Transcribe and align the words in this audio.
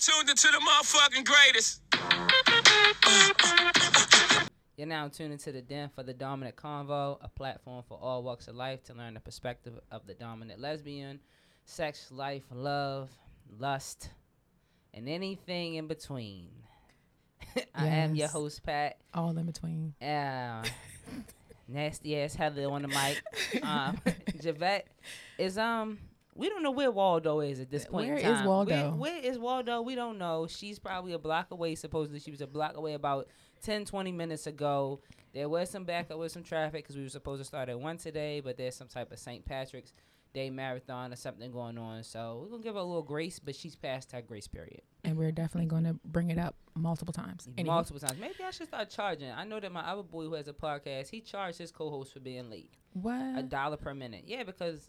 tuned 0.00 0.30
into 0.30 0.48
the 0.48 0.58
motherfucking 0.58 1.24
greatest. 1.26 1.82
You're 4.78 4.88
now 4.88 5.08
tuned 5.08 5.32
into 5.32 5.52
the 5.52 5.60
Den 5.60 5.90
for 5.94 6.02
the 6.02 6.14
Dominant 6.14 6.56
Convo, 6.56 7.18
a 7.20 7.28
platform 7.28 7.84
for 7.86 7.98
all 8.00 8.22
walks 8.22 8.48
of 8.48 8.56
life 8.56 8.82
to 8.84 8.94
learn 8.94 9.12
the 9.12 9.20
perspective 9.20 9.74
of 9.90 10.06
the 10.06 10.14
dominant 10.14 10.58
lesbian, 10.58 11.20
sex, 11.66 12.10
life, 12.10 12.44
love, 12.50 13.10
lust, 13.58 14.08
and 14.94 15.06
anything 15.06 15.74
in 15.74 15.86
between. 15.86 16.48
I 17.74 17.86
am 17.88 18.14
your 18.14 18.28
host, 18.28 18.62
Pat. 18.62 18.96
All 19.12 19.36
in 19.36 19.44
between. 19.44 19.92
Uh, 20.00 20.64
nasty 21.68 22.18
ass 22.18 22.34
Heather 22.34 22.70
on 22.70 22.82
the 22.82 22.88
mic. 22.88 23.22
Um, 23.62 24.00
Javette 24.40 24.86
is 25.36 25.58
um. 25.58 25.98
We 26.34 26.48
don't 26.48 26.62
know 26.62 26.70
where 26.70 26.90
Waldo 26.90 27.40
is 27.40 27.60
at 27.60 27.70
this 27.70 27.84
point. 27.86 28.08
in 28.08 28.14
Where 28.14 28.34
is. 28.36 28.42
Waldo? 28.42 28.90
Where, 28.90 29.12
where 29.12 29.18
is 29.22 29.38
Waldo? 29.38 29.82
We 29.82 29.94
don't 29.94 30.16
know. 30.18 30.46
She's 30.46 30.78
probably 30.78 31.12
a 31.12 31.18
block 31.18 31.50
away. 31.50 31.74
Supposedly, 31.74 32.20
she 32.20 32.30
was 32.30 32.40
a 32.40 32.46
block 32.46 32.76
away 32.76 32.94
about 32.94 33.28
10, 33.62 33.84
20 33.84 34.12
minutes 34.12 34.46
ago. 34.46 35.00
There 35.34 35.48
was 35.48 35.70
some 35.70 35.84
backup 35.84 36.18
with 36.18 36.32
some 36.32 36.42
traffic 36.42 36.84
because 36.84 36.96
we 36.96 37.02
were 37.02 37.08
supposed 37.08 37.40
to 37.40 37.44
start 37.44 37.68
at 37.68 37.78
one 37.78 37.98
today, 37.98 38.40
but 38.40 38.56
there's 38.56 38.76
some 38.76 38.88
type 38.88 39.12
of 39.12 39.18
St. 39.18 39.44
Patrick's 39.44 39.92
Day 40.32 40.48
marathon 40.48 41.12
or 41.12 41.16
something 41.16 41.50
going 41.50 41.76
on. 41.76 42.04
So 42.04 42.38
we're 42.42 42.50
gonna 42.50 42.62
give 42.62 42.74
her 42.74 42.80
a 42.80 42.84
little 42.84 43.02
grace, 43.02 43.40
but 43.40 43.56
she's 43.56 43.74
past 43.74 44.12
her 44.12 44.22
grace 44.22 44.46
period. 44.46 44.82
And 45.02 45.16
we're 45.18 45.32
definitely 45.32 45.68
going 45.68 45.82
to 45.84 45.94
bring 46.04 46.30
it 46.30 46.38
up 46.38 46.54
multiple 46.76 47.12
times. 47.12 47.48
Anywho. 47.56 47.66
multiple 47.66 47.98
times. 47.98 48.20
Maybe 48.20 48.34
I 48.46 48.50
should 48.52 48.68
start 48.68 48.90
charging. 48.90 49.30
I 49.32 49.42
know 49.44 49.58
that 49.58 49.72
my 49.72 49.80
other 49.80 50.04
boy 50.04 50.24
who 50.24 50.34
has 50.34 50.46
a 50.46 50.52
podcast, 50.52 51.08
he 51.10 51.20
charged 51.20 51.58
his 51.58 51.72
co-host 51.72 52.12
for 52.12 52.20
being 52.20 52.48
late, 52.48 52.70
What? 52.92 53.20
a 53.38 53.42
dollar 53.42 53.76
per 53.76 53.92
minute. 53.94 54.24
Yeah, 54.26 54.44
because 54.44 54.88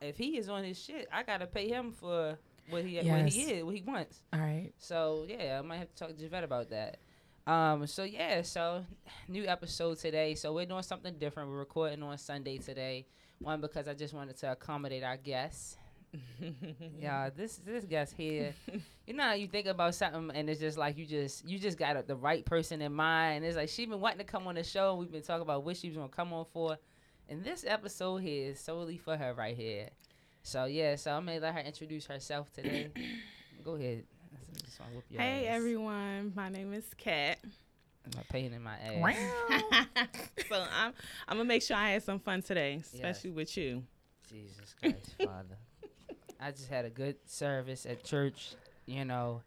if 0.00 0.16
he 0.16 0.36
is 0.38 0.48
on 0.48 0.64
his 0.64 0.82
shit, 0.82 1.08
I 1.12 1.22
gotta 1.22 1.46
pay 1.46 1.68
him 1.68 1.92
for 1.92 2.38
what 2.70 2.84
he 2.84 2.96
what 2.98 3.28
he 3.28 3.42
is, 3.42 3.64
what 3.64 3.74
he 3.74 3.82
wants. 3.82 4.22
All 4.32 4.40
right. 4.40 4.72
So 4.78 5.26
yeah, 5.28 5.58
I 5.58 5.66
might 5.66 5.78
have 5.78 5.88
to 5.88 5.96
talk 5.96 6.08
to 6.08 6.14
Javette 6.14 6.44
about 6.44 6.70
that. 6.70 6.98
Um, 7.46 7.86
so 7.86 8.04
yeah, 8.04 8.42
so 8.42 8.84
new 9.26 9.46
episode 9.46 9.98
today. 9.98 10.34
So 10.34 10.52
we're 10.52 10.66
doing 10.66 10.82
something 10.82 11.14
different. 11.18 11.48
We're 11.48 11.58
recording 11.58 12.02
on 12.02 12.18
Sunday 12.18 12.58
today. 12.58 13.06
One 13.38 13.60
because 13.60 13.88
I 13.88 13.94
just 13.94 14.12
wanted 14.12 14.36
to 14.38 14.52
accommodate 14.52 15.02
our 15.02 15.16
guests. 15.16 15.76
yeah, 16.98 17.30
this 17.34 17.56
this 17.56 17.84
guest 17.84 18.14
here. 18.16 18.54
You 19.06 19.14
know 19.14 19.22
how 19.22 19.32
you 19.34 19.46
think 19.46 19.66
about 19.66 19.94
something 19.94 20.30
and 20.34 20.50
it's 20.50 20.60
just 20.60 20.76
like 20.76 20.98
you 20.98 21.06
just 21.06 21.48
you 21.48 21.58
just 21.58 21.78
got 21.78 21.96
a, 21.96 22.02
the 22.02 22.16
right 22.16 22.44
person 22.44 22.82
in 22.82 22.92
mind. 22.92 23.38
And 23.38 23.44
it's 23.46 23.56
like 23.56 23.70
she 23.70 23.86
been 23.86 24.00
wanting 24.00 24.18
to 24.18 24.24
come 24.24 24.46
on 24.46 24.54
the 24.54 24.62
show. 24.64 24.96
We've 24.96 25.10
been 25.10 25.22
talking 25.22 25.42
about 25.42 25.64
what 25.64 25.76
she 25.76 25.88
was 25.88 25.96
gonna 25.96 26.08
come 26.08 26.32
on 26.34 26.44
for, 26.52 26.76
and 27.28 27.44
this 27.44 27.64
episode 27.66 28.18
here 28.18 28.50
is 28.50 28.60
solely 28.60 28.96
for 28.96 29.16
her 29.16 29.34
right 29.34 29.56
here. 29.56 29.88
So 30.42 30.64
yeah, 30.64 30.96
so 30.96 31.12
I'm 31.12 31.26
gonna 31.26 31.40
let 31.40 31.54
her 31.54 31.60
introduce 31.60 32.06
herself 32.06 32.52
today. 32.52 32.88
Go 33.64 33.74
ahead. 33.74 34.04
Just 34.64 34.80
whoop 34.94 35.04
your 35.10 35.20
Hey 35.20 35.46
ass. 35.46 35.56
everyone, 35.56 36.32
my 36.34 36.48
name 36.48 36.72
is 36.72 36.86
Kat. 36.96 37.38
I'm 38.16 38.22
pain 38.30 38.52
in 38.54 38.62
my 38.62 38.76
ass. 38.78 39.16
so 40.48 40.64
I'm 40.72 40.92
I'm 41.28 41.36
gonna 41.36 41.44
make 41.44 41.62
sure 41.62 41.76
I 41.76 41.90
had 41.90 42.02
some 42.02 42.18
fun 42.18 42.42
today, 42.42 42.80
especially 42.94 43.30
with 43.30 43.54
you. 43.56 43.82
Jesus 44.30 44.74
Christ, 44.80 45.14
Father. 45.24 45.58
I 46.40 46.50
just 46.52 46.68
had 46.68 46.84
a 46.84 46.90
good 46.90 47.16
service 47.26 47.84
at 47.84 48.04
church, 48.04 48.54
you 48.86 49.04
know, 49.04 49.42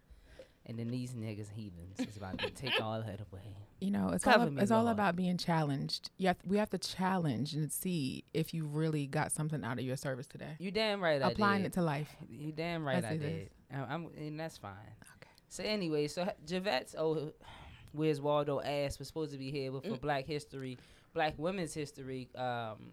and 0.66 0.78
then 0.78 0.90
these 0.90 1.14
niggas 1.14 1.50
heathens 1.56 2.00
is 2.00 2.18
about 2.18 2.38
to 2.40 2.50
take 2.50 2.80
all 2.82 3.00
that 3.02 3.22
away. 3.32 3.56
You 3.82 3.90
know, 3.90 4.10
it's 4.10 4.24
Cover 4.24 4.44
all, 4.44 4.52
me, 4.52 4.62
it's 4.62 4.70
all 4.70 4.88
about 4.90 5.16
being 5.16 5.38
challenged. 5.38 6.12
You 6.18 6.28
have, 6.28 6.38
we 6.46 6.58
have 6.60 6.70
to 6.70 6.78
challenge 6.78 7.56
and 7.56 7.72
see 7.72 8.24
if 8.32 8.54
you 8.54 8.66
really 8.66 9.08
got 9.08 9.32
something 9.32 9.64
out 9.64 9.80
of 9.80 9.84
your 9.84 9.98
service 9.98 10.28
today. 10.28 10.56
You 10.60 10.70
damn 10.70 11.02
right 11.02 11.20
I 11.20 11.32
Applying 11.32 11.66
it 11.66 11.74
to 11.74 11.82
life. 11.82 12.16
You 12.30 12.52
damn 12.52 12.86
right 12.86 12.98
As 12.98 13.06
I 13.06 13.18
did. 13.18 13.50
I'm, 13.74 13.86
I'm, 13.90 14.08
and 14.16 14.40
that's 14.40 14.58
fine. 14.58 14.74
Okay. 15.18 15.32
So 15.50 15.64
anyway, 15.64 16.08
so 16.08 16.32
Javette's 16.46 16.96
oh, 16.96 17.34
where's 17.92 18.22
Waldo 18.22 18.62
ass 18.62 19.00
was 19.00 19.08
supposed 19.08 19.32
to 19.32 19.40
be 19.40 19.50
here 19.50 19.72
with 19.72 19.84
for 19.84 19.98
Black 19.98 20.28
History, 20.28 20.78
Black 21.16 21.34
Women's 21.38 21.74
History. 21.74 22.30
Um, 22.36 22.92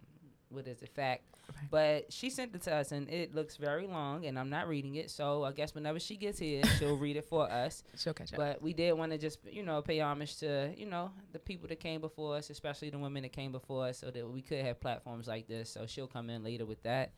what 0.51 0.67
is 0.67 0.83
it? 0.83 0.89
Fact. 0.89 1.25
Right. 1.49 1.71
But 1.71 2.13
she 2.13 2.31
sent 2.31 2.55
it 2.55 2.63
to 2.63 2.75
us, 2.75 2.93
and 2.93 3.09
it 3.09 3.35
looks 3.35 3.57
very 3.57 3.87
long, 3.87 4.27
and 4.27 4.39
I'm 4.39 4.51
not 4.51 4.69
reading 4.69 4.97
it. 4.97 5.11
So 5.11 5.45
I 5.45 5.53
guess 5.53 5.75
whenever 5.75 5.99
she 5.99 6.17
gets 6.17 6.39
here, 6.39 6.63
she'll 6.79 6.97
read 6.97 7.17
it 7.17 7.25
for 7.25 7.51
us. 7.51 7.85
She'll 7.97 8.15
catch 8.15 8.33
up. 8.33 8.39
But 8.39 8.63
we 8.63 8.73
did 8.73 8.93
want 8.93 9.13
to 9.13 9.19
just, 9.19 9.39
you 9.51 9.63
know, 9.63 9.81
pay 9.83 10.01
homage 10.01 10.37
to, 10.39 10.73
you 10.77 10.87
know, 10.87 11.11
the 11.33 11.39
people 11.39 11.69
that 11.69 11.81
came 11.81 12.01
before 12.01 12.37
us, 12.37 12.51
especially 12.51 12.91
the 12.91 12.99
women 12.99 13.23
that 13.23 13.33
came 13.33 13.53
before 13.53 13.87
us, 13.87 13.99
so 13.99 14.11
that 14.11 14.29
we 14.29 14.43
could 14.43 14.65
have 14.65 14.81
platforms 14.81 15.27
like 15.27 15.49
this. 15.49 15.71
So 15.71 15.87
she'll 15.87 16.07
come 16.07 16.31
in 16.31 16.45
later 16.45 16.67
with 16.67 16.83
that. 16.83 17.13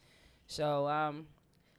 So, 0.47 0.89
um, 0.89 1.27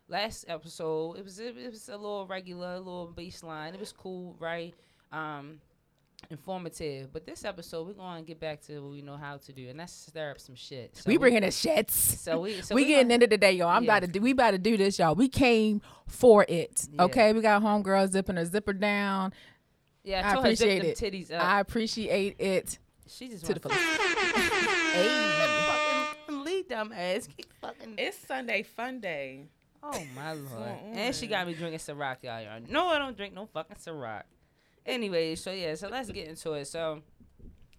last 0.08 0.46
episode, 0.48 1.18
it 1.18 1.24
was 1.24 1.40
it, 1.40 1.56
was 1.70 1.90
a 1.90 1.98
little 1.98 2.28
regular, 2.28 2.74
a 2.76 2.78
little 2.78 3.12
baseline. 3.16 3.74
It 3.74 3.80
was 3.80 3.92
cool, 3.92 4.36
right? 4.40 4.74
Um, 5.12 5.60
informative. 6.30 7.12
But 7.12 7.26
this 7.26 7.44
episode, 7.46 7.88
we're 7.88 7.94
going 7.94 8.24
to 8.24 8.28
get 8.28 8.40
back 8.40 8.62
to 8.68 8.80
what 8.82 8.92
we 8.92 9.02
know 9.02 9.18
how 9.18 9.38
to 9.38 9.54
do, 9.54 9.68
and 9.70 9.80
that's 9.80 9.94
stir 9.94 10.32
up 10.32 10.40
some 10.40 10.56
shit. 10.56 10.96
So 10.98 11.04
we 11.08 11.18
bringing 11.18 11.42
the 11.42 11.48
shits. 11.48 11.92
So 11.92 12.40
we, 12.42 12.62
so 12.62 12.76
we 12.76 12.84
we 12.84 12.88
getting 12.88 13.06
gonna- 13.06 13.16
into 13.16 13.28
the 13.28 13.38
day, 13.38 13.54
y'all. 13.54 13.70
I'm 13.70 13.84
Yeah. 13.84 13.92
about 13.98 14.06
to 14.06 14.08
do. 14.08 14.22
We 14.22 14.32
about 14.32 14.52
to 14.52 14.58
do 14.58 14.78
this, 14.78 15.00
y'all. 15.00 15.16
We 15.16 15.28
came 15.30 15.82
for 16.08 16.46
it. 16.48 16.88
Yeah. 16.94 17.04
Okay, 17.04 17.34
we 17.34 17.42
got 17.42 17.62
homegirl 17.62 18.10
zipping 18.12 18.36
her 18.38 18.46
zipper 18.46 18.74
down. 18.74 19.34
Yeah, 20.04 20.26
I, 20.28 20.32
I 20.32 20.34
told 20.34 20.46
her 20.46 20.56
zip 20.56 20.68
appreciate 20.80 21.02
it. 21.04 21.14
titties 21.30 21.32
up. 21.32 21.44
I 21.44 21.60
appreciate 21.60 22.36
it. 22.40 22.80
she 23.08 23.30
just 23.30 23.46
to 23.46 23.54
the 23.54 23.68
wants 23.68 23.84
Hey, 24.94 25.08
fucking 26.28 26.44
lead 26.44 26.68
dumb 26.68 26.92
ass. 26.92 27.28
Keep 27.36 27.54
fucking. 27.62 27.96
It's 27.98 28.18
Sunday 28.18 28.64
Fun 28.64 29.00
Day. 29.00 29.46
Oh 29.84 30.04
my 30.16 30.34
lord! 30.34 30.50
going 30.52 30.94
And 30.96 31.16
she 31.16 31.26
got 31.28 31.48
me 31.48 31.54
drinking 31.56 31.80
Ciroc, 31.80 32.18
y'all. 32.22 32.40
y'all. 32.42 32.60
No, 32.70 32.88
I 32.88 33.00
don't 33.00 33.18
drink 33.18 33.34
no 33.34 33.46
fucking 33.48 33.78
Ciroc. 33.78 34.24
Anyway, 34.86 35.36
so 35.36 35.52
yeah, 35.52 35.76
so 35.76 35.90
let's 35.90 36.10
get 36.12 36.28
into 36.28 36.54
it. 36.54 36.66
So 36.66 37.02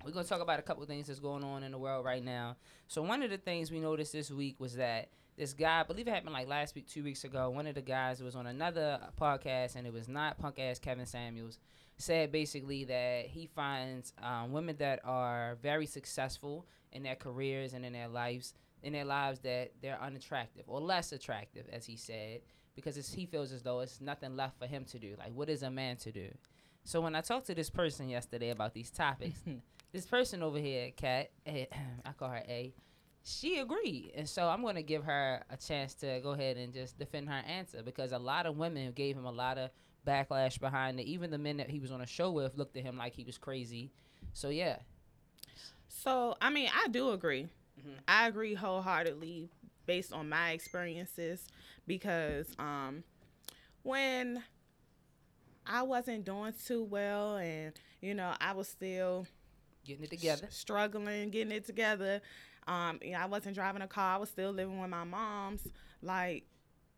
we're 0.04 0.12
gonna 0.12 0.26
talk 0.26 0.40
about 0.40 0.58
a 0.58 0.62
couple 0.62 0.84
things 0.86 1.08
that's 1.08 1.18
going 1.18 1.44
on 1.44 1.62
in 1.62 1.72
the 1.72 1.78
world 1.78 2.04
right 2.04 2.24
now. 2.24 2.56
So 2.86 3.02
one 3.02 3.22
of 3.22 3.30
the 3.30 3.38
things 3.38 3.70
we 3.70 3.80
noticed 3.80 4.12
this 4.12 4.30
week 4.30 4.60
was 4.60 4.76
that 4.76 5.08
this 5.36 5.52
guy, 5.52 5.80
I 5.80 5.82
believe 5.82 6.06
it 6.06 6.10
happened 6.12 6.32
like 6.32 6.48
last 6.48 6.74
week, 6.74 6.86
two 6.86 7.02
weeks 7.02 7.24
ago. 7.24 7.50
One 7.50 7.66
of 7.66 7.74
the 7.74 7.82
guys 7.82 8.22
was 8.22 8.36
on 8.36 8.46
another 8.46 9.00
podcast, 9.20 9.76
and 9.76 9.86
it 9.86 9.92
was 9.92 10.08
not 10.08 10.38
punk 10.38 10.58
ass 10.58 10.78
Kevin 10.78 11.06
Samuels. 11.06 11.58
Said 11.98 12.32
basically 12.32 12.84
that 12.84 13.26
he 13.26 13.46
finds 13.46 14.12
um, 14.22 14.52
women 14.52 14.76
that 14.78 15.00
are 15.04 15.56
very 15.62 15.86
successful 15.86 16.66
in 16.90 17.02
their 17.02 17.14
careers 17.14 17.74
and 17.74 17.84
in 17.84 17.92
their 17.92 18.08
lives, 18.08 18.54
in 18.82 18.92
their 18.92 19.04
lives 19.04 19.40
that 19.40 19.72
they're 19.80 20.00
unattractive 20.00 20.64
or 20.66 20.80
less 20.80 21.12
attractive, 21.12 21.66
as 21.72 21.86
he 21.86 21.96
said, 21.96 22.40
because 22.74 22.96
he 23.08 23.26
feels 23.26 23.52
as 23.52 23.62
though 23.62 23.80
it's 23.80 24.00
nothing 24.00 24.36
left 24.36 24.58
for 24.58 24.66
him 24.66 24.84
to 24.86 24.98
do. 24.98 25.14
Like, 25.18 25.32
what 25.34 25.48
is 25.48 25.62
a 25.62 25.70
man 25.70 25.96
to 25.98 26.12
do? 26.12 26.28
So 26.84 27.00
when 27.00 27.14
I 27.14 27.20
talked 27.20 27.46
to 27.46 27.54
this 27.54 27.70
person 27.70 28.08
yesterday 28.08 28.50
about 28.50 28.74
these 28.74 28.90
topics, 28.90 29.38
this 29.92 30.06
person 30.06 30.42
over 30.42 30.58
here, 30.58 30.90
Kat, 30.96 31.30
I 31.46 31.66
call 32.18 32.28
her 32.30 32.42
A, 32.48 32.72
she 33.24 33.58
agreed. 33.58 34.12
And 34.16 34.28
so 34.28 34.48
I'm 34.48 34.62
going 34.62 34.74
to 34.74 34.82
give 34.82 35.04
her 35.04 35.42
a 35.48 35.56
chance 35.56 35.94
to 35.96 36.20
go 36.22 36.30
ahead 36.30 36.56
and 36.56 36.72
just 36.72 36.98
defend 36.98 37.28
her 37.28 37.42
answer 37.46 37.82
because 37.82 38.12
a 38.12 38.18
lot 38.18 38.46
of 38.46 38.56
women 38.56 38.92
gave 38.92 39.16
him 39.16 39.26
a 39.26 39.30
lot 39.32 39.58
of 39.58 39.70
backlash 40.06 40.58
behind 40.58 40.98
it. 40.98 41.04
Even 41.04 41.30
the 41.30 41.38
men 41.38 41.58
that 41.58 41.70
he 41.70 41.78
was 41.78 41.92
on 41.92 42.00
a 42.00 42.06
show 42.06 42.30
with 42.32 42.56
looked 42.58 42.76
at 42.76 42.82
him 42.82 42.96
like 42.98 43.14
he 43.14 43.22
was 43.24 43.38
crazy. 43.38 43.92
So 44.32 44.48
yeah, 44.48 44.78
So 45.88 46.36
I 46.40 46.50
mean, 46.50 46.68
I 46.74 46.88
do 46.88 47.10
agree. 47.10 47.48
Mhm. 47.80 47.94
I 48.08 48.26
agree 48.28 48.54
wholeheartedly 48.54 49.50
based 49.86 50.12
on 50.12 50.28
my 50.28 50.50
experiences 50.52 51.46
because 51.86 52.54
um, 52.58 53.04
when 53.82 54.42
I 55.66 55.82
wasn't 55.82 56.24
doing 56.24 56.52
too 56.66 56.84
well 56.84 57.36
and 57.36 57.72
you 58.00 58.14
know 58.14 58.34
I 58.40 58.52
was 58.52 58.68
still 58.68 59.26
getting 59.84 60.04
it 60.04 60.10
together. 60.10 60.46
s- 60.46 60.56
struggling, 60.56 61.30
getting 61.30 61.52
it 61.52 61.64
together. 61.64 62.20
Um, 62.66 62.98
you 63.02 63.12
know, 63.12 63.18
I 63.18 63.26
wasn't 63.26 63.54
driving 63.56 63.82
a 63.82 63.88
car. 63.88 64.14
I 64.14 64.18
was 64.18 64.28
still 64.30 64.52
living 64.52 64.80
with 64.80 64.90
my 64.90 65.04
mom's. 65.04 65.66
Like 66.00 66.44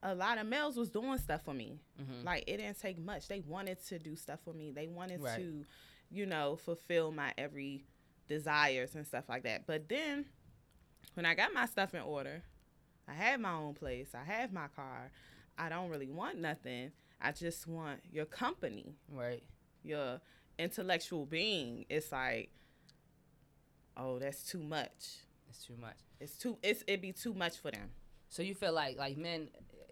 a 0.03 0.15
lot 0.15 0.37
of 0.39 0.47
males 0.47 0.77
was 0.77 0.91
doing 0.91 1.17
stuff 1.19 1.43
for 1.45 1.55
me. 1.55 1.79
Mhm. 2.01 2.25
Like 2.25 2.45
it 2.47 2.59
didn't 2.59 2.79
take 2.81 2.99
much. 2.99 3.29
They 3.29 3.41
wanted 3.41 3.83
to 3.87 3.99
do 3.99 4.17
stuff 4.17 4.41
for 4.45 4.53
me. 4.53 4.71
They 4.71 4.87
wanted 4.89 5.21
Right. 5.23 5.37
to, 5.39 5.65
you 6.11 6.27
know, 6.27 6.57
fulfill 6.57 7.11
my 7.13 7.33
every 7.39 7.85
desires 8.29 8.95
and 8.95 9.07
stuff 9.07 9.29
like 9.29 9.43
that. 9.45 9.67
But 9.67 9.89
then 9.89 10.27
when 11.15 11.25
I 11.27 11.35
got 11.35 11.53
my 11.55 11.67
stuff 11.67 11.95
in 11.95 12.01
order, 12.03 12.43
I 13.09 13.13
had 13.15 13.41
my 13.41 13.53
own 13.53 13.75
place. 13.75 14.15
I 14.15 14.25
have 14.25 14.53
my 14.53 14.69
car. 14.69 15.11
I 15.57 15.69
don't 15.69 15.89
really 15.91 16.09
want 16.11 16.39
nothing. 16.39 16.93
I 17.21 17.33
just 17.33 17.67
want 17.67 18.01
your 18.13 18.27
company 18.27 18.95
Right. 19.11 19.43
your 19.83 20.21
intellectual 20.59 21.27
being, 21.27 21.85
it's 21.89 22.13
like, 22.13 22.51
oh, 23.97 24.19
that's 24.19 24.43
too 24.45 24.63
much. 24.63 24.91
It's 25.49 25.65
too 25.65 25.77
much. 25.81 25.97
It's 26.21 26.37
too. 26.37 26.59
It's 26.63 26.83
it 26.87 27.01
be 27.01 27.13
too 27.13 27.35
much 27.35 27.59
for 27.59 27.71
them. 27.71 27.91
So 28.29 28.43
you 28.43 28.55
feel 28.55 28.73
like 28.73 28.99
like 28.99 29.17
men, 29.17 29.49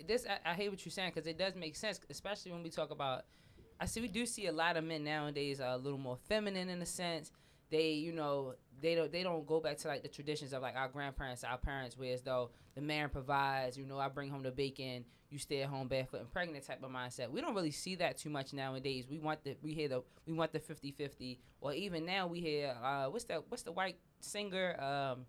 this 0.07 0.27
I, 0.29 0.51
I 0.51 0.55
hate 0.55 0.71
what 0.71 0.85
you're 0.85 0.91
saying 0.91 1.13
because 1.15 1.27
it 1.27 1.39
does 1.39 1.55
make 1.55 1.77
sense, 1.77 2.01
especially 2.11 2.53
when 2.53 2.63
we 2.63 2.71
talk 2.71 2.91
about. 2.91 3.25
I 3.81 3.87
see 3.87 4.01
we 4.01 4.09
do 4.09 4.27
see 4.27 4.47
a 4.47 4.53
lot 4.53 4.77
of 4.77 4.85
men 4.85 5.03
nowadays 5.05 5.61
are 5.61 5.73
a 5.75 5.77
little 5.77 5.99
more 5.99 6.17
feminine 6.29 6.69
in 6.69 6.81
a 6.83 6.87
sense. 6.87 7.33
they 7.71 7.91
you 7.93 8.13
know 8.13 8.55
they 8.83 8.95
don't 8.95 9.11
they 9.13 9.23
don't 9.23 9.47
go 9.47 9.61
back 9.61 9.79
to 9.79 9.89
like 9.89 10.03
the 10.03 10.09
traditions 10.09 10.53
of 10.53 10.61
like 10.61 10.77
our 10.77 10.89
grandparents, 10.89 11.45
our 11.45 11.57
parents, 11.59 11.97
where 11.97 12.13
as 12.13 12.23
though 12.23 12.51
the 12.75 12.81
man 12.83 13.09
provides. 13.09 13.79
You 13.79 13.87
know, 13.87 13.99
I 13.99 14.09
bring 14.09 14.31
home 14.31 14.43
the 14.43 14.51
bacon, 14.51 15.05
you 15.31 15.39
stay 15.39 15.63
at 15.63 15.69
home 15.69 15.89
barefoot 15.89 16.21
and 16.21 16.31
pregnant 16.31 16.67
type 16.67 16.83
of 16.83 16.91
mindset. 16.91 17.31
We 17.31 17.41
don't 17.41 17.55
really 17.55 17.71
see 17.71 17.95
that 17.97 18.19
too 18.19 18.29
much 18.31 18.53
nowadays. 18.53 19.07
We 19.09 19.19
want 19.19 19.43
the 19.45 19.57
we 19.63 19.73
hear 19.73 19.89
the 19.89 20.03
we 20.27 20.35
want 20.35 20.53
the 20.53 20.61
50-50 20.61 21.39
or 21.61 21.73
even 21.73 22.05
now 22.05 22.27
we 22.27 22.41
hear 22.41 22.77
uh 22.83 23.07
what's 23.07 23.25
that 23.25 23.45
what's 23.49 23.63
the 23.63 23.73
white 23.73 23.97
singer 24.21 24.77
um 24.81 25.25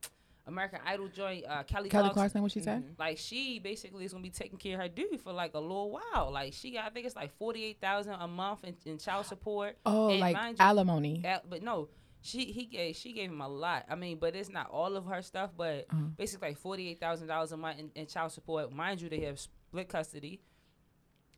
American 0.46 0.80
Idol 0.86 1.08
joint 1.08 1.46
uh 1.48 1.64
Kelly, 1.64 1.90
Kelly 1.90 2.10
Clarkson. 2.10 2.14
Clarkson, 2.14 2.42
what 2.42 2.52
she 2.52 2.60
said? 2.60 2.84
Like 3.00 3.18
she 3.18 3.60
basically 3.60 4.04
is 4.04 4.12
gonna 4.12 4.24
be 4.24 4.30
taking 4.30 4.58
care 4.58 4.76
of 4.76 4.82
her 4.82 4.90
dude 4.90 5.22
for 5.22 5.32
like 5.32 5.54
a 5.54 5.60
little 5.60 5.92
while. 5.92 6.32
Like 6.32 6.54
she 6.54 6.72
got 6.72 6.86
I 6.86 6.90
think 6.90 7.06
it's 7.06 7.16
like 7.16 7.32
forty 7.38 7.64
eight 7.64 7.80
thousand 7.80 8.16
a 8.16 8.28
month 8.28 8.66
in, 8.66 8.76
in 8.86 8.98
child 8.98 9.26
support. 9.26 9.78
Oh, 9.86 10.10
And 10.10 10.20
like 10.20 10.36
alimony. 10.60 11.22
Al- 11.24 11.44
but 11.50 11.64
no, 11.64 11.88
she 12.24 12.46
he 12.46 12.66
gave 12.66 12.96
she 12.96 13.14
gave 13.14 13.30
him 13.30 13.42
a 13.42 13.48
lot. 13.48 13.86
I 13.90 13.96
mean, 13.96 14.18
but 14.18 14.36
it's 14.36 14.50
not 14.50 14.70
all 14.72 14.96
of 14.96 15.06
her 15.06 15.22
stuff. 15.22 15.52
But 15.56 15.86
Uh-huh. 15.92 16.02
basically, 16.18 16.50
like 16.50 16.58
forty 16.58 16.90
eight 16.90 17.00
thousand 17.00 17.28
dollars 17.28 17.52
a 17.52 17.58
month 17.58 17.80
in, 17.80 17.92
in 17.96 18.08
child 18.08 18.32
support. 18.32 18.72
Mind 18.72 19.02
you, 19.02 19.10
they 19.10 19.22
have 19.22 19.40
split 19.40 19.90
custody. 19.90 20.42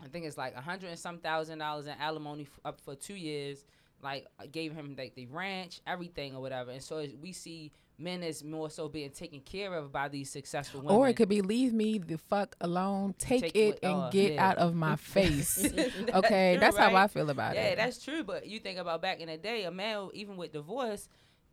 I 0.04 0.08
think 0.08 0.26
it's 0.26 0.38
like 0.38 0.56
a 0.56 0.62
hundred 0.62 0.90
and 0.90 1.00
some 1.00 1.20
thousand 1.20 1.60
dollars 1.60 1.88
in 1.88 1.94
alimony 2.00 2.44
f- 2.44 2.60
up 2.64 2.80
for 2.82 2.96
two 2.96 3.16
years. 3.16 3.66
Like 4.02 4.28
gave 4.52 4.74
him 4.74 4.96
like 4.98 5.16
the 5.16 5.26
ranch, 5.28 5.82
everything 5.88 6.36
or 6.36 6.42
whatever. 6.42 6.72
And 6.72 6.84
so 6.84 7.06
we 7.22 7.32
see 7.32 7.72
men 7.98 8.24
is 8.24 8.44
more 8.44 8.70
so 8.70 8.90
being 8.90 9.10
taken 9.10 9.40
care 9.40 9.74
of 9.74 9.92
by 9.92 10.08
these 10.10 10.30
successful 10.30 10.82
women. 10.82 10.96
Or 10.96 11.08
it 11.08 11.16
could 11.16 11.30
be 11.30 11.42
leave 11.42 11.74
me 11.74 11.98
the 11.98 12.18
fuck 12.18 12.56
alone, 12.62 13.16
take, 13.18 13.42
Take 13.42 13.56
it 13.56 13.80
and 13.84 13.94
uh, 13.94 14.10
get 14.10 14.34
yeah. 14.34 14.50
out 14.50 14.58
of 14.58 14.76
my 14.76 14.96
face. 15.16 15.56
That's 15.76 15.96
okay, 16.14 16.54
true, 16.54 16.60
that's 16.60 16.78
how? 16.78 16.96
I 16.96 17.08
feel 17.08 17.30
about 17.30 17.56
yeah, 17.56 17.62
it. 17.62 17.78
Yeah, 17.78 17.86
that's 17.86 18.04
true. 18.04 18.24
But 18.24 18.48
you 18.48 18.60
think 18.60 18.80
about 18.80 19.02
back 19.02 19.20
in 19.20 19.28
the 19.28 19.38
day, 19.38 19.64
a 19.64 19.72
man, 19.72 20.10
even 20.14 20.36
with 20.38 20.52
divorce, 20.52 21.08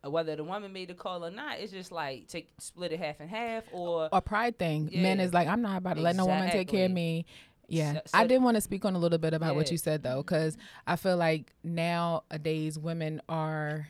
uh, 0.05 0.09
whether 0.09 0.35
the 0.35 0.43
woman 0.43 0.73
made 0.73 0.89
the 0.89 0.93
call 0.93 1.23
or 1.25 1.31
not, 1.31 1.59
it's 1.59 1.71
just 1.71 1.91
like 1.91 2.27
take 2.27 2.49
split 2.59 2.91
it 2.91 2.99
half 2.99 3.19
and 3.19 3.29
half, 3.29 3.63
or 3.71 4.09
a 4.11 4.21
pride 4.21 4.59
thing. 4.59 4.89
Men 4.93 5.19
is 5.19 5.33
like, 5.33 5.47
I'm 5.47 5.61
not 5.61 5.77
about 5.77 5.95
to 5.95 6.01
let 6.01 6.15
no 6.15 6.25
woman 6.25 6.49
take 6.49 6.67
care 6.67 6.85
of 6.85 6.91
me. 6.91 7.25
Yeah, 7.69 7.93
So- 7.93 8.01
I 8.13 8.23
so- 8.23 8.27
did 8.27 8.43
want 8.43 8.55
to 8.55 8.61
speak 8.61 8.83
on 8.83 8.95
a 8.95 8.99
little 8.99 9.17
bit 9.17 9.33
about 9.33 9.55
what 9.55 9.71
you 9.71 9.77
said 9.77 10.03
though, 10.03 10.21
because 10.21 10.57
I 10.85 10.97
feel 10.97 11.15
like 11.15 11.53
nowadays 11.63 12.77
women 12.77 13.21
are. 13.29 13.87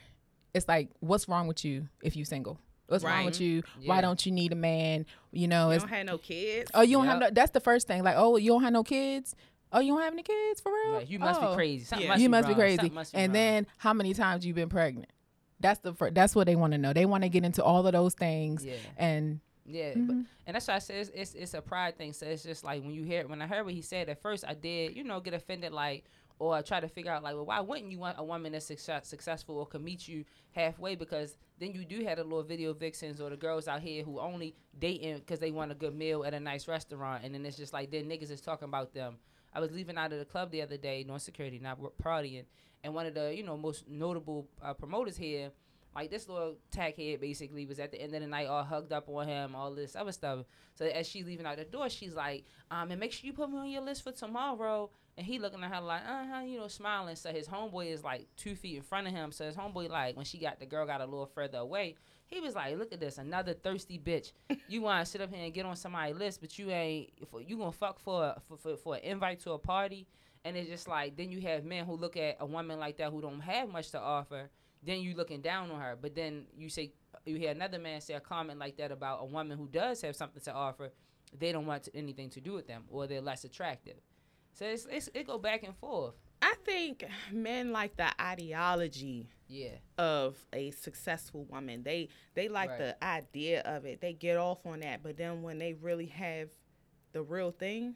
It's 0.53 0.67
like, 0.67 0.89
what's 0.99 1.27
wrong 1.27 1.47
with 1.47 1.65
you 1.65 1.87
if 2.03 2.15
you 2.15 2.25
single? 2.25 2.59
What's 2.87 3.03
wrong 3.03 3.25
with 3.25 3.41
you? 3.41 3.63
Why 3.85 4.01
don't 4.01 4.23
you 4.25 4.31
need 4.31 4.51
a 4.51 4.55
man? 4.55 5.05
You 5.31 5.47
know, 5.47 5.69
You 5.69 5.75
it's 5.75 5.83
don't 5.83 5.93
have 5.93 6.05
no 6.05 6.17
kids. 6.17 6.69
oh, 6.73 6.81
you 6.81 6.97
don't 6.97 7.07
have 7.07 7.19
no. 7.19 7.29
That's 7.31 7.51
the 7.51 7.59
first 7.59 7.87
thing. 7.87 8.03
Like, 8.03 8.15
oh, 8.17 8.37
you 8.37 8.51
don't 8.51 8.61
have 8.63 8.73
no 8.73 8.83
kids. 8.83 9.35
Oh, 9.71 9.79
you 9.79 9.93
don't 9.93 10.01
have 10.01 10.13
any 10.13 10.21
kids 10.21 10.61
for 10.61 10.71
real? 10.71 10.93
like, 10.93 11.09
you 11.09 11.17
must 11.17 11.41
Oh. 11.41 11.49
be 11.49 11.55
crazy. 11.55 11.85
Something 11.85 12.05
Yeah. 12.05 12.11
must 12.11 12.21
you 12.21 12.27
be 12.27 12.31
must 12.31 12.47
be 12.47 12.53
crazy. 12.53 12.89
Must 12.89 13.11
be 13.13 13.17
and 13.17 13.29
wrong. 13.29 13.33
then 13.33 13.67
how 13.77 13.93
many 13.93 14.13
times 14.13 14.45
you 14.45 14.53
been 14.53 14.69
pregnant? 14.69 15.09
That's 15.59 15.79
the 15.79 15.93
fir- 15.93 16.11
that's 16.11 16.35
what 16.35 16.45
they 16.45 16.55
want 16.55 16.73
to 16.73 16.77
know. 16.77 16.93
They 16.93 17.05
want 17.07 17.23
to 17.23 17.29
get 17.29 17.43
into 17.43 17.63
all 17.63 17.87
of 17.87 17.93
those 17.93 18.13
things. 18.13 18.63
yeah, 18.63 18.75
And 18.97 19.39
yeah, 19.65 19.93
Mm-hmm. 19.93 20.05
but, 20.05 20.15
and 20.45 20.55
that's 20.55 20.67
why 20.67 20.75
I 20.75 20.79
said 20.79 20.97
it's, 20.97 21.09
it's 21.15 21.33
it's 21.33 21.53
a 21.55 21.61
pride 21.61 21.97
thing. 21.97 22.13
So 22.13 22.27
it's 22.27 22.43
just 22.43 22.63
like 22.63 22.83
when 22.83 22.91
you 22.93 23.03
hear 23.03 23.25
when 23.27 23.41
I 23.41 23.47
heard 23.47 23.63
what 23.65 23.73
he 23.73 23.81
said 23.81 24.09
at 24.09 24.21
first, 24.21 24.43
I 24.47 24.53
did 24.53 24.95
you 24.95 25.03
know 25.03 25.19
get 25.21 25.33
offended 25.33 25.71
like. 25.71 26.03
Or 26.43 26.61
try 26.61 26.81
to 26.81 26.89
figure 26.89 27.09
out 27.09 27.23
like, 27.23 27.35
well, 27.35 27.45
why 27.45 27.61
wouldn't 27.61 27.89
you 27.89 27.99
want 27.99 28.17
a 28.19 28.23
woman 28.23 28.51
that's 28.51 28.65
success, 28.65 29.07
successful 29.07 29.57
or 29.59 29.65
can 29.65 29.81
meet 29.81 30.09
you 30.09 30.25
halfway? 30.51 30.95
Because 30.95 31.37
then 31.57 31.71
you 31.71 31.85
do 31.85 32.03
have 32.03 32.17
the 32.17 32.25
little 32.25 32.43
video 32.43 32.73
vixens 32.73 33.21
or 33.21 33.29
the 33.29 33.37
girls 33.37 33.69
out 33.69 33.79
here 33.79 34.03
who 34.03 34.19
only 34.19 34.53
dating 34.77 35.19
because 35.19 35.39
they 35.39 35.51
want 35.51 35.71
a 35.71 35.75
good 35.75 35.95
meal 35.95 36.25
at 36.25 36.33
a 36.33 36.39
nice 36.41 36.67
restaurant, 36.67 37.23
and 37.23 37.33
then 37.33 37.45
it's 37.45 37.55
just 37.55 37.71
like 37.71 37.91
then 37.91 38.09
niggas 38.09 38.29
is 38.29 38.41
talking 38.41 38.67
about 38.67 38.93
them. 38.93 39.15
I 39.53 39.61
was 39.61 39.71
leaving 39.71 39.97
out 39.97 40.11
of 40.11 40.19
the 40.19 40.25
club 40.25 40.51
the 40.51 40.61
other 40.61 40.75
day, 40.75 41.05
no 41.07 41.17
security, 41.17 41.59
not 41.59 41.79
partying, 42.03 42.43
and 42.83 42.93
one 42.93 43.05
of 43.05 43.13
the 43.13 43.33
you 43.33 43.43
know 43.43 43.55
most 43.55 43.87
notable 43.87 44.49
uh, 44.61 44.73
promoters 44.73 45.15
here, 45.15 45.49
like 45.95 46.11
this 46.11 46.27
little 46.27 46.55
tackhead 46.75 47.21
basically 47.21 47.65
was 47.65 47.79
at 47.79 47.91
the 47.91 48.01
end 48.01 48.13
of 48.15 48.21
the 48.21 48.27
night 48.27 48.47
all 48.47 48.65
hugged 48.65 48.91
up 48.91 49.07
on 49.07 49.29
him, 49.29 49.55
all 49.55 49.73
this 49.73 49.95
other 49.95 50.11
stuff. 50.11 50.39
So 50.73 50.85
as 50.87 51.07
she's 51.07 51.25
leaving 51.25 51.45
out 51.45 51.55
the 51.55 51.63
door, 51.63 51.87
she's 51.89 52.15
like, 52.15 52.43
um, 52.69 52.91
and 52.91 52.99
make 52.99 53.13
sure 53.13 53.27
you 53.27 53.33
put 53.33 53.49
me 53.49 53.59
on 53.59 53.69
your 53.69 53.81
list 53.81 54.03
for 54.03 54.11
tomorrow. 54.11 54.89
And 55.17 55.25
he 55.27 55.37
looking 55.37 55.63
at 55.63 55.71
her 55.71 55.81
like, 55.81 56.01
uh 56.07 56.25
huh, 56.31 56.41
you 56.41 56.57
know, 56.57 56.67
smiling. 56.67 57.15
So 57.15 57.31
his 57.31 57.47
homeboy 57.47 57.91
is 57.91 58.03
like 58.03 58.27
two 58.35 58.55
feet 58.55 58.77
in 58.77 58.81
front 58.81 59.05
of 59.07 59.13
him. 59.13 59.31
So 59.31 59.45
his 59.45 59.55
homeboy 59.55 59.89
like 59.89 60.15
when 60.15 60.25
she 60.25 60.39
got 60.39 60.59
the 60.59 60.65
girl 60.65 60.85
got 60.87 61.01
a 61.01 61.05
little 61.05 61.27
further 61.27 61.59
away, 61.59 61.95
he 62.25 62.39
was 62.39 62.55
like, 62.55 62.75
look 62.77 62.91
at 62.93 62.99
this, 62.99 63.19
another 63.19 63.53
thirsty 63.53 63.99
bitch. 63.99 64.31
You 64.67 64.81
want 64.81 65.05
to 65.05 65.11
sit 65.11 65.21
up 65.21 65.31
here 65.31 65.43
and 65.45 65.53
get 65.53 65.65
on 65.67 65.75
somebody's 65.75 66.15
list, 66.17 66.41
but 66.41 66.57
you 66.57 66.71
ain't. 66.71 67.11
You 67.45 67.57
gonna 67.57 67.71
fuck 67.71 67.99
for, 67.99 68.23
a- 68.23 68.41
for 68.47 68.57
for 68.57 68.75
for 68.75 68.95
an 68.95 69.01
invite 69.03 69.39
to 69.41 69.51
a 69.51 69.59
party. 69.59 70.07
And 70.45 70.57
it's 70.57 70.69
just 70.69 70.87
like 70.87 71.15
then 71.15 71.29
you 71.29 71.41
have 71.41 71.63
men 71.63 71.85
who 71.85 71.95
look 71.95 72.17
at 72.17 72.37
a 72.39 72.45
woman 72.45 72.79
like 72.79 72.97
that 72.97 73.11
who 73.11 73.21
don't 73.21 73.39
have 73.41 73.69
much 73.69 73.91
to 73.91 73.99
offer. 73.99 74.49
Then 74.81 75.01
you 75.01 75.13
looking 75.15 75.41
down 75.41 75.69
on 75.69 75.79
her. 75.79 75.95
But 76.01 76.15
then 76.15 76.45
you 76.57 76.69
say 76.69 76.91
you 77.25 77.35
hear 77.37 77.51
another 77.51 77.77
man 77.77 78.01
say 78.01 78.15
a 78.15 78.19
comment 78.19 78.57
like 78.57 78.77
that 78.77 78.91
about 78.91 79.19
a 79.21 79.25
woman 79.25 79.57
who 79.57 79.67
does 79.67 80.01
have 80.01 80.15
something 80.15 80.41
to 80.43 80.53
offer. 80.53 80.91
They 81.37 81.51
don't 81.51 81.65
want 81.67 81.83
to, 81.83 81.95
anything 81.95 82.29
to 82.31 82.41
do 82.41 82.53
with 82.53 82.67
them, 82.67 82.83
or 82.89 83.05
they're 83.07 83.21
less 83.21 83.43
attractive. 83.43 83.95
So 84.53 84.65
it's, 84.65 84.85
it's 84.89 85.09
it 85.13 85.27
go 85.27 85.37
back 85.37 85.63
and 85.63 85.75
forth. 85.77 86.13
I 86.41 86.55
think 86.65 87.05
men 87.31 87.71
like 87.71 87.95
the 87.95 88.09
ideology 88.21 89.29
Yeah, 89.47 89.69
of 89.97 90.37
a 90.53 90.71
successful 90.71 91.45
woman. 91.45 91.83
They 91.83 92.09
they 92.35 92.47
like 92.49 92.69
Right. 92.71 92.79
the 92.79 93.03
idea 93.03 93.61
of 93.61 93.85
it. 93.85 94.01
They 94.01 94.13
get 94.13 94.37
off 94.37 94.65
on 94.65 94.81
that, 94.81 95.01
but 95.03 95.17
then 95.17 95.41
when 95.41 95.57
they 95.57 95.73
really 95.73 96.07
have 96.07 96.49
the 97.13 97.21
real 97.23 97.51
thing, 97.51 97.95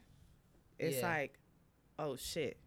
it's 0.80 0.98
Yeah. 0.98 1.08
like, 1.10 1.40
oh 2.00 2.16
shit. 2.16 2.58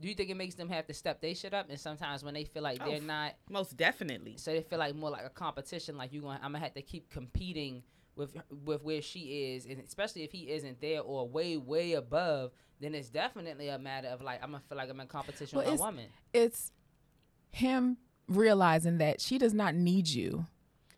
do 0.00 0.08
you 0.08 0.14
think 0.14 0.30
it 0.30 0.34
makes 0.36 0.54
them 0.54 0.70
have 0.70 0.86
to 0.86 0.94
step 0.94 1.20
their 1.20 1.34
shit 1.34 1.52
up? 1.52 1.68
And 1.68 1.78
sometimes 1.78 2.24
when 2.24 2.32
they 2.34 2.44
feel 2.44 2.62
like 2.62 2.80
Oh, 2.82 2.90
they're 2.90 3.00
not, 3.02 3.34
Most 3.50 3.76
definitely. 3.76 4.36
so 4.38 4.50
they 4.52 4.62
feel 4.62 4.78
like 4.78 4.94
more 4.94 5.10
like 5.10 5.26
a 5.26 5.30
competition. 5.30 5.96
Like 5.98 6.12
you 6.12 6.22
going, 6.22 6.36
I'm 6.42 6.52
gonna 6.52 6.60
have 6.64 6.72
to 6.74 6.82
keep 6.82 7.10
competing 7.10 7.82
with 8.20 8.36
with 8.64 8.82
where 8.84 9.02
she 9.02 9.54
is, 9.54 9.66
and 9.66 9.80
especially 9.80 10.22
if 10.22 10.32
he 10.32 10.50
isn't 10.50 10.80
there 10.80 11.00
or 11.00 11.28
way 11.28 11.56
way 11.56 11.94
above, 11.94 12.52
then 12.80 12.94
it's 12.94 13.08
definitely 13.10 13.68
a 13.68 13.78
matter 13.78 14.08
of 14.08 14.20
like 14.22 14.42
I'm 14.42 14.52
gonna 14.52 14.62
feel 14.68 14.78
like 14.78 14.88
I'm 14.90 15.00
in 15.00 15.06
competition 15.08 15.58
Well, 15.58 15.70
with 15.70 15.80
a 15.80 15.82
woman. 15.82 16.06
it's 16.32 16.70
him 17.52 17.96
realizing 18.28 18.98
that 18.98 19.20
she 19.20 19.38
does 19.38 19.52
not 19.54 19.74
need 19.74 20.06
you. 20.08 20.46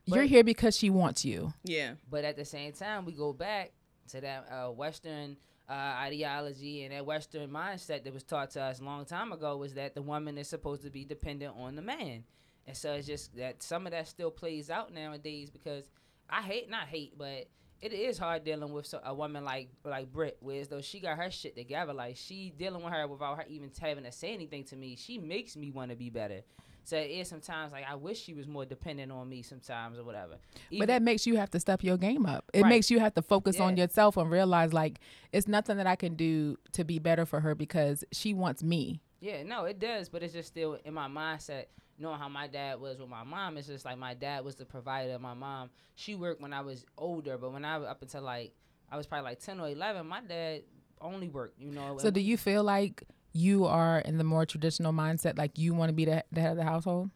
You're 0.05 0.25
here 0.25 0.45
because 0.45 0.77
she 0.77 0.91
wants 0.91 1.25
you. 1.25 1.55
Yeah. 1.65 1.93
But 2.11 2.25
at 2.25 2.37
the 2.37 2.45
same 2.45 2.73
time, 2.73 3.05
we 3.05 3.13
go 3.13 3.33
back 3.33 3.73
to 4.09 4.21
that 4.21 4.47
uh, 4.51 4.71
Western 4.73 5.37
uh, 5.69 5.73
ideology 5.73 6.83
and 6.83 6.93
that 6.93 7.07
Western 7.07 7.49
mindset 7.49 8.03
that 8.05 8.13
was 8.13 8.25
taught 8.25 8.51
to 8.51 8.61
us 8.63 8.81
a 8.81 8.85
long 8.85 9.05
time 9.05 9.31
ago 9.33 9.57
was 9.57 9.75
that 9.75 9.95
the 9.95 10.03
woman 10.03 10.37
is 10.39 10.49
supposed 10.49 10.83
to 10.83 10.91
be 10.91 11.05
dependent 11.05 11.55
on 11.57 11.77
the 11.77 11.83
man. 11.83 12.25
And 12.67 12.77
so 12.77 12.93
it's 12.93 13.07
just 13.07 13.35
that 13.37 13.63
some 13.63 13.87
of 13.87 13.93
that 13.93 14.09
still 14.09 14.31
plays 14.31 14.71
out 14.71 14.93
nowadays 14.93 15.51
because 15.51 15.89
I 16.33 16.41
hate, 16.43 16.71
not 16.71 16.89
hate, 16.89 17.17
but 17.19 17.47
it 17.83 17.93
is 17.93 18.17
hard 18.17 18.45
dealing 18.45 18.73
with 18.73 18.93
a 19.05 19.15
woman 19.15 19.45
like 19.45 19.69
like 19.85 20.11
Britt, 20.13 20.39
whereas 20.41 20.69
though 20.69 20.81
she 20.81 20.99
got 21.01 21.19
her 21.19 21.31
shit 21.31 21.55
together, 21.57 21.93
like 21.93 22.17
she 22.17 22.53
dealing 22.57 22.83
with 22.83 22.93
her 22.93 23.07
without 23.07 23.37
her 23.37 23.45
even 23.49 23.71
having 23.81 24.05
to 24.05 24.13
say 24.13 24.33
anything 24.33 24.65
to 24.65 24.77
me. 24.77 24.97
She 24.97 25.19
makes 25.19 25.57
me 25.57 25.71
want 25.71 25.91
to 25.91 25.97
be 25.97 26.09
better. 26.09 26.41
So 26.85 26.97
it 26.97 27.11
is 27.11 27.29
sometimes 27.29 27.71
like 27.73 27.85
I 27.89 27.95
wish 27.95 28.21
she 28.23 28.35
was 28.35 28.47
more 28.49 28.65
dependent 28.65 29.13
on 29.13 29.29
me 29.29 29.43
sometimes 29.43 29.99
or 29.99 30.05
whatever. 30.05 30.35
but 30.79 30.89
that 30.89 31.03
makes 31.03 31.27
you 31.27 31.37
have 31.37 31.51
to 31.51 31.61
step 31.61 31.85
your 31.85 31.97
game 31.97 32.25
up. 32.27 32.45
It 32.55 32.63
Right. 32.63 32.69
makes 32.71 32.91
you 32.91 32.99
have 32.99 33.15
to 33.15 33.23
focus 33.23 33.61
on 33.61 33.77
yourself 33.77 34.17
and 34.17 34.31
realize 34.31 34.73
like 34.73 34.99
it's 35.33 35.47
nothing 35.47 35.77
that 35.77 35.87
I 35.87 35.97
can 35.97 36.15
do 36.17 36.57
to 36.73 36.83
be 36.85 36.99
better 36.99 37.27
for 37.27 37.41
her 37.41 37.55
because 37.55 38.05
she 38.11 38.33
wants 38.35 38.63
me. 38.63 39.01
Yeah, 39.21 39.45
no, 39.45 39.65
it 39.67 39.79
does, 39.79 40.09
but 40.09 40.23
it's 40.25 40.33
just 40.33 40.49
still 40.49 40.79
in 40.85 40.95
my 40.95 41.07
mindset. 41.07 41.67
Knowing 41.99 42.19
how 42.19 42.29
my 42.29 42.47
dad 42.47 42.81
was 42.81 42.99
with 42.99 43.09
my 43.09 43.23
mom, 43.23 43.57
it's 43.57 43.67
just 43.67 43.85
like 43.85 43.99
my 43.99 44.15
dad 44.15 44.45
was 44.45 44.57
the 44.57 44.65
provider. 44.65 45.19
My 45.19 45.35
mom, 45.35 45.71
she 45.95 46.15
worked 46.15 46.41
when 46.41 46.53
I 46.53 46.61
was 46.61 46.85
older, 46.99 47.39
but 47.39 47.53
when 47.53 47.65
I 47.65 47.79
was 47.79 47.89
up 47.89 48.03
until 48.03 48.23
like 48.23 48.53
I 48.91 48.97
was 48.97 49.07
probably 49.07 49.31
like 49.31 49.41
ten 49.41 49.61
or 49.61 49.69
eleven, 49.69 50.07
my 50.07 50.21
dad 50.21 50.63
only 51.01 51.29
worked. 51.29 51.61
You 51.61 51.71
know. 51.71 51.99
So 51.99 52.11
do 52.11 52.21
you 52.21 52.37
feel 52.37 52.65
like 52.65 53.05
you 53.33 53.67
are 53.67 54.01
in 54.01 54.19
the 54.19 54.25
more 54.25 54.47
traditional 54.47 54.93
mindset, 54.93 55.39
like 55.39 55.59
you 55.59 55.75
want 55.75 55.91
to 55.91 55.95
be 55.95 56.05
the, 56.05 56.25
the 56.33 56.41
head 56.41 56.53
of 56.53 56.57
the 56.57 56.65
household? 56.65 57.11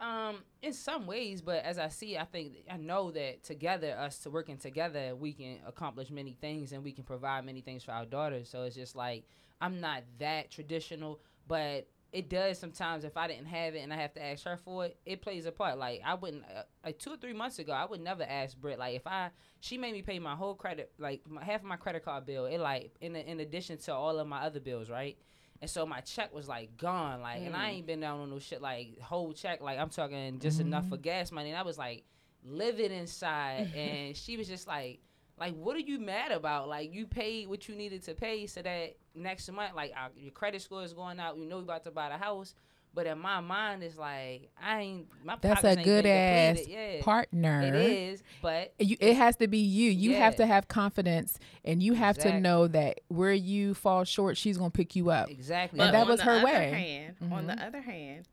Um, 0.00 0.36
in 0.62 0.72
some 0.72 1.06
ways, 1.06 1.42
but 1.42 1.62
as 1.62 1.78
I 1.78 1.88
see, 1.88 2.16
I 2.16 2.24
think 2.24 2.54
I 2.70 2.78
know 2.78 3.10
that 3.10 3.44
together, 3.44 3.94
us 3.98 4.18
to 4.20 4.30
working 4.30 4.56
together, 4.56 5.14
we 5.14 5.34
can 5.34 5.58
accomplish 5.66 6.10
many 6.10 6.36
things 6.40 6.72
and 6.72 6.82
we 6.82 6.92
can 6.92 7.04
provide 7.04 7.44
many 7.44 7.60
things 7.60 7.84
for 7.84 7.92
our 7.92 8.06
daughters. 8.06 8.48
So 8.48 8.62
it's 8.62 8.74
just 8.74 8.96
like 8.96 9.24
I'm 9.60 9.80
not 9.80 10.02
that 10.18 10.50
traditional, 10.50 11.20
but 11.46 11.86
it 12.12 12.28
does 12.28 12.58
sometimes 12.58 13.04
if 13.04 13.16
I 13.16 13.28
didn't 13.28 13.46
have 13.46 13.74
it 13.74 13.80
and 13.80 13.92
I 13.92 13.96
have 13.96 14.12
to 14.14 14.24
ask 14.24 14.44
her 14.44 14.56
for 14.56 14.86
it, 14.86 14.98
it 15.06 15.22
plays 15.22 15.46
a 15.46 15.52
part. 15.52 15.78
Like 15.78 16.02
I 16.04 16.14
wouldn't 16.14 16.44
uh, 16.44 16.62
like 16.84 16.98
two 16.98 17.12
or 17.12 17.16
three 17.16 17.32
months 17.32 17.58
ago, 17.58 17.72
I 17.72 17.84
would 17.84 18.00
never 18.00 18.24
ask 18.24 18.56
Britt. 18.56 18.78
Like 18.78 18.96
if 18.96 19.06
I 19.06 19.30
she 19.60 19.78
made 19.78 19.92
me 19.92 20.02
pay 20.02 20.18
my 20.18 20.34
whole 20.34 20.54
credit, 20.54 20.92
like 20.98 21.22
my, 21.28 21.44
half 21.44 21.60
of 21.60 21.66
my 21.66 21.76
credit 21.76 22.04
card 22.04 22.26
bill. 22.26 22.46
It 22.46 22.58
like 22.58 22.94
in 23.00 23.14
in 23.16 23.40
addition 23.40 23.78
to 23.78 23.94
all 23.94 24.18
of 24.18 24.26
my 24.26 24.40
other 24.40 24.60
bills, 24.60 24.90
right? 24.90 25.16
And 25.60 25.68
so 25.68 25.84
my 25.84 26.00
check 26.00 26.34
was 26.34 26.48
like 26.48 26.78
gone, 26.78 27.20
like, 27.20 27.42
and 27.42 27.54
I 27.54 27.70
ain't 27.70 27.86
been 27.86 28.00
down 28.00 28.20
on 28.20 28.30
no 28.30 28.38
shit 28.38 28.62
like 28.62 28.98
whole 28.98 29.34
check, 29.34 29.60
like 29.60 29.78
I'm 29.78 29.90
talking 29.90 30.38
just 30.38 30.58
enough 30.58 30.88
for 30.88 30.96
gas 30.96 31.30
money. 31.30 31.50
And 31.50 31.58
I 31.58 31.62
was 31.62 31.76
like 31.76 32.04
livid 32.42 32.90
inside, 32.90 33.70
and 33.76 34.16
she 34.16 34.38
was 34.38 34.48
just 34.48 34.66
like, 34.66 35.00
like, 35.40 35.54
what 35.56 35.74
are 35.74 35.80
you 35.80 35.98
mad 35.98 36.30
about? 36.30 36.68
Like 36.68 36.92
you 36.94 37.06
paid 37.06 37.48
what 37.48 37.68
you 37.68 37.74
needed 37.74 38.02
to 38.04 38.14
pay, 38.14 38.46
so 38.46 38.62
that 38.62 38.96
next 39.14 39.50
month, 39.50 39.74
like 39.74 39.92
our, 39.96 40.10
your 40.16 40.32
credit 40.32 40.60
score 40.62 40.84
is 40.84 40.92
going 40.92 41.18
out. 41.18 41.36
You 41.38 41.46
know 41.46 41.56
you 41.56 41.64
about 41.64 41.84
to 41.84 41.90
buy 41.90 42.10
the 42.10 42.18
house. 42.18 42.54
But 42.92 43.06
in 43.06 43.20
my 43.20 43.38
mind, 43.38 43.84
it's 43.84 43.96
like 43.96 44.50
I 44.60 44.80
ain't. 44.80 45.06
My 45.24 45.36
That's 45.40 45.62
a 45.62 45.76
good 45.76 46.06
ass. 46.06 46.66
Yeah, 46.66 47.00
partner. 47.00 47.62
It 47.62 47.74
is, 47.76 48.22
but 48.42 48.74
You, 48.80 48.96
it 48.98 49.16
has 49.16 49.36
to 49.36 49.46
be 49.46 49.58
you. 49.58 49.92
You 49.92 50.16
have 50.16 50.34
to 50.36 50.46
have 50.46 50.66
confidence, 50.66 51.38
and 51.64 51.80
you 51.80 51.94
have 51.94 52.16
Exactly. 52.16 52.32
to 52.38 52.40
know 52.40 52.66
that 52.66 53.00
where 53.06 53.32
you 53.32 53.74
fall 53.74 54.02
short, 54.02 54.36
she's 54.36 54.58
gonna 54.58 54.70
pick 54.70 54.96
you 54.96 55.10
up. 55.10 55.30
exactly. 55.30 55.78
And 55.78 55.86
But 55.86 55.92
that 55.92 56.02
on 56.02 56.08
was 56.08 56.18
the 56.18 56.24
her 56.26 56.32
other 56.38 56.44
way. 56.44 56.70
Hand, 56.70 57.16
On 57.32 57.46
the 57.46 57.52
Mhm. 57.52 57.66
other 57.68 57.80
hand, 57.80 58.26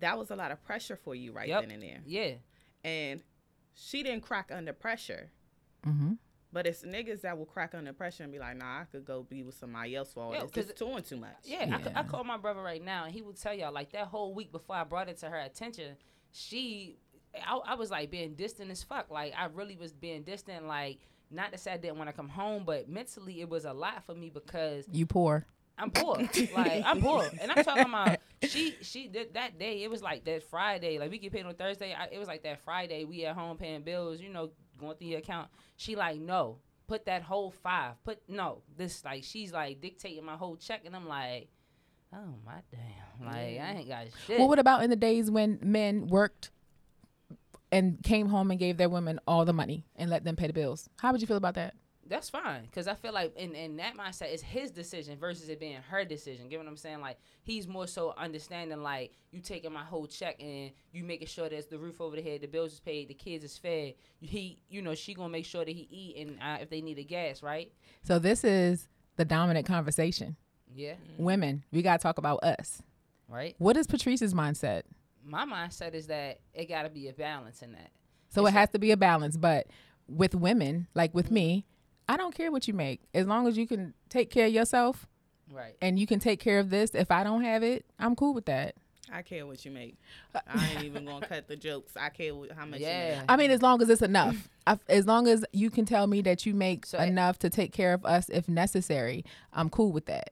that 0.00 0.18
was 0.18 0.32
a 0.32 0.36
lot 0.36 0.50
of 0.50 0.62
pressure 0.64 0.96
for 0.96 1.14
you 1.14 1.30
right 1.30 1.48
Yep. 1.48 1.60
then 1.62 1.70
and 1.70 1.82
there, 1.84 2.00
yeah, 2.04 2.32
and 2.82 3.22
she 3.74 4.02
didn't 4.02 4.22
crack 4.22 4.50
under 4.52 4.72
pressure. 4.72 5.30
Mm-hmm. 5.86 6.12
But 6.52 6.66
it's 6.66 6.82
niggas 6.82 7.20
that 7.22 7.36
will 7.36 7.44
crack 7.44 7.74
under 7.74 7.92
pressure 7.92 8.22
and 8.22 8.32
be 8.32 8.38
like, 8.38 8.56
"Nah, 8.56 8.80
I 8.80 8.84
could 8.84 9.04
go 9.04 9.22
be 9.24 9.42
with 9.42 9.56
somebody 9.56 9.94
else 9.94 10.12
for 10.14 10.20
all 10.22 10.32
Yo, 10.34 10.42
this. 10.42 10.50
'cause 10.50 10.70
It's 10.70 10.78
doing 10.78 11.02
too 11.02 11.16
much." 11.18 11.36
Yeah, 11.44 11.78
I 11.84 11.90
Yeah. 11.90 12.02
call 12.04 12.24
my 12.24 12.38
brother 12.38 12.62
right 12.62 12.82
now, 12.82 13.04
and 13.04 13.12
he 13.12 13.20
would 13.20 13.36
tell 13.36 13.52
y'all 13.52 13.72
like 13.72 13.90
that 13.92 14.06
whole 14.06 14.32
week 14.34 14.52
before 14.52 14.76
I 14.76 14.84
brought 14.84 15.08
it 15.08 15.18
to 15.18 15.28
her 15.28 15.38
attention, 15.38 15.96
she, 16.32 16.96
I, 17.34 17.56
I 17.56 17.74
was 17.74 17.90
like 17.90 18.10
being 18.10 18.34
distant 18.34 18.70
as 18.70 18.82
fuck. 18.82 19.10
Like 19.10 19.34
I 19.36 19.46
really 19.46 19.76
was 19.76 19.92
being 19.92 20.22
distant. 20.22 20.66
Like 20.66 20.98
not 21.30 21.52
to 21.52 21.58
say 21.58 21.72
I 21.72 21.76
didn't 21.76 21.98
want 21.98 22.08
to 22.08 22.14
come 22.16 22.28
home, 22.28 22.64
but 22.64 22.88
mentally 22.88 23.40
it 23.40 23.48
was 23.48 23.64
a 23.64 23.72
lot 23.72 24.04
for 24.06 24.14
me 24.14 24.30
because 24.30 24.86
You 24.92 25.04
poor. 25.06 25.44
I'm 25.78 25.90
poor. 25.90 26.16
like 26.56 26.82
I'm 26.86 27.02
poor, 27.02 27.28
and 27.38 27.52
I'm 27.52 27.62
talking 27.64 27.82
about 27.84 28.18
she. 28.48 28.74
She 28.80 29.08
did 29.08 29.34
that 29.34 29.58
day. 29.58 29.82
It 29.82 29.90
was 29.90 30.00
like 30.02 30.24
that 30.24 30.42
Friday. 30.44 30.98
Like 30.98 31.10
we 31.10 31.18
get 31.18 31.32
paid 31.32 31.44
on 31.44 31.54
Thursday. 31.54 31.92
I, 31.92 32.06
it 32.06 32.18
was 32.18 32.28
like 32.28 32.44
that 32.44 32.60
Friday. 32.60 33.04
We 33.04 33.26
at 33.26 33.34
home 33.34 33.58
paying 33.58 33.82
bills. 33.82 34.20
You 34.20 34.30
know, 34.30 34.52
going 34.78 34.96
through 34.96 35.08
your 35.08 35.18
account. 35.18 35.48
She 35.76 35.96
like 35.96 36.18
no, 36.18 36.58
put 36.86 37.06
that 37.06 37.22
whole 37.22 37.50
five. 37.50 38.02
Put 38.04 38.20
no. 38.28 38.62
This 38.76 39.04
like 39.04 39.24
she's 39.24 39.52
like 39.52 39.80
dictating 39.80 40.24
my 40.24 40.36
whole 40.36 40.56
check, 40.56 40.82
and 40.84 40.94
I'm 40.94 41.08
like, 41.08 41.48
oh 42.14 42.34
my 42.44 42.60
damn. 42.70 43.26
Like 43.26 43.36
I 43.36 43.74
ain't 43.78 43.88
got 43.88 44.06
shit. 44.26 44.38
Well, 44.38 44.48
what 44.48 44.58
about 44.58 44.82
in 44.82 44.90
the 44.90 44.96
days 44.96 45.30
when 45.30 45.58
men 45.62 46.08
worked 46.08 46.50
and 47.72 48.02
came 48.02 48.28
home 48.28 48.50
and 48.50 48.60
gave 48.60 48.76
their 48.76 48.88
women 48.88 49.18
all 49.26 49.44
the 49.44 49.52
money 49.52 49.84
and 49.96 50.10
let 50.10 50.24
them 50.24 50.36
pay 50.36 50.46
the 50.46 50.52
bills? 50.52 50.88
How 50.98 51.12
would 51.12 51.20
you 51.20 51.26
feel 51.26 51.36
about 51.36 51.54
that? 51.54 51.74
That's 52.08 52.30
fine 52.30 52.62
because 52.64 52.86
I 52.86 52.94
feel 52.94 53.12
like 53.12 53.34
in, 53.36 53.54
in 53.54 53.76
that 53.78 53.96
mindset, 53.96 54.32
it's 54.32 54.42
his 54.42 54.70
decision 54.70 55.18
versus 55.18 55.48
it 55.48 55.58
being 55.58 55.78
her 55.88 56.04
decision. 56.04 56.48
Get 56.48 56.58
what 56.58 56.68
I'm 56.68 56.76
saying? 56.76 57.00
Like 57.00 57.18
he's 57.42 57.66
more 57.66 57.86
so 57.86 58.14
understanding 58.16 58.82
like 58.82 59.12
you 59.32 59.40
taking 59.40 59.72
my 59.72 59.82
whole 59.82 60.06
check 60.06 60.36
and 60.40 60.70
you 60.92 61.04
making 61.04 61.28
sure 61.28 61.48
there's 61.48 61.66
the 61.66 61.78
roof 61.78 62.00
over 62.00 62.16
the 62.16 62.22
head, 62.22 62.42
the 62.42 62.46
bills 62.46 62.74
is 62.74 62.80
paid, 62.80 63.08
the 63.08 63.14
kids 63.14 63.44
is 63.44 63.58
fed. 63.58 63.94
He, 64.20 64.60
you 64.68 64.82
know, 64.82 64.94
she 64.94 65.14
gonna 65.14 65.28
make 65.28 65.46
sure 65.46 65.64
that 65.64 65.70
he 65.74 65.88
eat 65.90 66.26
and 66.26 66.38
uh, 66.40 66.58
if 66.60 66.70
they 66.70 66.80
need 66.80 66.98
a 66.98 67.04
gas, 67.04 67.42
right? 67.42 67.72
So 68.02 68.18
this 68.18 68.44
is 68.44 68.88
the 69.16 69.24
dominant 69.24 69.66
conversation. 69.66 70.36
Yeah, 70.74 70.94
Women, 71.16 71.64
we 71.72 71.82
gotta 71.82 72.02
talk 72.02 72.18
about 72.18 72.42
us. 72.42 72.82
right. 73.28 73.54
What 73.58 73.76
is 73.76 73.86
Patrice's 73.86 74.34
mindset? 74.34 74.82
My 75.24 75.44
mindset 75.44 75.94
is 75.94 76.06
that 76.08 76.40
it 76.54 76.68
got 76.68 76.82
to 76.82 76.88
be 76.88 77.08
a 77.08 77.12
balance 77.12 77.62
in 77.62 77.72
that. 77.72 77.90
So 78.28 78.42
It's 78.46 78.50
it 78.54 78.58
has 78.58 78.70
to 78.70 78.78
be 78.78 78.90
a 78.92 78.96
balance. 78.96 79.36
But 79.36 79.66
with 80.08 80.34
women, 80.34 80.86
like 80.94 81.14
with 81.14 81.30
me, 81.30 81.66
I 82.08 82.16
don't 82.16 82.34
care 82.34 82.50
what 82.52 82.68
you 82.68 82.74
make. 82.74 83.00
As 83.14 83.26
long 83.26 83.46
as 83.46 83.56
you 83.56 83.66
can 83.66 83.94
take 84.08 84.30
care 84.30 84.46
of 84.46 84.52
yourself 84.52 85.06
Right. 85.52 85.76
and 85.82 85.98
you 85.98 86.06
can 86.06 86.18
take 86.20 86.40
care 86.40 86.58
of 86.58 86.70
this, 86.70 86.94
if 86.94 87.10
I 87.10 87.24
don't 87.24 87.42
have 87.42 87.62
it, 87.62 87.84
I'm 87.98 88.14
cool 88.16 88.34
with 88.34 88.46
that. 88.46 88.74
I 89.12 89.22
care 89.22 89.46
what 89.46 89.64
you 89.64 89.70
make. 89.70 89.96
I 90.48 90.70
ain't 90.72 90.82
even 90.82 91.04
gonna 91.04 91.24
cut 91.26 91.46
the 91.46 91.54
jokes. 91.56 91.96
I 91.96 92.08
care 92.08 92.34
what, 92.34 92.50
how 92.52 92.64
much. 92.66 92.80
You 92.80 92.86
Yeah. 92.86 93.20
make. 93.20 93.24
I 93.30 93.36
mean, 93.36 93.50
as 93.52 93.62
long 93.62 93.80
as 93.80 93.88
it's 93.88 94.02
enough. 94.02 94.48
I, 94.66 94.78
as 94.88 95.06
long 95.06 95.28
as 95.28 95.44
you 95.52 95.70
can 95.70 95.84
tell 95.84 96.08
me 96.08 96.22
that 96.22 96.44
you 96.44 96.54
make 96.54 96.86
So, 96.86 96.98
eh, 96.98 97.04
enough 97.06 97.38
to 97.40 97.50
take 97.50 97.72
care 97.72 97.94
of 97.94 98.04
us 98.04 98.28
if 98.28 98.48
necessary, 98.48 99.24
I'm 99.52 99.70
cool 99.70 99.92
with 99.92 100.06
that. 100.06 100.30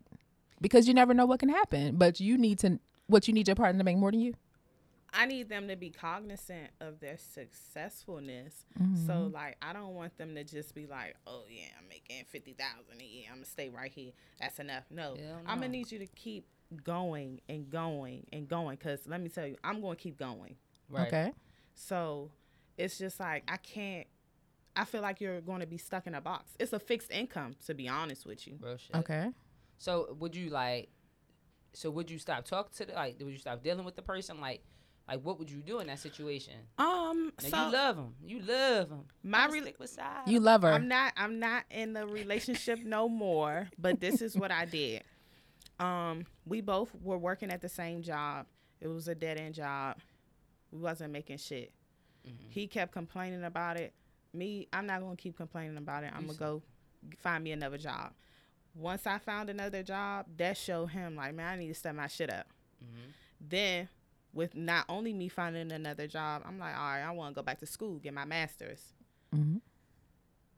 Because 0.61 0.89
you 0.89 0.95
never 0.95 1.15
know 1.15 1.25
what 1.27 1.39
can 1.41 1.51
happen. 1.51 1.97
But 1.97 2.19
you 2.19 2.37
need 2.37 2.59
to, 2.61 2.81
what 3.07 3.29
you 3.29 3.35
need 3.35 3.47
your 3.47 3.55
partner 3.55 3.79
to 3.79 3.85
make 3.85 3.97
more 3.97 4.11
than 4.11 4.21
you. 4.21 4.35
I 5.15 5.27
need 5.27 5.49
them 5.49 5.69
to 5.69 5.77
be 5.77 5.91
cognizant 5.91 6.71
of 6.81 7.01
their 7.01 7.17
successfulness. 7.17 8.67
Mm-hmm. 8.81 9.07
So 9.07 9.31
like 9.33 9.57
I 9.63 9.73
don't 9.73 9.95
want 9.95 10.17
them 10.19 10.35
to 10.35 10.45
just 10.45 10.75
be 10.75 10.87
like, 10.87 11.15
Oh 11.27 11.45
yeah, 11.49 11.69
I'm 11.79 11.89
making 11.89 12.25
fifty 12.27 12.53
thousand 12.53 13.01
a 13.01 13.05
year, 13.05 13.27
I'm 13.31 13.37
gonna 13.37 13.47
stay 13.47 13.69
right 13.69 13.93
here. 13.93 14.13
That's 14.41 14.59
enough. 14.59 14.85
No. 14.91 15.15
Hell 15.17 15.41
I'm 15.47 15.59
gonna 15.59 15.69
no. 15.69 15.73
need 15.73 15.93
you 15.93 15.99
to 16.01 16.07
keep 16.07 16.47
going 16.83 17.41
and 17.49 17.71
going 17.71 18.27
and 18.33 18.49
going 18.49 18.77
because 18.77 19.07
let 19.07 19.21
me 19.21 19.29
tell 19.29 19.47
you, 19.47 19.57
I'm 19.63 19.81
gonna 19.81 19.97
keep 19.97 20.19
going. 20.19 20.57
Right. 20.89 21.07
Okay. 21.07 21.33
So 21.75 22.31
it's 22.77 22.99
just 22.99 23.21
like 23.21 23.45
I 23.49 23.57
can't 23.57 24.07
I 24.77 24.85
feel 24.85 25.03
like 25.03 25.21
you're 25.21 25.41
going 25.41 25.61
to 25.61 25.67
be 25.67 25.79
stuck 25.79 26.07
in 26.07 26.15
a 26.15 26.21
box. 26.21 26.53
It's 26.59 26.73
a 26.73 26.81
fixed 26.81 27.13
income, 27.13 27.55
to 27.67 27.75
be 27.75 27.89
honest 27.89 28.27
with 28.27 28.47
you. 28.47 28.59
Real 28.61 28.77
shit. 28.77 28.97
Okay. 28.97 29.31
So 29.79 30.17
would 30.19 30.35
you 30.35 30.51
like? 30.51 30.89
So 31.73 31.91
would 31.91 32.11
you 32.11 32.19
stop 32.19 32.45
talking 32.45 32.73
to 32.79 32.87
the 32.87 32.93
like? 32.95 33.17
Would 33.21 33.33
you 33.33 33.39
stop 33.39 33.63
dealing 33.63 33.85
with 33.85 33.97
the 33.97 34.03
person? 34.03 34.41
Like, 34.41 34.63
like 35.09 35.21
what 35.23 35.39
would 35.39 35.51
you 35.51 35.61
do 35.61 35.81
in 35.81 35.87
that 35.89 35.99
situation? 35.99 36.55
Um, 36.79 37.33
Now 37.43 37.49
so 37.49 37.67
you 37.67 37.73
love 37.73 37.97
him. 37.97 38.15
You 38.25 38.41
love 38.41 38.91
him. 38.91 39.05
My 39.23 39.45
I'ma 39.45 39.55
rela- 39.55 40.29
You 40.29 40.41
love 40.41 40.63
her. 40.63 40.73
I'm 40.73 40.89
not 40.89 41.13
I'm 41.17 41.39
not 41.39 41.65
in 41.71 41.93
the 41.93 42.07
relationship 42.07 42.81
no 42.85 43.09
more, 43.09 43.69
but 43.79 44.01
this 44.01 44.23
is 44.23 44.37
what 44.37 44.51
I 44.51 44.65
did. 44.65 45.03
Um, 45.79 46.25
we 46.47 46.61
both 46.61 46.91
were 47.03 47.19
working 47.19 47.51
at 47.51 47.61
the 47.61 47.69
same 47.69 48.03
job. 48.03 48.47
It 48.81 48.89
was 48.89 49.09
a 49.09 49.15
dead 49.15 49.39
end 49.39 49.55
job. 49.55 49.97
We 50.71 50.81
wasn't 50.81 51.13
making 51.13 51.39
shit. 51.39 51.73
Mm-hmm. 52.27 52.51
He 52.51 52.67
kept 52.67 52.93
complaining 52.93 53.45
about 53.45 53.77
it. 53.79 53.93
Me, 54.33 54.69
I'm 54.73 54.87
not 54.87 55.01
gonna 55.01 55.17
keep 55.17 55.37
complaining 55.37 55.77
about 55.77 56.05
it. 56.05 56.13
I'm 56.15 56.27
gonna 56.27 56.39
go 56.39 56.63
find 57.19 57.45
me 57.45 57.53
another 57.53 57.79
job. 57.79 58.13
Once 58.75 59.07
I 59.07 59.19
found 59.19 59.51
another 59.51 59.83
job, 59.83 60.27
that 60.37 60.57
showed 60.57 60.87
him 60.87 61.15
like, 61.15 61.35
man, 61.35 61.53
I 61.53 61.57
need 61.57 61.69
to 61.69 61.75
step 61.75 61.95
my 61.95 62.09
shit 62.09 62.31
up. 62.33 62.47
Mm-hmm. 62.83 63.11
Then, 63.49 63.89
with 64.35 64.55
not 64.55 64.85
only 64.89 65.13
me 65.13 65.29
finding 65.29 65.71
another 65.73 66.07
job, 66.07 66.43
I'm 66.45 66.59
like, 66.59 66.75
all 66.77 66.83
right, 66.83 67.03
I 67.03 67.11
want 67.13 67.35
to 67.35 67.41
go 67.41 67.45
back 67.45 67.61
to 67.61 67.67
school, 67.67 67.99
get 67.99 68.13
my 68.15 68.25
master's 68.25 68.93
hmm 69.33 69.57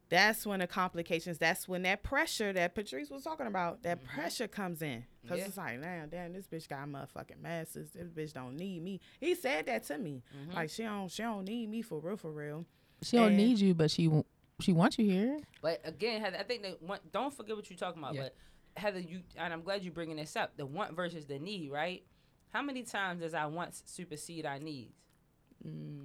that's 0.08 0.46
when 0.46 0.60
the 0.60 0.66
complications 0.68 1.36
that's 1.38 1.66
when 1.66 1.82
that 1.82 2.04
pressure 2.04 2.52
that 2.52 2.76
patrice 2.76 3.10
was 3.10 3.24
talking 3.24 3.48
about 3.48 3.82
that 3.82 4.04
pressure 4.04 4.46
comes 4.46 4.80
in 4.80 5.04
because 5.22 5.40
Yeah. 5.40 5.46
it's 5.46 5.56
like 5.56 5.82
damn 5.82 6.08
damn 6.08 6.32
this 6.32 6.46
bitch 6.46 6.68
got 6.68 6.86
motherfucking 6.86 7.40
masters 7.42 7.88
this 7.90 8.08
bitch 8.12 8.32
don't 8.32 8.56
need 8.56 8.82
me 8.84 9.00
he 9.18 9.34
said 9.34 9.66
that 9.66 9.82
to 9.84 9.98
me 9.98 10.22
like 10.54 10.70
she 10.70 10.84
don't 10.84 11.10
she 11.10 11.22
don't 11.24 11.44
need 11.44 11.68
me 11.68 11.82
for 11.82 11.98
real 11.98 12.16
for 12.16 12.30
real 12.30 12.64
She 13.02 13.16
don't 13.16 13.34
need 13.36 13.58
you, 13.58 13.74
but 13.74 13.90
she 13.90 14.04
w- 14.04 14.22
she 14.60 14.72
wants 14.72 14.96
you 14.98 15.04
here. 15.04 15.38
But 15.60 15.80
again, 15.84 16.22
Heather, 16.22 16.38
I 16.40 16.44
think 16.44 16.62
that 16.62 16.80
one, 16.82 16.98
don't 17.12 17.34
forget 17.36 17.56
what 17.56 17.68
you're 17.68 17.76
talking 17.76 18.00
about. 18.02 18.14
Yeah. 18.14 18.22
But 18.22 18.36
Heather, 18.80 19.00
you 19.00 19.20
and 19.36 19.52
I'm 19.52 19.60
glad 19.62 19.82
you're 19.82 19.92
bringing 19.92 20.16
this 20.16 20.34
up. 20.36 20.56
The 20.56 20.64
want 20.64 20.94
versus 20.96 21.26
the 21.26 21.38
need, 21.38 21.70
right? 21.70 22.04
How 22.52 22.62
many 22.62 22.82
times 22.82 23.20
does 23.20 23.34
I 23.34 23.46
want 23.46 23.74
supersede 23.88 24.46
our 24.46 24.58
needs? 24.58 24.94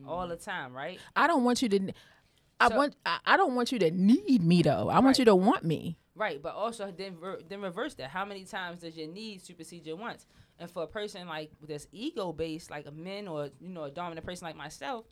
All 0.07 0.27
the 0.27 0.35
time, 0.37 0.73
right? 0.73 0.99
I 1.15 1.27
don't 1.27 1.43
want 1.43 1.61
you 1.61 1.69
to. 1.69 1.93
I 2.59 2.69
So- 2.69 2.75
want. 2.77 2.95
I, 3.05 3.19
I 3.25 3.37
don't 3.37 3.55
want 3.55 3.71
you 3.71 3.79
to 3.79 3.91
need 3.91 4.43
me 4.43 4.61
though. 4.61 4.89
I 4.89 4.99
want 4.99 5.19
you 5.19 5.25
to 5.25 5.35
want 5.35 5.63
me. 5.63 5.97
Right, 6.15 6.41
but 6.41 6.53
also 6.55 6.91
then 6.95 7.17
then 7.47 7.61
reverse 7.61 7.93
that. 7.95 8.09
How 8.09 8.25
many 8.25 8.43
times 8.43 8.81
does 8.81 8.97
your 8.97 9.07
need 9.07 9.41
supersede 9.41 9.85
your 9.85 9.95
wants? 9.97 10.25
And 10.59 10.69
for 10.69 10.83
a 10.83 10.87
person 10.87 11.27
like 11.27 11.51
that's 11.67 11.87
ego 11.91 12.33
based, 12.33 12.69
like 12.69 12.85
a 12.85 12.91
man 12.91 13.27
or 13.27 13.49
you 13.59 13.69
know 13.69 13.83
a 13.83 13.91
dominant 13.91 14.25
person 14.25 14.45
like 14.45 14.55
myself, 14.55 15.05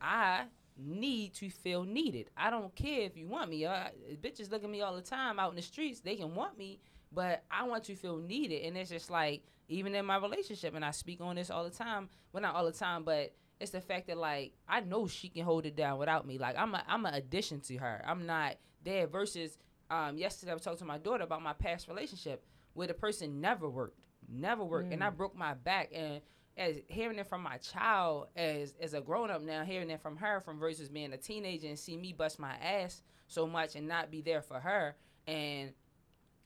I 0.00 0.44
need 0.78 1.32
to 1.34 1.48
feel 1.48 1.84
needed. 1.84 2.30
I 2.36 2.50
don't 2.50 2.74
care 2.74 3.00
if 3.02 3.16
you 3.16 3.26
want 3.26 3.50
me. 3.50 3.64
Uh, 3.64 3.88
bitches 4.20 4.50
look 4.50 4.62
at 4.62 4.70
me 4.70 4.82
all 4.82 4.94
the 4.94 5.00
time 5.02 5.38
out 5.38 5.50
in 5.50 5.56
the 5.56 5.62
streets. 5.62 6.00
They 6.00 6.16
can 6.16 6.34
want 6.34 6.58
me, 6.58 6.80
but 7.12 7.44
I 7.50 7.64
want 7.64 7.84
to 7.84 7.94
feel 7.94 8.18
needed. 8.18 8.62
And 8.66 8.76
it's 8.76 8.90
just 8.90 9.10
like 9.10 9.42
even 9.68 9.94
in 9.94 10.04
my 10.06 10.16
relationship, 10.16 10.74
and 10.74 10.84
I 10.84 10.90
speak 10.90 11.20
on 11.20 11.36
this 11.36 11.50
all 11.50 11.64
the 11.64 11.70
time. 11.70 12.08
Well, 12.32 12.42
not 12.42 12.54
all 12.54 12.64
the 12.64 12.72
time, 12.72 13.04
but 13.04 13.32
it's 13.60 13.70
the 13.70 13.80
fact 13.80 14.06
that 14.08 14.18
like 14.18 14.52
I 14.68 14.80
know 14.80 15.06
she 15.06 15.28
can 15.28 15.44
hold 15.44 15.66
it 15.66 15.76
down 15.76 15.98
without 15.98 16.26
me. 16.26 16.38
Like 16.38 16.56
I'm 16.56 16.74
a 16.74 16.82
I'm 16.86 17.06
an 17.06 17.14
addition 17.14 17.60
to 17.62 17.76
her. 17.78 18.02
I'm 18.06 18.26
not 18.26 18.56
there. 18.84 19.06
Versus 19.06 19.58
um, 19.90 20.18
yesterday 20.18 20.52
I 20.52 20.54
was 20.54 20.62
talking 20.62 20.78
to 20.78 20.84
my 20.84 20.98
daughter 20.98 21.24
about 21.24 21.42
my 21.42 21.52
past 21.52 21.88
relationship 21.88 22.44
where 22.74 22.86
the 22.86 22.94
person 22.94 23.40
never 23.40 23.68
worked, 23.68 23.98
never 24.28 24.64
worked, 24.64 24.92
and 24.92 25.02
I 25.02 25.10
broke 25.10 25.36
my 25.36 25.54
back. 25.54 25.90
And 25.94 26.20
as 26.56 26.76
hearing 26.88 27.18
it 27.18 27.26
from 27.26 27.42
my 27.42 27.58
child 27.58 28.28
as 28.36 28.74
as 28.80 28.94
a 28.94 29.00
grown 29.00 29.30
up 29.30 29.42
now, 29.42 29.64
hearing 29.64 29.90
it 29.90 30.00
from 30.00 30.16
her 30.16 30.40
from 30.40 30.58
versus 30.58 30.88
being 30.88 31.12
a 31.12 31.16
teenager 31.16 31.68
and 31.68 31.78
see 31.78 31.96
me 31.96 32.12
bust 32.12 32.38
my 32.38 32.54
ass 32.56 33.02
so 33.26 33.46
much 33.46 33.74
and 33.74 33.88
not 33.88 34.10
be 34.10 34.20
there 34.20 34.42
for 34.42 34.60
her 34.60 34.96
and 35.26 35.72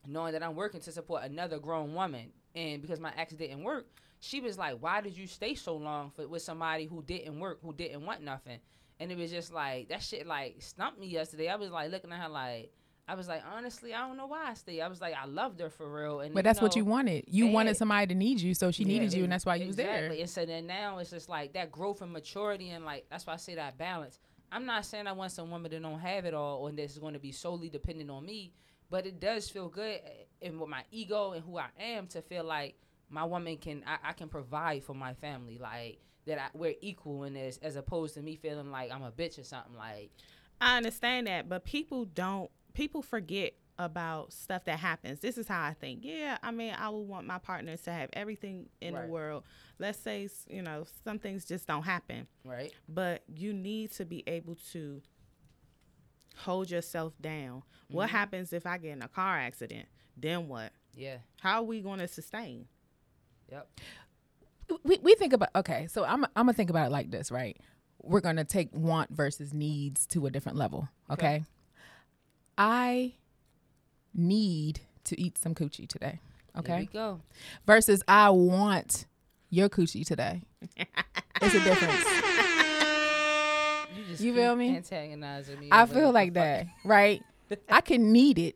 knowing 0.07 0.33
that 0.33 0.43
I'm 0.43 0.55
working 0.55 0.81
to 0.81 0.91
support 0.91 1.23
another 1.23 1.59
grown 1.59 1.93
woman, 1.93 2.31
and 2.55 2.81
because 2.81 2.99
my 2.99 3.11
ex 3.17 3.33
didn't 3.33 3.63
work, 3.63 3.87
she 4.19 4.39
was 4.41 4.57
like, 4.57 4.77
"Why 4.79 5.01
did 5.01 5.17
you 5.17 5.27
stay 5.27 5.55
so 5.55 5.75
long 5.75 6.11
for 6.11 6.27
with 6.27 6.41
somebody 6.41 6.85
who 6.85 7.01
didn't 7.03 7.39
work, 7.39 7.59
who 7.63 7.73
didn't 7.73 8.05
want 8.05 8.21
nothing?" 8.23 8.59
And 8.99 9.11
it 9.11 9.17
was 9.17 9.31
just 9.31 9.51
like 9.53 9.89
that 9.89 10.01
shit 10.03 10.27
like 10.27 10.57
stumped 10.61 10.99
me 10.99 11.07
yesterday. 11.07 11.49
I 11.49 11.55
was 11.55 11.71
like 11.71 11.91
looking 11.91 12.11
at 12.11 12.19
her 12.21 12.29
like. 12.29 12.71
I 13.07 13.15
was 13.15 13.27
like, 13.27 13.41
honestly, 13.51 13.93
I 13.93 14.07
don't 14.07 14.15
know 14.15 14.27
why 14.27 14.51
I 14.51 14.53
stayed. 14.53 14.79
I 14.79 14.87
was 14.87 15.01
like, 15.01 15.15
I 15.21 15.25
loved 15.25 15.59
her 15.59 15.69
for 15.69 15.91
real. 15.91 16.21
And 16.21 16.33
But 16.33 16.45
that's 16.45 16.61
what 16.61 16.77
you 16.77 16.85
wanted. 16.85 17.25
You 17.27 17.47
wanted 17.47 17.75
somebody 17.75 18.07
to 18.07 18.15
need 18.15 18.39
you, 18.39 18.53
so 18.53 18.71
she 18.71 18.83
yeah, 18.83 18.87
needed 18.87 19.13
you, 19.13 19.23
and 19.23 19.33
that's 19.33 19.45
why 19.45 19.55
you 19.55 19.67
was 19.67 19.75
there. 19.75 19.95
exactly. 19.95 20.21
And 20.21 20.29
so 20.29 20.45
then 20.45 20.65
now 20.67 20.99
it's 20.99 21.09
just 21.09 21.27
like 21.27 21.51
that 21.53 21.71
growth 21.73 22.01
and 22.01 22.13
maturity, 22.13 22.69
and 22.69 22.85
like 22.85 23.07
that's 23.09 23.25
why 23.25 23.33
I 23.33 23.37
say 23.37 23.55
that 23.55 23.77
balance. 23.77 24.19
I'm 24.49 24.65
not 24.65 24.85
saying 24.85 25.07
I 25.07 25.11
want 25.13 25.31
some 25.31 25.49
woman 25.49 25.69
that 25.71 25.81
don't 25.81 25.99
have 25.99 26.23
it 26.25 26.33
all, 26.33 26.59
or 26.59 26.71
that's 26.71 26.97
going 26.99 27.13
to 27.13 27.19
be 27.19 27.31
solely 27.33 27.69
dependent 27.69 28.09
on 28.11 28.25
me, 28.25 28.53
but 28.91 29.07
it 29.07 29.19
does 29.19 29.49
feel 29.49 29.69
good, 29.69 30.01
eh, 30.05 30.45
and 30.45 30.59
with 30.59 30.69
my 30.69 30.83
ego 30.91 31.31
and 31.31 31.43
who 31.43 31.57
I 31.57 31.69
am, 31.79 32.05
to 32.07 32.21
feel 32.21 32.43
like 32.43 32.75
my 33.09 33.23
woman 33.23 33.57
can 33.57 33.83
I, 33.87 34.09
I 34.09 34.13
can 34.13 34.29
provide 34.29 34.83
for 34.83 34.93
my 34.93 35.13
family 35.15 35.57
like 35.57 35.99
that 36.27 36.37
I, 36.37 36.47
we're 36.53 36.75
equal 36.81 37.23
in 37.23 37.33
this 37.33 37.57
as 37.63 37.75
opposed 37.75 38.13
to 38.15 38.21
me 38.21 38.35
feeling 38.35 38.69
like 38.69 38.91
I'm 38.91 39.01
a 39.03 39.11
bitch 39.11 39.39
or 39.39 39.43
something 39.43 39.75
like 39.75 40.11
I 40.59 40.77
understand 40.77 41.25
that, 41.25 41.49
but 41.49 41.63
people 41.65 42.05
don't. 42.05 42.51
People 42.73 43.01
forget 43.01 43.53
about 43.79 44.31
stuff 44.31 44.63
that 44.65 44.77
happens. 44.79 45.19
This 45.21 45.37
is 45.37 45.47
how 45.47 45.63
I 45.63 45.73
think. 45.73 46.01
Yeah, 46.03 46.37
I 46.43 46.51
mean, 46.51 46.73
I 46.77 46.89
would 46.89 47.07
want 47.07 47.25
my 47.25 47.39
partners 47.39 47.81
to 47.83 47.91
have 47.91 48.09
everything 48.13 48.69
in 48.79 48.93
Right. 48.93 49.05
the 49.07 49.11
world. 49.11 49.43
Let's 49.79 49.97
say, 49.97 50.29
you 50.47 50.61
know, 50.61 50.85
some 51.03 51.17
things 51.17 51.45
just 51.45 51.65
don't 51.67 51.81
happen, 51.83 52.27
right 52.45 52.71
but 52.87 53.23
you 53.27 53.53
need 53.53 53.91
to 53.93 54.05
be 54.05 54.23
able 54.27 54.55
to 54.73 55.01
hold 56.35 56.69
yourself 56.69 57.13
down. 57.21 57.63
What 57.89 58.07
mm-hmm. 58.07 58.15
happens 58.15 58.53
if 58.53 58.65
I 58.65 58.77
get 58.77 58.91
in 58.91 59.01
a 59.01 59.07
car 59.07 59.37
accident? 59.37 59.87
Then 60.17 60.47
what? 60.47 60.71
yeah. 60.95 61.17
How 61.41 61.59
are 61.59 61.63
we 61.63 61.81
going 61.81 61.99
to 61.99 62.07
sustain? 62.07 62.67
yep. 63.51 63.67
We, 64.83 64.99
we 65.03 65.15
think 65.15 65.33
about 65.33 65.49
okay 65.53 65.87
so 65.87 66.05
i'm 66.05 66.23
i'm 66.23 66.45
gonna 66.45 66.53
think 66.53 66.69
about 66.69 66.87
it 66.87 66.91
like 66.91 67.11
this 67.11 67.29
right? 67.29 67.57
We're 68.01 68.21
gonna 68.21 68.45
take 68.45 68.69
want 68.73 69.09
versus 69.11 69.53
needs 69.53 70.07
to 70.07 70.25
a 70.25 70.31
different 70.31 70.57
level 70.57 70.87
okay, 71.09 71.43
i 72.57 73.13
need 74.13 74.79
to 75.03 75.19
eat 75.19 75.37
some 75.37 75.53
coochie 75.53 75.87
today 75.89 76.19
There 76.53 76.59
okay? 76.59 76.79
we 76.79 76.85
go. 76.85 77.19
Versus 77.65 78.01
i 78.07 78.29
want 78.29 79.05
your 79.49 79.69
coochie 79.69 80.05
today. 80.05 80.41
It's 81.41 81.55
a 81.55 81.63
difference. 81.63 82.05
you 82.05 82.30
just 84.11 84.23
You 84.23 84.33
feel 84.33 84.55
me? 84.55 84.75
antagonizing 84.75 85.59
me 85.59 85.69
i 85.71 85.85
feel 85.85 86.11
like 86.11 86.33
that 86.35 86.67
right 86.85 87.21
i 87.69 87.81
can 87.81 88.11
need 88.11 88.37
it 88.39 88.55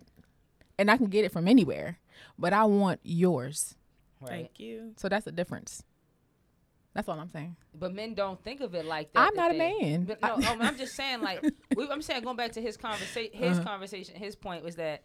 and 0.77 0.89
i 0.91 0.97
can 0.97 1.07
get 1.07 1.25
it 1.25 1.31
from 1.31 1.47
anywhere 1.47 1.97
but 2.37 2.53
i 2.53 2.63
want 2.65 2.99
yours 3.03 3.75
right 4.21 4.29
Thank 4.31 4.59
you. 4.59 4.93
so 4.97 5.09
that's 5.09 5.25
the 5.25 5.31
difference 5.31 5.83
that's 6.93 7.07
all 7.09 7.19
i'm 7.19 7.29
saying 7.29 7.55
But 7.77 7.93
men 7.93 8.13
don't 8.13 8.41
think 8.41 8.61
of 8.61 8.73
it 8.73 8.85
like 8.85 9.11
that. 9.13 9.27
I'm 9.27 9.35
that 9.35 9.41
not 9.41 9.51
a 9.51 9.57
man. 9.57 10.05
But 10.05 10.21
no, 10.21 10.35
um, 10.35 10.61
I'm 10.61 10.77
just 10.77 10.95
saying, 10.95 11.21
like, 11.21 11.43
we, 11.75 11.89
I'm 11.89 12.01
saying, 12.01 12.23
going 12.23 12.37
back 12.37 12.53
to 12.53 12.61
his 12.61 12.77
conversation, 12.77 13.31
his 13.37 13.57
Uh-huh. 13.57 13.67
conversation, 13.67 14.15
his 14.15 14.33
point 14.37 14.63
was 14.63 14.77
that 14.77 15.03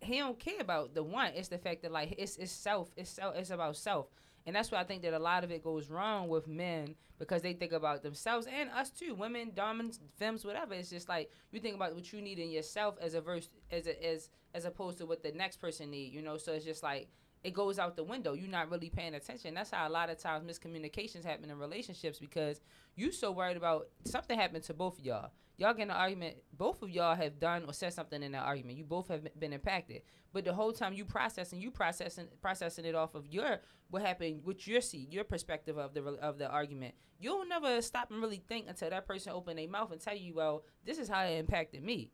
he 0.00 0.16
don't 0.18 0.38
care 0.38 0.60
about 0.60 0.94
the 0.94 1.02
one. 1.02 1.32
It's 1.34 1.48
the 1.48 1.58
fact 1.58 1.82
that 1.82 1.92
like 1.92 2.14
it's 2.16 2.36
it's 2.38 2.52
self, 2.52 2.88
it's 2.96 3.10
self, 3.10 3.36
it's 3.36 3.50
about 3.50 3.76
self, 3.76 4.06
and 4.46 4.54
that's 4.54 4.70
why 4.70 4.78
I 4.78 4.84
think 4.84 5.02
that 5.02 5.12
a 5.12 5.18
lot 5.18 5.42
of 5.42 5.50
it 5.50 5.62
goes 5.62 5.90
wrong 5.90 6.28
with 6.28 6.46
men 6.46 6.94
because 7.18 7.42
they 7.42 7.52
think 7.52 7.72
about 7.72 8.02
themselves 8.02 8.46
and 8.46 8.70
us 8.70 8.90
too, 8.90 9.14
women, 9.14 9.50
dominants, 9.54 9.98
femmes, 10.18 10.44
whatever. 10.44 10.74
It's 10.74 10.90
just 10.90 11.08
like 11.08 11.30
you 11.50 11.58
think 11.58 11.74
about 11.74 11.94
what 11.94 12.12
you 12.12 12.22
need 12.22 12.38
in 12.38 12.50
yourself 12.50 12.96
as 13.00 13.14
a 13.14 13.20
verse, 13.20 13.48
as 13.70 13.86
a, 13.86 14.06
as 14.06 14.30
as 14.54 14.64
opposed 14.64 14.98
to 14.98 15.06
what 15.06 15.22
the 15.22 15.32
next 15.32 15.56
person 15.56 15.90
need. 15.90 16.12
You 16.12 16.22
know, 16.22 16.36
so 16.36 16.52
it's 16.52 16.64
just 16.64 16.82
like 16.82 17.08
it 17.42 17.54
goes 17.54 17.78
out 17.78 17.96
the 17.96 18.04
window. 18.04 18.34
You're 18.34 18.48
not 18.48 18.70
really 18.70 18.90
paying 18.90 19.14
attention. 19.14 19.54
That's 19.54 19.70
how 19.70 19.86
a 19.86 19.90
lot 19.90 20.10
of 20.10 20.18
times 20.18 20.44
miscommunications 20.48 21.24
happen 21.24 21.50
in 21.50 21.58
relationships 21.58 22.18
because 22.18 22.60
you 22.94 23.12
so 23.12 23.32
worried 23.32 23.56
about 23.56 23.88
something 24.04 24.38
happened 24.38 24.64
to 24.64 24.74
both 24.74 24.98
of 24.98 25.04
y'all. 25.04 25.30
Y'all 25.58 25.72
get 25.72 25.84
in 25.84 25.90
an 25.90 25.96
argument. 25.96 26.36
Both 26.52 26.82
of 26.82 26.90
y'all 26.90 27.14
have 27.14 27.38
done 27.38 27.64
or 27.66 27.72
said 27.72 27.94
something 27.94 28.22
in 28.22 28.32
that 28.32 28.42
argument. 28.42 28.76
You 28.76 28.84
both 28.84 29.08
have 29.08 29.26
been 29.38 29.54
impacted. 29.54 30.02
But 30.32 30.44
the 30.44 30.52
whole 30.52 30.72
time 30.72 30.92
you 30.92 31.06
processing, 31.06 31.60
you 31.62 31.70
processing, 31.70 32.28
processing 32.42 32.84
it 32.84 32.94
off 32.94 33.14
of 33.14 33.26
your 33.26 33.60
what 33.88 34.02
happened, 34.02 34.40
what 34.44 34.66
your 34.66 34.80
see, 34.80 35.08
your 35.10 35.24
perspective 35.24 35.78
of 35.78 35.94
the 35.94 36.02
of 36.02 36.38
the 36.38 36.48
argument. 36.48 36.94
You'll 37.18 37.46
never 37.46 37.80
stop 37.80 38.10
and 38.10 38.20
really 38.20 38.42
think 38.46 38.66
until 38.68 38.90
that 38.90 39.06
person 39.06 39.32
open 39.32 39.56
their 39.56 39.68
mouth 39.68 39.92
and 39.92 40.00
tell 40.00 40.16
you, 40.16 40.34
well, 40.34 40.64
this 40.84 40.98
is 40.98 41.08
how 41.08 41.24
it 41.24 41.38
impacted 41.38 41.82
me. 41.82 42.10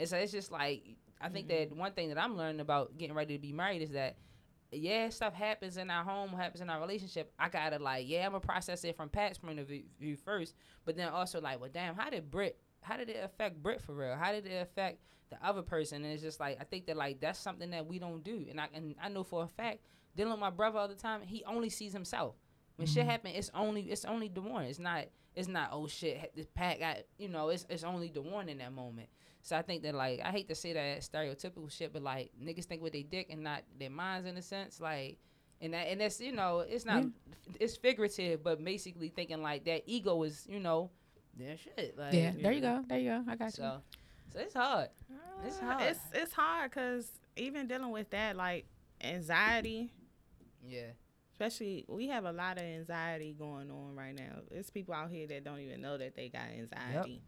And 0.00 0.08
so 0.08 0.16
it's 0.16 0.32
just 0.32 0.50
like 0.50 0.96
I 1.20 1.28
think 1.28 1.48
that 1.48 1.70
mm-hmm. 1.70 1.78
one 1.78 1.92
thing 1.92 2.08
that 2.08 2.18
I'm 2.18 2.36
learning 2.36 2.60
about 2.60 2.96
getting 2.96 3.14
ready 3.14 3.34
to 3.34 3.40
be 3.40 3.52
married 3.52 3.82
is 3.82 3.90
that 3.90 4.16
yeah, 4.72 5.08
stuff 5.10 5.32
happens 5.34 5.76
in 5.76 5.90
our 5.90 6.04
home, 6.04 6.30
happens 6.30 6.60
in 6.60 6.70
our 6.70 6.80
relationship. 6.80 7.32
I 7.38 7.48
gotta 7.48 7.78
like, 7.78 8.08
yeah, 8.08 8.26
I'm 8.26 8.32
gonna 8.32 8.40
process 8.40 8.84
it 8.84 8.96
from 8.96 9.08
Pat's 9.08 9.38
point 9.38 9.58
of 9.58 9.68
view, 9.68 9.84
view 9.98 10.16
first, 10.16 10.54
but 10.84 10.96
then 10.96 11.08
also 11.08 11.40
like, 11.40 11.60
well, 11.60 11.70
damn, 11.72 11.94
how 11.94 12.10
did 12.10 12.30
Brit, 12.30 12.58
how 12.86 12.96
did 12.96 13.08
it 13.08 13.22
affect 13.22 13.62
Brit 13.62 13.82
for 13.82 13.94
real? 13.94 14.14
How 14.14 14.32
did 14.32 14.46
it 14.46 14.62
affect 14.62 15.00
the 15.30 15.36
other 15.44 15.62
person? 15.62 16.04
And 16.04 16.12
it's 16.12 16.22
just 16.22 16.38
like, 16.38 16.58
I 16.60 16.64
think 16.64 16.86
that 16.86 16.96
like 16.96 17.20
that's 17.20 17.38
something 17.38 17.70
that 17.70 17.86
we 17.86 17.98
don't 17.98 18.22
do, 18.22 18.46
and 18.48 18.60
I 18.60 18.68
and 18.72 18.94
I 19.02 19.08
know 19.08 19.24
for 19.24 19.42
a 19.42 19.48
fact, 19.48 19.80
dealing 20.16 20.32
with 20.32 20.40
my 20.40 20.50
brother 20.50 20.78
all 20.78 20.88
the 20.88 20.94
time, 20.94 21.22
he 21.22 21.44
only 21.44 21.68
sees 21.68 21.92
himself. 21.92 22.36
When 22.76 22.86
shit 22.86 23.02
mm-hmm. 23.02 23.10
happen, 23.10 23.30
it's 23.34 23.50
only 23.54 23.82
it's 23.82 24.04
only 24.04 24.28
the 24.28 24.40
one. 24.40 24.64
It's 24.64 24.78
not 24.78 25.06
it's 25.34 25.48
not 25.48 25.70
oh 25.72 25.86
shit, 25.88 26.32
this 26.36 26.46
pack 26.54 26.78
got 26.78 26.98
you 27.18 27.28
know. 27.28 27.48
It's 27.48 27.66
it's 27.68 27.84
only 27.84 28.08
the 28.08 28.22
one 28.22 28.48
in 28.48 28.58
that 28.58 28.72
moment. 28.72 29.08
So 29.42 29.56
I 29.56 29.62
think 29.62 29.82
that 29.82 29.94
like 29.94 30.20
I 30.24 30.30
hate 30.30 30.48
to 30.48 30.54
say 30.54 30.72
that 30.72 31.00
stereotypical 31.00 31.70
shit, 31.70 31.92
but 31.92 32.02
like 32.02 32.30
niggas 32.40 32.64
think 32.64 32.82
with 32.82 32.92
their 32.92 33.02
dick 33.02 33.28
and 33.30 33.42
not 33.42 33.62
their 33.78 33.90
minds 33.90 34.26
in 34.28 34.36
a 34.36 34.42
sense, 34.42 34.80
like 34.80 35.18
and 35.60 35.74
that 35.74 35.88
and 35.88 36.00
that's 36.00 36.20
you 36.20 36.32
know 36.32 36.60
it's 36.60 36.84
not 36.84 37.04
it's 37.58 37.76
figurative, 37.76 38.44
but 38.44 38.62
basically 38.62 39.08
thinking 39.08 39.42
like 39.42 39.64
that 39.64 39.82
ego 39.86 40.22
is 40.22 40.46
you 40.48 40.60
know 40.60 40.90
their 41.36 41.56
shit. 41.56 41.96
Like 41.98 42.12
yeah 42.14 42.32
there 42.40 42.52
you 42.52 42.60
go 42.60 42.82
there 42.88 42.98
you 42.98 43.10
go 43.10 43.24
i 43.28 43.36
got 43.36 43.46
you 43.58 43.64
So 43.64 43.82
so 44.32 44.38
it's 44.40 44.54
hard. 44.54 44.88
It's 45.46 45.58
hard. 45.58 45.82
It's 45.82 46.00
it's 46.12 46.32
hard 46.32 46.70
because 46.70 47.10
even 47.36 47.68
dealing 47.68 47.90
with 47.90 48.10
that, 48.10 48.36
like 48.36 48.66
anxiety, 49.02 49.92
Yeah. 50.66 50.90
especially 51.32 51.84
we 51.88 52.08
have 52.08 52.24
a 52.24 52.32
lot 52.32 52.56
of 52.58 52.64
anxiety 52.64 53.34
going 53.38 53.70
on 53.70 53.94
right 53.94 54.14
now. 54.14 54.40
There's 54.50 54.68
people 54.70 54.94
out 54.94 55.10
here 55.10 55.26
that 55.28 55.44
don't 55.44 55.60
even 55.60 55.80
know 55.80 55.96
that 55.96 56.16
they 56.16 56.28
got 56.28 56.48
anxiety, 56.58 57.22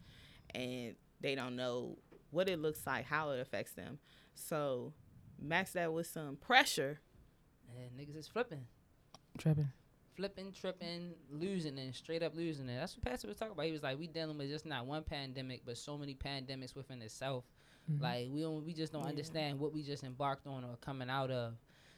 and 0.54 0.96
they 1.20 1.34
don't 1.34 1.54
know 1.56 1.96
what 2.30 2.48
it 2.48 2.58
looks 2.58 2.86
like, 2.86 3.04
how 3.06 3.30
it 3.30 3.40
affects 3.40 3.72
them. 3.72 3.98
So 4.34 4.92
max 5.40 5.72
that 5.72 5.92
with 5.92 6.06
some 6.08 6.36
pressure. 6.36 7.00
And 7.76 7.98
niggas 7.98 8.16
is 8.18 8.26
flipping. 8.28 8.66
tripping 9.38 9.68
flipping, 10.18 10.52
tripping, 10.52 11.12
losing 11.31 11.78
it, 11.78 11.94
straight 11.94 12.24
up 12.24 12.35
losing 12.35 12.68
it. 12.68 12.76
That's 12.76 12.96
what 12.96 13.04
Pastor 13.04 13.28
was 13.28 13.37
talking 13.37 13.52
about. 13.52 13.66
He 13.66 13.72
was 13.72 13.85
like, 13.85 13.96
we 13.98 14.09
dealing 14.09 14.37
with 14.37 14.48
just 14.48 14.66
not 14.66 14.85
one 14.85 15.04
pandemic, 15.04 15.62
but 15.64 15.78
so 15.78 15.96
many 15.96 16.14
pandemics 16.14 16.74
within 16.74 17.00
itself. 17.00 17.44
Like 18.00 18.26
we 18.31 18.42
don't, 18.42 18.66
we 18.66 18.74
just 18.74 18.92
don't 18.92 19.07
understand 19.07 19.59
what 19.59 19.72
we 19.72 19.83
just 19.83 20.02
embarked 20.04 20.46
on 20.46 20.64
or 20.64 20.76
coming 20.81 21.09
out 21.09 21.31
of. 21.31 21.54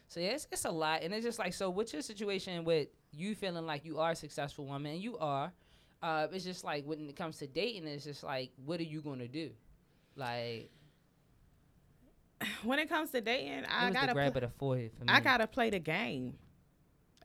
So 0.07 0.19
yeah, 0.19 0.29
it's, 0.29 0.47
it's 0.51 0.65
a 0.65 0.71
lot, 0.71 1.01
and 1.03 1.13
it's 1.13 1.25
just 1.25 1.39
like 1.39 1.53
so. 1.53 1.69
What's 1.69 1.93
your 1.93 2.01
situation 2.01 2.63
with 2.63 2.89
you 3.11 3.33
feeling 3.33 3.65
like 3.65 3.83
you 3.85 3.97
are 3.99 4.11
a 4.11 4.15
successful 4.15 4.65
woman? 4.65 4.93
And 4.93 5.01
you 5.01 5.17
are. 5.17 5.51
Uh, 6.03 6.27
it's 6.31 6.45
just 6.45 6.63
like 6.63 6.85
when 6.85 7.09
it 7.09 7.15
comes 7.15 7.37
to 7.39 7.47
dating, 7.47 7.87
it's 7.87 8.05
just 8.05 8.23
like, 8.23 8.51
what 8.65 8.79
are 8.79 8.83
you 8.83 9.01
gonna 9.01 9.27
do? 9.27 9.51
Like, 10.15 10.69
When 12.63 12.79
it 12.79 12.87
comes 12.89 13.11
to 13.11 13.21
dating, 13.21 13.65
I 13.65 13.91
gotta 13.91 14.13
grab 14.13 14.33
pl- 14.33 14.43
of 14.43 14.49
the 14.51 14.57
forehead 14.57 14.91
for 14.97 15.05
me. 15.05 15.13
I 15.13 15.19
gotta 15.19 15.47
play 15.47 15.69
the 15.69 15.79
game. 15.79 16.35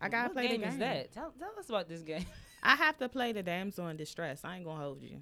I 0.01 0.09
gotta 0.09 0.29
what 0.29 0.35
play 0.35 0.49
game 0.49 0.61
the 0.61 0.67
game. 0.67 0.73
is 0.75 0.79
that? 0.79 1.13
Tell, 1.13 1.33
tell 1.39 1.53
us 1.59 1.69
about 1.69 1.89
this 1.89 2.03
game. 2.03 2.27
I 2.63 2.77
have 2.77 2.99
to 2.99 3.09
play 3.09 3.33
the 3.33 3.43
damsel 3.43 3.89
in 3.89 3.97
distress. 3.97 4.41
I 4.45 4.57
ain't 4.57 4.65
gonna 4.65 4.83
hold 4.83 5.03
you. 5.03 5.21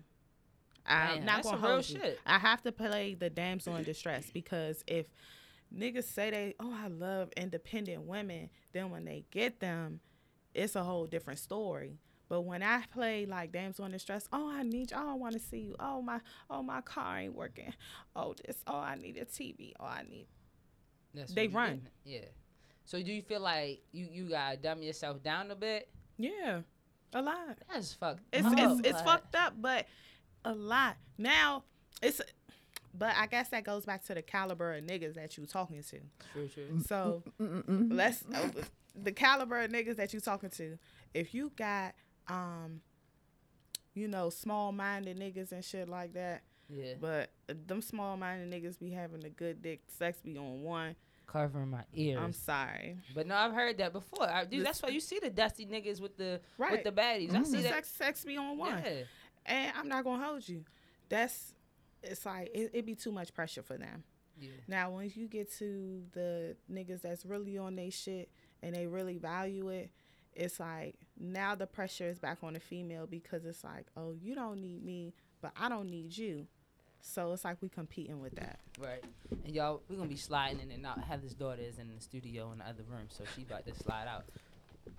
I'm 0.86 1.16
Damn, 1.18 1.24
not 1.24 1.42
gonna 1.42 1.56
hold 1.56 1.88
you. 1.88 1.98
shit. 1.98 2.18
I 2.26 2.38
have 2.38 2.62
to 2.62 2.72
play 2.72 3.14
the 3.14 3.30
damsel 3.30 3.76
in 3.76 3.84
distress 3.84 4.30
because 4.32 4.82
if 4.86 5.06
niggas 5.74 6.04
say 6.04 6.30
they, 6.30 6.54
oh, 6.60 6.74
I 6.82 6.88
love 6.88 7.30
independent 7.36 8.02
women, 8.02 8.50
then 8.72 8.90
when 8.90 9.04
they 9.04 9.24
get 9.30 9.60
them, 9.60 10.00
it's 10.54 10.76
a 10.76 10.82
whole 10.82 11.06
different 11.06 11.38
story. 11.38 11.98
But 12.28 12.42
when 12.42 12.62
I 12.62 12.82
play 12.92 13.26
like 13.26 13.52
damsel 13.52 13.84
in 13.84 13.92
distress, 13.92 14.28
oh, 14.32 14.50
I 14.50 14.62
need 14.62 14.90
you. 14.90 14.96
Oh, 14.98 15.10
I 15.10 15.14
want 15.14 15.34
to 15.34 15.38
see 15.40 15.58
you. 15.58 15.76
Oh 15.78 16.02
my, 16.02 16.20
oh 16.50 16.62
my 16.62 16.80
car 16.80 17.18
ain't 17.18 17.34
working. 17.34 17.72
Oh 18.16 18.34
this. 18.44 18.56
Oh, 18.66 18.76
I 18.76 18.94
need 18.96 19.16
a 19.18 19.24
TV. 19.24 19.72
Oh, 19.78 19.84
I 19.84 20.02
need. 20.08 20.26
That's 21.14 21.32
They 21.32 21.48
run. 21.48 21.88
Yeah. 22.04 22.20
So 22.84 23.02
do 23.02 23.12
you 23.12 23.22
feel 23.22 23.40
like 23.40 23.82
you 23.92 24.08
you 24.10 24.28
gotta 24.28 24.56
dumb 24.56 24.82
yourself 24.82 25.22
down 25.22 25.50
a 25.50 25.54
bit? 25.54 25.88
Yeah, 26.18 26.60
a 27.12 27.22
lot. 27.22 27.58
That's 27.72 27.94
fucked. 27.94 28.22
It's 28.32 28.46
up, 28.46 28.54
it's 28.56 28.88
it's 28.88 29.00
oh, 29.00 29.04
fucked 29.04 29.34
up, 29.34 29.54
but 29.60 29.86
a 30.44 30.54
lot. 30.54 30.96
Now 31.18 31.64
it's 32.02 32.20
but 32.96 33.14
I 33.16 33.26
guess 33.26 33.48
that 33.48 33.64
goes 33.64 33.84
back 33.84 34.04
to 34.04 34.14
the 34.14 34.22
caliber 34.22 34.74
of 34.74 34.84
niggas 34.84 35.14
that 35.14 35.36
you 35.36 35.46
talking 35.46 35.82
to. 35.82 35.98
True, 36.32 36.48
true. 36.48 36.80
So 36.86 37.22
mm, 37.40 37.62
mm, 37.62 37.64
mm, 37.64 37.92
let's 37.92 38.24
uh, 38.32 38.48
the 38.94 39.12
caliber 39.12 39.58
of 39.60 39.70
niggas 39.70 39.96
that 39.96 40.12
you 40.14 40.20
talking 40.20 40.50
to. 40.50 40.78
If 41.12 41.34
you 41.34 41.50
got 41.56 41.94
um 42.28 42.80
you 43.94 44.08
know 44.08 44.30
small 44.30 44.72
minded 44.72 45.18
niggas 45.18 45.52
and 45.52 45.64
shit 45.64 45.88
like 45.88 46.14
that, 46.14 46.42
Yeah. 46.68 46.94
but 47.00 47.30
them 47.48 47.80
small 47.82 48.16
minded 48.16 48.50
niggas 48.50 48.78
be 48.78 48.90
having 48.90 49.24
a 49.24 49.30
good 49.30 49.62
dick, 49.62 49.82
sex 49.88 50.20
be 50.20 50.36
on 50.36 50.62
one. 50.62 50.96
Covering 51.26 51.70
my 51.70 51.84
ears. 51.94 52.18
I'm 52.22 52.32
sorry. 52.32 52.98
but 53.14 53.26
no, 53.26 53.34
I've 53.34 53.52
heard 53.52 53.78
that 53.78 53.92
before. 53.92 54.28
I, 54.28 54.44
dude, 54.44 54.64
that's 54.64 54.82
why 54.82 54.90
you 54.90 55.00
see 55.00 55.18
the 55.18 55.30
dusty 55.30 55.66
niggas 55.66 56.00
with 56.00 56.16
the 56.16 56.40
with 56.58 56.84
the 56.84 56.92
baddies. 56.92 57.30
I 57.30 57.38
mm-hmm. 57.38 57.44
see 57.44 57.62
that. 57.62 57.72
sex 57.72 57.88
sex 57.90 58.24
be 58.24 58.36
on 58.36 58.58
one. 58.58 58.82
Yeah. 58.84 59.02
And 59.46 59.72
I'm 59.76 59.88
not 59.88 60.04
gonna 60.04 60.24
hold 60.24 60.48
you. 60.48 60.64
That's 61.08 61.54
it's 62.02 62.24
like 62.24 62.50
it, 62.54 62.70
it 62.72 62.86
be 62.86 62.94
too 62.94 63.12
much 63.12 63.34
pressure 63.34 63.62
for 63.62 63.76
them. 63.76 64.04
Yeah. 64.40 64.50
Now, 64.66 64.90
once 64.90 65.16
you 65.16 65.28
get 65.28 65.52
to 65.58 66.02
the 66.12 66.56
niggas 66.72 67.02
that's 67.02 67.24
really 67.24 67.56
on 67.58 67.76
they 67.76 67.90
shit 67.90 68.30
and 68.62 68.74
they 68.74 68.86
really 68.86 69.18
value 69.18 69.68
it, 69.68 69.90
it's 70.34 70.58
like 70.58 70.96
now 71.18 71.54
the 71.54 71.66
pressure 71.66 72.08
is 72.08 72.18
back 72.18 72.38
on 72.42 72.54
the 72.54 72.60
female 72.60 73.06
because 73.06 73.44
it's 73.44 73.62
like, 73.62 73.86
oh, 73.96 74.12
you 74.12 74.34
don't 74.34 74.60
need 74.60 74.84
me, 74.84 75.14
but 75.40 75.52
I 75.58 75.68
don't 75.68 75.88
need 75.88 76.16
you. 76.16 76.46
So 77.06 77.32
it's 77.32 77.44
like 77.44 77.58
we 77.60 77.68
competing 77.68 78.20
with 78.20 78.34
that. 78.36 78.58
Right. 78.80 79.04
And 79.44 79.54
y'all, 79.54 79.82
we're 79.88 79.96
gonna 79.96 80.08
be 80.08 80.16
sliding 80.16 80.60
in 80.60 80.70
and 80.70 80.86
out. 80.86 80.98
Heather's 81.04 81.34
daughter 81.34 81.60
is 81.60 81.78
in 81.78 81.88
the 81.94 82.00
studio 82.00 82.50
in 82.52 82.58
the 82.58 82.64
other 82.64 82.82
room, 82.88 83.06
so 83.08 83.24
she 83.36 83.42
about 83.42 83.66
to 83.66 83.74
slide 83.74 84.06
out. 84.08 84.24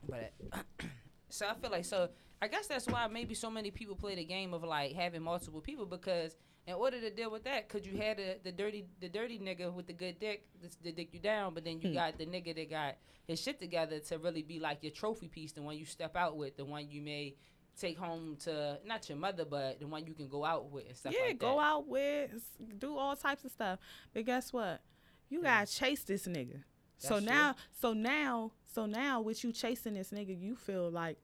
But 0.07 0.31
so 1.29 1.47
I 1.47 1.55
feel 1.55 1.71
like 1.71 1.83
so 1.83 2.09
I 2.41 2.47
guess 2.47 2.67
that's 2.67 2.85
why 2.87 3.07
maybe 3.07 3.33
so 3.33 3.49
many 3.49 3.71
people 3.71 3.95
play 3.95 4.13
the 4.13 4.23
game 4.23 4.53
of 4.53 4.63
like 4.63 4.93
having 4.93 5.23
multiple 5.23 5.61
people 5.61 5.87
because 5.87 6.35
in 6.67 6.75
order 6.75 7.01
to 7.01 7.09
deal 7.09 7.31
with 7.31 7.43
that, 7.45 7.69
could 7.69 7.85
you 7.85 7.97
had 7.97 8.17
the, 8.17 8.37
the 8.43 8.51
dirty 8.51 8.85
the 9.01 9.09
dirty 9.09 9.39
nigga 9.39 9.73
with 9.73 9.87
the 9.87 9.93
good 9.93 10.19
dick 10.19 10.45
that's 10.61 10.75
to 10.75 10.91
dick 10.91 11.09
you 11.11 11.19
down, 11.19 11.55
but 11.55 11.65
then 11.65 11.81
you 11.81 11.89
hmm. 11.89 11.95
got 11.95 12.19
the 12.19 12.25
nigga 12.27 12.55
that 12.55 12.69
got 12.69 12.95
his 13.27 13.41
shit 13.41 13.59
together 13.59 13.97
to 13.99 14.19
really 14.19 14.43
be 14.43 14.59
like 14.59 14.83
your 14.83 14.91
trophy 14.91 15.27
piece, 15.27 15.53
the 15.53 15.61
one 15.63 15.75
you 15.75 15.85
step 15.85 16.15
out 16.15 16.37
with, 16.37 16.55
the 16.55 16.65
one 16.65 16.87
you 16.87 17.01
may 17.01 17.35
take 17.79 17.97
home 17.97 18.37
to 18.43 18.79
not 18.85 19.07
your 19.09 19.17
mother, 19.17 19.45
but 19.45 19.79
the 19.79 19.87
one 19.87 20.05
you 20.05 20.13
can 20.13 20.27
go 20.27 20.43
out 20.45 20.71
with 20.71 20.87
and 20.87 20.95
stuff 20.97 21.13
yeah, 21.17 21.27
like 21.27 21.39
go 21.39 21.55
that. 21.55 21.61
out 21.61 21.87
with, 21.87 22.31
do 22.79 22.97
all 22.97 23.15
types 23.15 23.43
of 23.45 23.51
stuff. 23.51 23.79
But 24.13 24.25
guess 24.25 24.51
what? 24.53 24.81
You 25.29 25.41
gotta 25.41 25.65
chase 25.71 26.03
this 26.03 26.27
nigga. 26.27 26.63
so 26.97 27.15
That's 27.15 27.25
true. 27.25 27.35
now, 27.35 27.55
so 27.71 27.93
now, 27.93 28.51
so 28.73 28.85
now, 28.85 29.21
with 29.21 29.43
you 29.43 29.51
chasing 29.51 29.93
this 29.93 30.11
nigga, 30.11 30.39
you 30.39 30.55
feel 30.55 30.89
like, 30.89 31.17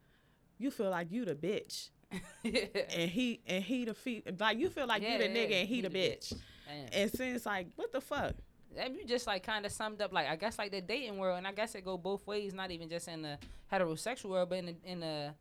you 0.58 0.72
feel 0.72 0.90
like 0.90 1.12
you 1.12 1.26
the 1.26 1.36
bitch, 1.36 1.90
and 2.44 3.10
he 3.10 3.42
and 3.48 3.64
he 3.64 3.86
the 3.86 3.94
feet. 3.94 4.40
Like 4.40 4.58
you 4.58 4.70
feel 4.70 4.88
like 4.88 5.02
Yeah, 5.02 5.14
you 5.14 5.18
the 5.20 5.30
yeah, 5.30 5.36
nigga 5.36 5.50
yeah, 5.52 5.58
and 5.58 5.70
he, 5.70 5.82
the 5.82 5.90
bitch. 5.90 6.34
Damn. 6.68 7.02
And 7.02 7.12
since 7.12 7.46
like, 7.46 7.68
what 7.76 7.92
the 7.92 8.02
fuck? 8.02 8.34
That 8.76 8.94
you 8.96 9.06
just 9.06 9.28
like 9.28 9.44
kind 9.44 9.66
of 9.66 9.72
summed 9.72 10.02
up 10.02 10.14
like 10.14 10.28
I 10.28 10.36
guess 10.36 10.58
like 10.58 10.72
the 10.72 10.82
dating 10.82 11.18
world, 11.18 11.38
and 11.38 11.48
I 11.48 11.52
guess 11.52 11.76
it 11.76 11.84
go 11.86 11.98
both 11.98 12.26
ways. 12.28 12.54
Not 12.54 12.72
even 12.72 12.90
just 12.90 13.08
in 13.08 13.22
the 13.22 13.38
heterosexual 13.72 14.30
world, 14.30 14.50
but 14.50 14.60
in 14.60 14.66
the 14.66 14.76
in 14.86 15.00
the 15.02 15.34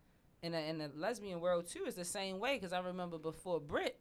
in 0.42 0.52
the, 0.52 0.60
in 0.60 0.78
the 0.78 0.90
lesbian 0.96 1.40
world 1.40 1.66
too. 1.68 1.84
It's 1.86 1.96
the 1.96 2.04
same 2.04 2.38
way 2.38 2.56
because 2.56 2.72
I 2.72 2.80
remember 2.80 3.18
before 3.18 3.60
Brit, 3.60 3.98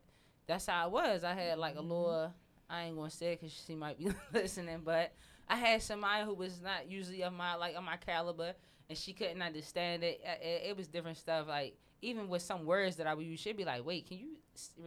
that's 0.48 0.66
how 0.66 0.88
it 0.88 0.92
was. 0.92 1.24
I 1.24 1.34
had 1.34 1.58
like 1.58 1.76
a 1.78 1.82
little. 1.82 2.34
I 2.70 2.84
ain't 2.84 2.96
gonna 2.96 3.10
say 3.10 3.36
because 3.36 3.52
she 3.68 3.76
might 3.76 3.98
be 3.98 4.10
listening, 4.34 4.82
but 4.84 5.12
I 5.48 5.56
had 5.56 5.82
somebody 5.82 6.24
who 6.26 6.34
was 6.36 6.62
not 6.62 6.90
usually 6.90 7.24
of 7.24 7.34
my 7.34 7.56
like 7.56 7.76
of 7.76 7.84
my 7.84 7.98
caliber, 7.98 8.54
and 8.90 8.98
she 8.98 9.14
couldn't 9.14 9.42
understand 9.42 10.04
it. 10.04 10.22
Uh, 10.26 10.32
It, 10.42 10.62
it 10.70 10.78
was 10.78 10.88
different 10.88 11.18
stuff. 11.18 11.48
Like 11.48 11.76
even 12.02 12.30
with 12.30 12.42
some 12.42 12.66
words 12.66 12.96
that 12.98 13.08
I 13.08 13.14
would 13.14 13.26
use, 13.26 13.40
she'd 13.40 13.58
be 13.58 13.66
like, 13.66 13.86
"Wait, 13.86 14.08
can 14.08 14.18
you 14.20 14.38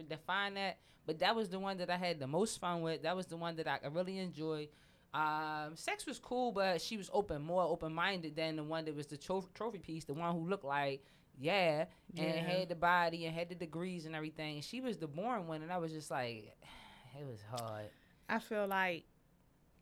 define 0.07 0.53
that?" 0.55 0.77
But 1.05 1.19
that 1.19 1.35
was 1.35 1.49
the 1.49 1.59
one 1.59 1.77
that 1.79 1.89
I 1.89 1.97
had 1.97 2.19
the 2.19 2.27
most 2.27 2.59
fun 2.59 2.81
with. 2.81 3.03
That 3.03 3.15
was 3.15 3.25
the 3.27 3.35
one 3.37 3.57
that 3.57 3.67
I 3.67 3.79
really 3.91 4.19
enjoyed. 4.19 4.69
Um, 5.13 5.75
sex 5.75 6.05
was 6.05 6.17
cool, 6.17 6.51
but 6.51 6.81
she 6.81 6.97
was 6.97 7.09
open, 7.13 7.41
more 7.41 7.63
open 7.63 7.93
minded 7.93 8.35
than 8.35 8.55
the 8.55 8.63
one 8.63 8.85
that 8.85 8.95
was 8.95 9.05
the 9.07 9.17
tro- 9.17 9.47
trophy 9.53 9.77
piece, 9.77 10.05
the 10.05 10.13
one 10.13 10.33
who 10.33 10.47
looked 10.47 10.63
like 10.65 11.03
yeah, 11.39 11.85
and 12.17 12.37
had 12.45 12.69
the 12.69 12.75
body 12.75 13.25
and 13.25 13.35
had 13.35 13.49
the 13.49 13.55
degrees 13.55 14.05
and 14.05 14.15
everything. 14.15 14.61
She 14.61 14.81
was 14.81 14.97
the 14.97 15.07
born 15.07 15.47
one, 15.47 15.61
and 15.61 15.71
I 15.71 15.77
was 15.77 15.91
just 15.91 16.11
like, 16.11 16.55
it 17.19 17.25
was 17.25 17.39
hard. 17.49 17.89
I 18.29 18.39
feel 18.39 18.67
like 18.67 19.05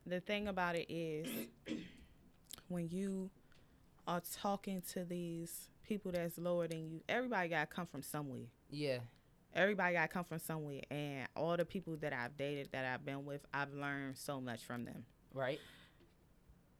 the 0.05 0.19
thing 0.19 0.47
about 0.47 0.75
it 0.75 0.91
is 0.91 1.27
when 2.67 2.89
you 2.89 3.29
are 4.07 4.21
talking 4.41 4.81
to 4.93 5.03
these 5.03 5.69
people 5.83 6.11
that's 6.11 6.37
lower 6.37 6.67
than 6.67 6.89
you, 6.89 7.01
everybody 7.07 7.49
got 7.49 7.69
to 7.69 7.75
come 7.75 7.85
from 7.85 8.01
somewhere. 8.01 8.47
Yeah, 8.69 8.99
Everybody 9.53 9.95
got 9.95 10.03
to 10.03 10.07
come 10.07 10.23
from 10.23 10.39
somewhere. 10.39 10.81
And 10.89 11.27
all 11.35 11.57
the 11.57 11.65
people 11.65 11.97
that 11.97 12.13
I've 12.13 12.37
dated, 12.37 12.69
that 12.71 12.85
I've 12.85 13.05
been 13.05 13.25
with, 13.25 13.41
I've 13.53 13.73
learned 13.73 14.17
so 14.17 14.39
much 14.39 14.63
from 14.63 14.85
them. 14.85 15.05
right. 15.33 15.59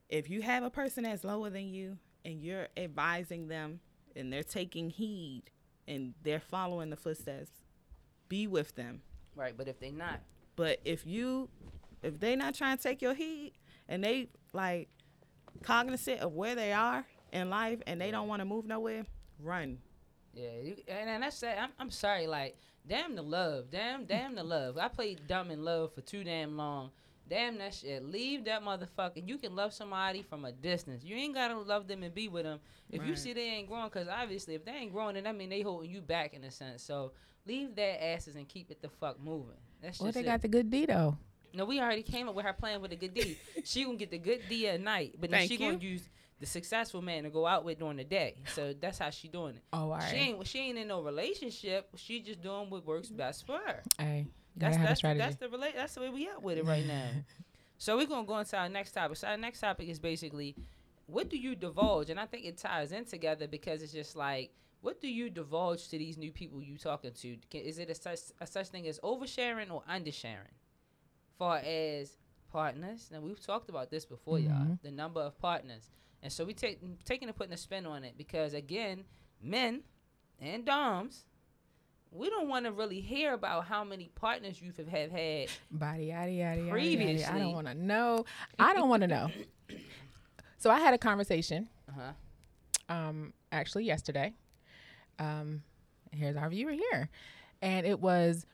If 0.10 0.30
you 0.30 0.42
have 0.42 0.64
a 0.64 0.70
person 0.70 1.04
that's 1.04 1.24
lower 1.24 1.50
than 1.50 1.70
you 1.70 1.98
and 2.26 2.42
you're 2.42 2.68
advising 2.76 3.48
them 3.48 3.80
and 4.16 4.32
they're 4.32 4.44
taking 4.44 4.90
heed 4.90 5.44
and 5.88 6.14
they're 6.24 6.40
following 6.40 6.90
the 6.90 6.96
footsteps, 6.96 7.50
be 8.30 8.48
with 8.48 8.76
them. 8.76 9.02
Right, 9.36 9.54
but 9.58 9.68
if 9.68 9.80
they 9.80 9.92
not, 9.92 10.20
But 10.56 10.80
if 10.86 11.06
you, 11.06 11.50
if 12.04 12.20
they 12.20 12.36
not 12.36 12.54
trying 12.56 12.78
to 12.78 12.84
take 12.84 13.02
your 13.02 13.14
heed 13.14 13.54
and 13.88 14.04
they 14.04 14.30
like 14.54 14.90
cognizant 15.64 16.20
of 16.22 16.34
where 16.34 16.56
they 16.56 16.74
are 16.74 17.06
in 17.32 17.50
life 17.50 17.80
and 17.88 18.00
they 18.00 18.12
don't 18.12 18.28
want 18.28 18.42
to 18.42 18.46
move 18.46 18.66
nowhere, 18.66 19.06
run. 19.40 19.78
yeah, 20.34 20.50
you, 20.62 20.76
and, 20.88 21.10
and 21.10 21.24
that's 21.24 21.40
that. 21.42 21.58
I'm, 21.60 21.70
I'm 21.80 21.92
sorry, 21.92 22.28
like, 22.28 22.58
damn 22.88 23.16
the 23.16 23.22
love, 23.22 23.66
damn, 23.72 24.06
damn 24.06 24.36
the 24.36 24.44
love. 24.44 24.78
I 24.78 24.88
played 24.88 25.28
dumb 25.28 25.52
in 25.52 25.64
love 25.64 25.94
for 25.94 26.02
too 26.02 26.24
damn 26.24 26.58
long. 26.58 26.92
Damn 27.32 27.58
that 27.60 27.74
shit. 27.74 28.04
Leave 28.04 28.44
that 28.44 28.62
motherfucker. 28.62 29.26
You 29.26 29.38
can 29.38 29.56
love 29.56 29.72
somebody 29.72 30.22
from 30.22 30.44
a 30.44 30.52
distance. 30.52 31.02
You 31.02 31.16
ain't 31.16 31.34
gotta 31.34 31.58
love 31.58 31.88
them 31.88 32.04
and 32.04 32.14
be 32.14 32.28
with 32.28 32.44
them. 32.44 32.60
If 32.92 33.08
you 33.08 33.16
see 33.16 33.32
they 33.32 33.48
ain't 33.48 33.70
growing, 33.70 33.90
cause 33.90 34.08
obviously 34.10 34.54
if 34.56 34.66
they 34.66 34.74
ain't 34.74 34.92
growing, 34.92 35.16
then 35.16 35.26
I 35.26 35.32
mean 35.32 35.50
they 35.50 35.62
holding 35.62 35.90
you 35.90 36.02
back 36.02 36.34
in 36.34 36.44
a 36.44 36.52
sense. 36.52 36.84
So 36.84 37.14
leave 37.48 37.74
their 37.74 37.98
asses 38.02 38.36
and 38.36 38.50
keep 38.50 38.70
it 38.70 38.82
the 38.82 38.90
fuck 38.90 39.18
moving. 39.18 39.56
That's 39.82 39.94
just 39.94 40.02
Well, 40.04 40.12
they 40.12 40.20
it. 40.20 40.26
got 40.26 40.42
the 40.42 40.50
good 40.50 40.70
D 40.70 40.86
though. 40.86 41.16
No, 41.54 41.64
we 41.64 41.80
already 41.80 42.04
came 42.04 42.28
up 42.28 42.36
with 42.36 42.46
her 42.46 42.52
plan 42.52 42.82
with 42.82 42.92
a 42.92 42.98
good 42.98 43.14
D. 43.14 43.38
she 43.64 43.86
gonna 43.86 43.96
get 43.96 44.12
the 44.12 44.18
good 44.18 44.42
D 44.50 44.68
at 44.68 44.82
night, 44.82 45.16
but 45.18 45.32
then 45.32 45.48
she 45.48 45.56
gonna 45.56 45.78
use 45.78 46.02
the 46.42 46.46
successful 46.46 47.02
man 47.02 47.24
to 47.24 47.30
go 47.30 47.48
out 47.48 47.64
with 47.64 47.80
during 47.80 47.96
the 47.96 48.04
day. 48.04 48.36
So 48.56 48.74
that's 48.74 48.98
how 48.98 49.10
she 49.10 49.30
doing 49.30 49.56
it. 49.56 49.64
Oh, 49.72 49.92
all 49.92 50.02
She 50.02 50.18
ain't 50.18 50.48
she 50.48 50.60
ain't 50.60 50.78
in 50.78 50.90
no 50.90 51.02
relationship. 51.02 51.88
She 51.96 52.20
just 52.20 52.42
doing 52.42 52.70
what 52.70 52.86
works 52.86 53.08
best 53.08 53.46
for 53.48 53.58
her. 53.58 53.84
Hey, 53.98 54.28
That's 54.56 54.78
that's 54.78 55.02
that's 55.02 55.36
the 55.38 55.50
relate. 55.50 55.74
That's 55.76 55.94
the 55.96 56.02
way 56.02 56.10
we 56.10 56.28
up 56.28 56.42
with 56.44 56.58
it 56.58 56.66
right 56.66 56.86
now. 56.86 57.10
so 57.78 57.98
we're 57.98 58.06
gonna 58.08 58.28
go 58.28 58.38
into 58.38 58.58
our 58.58 58.70
next 58.70 58.92
topic. 58.92 59.18
So 59.18 59.28
our 59.28 59.38
next 59.38 59.60
topic 59.62 59.88
is 59.88 60.00
basically, 60.00 60.56
what 61.08 61.30
do 61.30 61.38
you 61.38 61.56
divulge? 61.56 62.10
And 62.10 62.20
I 62.20 62.26
think 62.26 62.46
it 62.46 62.58
ties 62.58 62.92
in 62.92 63.06
together 63.06 63.48
because 63.48 63.82
it's 63.82 63.94
just 63.94 64.16
like, 64.16 64.52
what 64.82 65.00
do 65.00 65.08
you 65.08 65.30
divulge 65.30 65.88
to 65.90 65.98
these 65.98 66.18
new 66.18 66.32
people 66.32 66.62
you 66.62 66.78
talking 66.78 67.12
to? 67.14 67.38
Is 67.54 67.80
it 67.80 67.90
a 67.90 67.96
such 67.96 68.20
a 68.40 68.48
such 68.48 68.68
thing 68.68 68.88
as 68.88 69.00
oversharing 69.00 69.72
or 69.72 69.84
undersharing? 69.90 70.56
Far 71.38 71.58
as 71.58 72.18
partners, 72.52 73.10
now 73.12 73.20
we've 73.22 73.44
talked 73.44 73.70
about 73.70 73.90
this 73.90 74.06
before, 74.06 74.38
y'all. 74.38 74.52
Mhm. 74.66 74.82
The 74.82 74.92
number 74.92 75.22
of 75.22 75.40
partners, 75.40 75.90
and 76.22 76.32
so 76.32 76.44
we 76.46 76.54
take 76.54 76.80
taking 77.06 77.30
and 77.30 77.36
putting 77.38 77.54
a 77.54 77.58
spin 77.58 77.86
on 77.86 78.04
it 78.04 78.18
because 78.18 78.54
again, 78.54 79.06
men 79.42 79.84
and 80.40 80.66
doms. 80.66 81.26
We 82.12 82.30
don't 82.30 82.50
want 82.50 82.66
to 82.66 82.72
really 82.72 83.00
hear 83.00 83.34
about 83.34 83.66
how 83.66 83.84
many 83.86 84.10
partners 84.16 84.62
you 84.62 84.72
have 84.78 84.88
have 84.88 85.12
had 85.12 85.48
Body 85.72 86.06
yada 86.08 86.30
yada 86.32 86.62
yada. 86.62 86.72
I 87.34 87.40
don't 87.40 87.54
want 87.54 87.68
to 87.68 87.74
know. 87.74 88.26
I 88.60 88.74
don't 88.74 88.90
want 88.90 89.02
to 89.02 89.08
know. 89.08 89.30
So 90.58 90.70
I 90.70 90.80
had 90.80 90.94
a 90.94 90.98
conversation, 90.98 91.70
Uh-huh. 91.90 92.94
um, 92.94 93.34
actually 93.52 93.86
yesterday. 93.86 94.34
Um, 95.20 95.64
here's 96.12 96.36
our 96.36 96.50
viewer 96.50 96.72
here, 96.74 97.10
and 97.62 97.86
it 97.88 98.00
was 98.00 98.46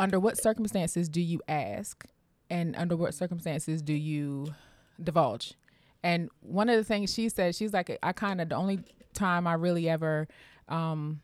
under 0.00 0.18
what 0.18 0.36
circumstances 0.38 1.08
do 1.08 1.20
you 1.20 1.40
ask, 1.46 2.04
and 2.50 2.74
under 2.76 2.96
what 2.96 3.12
circumstances 3.14 3.82
do 3.82 3.92
you 3.92 4.54
divulge? 5.02 5.54
And 6.02 6.30
one 6.40 6.68
of 6.68 6.76
the 6.76 6.84
things 6.84 7.12
she 7.12 7.28
said, 7.28 7.54
she's 7.54 7.72
like, 7.72 7.96
I 8.02 8.12
kind 8.12 8.40
of 8.40 8.48
the 8.48 8.54
only 8.56 8.80
time 9.14 9.46
I 9.46 9.54
really 9.54 9.88
ever 9.88 10.26
um, 10.68 11.20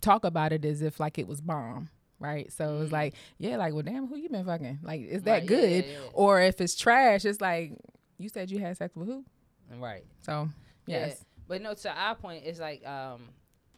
talk 0.00 0.24
about 0.24 0.52
it 0.52 0.64
as 0.64 0.82
if 0.82 0.98
like 1.00 1.18
it 1.18 1.26
was 1.26 1.40
bomb. 1.40 1.88
Right, 2.18 2.52
so 2.52 2.76
it 2.76 2.78
was 2.78 2.92
like, 2.92 3.14
yeah, 3.38 3.56
like, 3.56 3.72
well, 3.72 3.82
damn, 3.82 4.06
who 4.06 4.18
you 4.18 4.28
been 4.28 4.44
fucking? 4.44 4.80
Like, 4.82 5.00
is 5.00 5.22
that. 5.22 5.32
Right, 5.32 5.46
good? 5.46 5.86
yeah, 5.86 5.92
yeah. 5.92 5.98
Or 6.12 6.38
if 6.38 6.60
it's 6.60 6.76
trash, 6.76 7.24
it's 7.24 7.40
like, 7.40 7.72
you 8.18 8.28
said 8.28 8.50
you 8.50 8.58
had 8.58 8.76
sex 8.76 8.94
with 8.94 9.08
who? 9.08 9.24
Right. 9.78 10.04
So, 10.20 10.50
yes, 10.86 11.24
But 11.48 11.62
no, 11.62 11.72
to 11.72 11.90
our 11.90 12.14
point, 12.14 12.44
it's 12.44 12.60
like, 12.60 12.86
um, 12.86 13.22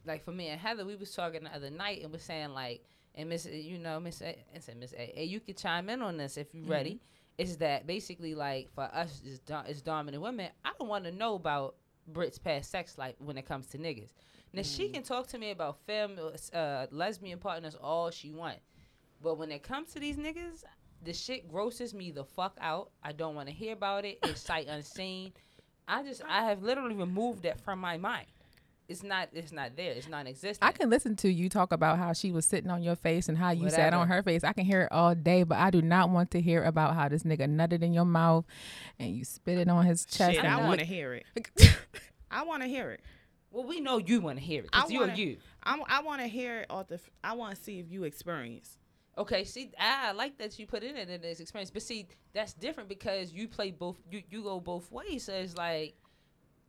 like 0.04 0.24
for 0.24 0.32
me 0.32 0.48
and 0.48 0.60
Heather, 0.60 0.84
we 0.84 0.96
was 0.96 1.14
talking 1.14 1.44
the 1.44 1.54
other 1.54 1.70
night 1.70 2.02
and 2.02 2.12
we're 2.12 2.18
saying 2.18 2.50
like, 2.50 2.82
and 3.14 3.28
Miss, 3.28 3.46
you 3.46 3.78
know, 3.78 4.00
Miss, 4.00 4.20
A, 4.22 4.36
I 4.54 4.58
said 4.58 4.76
Miss 4.76 4.92
A, 4.94 5.12
hey, 5.14 5.24
you 5.24 5.38
could 5.38 5.56
chime 5.56 5.88
in 5.88 6.02
on 6.02 6.16
this 6.16 6.36
if 6.36 6.52
you're 6.52 6.66
ready. 6.66 7.00
Is 7.38 7.58
that 7.58 7.86
basically 7.86 8.34
like 8.34 8.70
for 8.74 8.84
us 8.84 9.22
as, 9.24 9.38
do- 9.38 9.54
as 9.66 9.82
dominant 9.82 10.22
women? 10.22 10.50
I 10.64 10.72
don't 10.78 10.88
want 10.88 11.04
to 11.04 11.12
know 11.12 11.34
about 11.34 11.76
Brit's 12.08 12.38
past 12.38 12.70
sex 12.70 12.98
life 12.98 13.14
when 13.18 13.38
it 13.38 13.46
comes 13.46 13.66
to 13.68 13.78
niggas. 13.78 14.10
Now 14.52 14.62
she 14.62 14.88
can 14.88 15.02
talk 15.02 15.28
to 15.28 15.38
me 15.38 15.50
about 15.50 15.78
femme, 15.86 16.18
uh, 16.52 16.86
lesbian 16.90 17.38
partners 17.38 17.74
all 17.74 18.10
she 18.10 18.30
want, 18.30 18.58
but 19.22 19.38
when 19.38 19.50
it 19.50 19.62
comes 19.62 19.92
to 19.94 20.00
these 20.00 20.16
niggas, 20.16 20.64
the 21.02 21.12
shit 21.12 21.50
grosses 21.50 21.94
me 21.94 22.10
the 22.10 22.24
fuck 22.24 22.56
out. 22.60 22.90
I 23.02 23.12
don't 23.12 23.34
want 23.34 23.48
to 23.48 23.54
hear 23.54 23.72
about 23.72 24.04
it. 24.04 24.18
It's 24.22 24.40
sight 24.40 24.68
unseen. 24.68 25.32
I 25.88 26.02
just 26.02 26.22
I 26.28 26.44
have 26.44 26.62
literally 26.62 26.94
removed 26.94 27.42
that 27.42 27.60
from 27.60 27.78
my 27.78 27.96
mind. 27.96 28.26
It's 28.88 29.02
not 29.02 29.30
it's 29.32 29.52
not 29.52 29.76
there. 29.76 29.92
It's 29.92 30.08
non-existent. 30.08 30.58
I 30.60 30.72
can 30.72 30.90
listen 30.90 31.16
to 31.16 31.32
you 31.32 31.48
talk 31.48 31.72
about 31.72 31.98
how 31.98 32.12
she 32.12 32.30
was 32.30 32.44
sitting 32.44 32.70
on 32.70 32.82
your 32.82 32.96
face 32.96 33.28
and 33.28 33.38
how 33.38 33.50
you 33.50 33.70
sat 33.70 33.94
on 33.94 34.08
her 34.08 34.22
face. 34.22 34.44
I 34.44 34.52
can 34.52 34.64
hear 34.64 34.82
it 34.82 34.88
all 34.92 35.14
day, 35.14 35.44
but 35.44 35.58
I 35.58 35.70
do 35.70 35.80
not 35.80 36.10
want 36.10 36.30
to 36.32 36.40
hear 36.40 36.62
about 36.62 36.94
how 36.94 37.08
this 37.08 37.22
nigga 37.22 37.48
nutted 37.48 37.82
in 37.82 37.92
your 37.94 38.04
mouth 38.04 38.44
and 38.98 39.16
you 39.16 39.24
spit 39.24 39.58
it 39.58 39.68
on 39.68 39.86
his 39.86 40.04
chest. 40.04 40.34
Shit, 40.34 40.44
and 40.44 40.52
I 40.52 40.66
want 40.66 40.80
to 40.80 40.86
hear 40.86 41.14
it. 41.14 41.24
I 42.30 42.44
want 42.44 42.62
to 42.62 42.68
hear 42.68 42.90
it. 42.90 43.00
Well, 43.52 43.64
we 43.64 43.80
know 43.80 43.98
you 43.98 44.20
want 44.20 44.38
to 44.38 44.44
hear 44.44 44.62
it 44.62 44.70
I 44.72 44.78
because 44.78 44.90
you're 44.90 45.00
wanna- 45.02 45.16
you. 45.16 45.36
I'm, 45.62 45.82
I 45.86 46.02
want 46.02 46.20
to 46.22 46.26
hear 46.26 46.60
it 46.60 46.66
off 46.70 46.88
the. 46.88 46.94
f- 46.96 47.10
I 47.22 47.34
want 47.34 47.54
to 47.56 47.62
see 47.62 47.78
if 47.78 47.88
you 47.90 48.04
experience. 48.04 48.78
Okay, 49.18 49.44
see, 49.44 49.70
I 49.78 50.12
like 50.12 50.38
that 50.38 50.58
you 50.58 50.66
put 50.66 50.82
in 50.82 50.96
it 50.96 51.10
in 51.10 51.20
this 51.20 51.38
experience, 51.38 51.70
but 51.70 51.82
see, 51.82 52.08
that's 52.32 52.54
different 52.54 52.88
because 52.88 53.30
you 53.32 53.46
play 53.46 53.70
both. 53.70 53.98
You 54.10 54.22
you 54.30 54.42
go 54.42 54.58
both 54.58 54.90
ways, 54.90 55.24
so 55.24 55.34
it's 55.34 55.54
like 55.56 55.94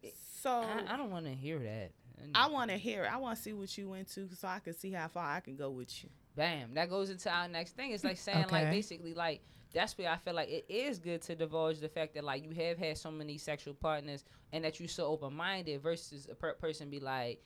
eh, 0.04 0.10
So 0.42 0.50
I, 0.52 0.94
I 0.94 0.98
don't 0.98 1.10
want 1.10 1.26
to 1.26 1.34
hear 1.34 1.58
that. 1.60 1.92
I 2.36 2.48
want 2.48 2.70
to 2.70 2.78
hear. 2.78 3.06
it. 3.06 3.12
I 3.14 3.18
want 3.18 3.38
to 3.38 3.42
see 3.42 3.54
what 3.54 3.76
you 3.78 3.90
went 3.90 4.10
to, 4.14 4.28
so 4.36 4.48
I 4.48 4.60
can 4.60 4.74
see 4.74 4.92
how 4.92 5.08
far 5.08 5.26
I 5.26 5.40
can 5.40 5.56
go 5.56 5.70
with 5.70 6.04
you. 6.04 6.10
Bam, 6.36 6.74
that 6.74 6.90
goes 6.90 7.10
into 7.10 7.30
our 7.30 7.48
next 7.48 7.76
thing. 7.78 7.92
It's 7.92 8.04
like 8.04 8.18
saying 8.18 8.48
like 8.52 8.70
basically 8.72 9.14
like 9.14 9.42
that's 9.74 9.98
where 9.98 10.10
I 10.10 10.18
feel 10.18 10.36
like 10.36 10.50
it 10.50 10.66
is 10.70 11.00
good 11.00 11.22
to 11.24 11.36
divulge 11.36 11.80
the 11.80 11.90
fact 11.90 12.14
that 12.14 12.24
like 12.24 12.44
you 12.44 12.52
have 12.52 12.78
had 12.78 12.98
so 12.98 13.10
many 13.12 13.38
sexual 13.38 13.74
partners 13.74 14.24
and 14.52 14.64
that 14.64 14.80
you're 14.80 14.88
so 14.88 15.08
open 15.08 15.34
minded 15.34 15.82
versus 15.82 16.28
a 16.32 16.36
per- 16.36 16.54
person 16.54 16.90
be 16.90 17.00
like, 17.00 17.42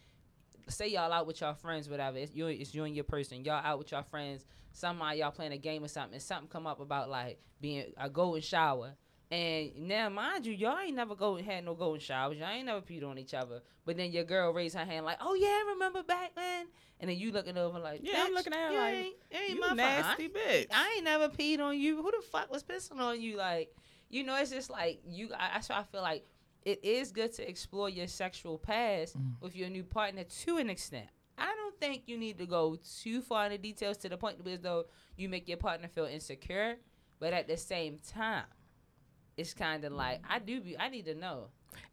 say 0.68 0.90
y'all 0.90 1.14
out 1.14 1.26
with 1.26 1.40
y'all 1.40 1.54
friends, 1.54 1.90
whatever. 1.90 2.18
It's 2.18 2.34
you, 2.36 2.48
it's 2.48 2.76
you 2.76 2.84
and 2.84 2.96
your 2.96 3.06
person. 3.06 3.44
Y'all 3.46 3.64
out 3.64 3.80
with 3.80 3.92
y'all 3.92 4.04
friends. 4.04 4.46
Somehow 4.74 5.12
y'all 5.12 5.32
playing 5.32 5.54
a 5.54 5.58
game 5.58 5.84
or 5.84 5.88
something, 5.88 6.14
and 6.14 6.22
something 6.22 6.50
come 6.50 6.68
up 6.68 6.80
about 6.80 7.10
like 7.10 7.40
being 7.62 7.86
a 7.98 8.10
golden 8.10 8.42
shower. 8.42 8.94
And 9.30 9.76
now, 9.90 10.08
mind 10.10 10.46
you, 10.46 10.54
y'all 10.54 10.80
ain't 10.80 10.96
never 10.96 11.14
go 11.14 11.36
had 11.36 11.66
no 11.66 11.74
golden 11.74 12.00
showers. 12.00 12.38
Y'all 12.38 12.48
ain't 12.50 12.66
never 12.66 12.80
peed 12.80 13.04
on 13.06 13.18
each 13.18 13.34
other. 13.34 13.62
But 13.86 13.98
then 13.98 14.12
your 14.14 14.24
girl 14.24 14.54
raised 14.54 14.76
her 14.76 14.86
hand 14.86 15.06
like, 15.06 15.18
"Oh 15.20 15.34
yeah, 15.34 15.48
I 15.48 15.66
remember 15.74 16.02
back 16.04 16.32
then." 16.36 16.68
And 17.02 17.10
then 17.10 17.18
you 17.18 17.32
looking 17.32 17.58
over 17.58 17.78
like, 17.78 18.00
Yeah, 18.04 18.24
I'm 18.26 18.34
looking 18.34 18.54
at 18.54 18.72
her 18.72 18.78
like, 18.78 18.96
ain't, 18.96 19.16
ain't 19.32 19.50
you 19.56 19.60
my 19.60 19.74
nasty 19.74 20.30
bitch. 20.30 20.68
I 20.74 20.94
ain't 20.96 21.04
never 21.04 21.28
peed 21.30 21.60
on 21.60 21.78
you. 21.78 21.98
Who 22.02 22.10
the 22.10 22.24
fuck 22.32 22.50
was 22.52 22.64
pissing 22.64 23.00
on 23.00 23.20
you? 23.22 23.36
Like, 23.38 23.76
you 24.10 24.24
know, 24.24 24.36
it's 24.38 24.50
just 24.52 24.70
like 24.70 25.02
you. 25.06 25.30
I, 25.38 25.50
that's 25.54 25.70
why 25.70 25.80
I 25.80 25.84
feel 25.84 26.02
like 26.02 26.26
it 26.64 26.84
is 26.84 27.12
good 27.12 27.34
to 27.34 27.48
explore 27.48 27.90
your 27.90 28.08
sexual 28.08 28.58
past 28.58 29.18
Mm. 29.18 29.34
with 29.42 29.56
your 29.56 29.70
new 29.70 29.84
partner 29.84 30.24
to 30.24 30.58
an 30.58 30.70
extent. 30.70 31.08
I 31.38 31.54
don't 31.54 31.80
think 31.80 32.04
you 32.08 32.18
need 32.18 32.38
to 32.40 32.46
go 32.48 32.78
too 33.04 33.22
far 33.22 33.46
in 33.46 33.52
the 33.52 33.58
details 33.58 33.98
to 33.98 34.10
the 34.10 34.18
point 34.18 34.44
where 34.44 34.58
though 34.58 34.86
you 35.18 35.28
make 35.30 35.48
your 35.50 35.58
partner 35.58 35.88
feel 35.90 36.06
insecure. 36.06 36.78
But 37.20 37.34
at 37.34 37.48
the 37.48 37.58
same 37.58 38.00
time, 38.00 38.46
it's 39.38 39.54
kind 39.54 39.86
of 39.86 39.94
like 39.94 40.22
I 40.30 40.40
do. 40.40 40.60
Be, 40.62 40.78
I 40.78 40.90
need 40.90 41.06
to 41.06 41.16
know. 41.16 41.46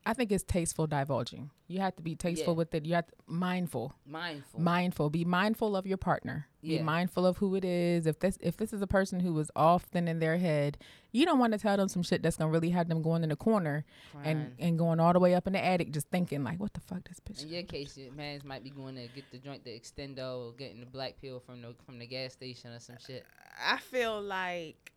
I 0.07 0.14
think 0.14 0.33
it's 0.33 0.44
tasteful 0.44 0.87
divulging. 0.87 1.50
You 1.68 1.80
have 1.80 1.94
to 1.96 2.02
be 2.02 2.14
tasteful 2.14 2.54
Yeah. 2.54 2.59
with 2.59 2.74
it. 2.74 2.87
You 2.87 2.94
have 2.94 3.07
to 3.07 3.12
mindful. 3.26 3.94
Mindful. 4.07 4.61
mindful 4.61 5.11
be 5.11 5.24
mindful 5.24 5.76
of 5.76 5.87
your 5.87 5.96
partner 5.98 6.46
be 6.62 6.78
mindful 6.80 7.26
of 7.26 7.37
who 7.37 7.54
it 7.57 7.64
is 7.64 8.07
if 8.07 8.18
this 8.20 8.38
if 8.40 8.57
this 8.57 8.72
is 8.72 8.80
a 8.80 8.87
person 8.87 9.20
who 9.20 9.38
is 9.38 9.50
often 9.54 10.09
in 10.09 10.18
their 10.18 10.38
head 10.38 10.78
you 11.12 11.26
don't 11.26 11.38
want 11.38 11.52
to 11.52 11.59
tell 11.59 11.76
them 11.76 11.88
some 11.88 12.02
shit 12.02 12.22
that's 12.22 12.38
gonna 12.38 12.50
really 12.50 12.70
have 12.70 12.88
them 12.88 13.02
going 13.02 13.22
in 13.22 13.28
the 13.28 13.37
corner 13.37 13.85
and 14.22 14.22
Crying. 14.22 14.52
and 14.59 14.78
going 14.78 14.98
all 14.98 15.12
the 15.12 15.18
way 15.18 15.35
up 15.35 15.46
in 15.46 15.52
the 15.52 15.62
attic 15.62 15.90
just 15.92 16.09
thinking 16.09 16.42
like 16.42 16.59
what 16.59 16.72
the 16.72 16.80
fuck 16.80 17.07
this 17.07 17.20
bitch 17.20 17.42
In 17.42 17.50
your 17.50 17.62
case, 17.64 17.98
your 17.98 18.12
man's 18.12 18.44
might 18.44 18.64
be 18.64 18.70
going 18.70 18.94
to 18.94 19.07
get 19.09 19.30
the 19.30 19.37
joint, 19.38 19.62
the 19.64 19.78
extendo, 19.78 20.46
or 20.48 20.52
getting 20.52 20.80
the 20.80 20.87
black 20.87 21.20
pill 21.20 21.40
from 21.40 21.61
the 21.61 21.74
from 21.85 21.98
the 21.98 22.07
gas 22.07 22.33
station 22.33 22.70
or 22.72 22.80
some 22.80 22.96
shit. 23.07 23.26
I 23.62 23.76
feel 23.78 24.22
like 24.22 24.92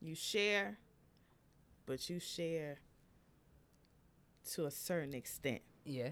you 0.00 0.14
share, 0.14 0.78
but 1.86 2.08
you 2.08 2.18
share 2.18 2.78
to 4.52 4.66
a 4.66 4.70
certain 4.70 5.14
extent. 5.14 5.62
Yeah. 5.84 6.10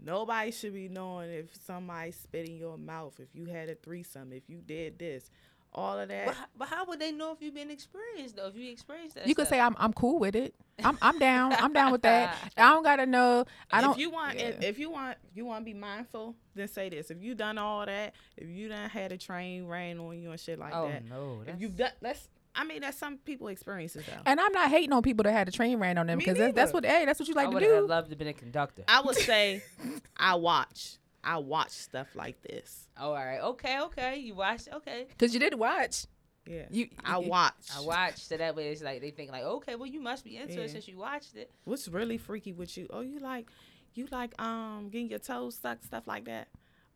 Nobody 0.00 0.50
should 0.50 0.74
be 0.74 0.88
knowing 0.88 1.30
if 1.30 1.54
somebody 1.64 2.10
spit 2.12 2.48
in 2.48 2.56
your 2.56 2.76
mouth, 2.76 3.18
if 3.20 3.28
you 3.34 3.46
had 3.46 3.68
a 3.70 3.74
threesome, 3.74 4.32
if 4.32 4.48
you 4.48 4.58
did 4.58 4.98
this, 4.98 5.30
all 5.74 5.98
of 5.98 6.08
that. 6.08 6.26
But, 6.26 6.36
but 6.56 6.68
how 6.68 6.84
would 6.86 7.00
they 7.00 7.12
know 7.12 7.32
if 7.32 7.42
you've 7.42 7.54
been 7.54 7.70
experienced 7.70 8.36
though? 8.36 8.46
If 8.46 8.56
you 8.56 8.70
experienced 8.70 9.16
that, 9.16 9.26
you 9.26 9.34
could 9.34 9.48
say 9.48 9.60
I'm 9.60 9.74
I'm 9.78 9.92
cool 9.92 10.18
with 10.18 10.36
it. 10.36 10.54
I'm 10.82 10.98
I'm 11.02 11.18
down. 11.18 11.52
I'm 11.52 11.72
down 11.72 11.92
with 11.92 12.02
that. 12.02 12.36
I 12.56 12.70
don't 12.70 12.82
gotta 12.82 13.06
know. 13.06 13.44
I 13.70 13.80
don't. 13.80 13.92
if 13.92 13.98
you 13.98 14.10
want, 14.10 14.36
if, 14.36 14.60
yeah. 14.60 14.68
if 14.68 14.78
you 14.78 14.90
want, 14.90 15.18
you 15.34 15.44
want 15.44 15.62
to 15.62 15.64
be 15.64 15.74
mindful. 15.74 16.34
Then 16.54 16.68
say 16.68 16.88
this: 16.88 17.10
If 17.10 17.22
you 17.22 17.34
done 17.34 17.58
all 17.58 17.84
that, 17.86 18.14
if 18.36 18.48
you 18.48 18.68
done 18.68 18.88
had 18.88 19.12
a 19.12 19.18
train 19.18 19.66
rain 19.66 19.98
on 19.98 20.18
you 20.18 20.30
and 20.30 20.40
shit 20.40 20.58
like 20.58 20.74
oh 20.74 20.88
that, 20.88 21.04
no, 21.08 21.38
if 21.40 21.46
that's, 21.46 21.60
you've 21.60 21.76
done, 21.76 21.92
that's. 22.00 22.28
I 22.56 22.62
mean, 22.62 22.82
that's 22.82 22.96
some 22.96 23.18
people 23.18 23.48
experiences 23.48 24.04
though. 24.06 24.22
and 24.26 24.38
I'm 24.38 24.52
not 24.52 24.70
hating 24.70 24.92
on 24.92 25.02
people 25.02 25.24
that 25.24 25.32
had 25.32 25.48
a 25.48 25.50
train 25.50 25.80
ran 25.80 25.98
on 25.98 26.06
them 26.06 26.18
because 26.18 26.38
that's, 26.38 26.54
that's 26.54 26.72
what 26.72 26.84
hey 26.84 27.04
that's 27.04 27.18
what 27.18 27.28
you 27.28 27.34
like 27.34 27.48
I 27.48 27.50
to 27.50 27.54
would 27.54 27.62
have 27.64 27.82
do. 27.82 27.86
loved 27.88 28.10
to 28.10 28.16
been 28.16 28.28
a 28.28 28.32
conductor. 28.32 28.84
I 28.86 29.00
would 29.00 29.16
say, 29.16 29.64
I 30.16 30.36
watch. 30.36 30.98
I 31.24 31.38
watch 31.38 31.70
stuff 31.70 32.08
like 32.14 32.40
this. 32.42 32.88
oh, 32.98 33.08
all 33.08 33.14
right, 33.14 33.40
okay, 33.40 33.80
okay. 33.82 34.18
You 34.18 34.34
watched, 34.34 34.68
okay. 34.72 35.06
Because 35.08 35.32
you 35.34 35.40
did 35.40 35.54
watch. 35.54 36.06
Yeah, 36.46 36.66
You 36.70 36.88
I 37.02 37.18
you- 37.20 37.28
watch. 37.30 37.54
I 37.74 37.80
watched, 37.80 38.18
so 38.28 38.36
that 38.36 38.54
way 38.54 38.68
it's 38.68 38.82
like 38.82 39.00
they 39.00 39.10
think 39.10 39.30
like, 39.32 39.44
okay, 39.44 39.76
well 39.76 39.86
you 39.86 40.00
must 40.00 40.24
be 40.24 40.36
into 40.36 40.54
Yeah. 40.56 40.60
it 40.62 40.70
since 40.72 40.86
you 40.86 40.98
watched 40.98 41.34
it. 41.36 41.50
What's 41.64 41.88
really 41.88 42.18
freaky 42.18 42.52
with 42.52 42.76
you? 42.76 42.86
Oh, 42.90 43.00
you 43.00 43.18
like, 43.18 43.50
you 43.94 44.06
like 44.10 44.38
um 44.40 44.90
getting 44.90 45.08
your 45.08 45.20
toes 45.20 45.54
stuck, 45.54 45.82
stuff 45.82 46.06
like 46.06 46.26
that. 46.26 46.48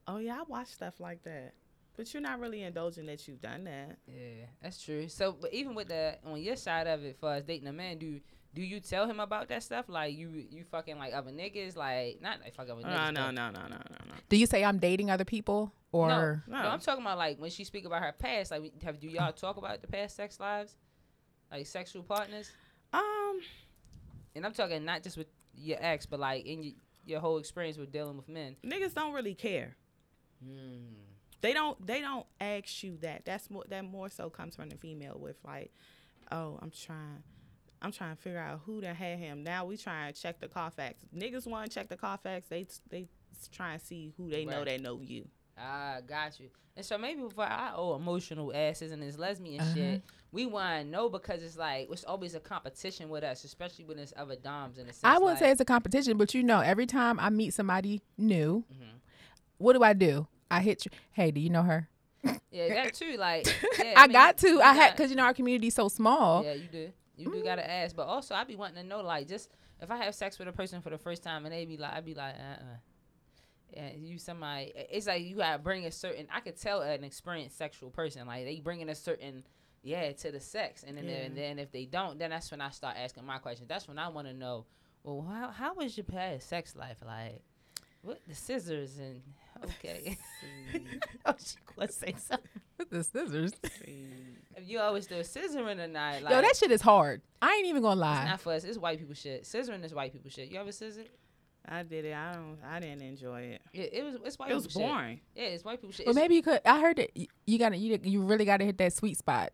Oh 0.07 0.19
yeah, 0.19 0.41
I 0.41 0.43
watch 0.47 0.69
stuff 0.69 1.01
like 1.01 1.23
that. 1.25 1.55
But 1.97 2.12
you're 2.12 2.23
not 2.23 2.38
really 2.41 2.62
indulging 2.62 3.07
that 3.07 3.27
you've 3.27 3.41
done 3.41 3.64
that. 3.64 3.97
Yeah, 4.07 4.45
that's 4.62 4.83
true. 4.85 5.09
So, 5.09 5.33
but 5.41 5.53
even 5.55 5.75
with 5.75 5.88
the 5.88 6.19
on 6.27 6.41
your 6.41 6.55
side 6.57 6.87
of 6.87 7.03
it, 7.03 7.17
for 7.19 7.31
us 7.31 7.43
dating 7.43 7.69
a 7.69 7.73
man, 7.73 7.99
do 7.99 8.21
do 8.55 8.63
you 8.63 8.81
tell 8.81 9.07
him 9.07 9.21
about 9.21 9.49
that 9.49 9.63
stuff? 9.63 9.89
Like 9.89 10.17
you 10.17 10.29
you 10.51 10.65
fucking 10.65 10.99
like 10.99 11.13
other 11.15 11.31
niggas, 11.31 11.77
like 11.77 12.21
not 12.23 12.41
like 12.43 12.55
fucking 12.55 12.73
other 12.73 12.83
No, 12.83 12.89
niggas. 12.89 13.13
no, 13.15 13.31
no, 13.31 13.51
no, 13.51 13.61
no, 13.63 13.69
no, 13.69 13.77
no. 14.09 14.15
Do 14.29 14.37
you 14.37 14.47
say 14.47 14.65
I'm 14.65 14.79
dating 14.79 15.11
other 15.11 15.25
people 15.25 15.73
or 15.93 16.43
no, 16.47 16.57
no, 16.63 16.69
I'm 16.69 16.81
talking 16.81 17.03
about 17.03 17.19
like 17.19 17.39
when 17.39 17.51
she 17.51 17.65
speak 17.65 17.85
about 17.85 18.03
her 18.03 18.13
past. 18.19 18.51
Like, 18.51 18.83
have 18.83 18.99
do 19.01 19.09
y'all 19.09 19.33
talk 19.33 19.57
about 19.57 19.81
the 19.81 19.87
past 19.89 20.17
sex 20.17 20.39
lives, 20.41 20.75
like 21.53 21.67
sexual 21.67 22.03
partners? 22.03 22.51
Um, 22.93 23.41
And 24.35 24.45
I'm 24.47 24.53
talking 24.53 24.85
not 24.85 25.03
just 25.03 25.17
with 25.17 25.29
your 25.55 25.79
ex, 25.81 26.07
but 26.07 26.21
like 26.21 26.45
in 26.47 26.63
your, 26.63 26.73
your 27.07 27.21
whole 27.21 27.39
experience 27.39 27.77
with 27.77 27.91
dealing 27.93 28.17
with 28.17 28.29
men. 28.29 28.57
niggas 28.65 28.95
don't 28.95 29.13
really 29.13 29.35
care. 29.35 29.77
Mm. 30.45 30.95
They 31.41 31.53
don't. 31.53 31.85
They 31.87 32.01
don't 32.01 32.27
ask 32.41 32.83
you 32.83 32.97
that. 33.03 33.25
That's 33.25 33.49
more. 33.51 33.65
That 33.69 33.85
more 33.85 34.09
so 34.09 34.29
comes 34.31 34.57
from 34.57 34.69
the 34.71 34.77
female 34.77 35.19
with 35.21 35.37
like, 35.45 35.73
oh, 36.33 36.59
I'm 36.61 36.71
trying. 36.71 37.23
I'm 37.81 37.93
trying 37.93 38.17
to 38.17 38.21
figure 38.23 38.38
out 38.41 38.61
who 38.67 38.81
that 38.81 38.97
had 38.97 39.19
him. 39.19 39.43
Now 39.45 39.64
we 39.64 39.77
trying 39.77 40.12
to 40.12 40.21
check 40.21 40.41
the 40.41 40.49
Carfax. 40.49 41.05
Niggas 41.14 41.47
want 41.47 41.71
to 41.71 41.75
check 41.75 41.88
the 41.88 41.97
Carfax. 41.97 42.49
They 42.49 42.67
they 42.91 43.09
try 43.53 43.75
and 43.75 43.83
see 43.83 44.12
who 44.17 44.29
they 44.29 44.45
know 44.45 44.59
Right. 44.59 44.67
that 44.67 44.81
know 44.81 45.01
you. 45.01 45.29
Ah, 45.57 45.99
got 46.07 46.38
you. 46.41 46.49
And 46.77 46.85
so 46.87 46.97
maybe 46.99 47.23
for 47.35 47.45
our 47.45 47.75
old 47.77 48.01
emotional 48.01 48.53
asses 48.55 48.93
and 48.93 49.03
this 49.03 49.19
lesbian 49.19 49.61
Uh-huh. 49.61 49.75
shit, 49.75 50.03
we 50.31 50.47
want 50.47 50.85
to 50.85 50.88
know 50.91 51.09
because 51.09 51.43
it's 51.43 51.57
like 51.57 51.88
it's 51.91 52.05
always 52.05 52.35
a 52.35 52.41
competition 52.41 53.09
with 53.09 53.25
us, 53.25 53.43
especially 53.45 53.85
when 53.85 53.97
there's 53.97 54.12
other 54.17 54.37
doms 54.37 54.79
in 54.79 54.87
the 54.87 54.93
sense. 54.93 55.05
I 55.05 55.14
wouldn't 55.14 55.31
like, 55.31 55.38
say 55.38 55.51
it's 55.51 55.61
a 55.61 55.64
competition, 55.64 56.17
but 56.17 56.35
you 56.35 56.43
know, 56.43 56.61
every 56.61 56.87
time 56.87 57.19
I 57.21 57.31
meet 57.31 57.55
somebody 57.55 58.03
new, 58.17 58.64
Mhm. 58.73 59.01
what 59.59 59.73
do 59.73 59.83
I 59.83 59.93
do? 59.93 60.27
I 60.51 60.61
hit 60.61 60.85
you. 60.85 60.91
Hey, 61.12 61.31
do 61.33 61.41
you 61.41 61.51
know 61.51 61.62
her? 61.62 61.88
yeah, 62.51 62.69
that 62.75 62.95
too. 62.95 63.17
Like, 63.17 63.47
yeah, 63.79 63.95
I 63.97 64.07
mean, 64.07 64.12
got 64.12 64.37
to. 64.38 64.61
I 64.62 64.73
had 64.75 64.93
because 64.97 65.11
you 65.11 65.17
know 65.17 65.25
our 65.25 65.35
community's 65.35 65.75
so 65.75 65.88
small. 65.88 66.45
Yeah, 66.45 66.55
you 66.55 66.69
do. 66.71 66.93
You 67.18 67.33
do 67.33 67.42
gotta 67.42 67.68
ask, 67.68 67.94
but 67.96 68.07
also 68.07 68.35
I 68.35 68.44
be 68.44 68.57
wanting 68.57 68.83
to 68.83 68.88
know, 68.88 69.00
like, 69.02 69.28
just 69.28 69.50
if 69.81 69.90
I 69.90 69.96
have 69.98 70.14
sex 70.14 70.38
with 70.38 70.48
a 70.48 70.52
person 70.52 70.81
for 70.81 70.90
the 70.90 70.98
first 70.98 71.22
time 71.22 71.44
and 71.44 71.52
they 71.52 71.64
be 71.64 71.76
like, 71.76 71.92
I 71.92 72.00
be 72.00 72.14
like, 72.14 72.35
uh, 72.35 72.62
uh 72.62 72.76
Yeah, 73.76 73.90
you 73.96 74.18
somebody. 74.18 74.72
It's 74.74 75.07
like 75.07 75.22
you 75.22 75.37
gotta 75.37 75.59
bring 75.59 75.85
a 75.87 75.90
certain. 75.92 76.26
I 76.33 76.40
could 76.40 76.57
tell 76.57 76.81
an 76.83 77.04
experienced 77.04 77.59
sexual 77.59 77.90
person, 77.90 78.26
like 78.26 78.44
they 78.44 78.61
bringing 78.61 78.88
a 78.88 78.94
certain, 78.94 79.44
yeah, 79.83 80.12
to 80.12 80.31
the 80.33 80.40
sex, 80.40 80.85
and 80.87 80.96
then 80.96 81.04
Yeah. 81.07 81.14
and 81.26 81.37
then 81.37 81.59
if 81.59 81.70
they 81.70 81.85
don't, 81.85 82.18
then 82.18 82.31
that's 82.31 82.50
when 82.50 82.61
I 82.61 82.70
start 82.70 82.96
asking 82.96 83.24
my 83.26 83.38
questions. 83.38 83.68
That's 83.68 83.87
when 83.87 83.98
I 83.98 84.09
want 84.09 84.26
to 84.26 84.35
know, 84.35 84.66
well, 85.02 85.20
how 85.22 85.48
how 85.50 85.74
was 85.74 85.96
your 85.96 86.04
past 86.04 86.48
sex 86.48 86.74
life 86.76 86.98
like? 87.04 87.42
What 88.02 88.20
the 88.26 88.35
scissors 88.35 88.98
and 88.98 89.22
okay. 89.64 90.18
oh, 91.27 91.35
she 91.38 91.57
was 91.77 91.94
say 91.94 92.14
something. 92.18 92.49
With 92.79 92.90
the 92.90 93.03
scissors. 93.05 93.53
If 93.62 94.68
you 94.68 94.79
always 94.79 95.07
do 95.07 95.16
scissoring 95.16 95.83
or 95.83 95.88
not, 95.88 96.23
like 96.23 96.33
Yo, 96.33 96.40
that 96.40 96.57
shit 96.57 96.71
is 96.71 96.81
hard. 96.83 97.23
I 97.42 97.55
ain't 97.55 97.66
even 97.66 97.83
gonna 97.83 97.92
it's 97.94 98.01
lie. 98.01 98.25
not 98.25 98.40
for 98.40 98.53
us. 98.53 98.64
It's 98.64 98.79
white 98.79 98.99
people 98.99 99.14
shit. 99.14 99.44
Scissoring 99.44 99.85
is 99.85 99.94
white 99.94 100.12
people 100.12 100.31
shit. 100.31 100.49
You 100.51 100.61
ever 100.61 100.71
scissor? 100.73 101.05
I 101.71 101.83
did 101.83 102.05
it. 102.05 102.14
I 102.14 102.33
don't. 102.35 102.59
I 102.66 102.81
didn't 102.81 103.03
enjoy 103.03 103.40
it. 103.42 103.62
Yeah, 103.73 103.85
it 103.92 104.05
was. 104.05 104.14
It's 104.25 104.38
white 104.38 104.51
It 104.51 104.55
was 104.55 104.66
people 104.68 104.83
shit. 104.83 104.90
boring. 104.90 105.21
Yeah, 105.35 105.44
it's 105.44 105.64
white 105.64 105.81
people 105.81 105.92
shit. 105.92 106.07
Well, 106.07 106.12
It's- 106.12 106.23
maybe 106.23 106.35
you 106.37 106.42
could. 106.42 106.61
I 106.64 106.81
heard 106.81 106.97
that 106.97 107.16
you, 107.16 107.27
you 107.47 107.59
gotta. 107.59 107.77
You, 107.77 107.99
you 108.03 108.23
really 108.23 108.44
gotta 108.44 108.64
hit 108.64 108.79
that 108.79 108.92
sweet 108.92 109.16
spot. 109.18 109.51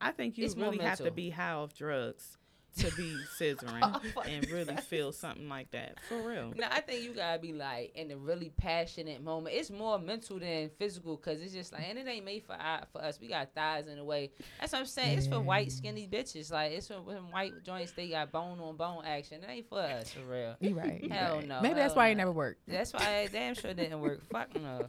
I 0.00 0.10
think 0.10 0.36
you 0.36 0.44
It's 0.44 0.56
really 0.56 0.78
have 0.78 0.98
to 0.98 1.10
be 1.10 1.30
high 1.30 1.52
off 1.52 1.74
drugs 1.74 2.36
to 2.78 2.90
be 2.96 3.16
scissoring 3.38 4.00
Oh, 4.16 4.20
and 4.22 4.48
really 4.50 4.76
feel 4.76 5.12
something 5.12 5.48
like 5.48 5.70
that 5.72 5.98
for 6.08 6.16
real. 6.16 6.52
No, 6.56 6.66
I 6.70 6.80
think 6.80 7.02
you 7.04 7.14
gotta 7.14 7.38
be 7.38 7.52
like 7.52 7.92
in 7.94 8.10
a 8.10 8.16
really 8.16 8.50
passionate 8.56 9.22
moment. 9.22 9.54
It's 9.54 9.70
more 9.70 9.98
mental 9.98 10.38
than 10.38 10.70
physical 10.78 11.16
because 11.16 11.40
it's 11.40 11.52
just 11.52 11.72
like, 11.72 11.82
and 11.88 11.98
it 11.98 12.06
ain't 12.08 12.24
made 12.24 12.44
for 12.44 12.56
for 12.92 13.02
us. 13.02 13.18
We 13.20 13.28
got 13.28 13.54
thighs 13.54 13.86
in 13.86 13.98
a 13.98 14.04
way. 14.04 14.30
That's 14.60 14.72
what 14.72 14.80
I'm 14.80 14.86
saying. 14.86 15.18
It's 15.18 15.26
for 15.26 15.40
white 15.40 15.70
skinny 15.72 16.08
bitches. 16.10 16.50
Like 16.52 16.72
it's 16.72 16.88
for 16.88 17.00
when 17.00 17.18
white 17.30 17.52
joints 17.64 17.92
they 17.92 18.08
got 18.08 18.32
bone 18.32 18.58
on 18.60 18.76
bone 18.76 19.04
action. 19.06 19.42
It 19.42 19.50
ain't 19.50 19.68
for 19.68 19.80
us 19.80 20.10
for 20.12 20.20
real. 20.30 20.56
You 20.60 20.74
right. 20.74 21.04
Hell 21.12 21.36
right. 21.36 21.48
no, 21.48 21.60
Maybe 21.62 21.74
that's 21.74 21.94
why 21.94 22.08
it 22.08 22.16
never 22.16 22.32
worked. 22.32 22.60
That's 22.66 22.92
why 22.92 23.28
damn 23.32 23.54
sure 23.54 23.72
didn't 23.74 24.00
work. 24.00 24.20
Fuck 24.30 24.54
no. 24.60 24.88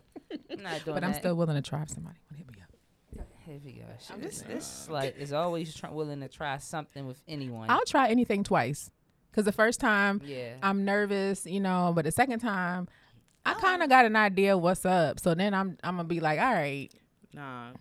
I'm 0.51 0.63
not 0.63 0.81
doing 0.85 0.95
But 0.95 1.03
I'm 1.03 1.11
that. 1.11 1.19
still 1.19 1.35
willing 1.35 1.55
to 1.55 1.61
try 1.61 1.83
somebody 1.87 2.15
want 2.29 2.31
to 2.31 2.37
hit 2.37 2.47
me 2.47 2.57
up. 2.61 3.25
Here 3.45 3.59
we 3.63 3.73
go. 3.73 3.83
Shit, 4.05 4.21
This 4.21 4.41
this 4.41 4.87
slut 4.89 5.15
is 5.17 5.31
always 5.33 5.73
try, 5.75 5.91
willing 5.91 6.21
to 6.21 6.27
try 6.27 6.57
something 6.57 7.05
with 7.05 7.21
anyone. 7.27 7.69
I'll 7.69 7.85
try 7.85 8.09
anything 8.09 8.43
twice. 8.43 8.89
Cause 9.33 9.43
the 9.45 9.51
first 9.51 9.79
time 9.81 10.21
yeah. 10.25 10.53
I'm 10.63 10.85
nervous, 10.85 11.45
you 11.45 11.59
know, 11.59 11.91
but 11.93 12.05
the 12.05 12.11
second 12.11 12.39
time 12.39 12.87
I 13.45 13.53
Oh. 13.53 13.59
kind 13.59 13.83
of 13.83 13.89
got 13.89 14.05
an 14.05 14.15
idea 14.15 14.57
what's 14.57 14.85
up. 14.85 15.19
So 15.19 15.35
then 15.35 15.53
I'm 15.53 15.77
I'm 15.83 15.97
gonna 15.97 16.07
be 16.07 16.19
like, 16.19 16.39
all 16.39 16.53
right, 16.53 16.89
Nah, 17.33 17.71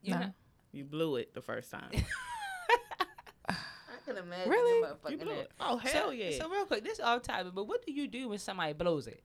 You 0.00 0.14
nah. 0.14 0.20
know- 0.20 0.34
you 0.70 0.84
blew 0.84 1.16
it 1.16 1.34
the 1.34 1.42
first 1.42 1.70
time. 1.70 1.90
I 3.48 3.54
can 4.06 4.16
imagine. 4.16 4.50
Really? 4.50 4.88
the 5.04 5.10
you 5.10 5.18
blew 5.18 5.32
it. 5.32 5.50
Oh 5.60 5.76
hell 5.76 6.06
so, 6.06 6.10
yeah. 6.10 6.38
So 6.38 6.48
real 6.48 6.64
quick, 6.64 6.82
this 6.84 6.98
off 7.00 7.22
topic, 7.22 7.52
but 7.54 7.64
what 7.68 7.84
do 7.84 7.92
you 7.92 8.08
do 8.08 8.28
when 8.28 8.38
somebody 8.38 8.72
blows 8.72 9.06
it? 9.06 9.22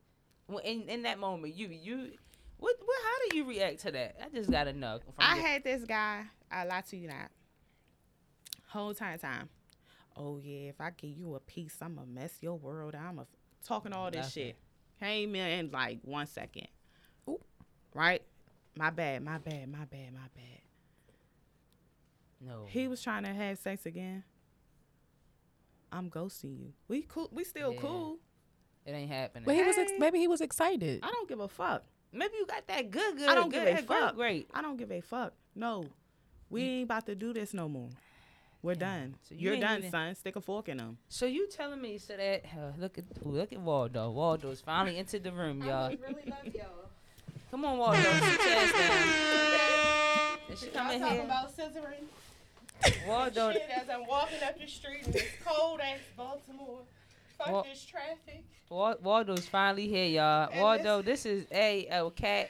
When 0.48 0.64
in, 0.66 0.82
in 0.90 1.04
that 1.04 1.20
moment, 1.20 1.56
you 1.56 1.68
you 1.70 2.12
What? 2.58 2.76
What? 2.84 2.98
How 3.04 3.30
do 3.30 3.38
you 3.38 3.44
react 3.48 3.80
to 3.82 3.92
that? 3.92 4.16
I 4.24 4.30
just 4.36 4.50
gotta 4.50 4.74
know. 4.74 5.00
I 5.20 5.36
your- 5.36 5.46
had 5.46 5.64
this 5.64 5.84
guy. 5.84 6.24
I 6.52 6.64
lie 6.66 6.82
to 6.90 6.98
you 6.98 7.08
not. 7.08 7.30
Whole 8.70 8.94
time 8.94 9.18
time. 9.20 9.50
Oh 10.16 10.38
yeah, 10.38 10.70
if 10.70 10.82
I 10.82 10.90
give 10.92 11.12
you 11.12 11.36
a 11.36 11.40
piece, 11.40 11.76
I'ma 11.82 12.04
mess 12.06 12.34
your 12.42 12.56
world. 12.58 12.96
I'ma 12.96 13.24
talking 13.66 13.94
all 13.94 14.10
this 14.10 14.18
Nothing. 14.26 14.44
shit. 14.44 14.58
Came 15.00 15.36
in 15.36 15.48
in 15.66 15.72
like 15.72 16.00
one 16.04 16.26
second. 16.26 16.68
Ooh. 17.30 17.40
Right. 17.94 18.24
My 18.76 18.90
bad. 18.90 19.24
My 19.24 19.38
bad. 19.38 19.70
My 19.72 19.86
bad. 19.86 20.14
My 20.14 20.28
bad. 20.36 20.62
no. 22.42 22.66
He 22.68 22.88
was 22.88 23.02
trying 23.02 23.24
to 23.24 23.34
have 23.34 23.58
sex 23.60 23.86
again. 23.86 24.24
I'm 25.92 26.10
ghosting 26.10 26.58
you. 26.60 26.74
We 26.88 27.04
cool. 27.04 27.30
We 27.32 27.44
still 27.44 27.74
Yeah. 27.74 27.80
cool. 27.82 28.18
it 28.86 28.92
ain't 28.92 29.12
happening. 29.12 29.44
But 29.46 29.56
he 29.56 29.64
was 29.64 29.78
ex- 29.78 29.92
maybe 30.00 30.18
he 30.20 30.28
was 30.28 30.40
excited. 30.42 31.02
I 31.04 31.08
don't 31.12 31.28
give 31.28 31.40
a 31.42 31.48
fuck. 31.48 31.84
Maybe 32.14 32.34
you 32.40 32.46
got 32.46 32.66
that 32.68 32.90
good, 32.90 33.18
good. 33.18 33.30
I 33.30 33.36
don't 33.36 33.50
good, 33.50 33.66
give 33.66 33.78
a 33.78 33.82
good, 33.82 33.88
fuck. 33.88 34.16
Great. 34.16 34.50
I 34.54 34.62
don't 34.62 34.78
give 34.78 34.92
a 34.92 35.02
fuck. 35.02 35.34
No, 35.56 35.86
we 36.50 36.64
ain't 36.64 36.84
about 36.86 37.06
to 37.08 37.16
do 37.16 37.34
this 37.34 37.54
no 37.54 37.68
more. 37.68 37.90
We're 38.64 38.76
done. 38.76 39.16
So 39.24 39.36
you 39.36 39.52
You're 39.52 39.60
done, 39.60 39.80
even- 39.80 39.92
son. 39.92 40.16
Stick 40.16 40.36
a 40.36 40.42
fork 40.42 40.68
in 40.68 40.78
them. 40.78 40.98
So 41.10 41.26
you 41.26 41.48
telling 41.48 41.82
me 41.82 41.98
so 42.00 42.18
that 42.18 42.44
uh, 42.46 42.72
look 42.78 42.98
at 42.98 43.04
ooh, 43.26 43.30
look 43.30 43.54
at 43.54 43.60
Waldo. 43.60 44.10
Waldo's 44.10 44.62
finally 44.62 44.98
into 44.98 45.20
the 45.20 45.32
room, 45.32 45.64
y'all. 45.64 45.90
really 45.90 46.24
love 46.26 46.54
y'all. 46.54 46.90
Come 47.52 47.64
on, 47.66 47.78
Waldo. 47.78 48.02
Sit 48.02 48.12
your 48.12 48.50
ass 48.50 48.72
down. 48.74 50.38
Did 50.50 50.58
she 50.58 50.68
come 50.68 50.92
in 50.92 51.04
here? 51.04 51.24
about 51.24 51.56
scissoring 51.56 52.06
Waldo. 53.08 53.52
shit 53.54 53.70
as 53.76 53.90
I'm 53.90 54.06
walking 54.08 54.38
up 54.44 54.60
the 54.60 54.68
street 54.68 55.04
in 55.06 55.12
this 55.12 55.24
cold 55.46 55.80
ass 55.82 56.00
Baltimore. 56.16 56.80
Fuck 57.38 57.66
this 57.66 57.86
traffic. 57.86 58.44
Wa- 58.70 58.96
Waldo's 59.02 59.48
finally 59.48 59.88
here, 59.88 60.06
y'all. 60.06 60.50
And 60.52 60.62
Waldo, 60.62 61.02
this 61.02 61.26
is 61.26 61.46
a 61.52 61.88
a 61.88 62.10
cat. 62.12 62.50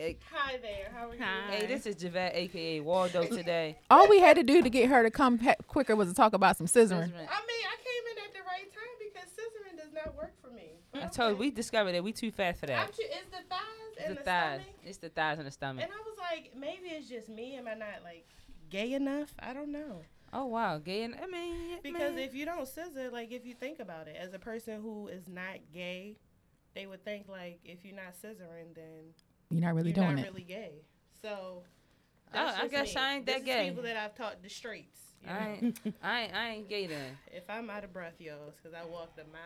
Hi 0.00 0.56
there. 0.62 0.90
How 0.94 1.08
are 1.08 1.14
you? 1.14 1.20
Hi. 1.22 1.54
Hey, 1.56 1.66
this 1.66 1.84
is 1.86 1.96
Javette, 1.96 2.32
aka 2.34 2.80
Waldo 2.80 3.24
today. 3.36 3.76
All 3.90 4.08
we 4.08 4.20
had 4.20 4.36
to 4.36 4.42
do 4.44 4.62
to 4.62 4.70
get 4.70 4.88
her 4.90 5.02
to 5.02 5.10
come 5.10 5.38
pe- 5.38 5.56
quicker 5.66 5.96
was 5.96 6.08
to 6.08 6.14
talk 6.14 6.34
about 6.34 6.56
some 6.56 6.66
scissoring. 6.68 7.02
I 7.02 7.06
mean, 7.08 7.10
I 7.18 7.26
came 7.26 8.04
in 8.12 8.24
at 8.24 8.32
the 8.32 8.44
right 8.46 8.70
time 8.72 8.96
because 9.00 9.28
scissoring 9.30 9.76
does 9.76 9.92
not 9.92 10.14
work 10.16 10.32
for 10.40 10.50
me. 10.54 10.70
But 10.92 11.02
I 11.04 11.06
told 11.08 11.32
you, 11.32 11.36
we 11.38 11.50
discovered 11.50 11.92
that 11.92 12.04
we 12.04 12.12
too 12.12 12.30
fast 12.30 12.60
for 12.60 12.66
that. 12.66 12.92
ju- 12.92 13.02
it's 13.04 13.28
the 13.30 13.42
thighs 13.48 13.60
It's 13.96 14.06
and 14.06 14.14
the 14.16 14.20
the, 14.20 14.24
thighs. 14.24 14.60
stomach. 14.60 14.74
It's 14.84 14.98
the 14.98 15.08
thighs 15.08 15.38
and 15.38 15.46
the 15.46 15.50
stomach. 15.50 15.84
And 15.84 15.92
I 15.92 15.96
was 16.08 16.16
like, 16.18 16.52
maybe 16.56 16.88
it's 16.94 17.08
just 17.08 17.28
me. 17.28 17.56
Am 17.56 17.66
I 17.66 17.74
not 17.74 18.04
like 18.04 18.24
gay 18.70 18.92
enough? 18.92 19.34
I 19.40 19.52
don't 19.52 19.72
know. 19.72 20.02
Oh 20.32 20.46
wow, 20.46 20.78
gay 20.78 21.02
and 21.04 21.14
I 21.14 21.26
mean 21.26 21.78
Because 21.82 22.14
man. 22.14 22.18
if 22.18 22.34
you 22.34 22.44
don't 22.44 22.66
scissor, 22.68 23.08
like 23.10 23.32
if 23.32 23.46
you 23.46 23.54
think 23.54 23.78
about 23.80 24.08
it, 24.08 24.16
as 24.20 24.34
a 24.34 24.38
person 24.38 24.82
who 24.82 25.08
is 25.08 25.26
not 25.28 25.58
gay, 25.72 26.16
they 26.74 26.86
would 26.86 27.04
think 27.04 27.28
like 27.28 27.60
if 27.64 27.84
you're 27.84 27.96
not 27.96 28.12
scissoring, 28.14 28.74
then 28.74 29.14
You're 29.50 29.62
not 29.62 29.74
really 29.74 29.90
you're 29.90 29.94
doing 30.04 30.16
not 30.16 30.24
it. 30.24 30.28
really 30.28 30.44
gay. 30.44 30.82
So 31.22 31.62
I- 32.32 32.44
that's 32.44 32.58
I 32.60 32.68
guess 32.68 32.94
me. 32.94 33.00
I 33.00 33.14
ain't 33.14 33.26
This 33.26 33.34
that 33.36 33.40
is 33.40 33.46
gay. 33.46 33.68
People 33.68 33.82
that 33.84 33.96
I've 33.96 34.14
taught 34.14 34.42
the 34.42 34.50
streets. 34.50 34.98
you 35.24 35.30
I 35.30 35.32
know? 35.38 35.44
ain't, 35.62 35.80
I 36.02 36.20
ain't, 36.22 36.34
I 36.34 36.48
ain't 36.50 36.68
gay 36.68 36.86
then. 36.86 37.16
If 37.32 37.48
I'm 37.48 37.70
out 37.70 37.84
of 37.84 37.92
breath, 37.92 38.14
y'all, 38.20 38.52
because 38.56 38.74
I 38.74 38.84
walked 38.84 39.18
a 39.18 39.24
mile, 39.24 39.40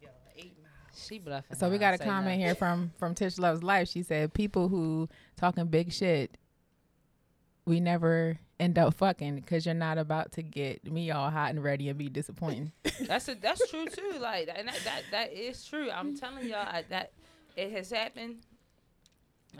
y'all, 0.00 0.10
eight 0.36 0.56
miles. 0.62 1.04
She 1.04 1.18
bluffing. 1.18 1.56
So 1.56 1.68
we 1.68 1.78
got 1.78 1.94
a 1.94 1.98
comment 1.98 2.26
nothing. 2.26 2.40
here 2.40 2.54
from 2.54 2.92
from 2.98 3.14
Tish 3.14 3.38
Loves 3.38 3.62
Life. 3.64 3.88
She 3.88 4.02
said, 4.04 4.32
"People 4.32 4.68
who 4.68 5.08
talking 5.36 5.66
big 5.66 5.92
shit, 5.92 6.38
we 7.66 7.80
never 7.80 8.38
end 8.58 8.78
up 8.78 8.94
fucking 8.94 9.36
because 9.36 9.66
you're 9.66 9.74
not 9.74 9.98
about 9.98 10.32
to 10.32 10.42
get 10.42 10.90
me 10.90 11.10
all 11.10 11.30
hot 11.30 11.50
and 11.50 11.62
ready 11.62 11.88
and 11.88 11.98
be 11.98 12.08
disappointing." 12.08 12.72
That's 13.02 13.28
a, 13.28 13.34
that's 13.34 13.68
true 13.70 13.86
too. 13.86 14.18
Like 14.20 14.48
and 14.54 14.68
that, 14.68 14.80
that 14.84 15.02
that 15.10 15.32
is 15.32 15.64
true. 15.64 15.90
I'm 15.90 16.16
telling 16.16 16.48
y'all 16.48 16.66
I, 16.66 16.84
that 16.88 17.12
it 17.56 17.72
has 17.72 17.90
happened. 17.90 18.36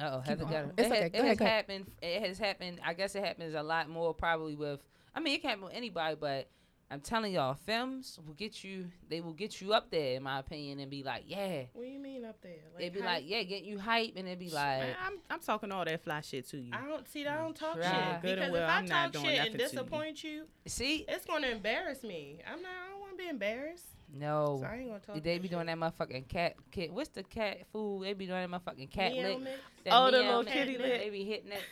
Oh, 0.01 0.21
Heather 0.21 0.45
got 0.45 0.53
it. 0.65 0.73
It's 0.77 0.89
It, 0.89 0.93
okay. 0.93 1.01
has, 1.01 1.11
it 1.11 1.15
ahead, 1.15 1.27
has 1.27 1.39
happened. 1.39 1.87
It 2.03 2.23
has 2.23 2.39
happened. 2.39 2.81
I 2.85 2.95
guess 2.95 3.15
it 3.15 3.25
happens 3.25 3.55
a 3.55 3.63
lot 3.63 3.89
more 3.89 4.13
probably 4.15 4.55
with. 4.55 4.81
I 5.15 5.21
mean, 5.21 5.35
it 5.35 5.41
can 5.43 5.51
happen 5.51 5.65
with 5.65 5.75
anybody, 5.75 6.17
but 6.19 6.49
I'm 6.89 7.01
telling 7.01 7.33
y'all, 7.33 7.55
films 7.55 8.21
will 8.25 8.35
get 8.35 8.63
you. 8.63 8.87
They 9.09 9.21
will 9.21 9.33
get 9.33 9.61
you 9.61 9.73
up 9.73 9.91
there, 9.91 10.15
in 10.17 10.23
my 10.23 10.39
opinion, 10.39 10.79
and 10.79 10.89
be 10.89 11.03
like, 11.03 11.25
yeah. 11.27 11.63
What 11.73 11.83
do 11.83 11.89
you 11.89 11.99
mean 11.99 12.25
up 12.25 12.41
there? 12.43 12.53
They 12.79 12.91
be 12.91 13.01
hype? 13.01 13.07
like, 13.09 13.25
yeah, 13.27 13.43
get 13.43 13.65
you 13.65 13.81
hype, 13.81 14.13
and 14.15 14.29
they 14.29 14.37
be 14.37 14.51
like, 14.51 14.79
Man, 14.81 14.97
I'm 15.05 15.19
I'm 15.29 15.41
talking 15.41 15.73
all 15.73 15.85
that 15.85 16.01
fly 16.05 16.21
shit 16.21 16.47
to 16.51 16.59
you. 16.59 16.71
I 16.73 16.87
don't 16.87 17.09
see. 17.09 17.27
I 17.27 17.37
don't 17.39 17.57
talk 17.57 17.75
Try. 17.75 17.83
shit 17.91 18.23
Good 18.23 18.37
because 18.37 18.53
well, 18.53 18.63
if 18.63 18.69
I 18.71 18.79
I'm 18.79 18.87
talk 18.87 19.15
shit 19.17 19.39
and 19.41 19.47
to 19.47 19.53
you. 19.53 19.59
disappoint 19.59 20.23
you, 20.23 20.45
see, 20.67 21.05
it's 21.09 21.25
gonna 21.27 21.49
embarrass 21.49 22.05
me. 22.05 22.39
I'm 22.47 22.63
not. 22.63 22.71
I 22.71 22.91
don't 22.93 23.01
want 23.01 23.13
to 23.19 23.19
be 23.19 23.29
embarrassed. 23.29 23.87
no. 24.15 24.59
So 24.61 24.67
I 24.69 24.77
ain't 24.77 24.87
gonna 24.87 25.01
talk. 25.01 25.15
They 25.25 25.33
that 25.35 25.43
be 25.43 25.49
doing 25.49 25.67
shit. 25.67 25.81
that 25.81 25.93
motherfucking 25.99 26.29
cat, 26.29 26.55
kid. 26.71 26.93
What's 26.93 27.09
the 27.11 27.25
cat 27.25 27.67
food? 27.73 28.05
They 28.05 28.13
be 28.13 28.27
doing 28.29 28.49
that 28.49 28.65
motherfucking 28.65 28.91
cat 28.93 29.11
Meow 29.13 29.23
lick. 29.31 29.41
mix. 29.41 29.59
That 29.85 29.93
Oh, 29.93 30.11
the 30.13 30.19
little 30.19 30.45
kitty 30.45 30.79
lick. 30.79 31.01
They 31.03 31.11
be 31.11 31.25
hitting 31.25 31.51
it 31.51 31.63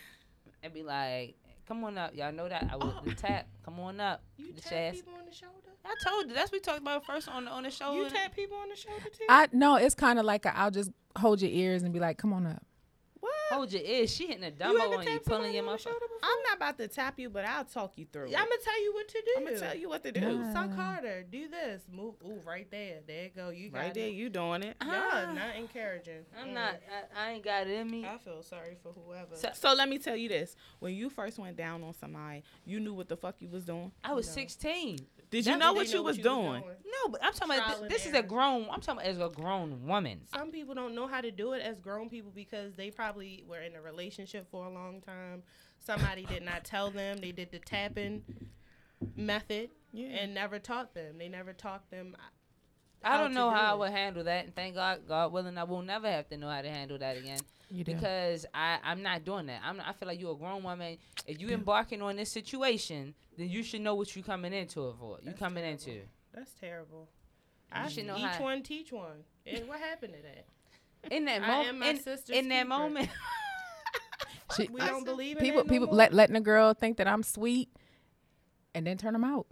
and 0.61 0.73
be 0.73 0.83
like, 0.83 1.35
"Come 1.67 1.83
on 1.83 1.97
up, 1.97 2.15
y'all 2.15 2.31
know 2.31 2.47
that 2.47 2.67
I 2.71 2.75
was 2.75 2.93
the 3.03 3.11
oh. 3.11 3.13
tap. 3.13 3.47
Come 3.63 3.79
on 3.79 3.99
up, 3.99 4.21
You 4.37 4.53
the 4.53 4.61
tap 4.61 4.69
chest." 4.69 4.97
people 4.97 5.13
on 5.13 5.25
the 5.25 5.33
shoulder. 5.33 5.53
I 5.83 5.95
told 6.03 6.27
you 6.27 6.33
that's 6.33 6.51
what 6.51 6.53
we 6.53 6.59
talked 6.59 6.79
about 6.79 7.05
first 7.05 7.27
on 7.29 7.45
the 7.45 7.51
on 7.51 7.63
the 7.63 7.71
show. 7.71 7.93
You 7.93 8.09
tap 8.09 8.35
people 8.35 8.57
on 8.57 8.69
the 8.69 8.75
shoulder 8.75 9.03
too. 9.03 9.25
I 9.29 9.47
no, 9.51 9.75
it's 9.75 9.95
kind 9.95 10.19
of 10.19 10.25
like 10.25 10.45
i 10.45 10.51
I'll 10.51 10.71
just 10.71 10.91
hold 11.17 11.41
your 11.41 11.51
ears 11.51 11.83
and 11.83 11.93
be 11.93 11.99
like, 11.99 12.17
"Come 12.17 12.33
on 12.33 12.45
up." 12.45 12.63
What? 13.49 13.55
Hold 13.57 13.73
your 13.73 13.81
ears. 13.83 14.13
She 14.13 14.27
hitting 14.27 14.43
a 14.43 14.47
you 14.47 14.53
Dumbo 14.53 14.79
ever 14.81 14.95
on 14.95 15.03
you, 15.03 15.19
pulling 15.19 15.21
somebody 15.23 15.53
your 15.53 15.69
on 15.69 15.77
the 15.77 15.83
motherfucker. 15.83 15.89
I'm 16.23 16.43
not 16.43 16.55
about 16.57 16.77
to 16.79 16.87
tap 16.87 17.19
you, 17.19 17.29
but 17.29 17.45
I'll 17.45 17.65
talk 17.65 17.93
you 17.97 18.05
through. 18.11 18.25
I'm 18.27 18.31
gonna 18.31 18.49
tell 18.63 18.81
you 18.83 18.93
what 18.93 19.07
to 19.09 19.13
do. 19.25 19.33
I'm 19.37 19.43
gonna 19.45 19.59
tell 19.59 19.75
you 19.75 19.89
what 19.89 20.03
to 20.03 20.11
do. 20.11 20.39
Nah. 20.39 20.53
Suck 20.53 20.73
harder. 20.73 21.23
Do 21.23 21.47
this. 21.47 21.81
Move. 21.91 22.15
Ooh, 22.25 22.39
right 22.45 22.69
there. 22.71 22.99
There 23.05 23.23
you 23.25 23.29
go. 23.35 23.49
You 23.49 23.69
got 23.69 23.79
Right 23.79 23.93
there, 23.93 24.07
it. 24.07 24.13
you 24.13 24.29
doing 24.29 24.63
it. 24.63 24.75
Y'all 24.81 24.91
Ah. 24.93 25.31
not 25.33 25.55
encouraging. 25.55 26.25
I'm 26.39 26.49
Mm. 26.49 26.53
not. 26.53 26.75
I, 27.15 27.27
I 27.27 27.31
ain't 27.33 27.43
got 27.43 27.67
it 27.67 27.73
in 27.73 27.89
me. 27.89 28.05
I 28.05 28.17
feel 28.17 28.41
sorry 28.43 28.75
for 28.81 28.93
whoever. 28.93 29.35
So- 29.35 29.51
So 29.53 29.73
let 29.73 29.89
me 29.89 29.97
tell 29.99 30.15
you 30.15 30.29
this: 30.29 30.55
when 30.79 30.93
you 30.95 31.09
first 31.09 31.37
went 31.37 31.55
down 31.57 31.83
on 31.83 31.93
somebody, 31.93 32.43
you 32.65 32.79
knew 32.79 32.93
what 32.93 33.07
the 33.09 33.17
fuck 33.17 33.35
you 33.41 33.49
was 33.49 33.65
doing. 33.65 33.91
I 34.03 34.13
was 34.13 34.27
No. 34.27 34.33
16. 34.33 34.99
Did 35.29 35.45
you 35.45 35.53
That- 35.53 35.59
know 35.59 35.73
They 35.73 35.79
what 35.79 35.93
you 35.93 36.03
was 36.03 36.17
doing? 36.17 36.63
No, 36.63 37.09
but 37.09 37.23
I'm 37.23 37.33
talking 37.33 37.55
about 37.55 37.65
Trial 37.65 37.69
th- 37.79 37.81
and 37.83 37.91
this 37.91 38.05
is 38.05 38.13
a 38.13 38.23
grown. 38.23 38.63
I'm 38.69 38.79
talking 38.81 39.01
about 39.01 39.05
as 39.05 39.19
a 39.19 39.29
grown 39.29 39.85
woman. 39.85 40.21
Some 40.33 40.51
people 40.51 40.73
don't 40.75 40.95
know 40.95 41.07
how 41.07 41.21
to 41.21 41.31
do 41.31 41.53
it 41.53 41.61
as 41.61 41.79
grown 41.79 42.09
people 42.09 42.31
because 42.33 42.73
they 42.75 42.89
probably 42.91 43.43
were 43.47 43.59
in 43.59 43.75
a 43.75 43.81
relationship 43.81 44.49
for 44.49 44.65
a 44.65 44.69
long 44.69 45.01
time. 45.01 45.43
Somebody 45.79 46.25
did 46.25 46.43
not 46.43 46.63
tell 46.63 46.89
them. 46.89 47.17
They 47.17 47.31
did 47.31 47.51
the 47.51 47.59
tapping 47.59 48.23
method 49.15 49.69
Yeah. 49.91 50.07
and 50.07 50.33
never 50.33 50.57
taught 50.59 50.93
them. 50.93 51.17
They 51.17 51.27
never 51.29 51.53
taught 51.53 51.89
them. 51.91 52.15
I 53.05 53.17
don't 53.17 53.33
know 53.33 53.49
do 53.49 53.55
how 53.55 53.71
I 53.71 53.75
would 53.75 53.91
handle 53.91 54.23
that, 54.23 54.45
and 54.45 54.55
thank 54.55 54.75
God, 54.75 55.01
God 55.07 55.31
willing, 55.31 55.57
I 55.57 55.63
will 55.63 55.81
never 55.81 56.09
have 56.09 56.27
to 56.29 56.37
know 56.37 56.49
how 56.49 56.61
to 56.61 56.69
handle 56.69 56.97
that 56.97 57.17
again. 57.17 57.39
You 57.71 57.83
do. 57.83 57.93
because 57.95 58.45
I 58.53 58.77
I'm 58.83 59.01
not 59.01 59.23
doing 59.25 59.47
that. 59.47 59.61
I'm 59.65 59.79
I 59.81 59.91
feel 59.93 60.07
like 60.07 60.19
you're 60.19 60.33
a 60.33 60.35
grown 60.35 60.61
woman. 60.63 60.97
If 61.25 61.41
you 61.41 61.49
embarking 61.49 62.01
on 62.01 62.15
this 62.15 62.31
situation, 62.31 63.15
then 63.37 63.49
you 63.49 63.63
should 63.63 63.81
know 63.81 63.95
what 63.95 64.15
you're 64.15 64.23
coming 64.23 64.53
into 64.53 64.89
it 64.89 64.95
for. 64.99 65.17
You 65.19 65.25
That's 65.25 65.39
coming 65.39 65.63
terrible. 65.63 65.81
into. 65.91 66.01
That's 66.33 66.51
terrible. 66.59 67.07
You 67.75 67.81
I 67.81 67.87
should 67.89 68.05
know 68.05 68.17
each 68.17 68.23
how- 68.23 68.43
one 68.43 68.61
teach 68.61 68.91
one. 68.91 69.23
And 69.47 69.67
what 69.67 69.79
happened 69.79 70.13
to 70.13 70.21
that? 70.21 71.15
In 71.15 71.25
that 71.25 71.41
moment, 71.41 72.05
in, 72.29 72.35
in 72.35 72.49
that 72.49 72.55
keeper. 72.63 72.67
moment, 72.69 73.09
She- 74.55 74.67
We 74.71 74.79
don't 74.81 75.03
believe 75.03 75.37
in 75.37 75.43
people 75.43 75.61
that 75.63 75.67
no 75.67 75.71
people 75.73 75.87
more? 75.87 75.95
let 75.95 76.13
letting 76.13 76.35
a 76.35 76.41
girl 76.41 76.73
think 76.73 76.97
that 76.97 77.07
I'm 77.07 77.23
sweet, 77.23 77.69
and 78.75 78.85
then 78.85 78.97
turn 78.97 79.13
them 79.13 79.23
out. 79.23 79.47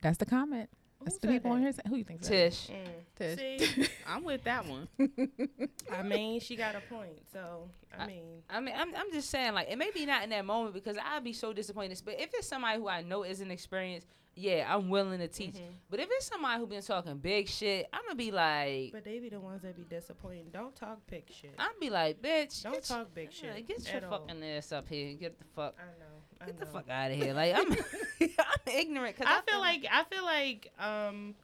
That's 0.00 0.18
the 0.18 0.26
comment. 0.26 0.70
That's 1.04 1.16
Who 1.16 1.20
the 1.20 1.26
said 1.28 1.32
people 1.32 1.50
on 1.52 1.58
that? 1.60 1.64
here. 1.64 1.72
Say, 1.72 1.82
who 1.88 1.96
you 1.96 2.04
think? 2.04 2.22
Tish. 2.22 2.68
Mm. 2.68 2.84
that? 3.16 3.38
See, 3.38 3.56
Tish. 3.58 3.90
I'm 4.06 4.24
with 4.24 4.44
that 4.44 4.66
one. 4.66 4.88
I 5.92 6.02
mean, 6.02 6.40
she 6.40 6.56
got 6.56 6.74
a 6.74 6.80
point. 6.80 7.18
So 7.32 7.68
I 7.98 8.04
I- 8.04 8.06
mean, 8.06 8.24
I 8.50 8.60
mean, 8.60 8.74
I'm, 8.76 8.94
I'm 8.94 9.12
just 9.12 9.30
saying, 9.30 9.54
like, 9.54 9.68
it 9.70 9.76
may 9.76 9.90
be 9.90 10.06
not 10.06 10.22
in 10.24 10.30
that 10.30 10.44
moment 10.44 10.74
because 10.74 10.96
I'd 11.04 11.24
be 11.24 11.32
so 11.32 11.52
disappointed. 11.52 12.00
But 12.04 12.20
if 12.20 12.30
it's 12.34 12.46
somebody 12.46 12.78
who 12.78 12.88
I 12.88 13.02
know 13.02 13.24
isn't 13.24 13.50
experienced, 13.50 14.06
yeah, 14.34 14.66
I'm 14.74 14.88
willing 14.88 15.18
to 15.18 15.28
teach. 15.28 15.56
Mhm. 15.56 15.74
But 15.90 16.00
if 16.00 16.08
it's 16.10 16.26
somebody 16.26 16.58
who 16.58 16.66
been 16.66 16.80
talking 16.82 17.18
big 17.18 17.48
shit, 17.48 17.86
I'm 17.92 18.00
gonna 18.04 18.14
be 18.14 18.30
like, 18.30 18.92
but 18.92 19.04
they 19.04 19.18
be 19.18 19.28
the 19.28 19.38
ones 19.40 19.60
that 19.60 19.76
be 19.76 19.84
disappointing. 19.84 20.46
Don't 20.50 20.74
talk 20.74 21.00
big 21.06 21.24
shit. 21.30 21.54
I'm 21.58 21.72
be 21.78 21.90
like, 21.90 22.22
bitch, 22.22 22.62
Don't 22.62 22.82
talk 22.82 23.12
big 23.14 23.24
your, 23.42 23.52
shit. 23.54 23.68
Get 23.68 23.86
your 23.88 23.96
at 23.98 24.04
all. 24.04 24.20
fucking 24.26 24.42
ass 24.42 24.72
up 24.72 24.88
here 24.88 25.12
get 25.14 25.38
the 25.38 25.44
fuck, 25.54 25.74
I 25.78 25.84
know. 25.98 26.21
I 26.42 26.46
get 26.46 26.58
the 26.60 26.66
fuck 26.66 26.88
out 26.90 27.10
of 27.10 27.16
here. 27.16 27.34
Like, 27.34 27.54
I'm, 27.54 27.72
I'm 28.20 28.74
ignorant. 28.74 29.16
Cause 29.16 29.26
I 29.28 29.40
feel 29.48 29.60
like 29.60 29.86
I 29.90 30.04
feel 30.04 30.24
like 30.24 30.72
um, 30.78 31.34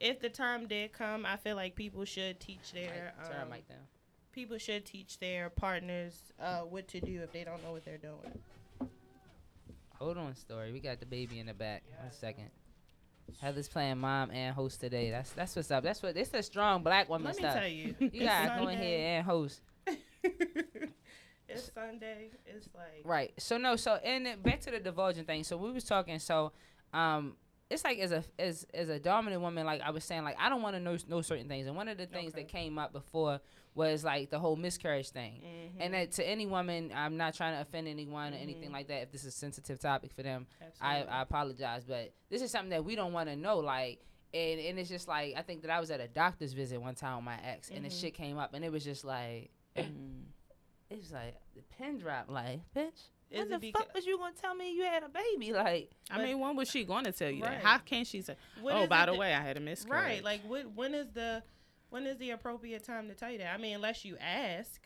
if 0.00 0.20
the 0.20 0.28
time 0.28 0.66
did 0.66 0.92
come, 0.92 1.26
I 1.26 1.36
feel 1.36 1.56
like 1.56 1.74
people 1.74 2.04
should 2.04 2.40
teach 2.40 2.72
their 2.72 3.12
um, 3.22 3.50
mic 3.50 3.68
down. 3.68 3.78
people 4.32 4.58
should 4.58 4.84
teach 4.84 5.18
their 5.18 5.50
partners 5.50 6.14
uh, 6.40 6.60
what 6.60 6.88
to 6.88 7.00
do 7.00 7.20
if 7.22 7.32
they 7.32 7.44
don't 7.44 7.62
know 7.64 7.72
what 7.72 7.84
they're 7.84 7.98
doing. 7.98 8.38
Hold 9.98 10.18
on, 10.18 10.34
story. 10.36 10.72
We 10.72 10.80
got 10.80 11.00
the 11.00 11.06
baby 11.06 11.38
in 11.40 11.46
the 11.46 11.54
back. 11.54 11.82
One 12.00 12.12
second. 12.12 12.50
Heather's 13.40 13.68
playing 13.68 13.98
mom 13.98 14.30
and 14.30 14.54
host 14.54 14.80
today. 14.80 15.10
That's 15.10 15.30
that's 15.32 15.56
what's 15.56 15.70
up. 15.70 15.82
That's 15.82 16.02
what 16.02 16.14
this 16.14 16.32
a 16.32 16.42
strong 16.42 16.82
black 16.82 17.08
woman 17.08 17.26
Let 17.26 17.36
me 17.36 17.42
stuff. 17.42 17.54
tell 17.54 17.68
you, 17.68 17.94
you 17.98 18.24
gotta 18.24 18.60
go 18.60 18.68
in 18.68 18.78
here 18.78 18.98
and 19.18 19.26
host. 19.26 19.60
it's 21.48 21.70
Sunday. 21.72 22.30
It's 22.46 22.68
like 22.74 23.02
Right. 23.04 23.32
So 23.38 23.58
no. 23.58 23.76
So 23.76 23.94
and 24.04 24.26
then 24.26 24.40
back 24.40 24.60
to 24.62 24.70
the 24.70 24.80
divulging 24.80 25.24
thing. 25.24 25.44
So 25.44 25.56
we 25.56 25.70
was 25.72 25.84
talking. 25.84 26.18
So, 26.18 26.52
um, 26.92 27.36
it's 27.68 27.82
like 27.84 27.98
as 27.98 28.12
a 28.12 28.22
as 28.38 28.64
as 28.72 28.88
a 28.88 28.98
dominant 28.98 29.42
woman, 29.42 29.66
like 29.66 29.80
I 29.80 29.90
was 29.90 30.04
saying, 30.04 30.24
like 30.24 30.36
I 30.38 30.48
don't 30.48 30.62
want 30.62 30.76
to 30.76 30.80
know 30.80 30.96
know 31.08 31.20
certain 31.20 31.48
things. 31.48 31.66
And 31.66 31.76
one 31.76 31.88
of 31.88 31.98
the 31.98 32.06
things 32.06 32.32
Okay. 32.32 32.42
that 32.42 32.48
came 32.48 32.78
up 32.78 32.92
before 32.92 33.40
was 33.74 34.04
like 34.04 34.30
the 34.30 34.38
whole 34.38 34.56
miscarriage 34.56 35.10
thing. 35.10 35.42
Mm-hmm. 35.44 35.82
And 35.82 35.94
that 35.94 36.12
to 36.12 36.26
any 36.26 36.46
woman, 36.46 36.92
I'm 36.94 37.16
not 37.16 37.34
trying 37.34 37.54
to 37.54 37.60
offend 37.60 37.88
anyone 37.88 38.32
or 38.32 38.36
anything 38.36 38.72
like 38.72 38.88
that. 38.88 39.02
If 39.02 39.12
this 39.12 39.22
is 39.22 39.34
a 39.34 39.36
sensitive 39.36 39.78
topic 39.80 40.12
for 40.14 40.22
them, 40.22 40.46
I, 40.80 40.98
Absolutely. 40.98 41.12
I 41.12 41.22
apologize. 41.22 41.84
But 41.84 42.14
this 42.30 42.40
is 42.40 42.50
something 42.50 42.70
that 42.70 42.84
we 42.84 42.94
don't 42.96 43.12
want 43.12 43.28
to 43.28 43.36
know. 43.36 43.58
Like, 43.58 44.00
and 44.32 44.60
and 44.60 44.78
it's 44.78 44.88
just 44.88 45.08
like 45.08 45.34
I 45.36 45.42
think 45.42 45.62
that 45.62 45.70
I 45.70 45.80
was 45.80 45.90
at 45.90 46.00
a 46.00 46.08
doctor's 46.08 46.52
visit 46.52 46.80
one 46.80 46.94
time 46.94 47.16
with 47.16 47.24
my 47.24 47.38
ex, 47.44 47.70
and 47.70 47.84
the 47.84 47.90
shit 47.90 48.14
came 48.14 48.38
up, 48.38 48.54
and 48.54 48.64
it 48.64 48.70
was 48.70 48.84
just 48.84 49.04
like. 49.04 49.50
It 50.90 50.98
was 50.98 51.12
like 51.12 51.34
the 51.54 51.62
pin 51.62 51.98
drop, 51.98 52.26
like, 52.28 52.60
bitch. 52.74 53.08
Is 53.28 53.40
When 53.40 53.48
the 53.50 53.58
because- 53.58 53.82
fuck 53.86 53.94
was 53.94 54.06
you 54.06 54.18
gonna 54.18 54.34
tell 54.40 54.54
me 54.54 54.72
you 54.72 54.84
had 54.84 55.02
a 55.02 55.08
baby? 55.08 55.52
Like, 55.52 55.90
I 56.10 56.22
mean, 56.22 56.38
when 56.38 56.54
was 56.54 56.70
she 56.70 56.84
going 56.84 57.04
to 57.04 57.12
tell 57.12 57.30
you 57.30 57.42
Right. 57.42 57.52
that? 57.54 57.62
How 57.64 57.78
can 57.78 58.04
she 58.04 58.22
say, 58.22 58.36
What 58.60 58.74
"Oh, 58.74 58.86
by 58.86 59.02
it 59.02 59.06
the 59.06 59.14
way, 59.14 59.34
I 59.34 59.40
had 59.40 59.56
a 59.56 59.60
miscarriage"? 59.60 60.04
Right. 60.04 60.24
Like 60.24 60.42
what 60.44 60.66
when 60.76 60.94
is 60.94 61.08
the 61.12 61.42
when 61.90 62.06
is 62.06 62.16
the 62.18 62.30
appropriate 62.30 62.84
time 62.84 63.08
to 63.08 63.14
tell 63.14 63.30
you 63.32 63.38
that? 63.38 63.52
I 63.52 63.56
mean, 63.56 63.74
unless 63.74 64.04
you 64.04 64.16
ask 64.18 64.80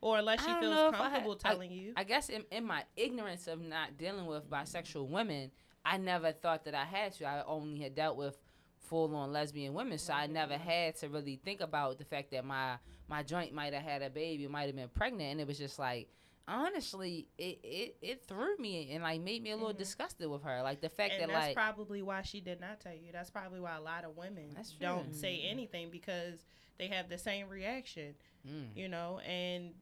or 0.00 0.18
unless 0.18 0.38
she 0.40 0.46
feels 0.46 0.62
know 0.62 0.88
if 0.88 0.94
I 0.94 0.98
had- 0.98 1.24
comfortable 1.24 1.38
I- 1.44 1.48
telling 1.48 1.72
you. 1.72 1.92
I 1.96 2.04
guess 2.04 2.28
in, 2.28 2.44
in 2.52 2.64
my 2.64 2.84
ignorance 2.96 3.48
of 3.48 3.60
not 3.60 3.96
dealing 3.96 4.26
with 4.26 4.48
bisexual 4.48 5.08
women, 5.08 5.50
I 5.84 5.96
never 5.96 6.30
thought 6.30 6.64
that 6.66 6.74
I 6.76 6.84
had 6.84 7.12
to. 7.14 7.24
I 7.24 7.42
only 7.42 7.80
had 7.80 7.96
dealt 7.96 8.16
with 8.16 8.38
full 8.90 9.14
on 9.16 9.32
lesbian 9.32 9.72
women, 9.72 9.96
so 9.96 10.12
I 10.12 10.26
never 10.26 10.58
had 10.58 10.96
to 10.96 11.08
really 11.08 11.36
think 11.42 11.60
about 11.62 11.96
the 11.96 12.04
fact 12.04 12.32
that 12.32 12.44
my 12.44 12.76
my 13.08 13.22
joint 13.22 13.54
might 13.54 13.72
have 13.72 13.82
had 13.82 14.02
a 14.02 14.10
baby, 14.10 14.46
might 14.48 14.66
have 14.66 14.76
been 14.76 14.88
pregnant, 14.90 15.30
and 15.32 15.40
it 15.40 15.46
was 15.46 15.56
just 15.56 15.78
like. 15.78 16.08
Honestly, 16.48 17.28
it, 17.38 17.60
it, 17.62 17.96
it 18.02 18.24
threw 18.26 18.56
me 18.56 18.90
and 18.92 19.04
like 19.04 19.20
made 19.20 19.40
me 19.40 19.52
a 19.52 19.56
little 19.56 19.72
Mhm. 19.72 19.78
disgusted 19.78 20.28
with 20.28 20.42
her. 20.42 20.62
Like 20.62 20.80
the 20.80 20.88
fact 20.88 21.12
and 21.12 21.22
that 21.22 21.28
that's 21.28 21.46
like 21.46 21.54
probably 21.54 22.02
why 22.02 22.22
she 22.22 22.40
did 22.40 22.60
not 22.60 22.80
tell 22.80 22.94
you. 22.94 23.12
That's 23.12 23.30
probably 23.30 23.60
why 23.60 23.76
a 23.76 23.80
lot 23.80 24.02
of 24.04 24.16
women 24.16 24.56
don't 24.80 25.14
say 25.14 25.42
anything 25.42 25.90
because 25.90 26.44
they 26.76 26.88
have 26.88 27.08
the 27.08 27.18
same 27.18 27.48
reaction, 27.48 28.16
mm, 28.44 28.66
you 28.74 28.88
know. 28.88 29.20
And 29.20 29.74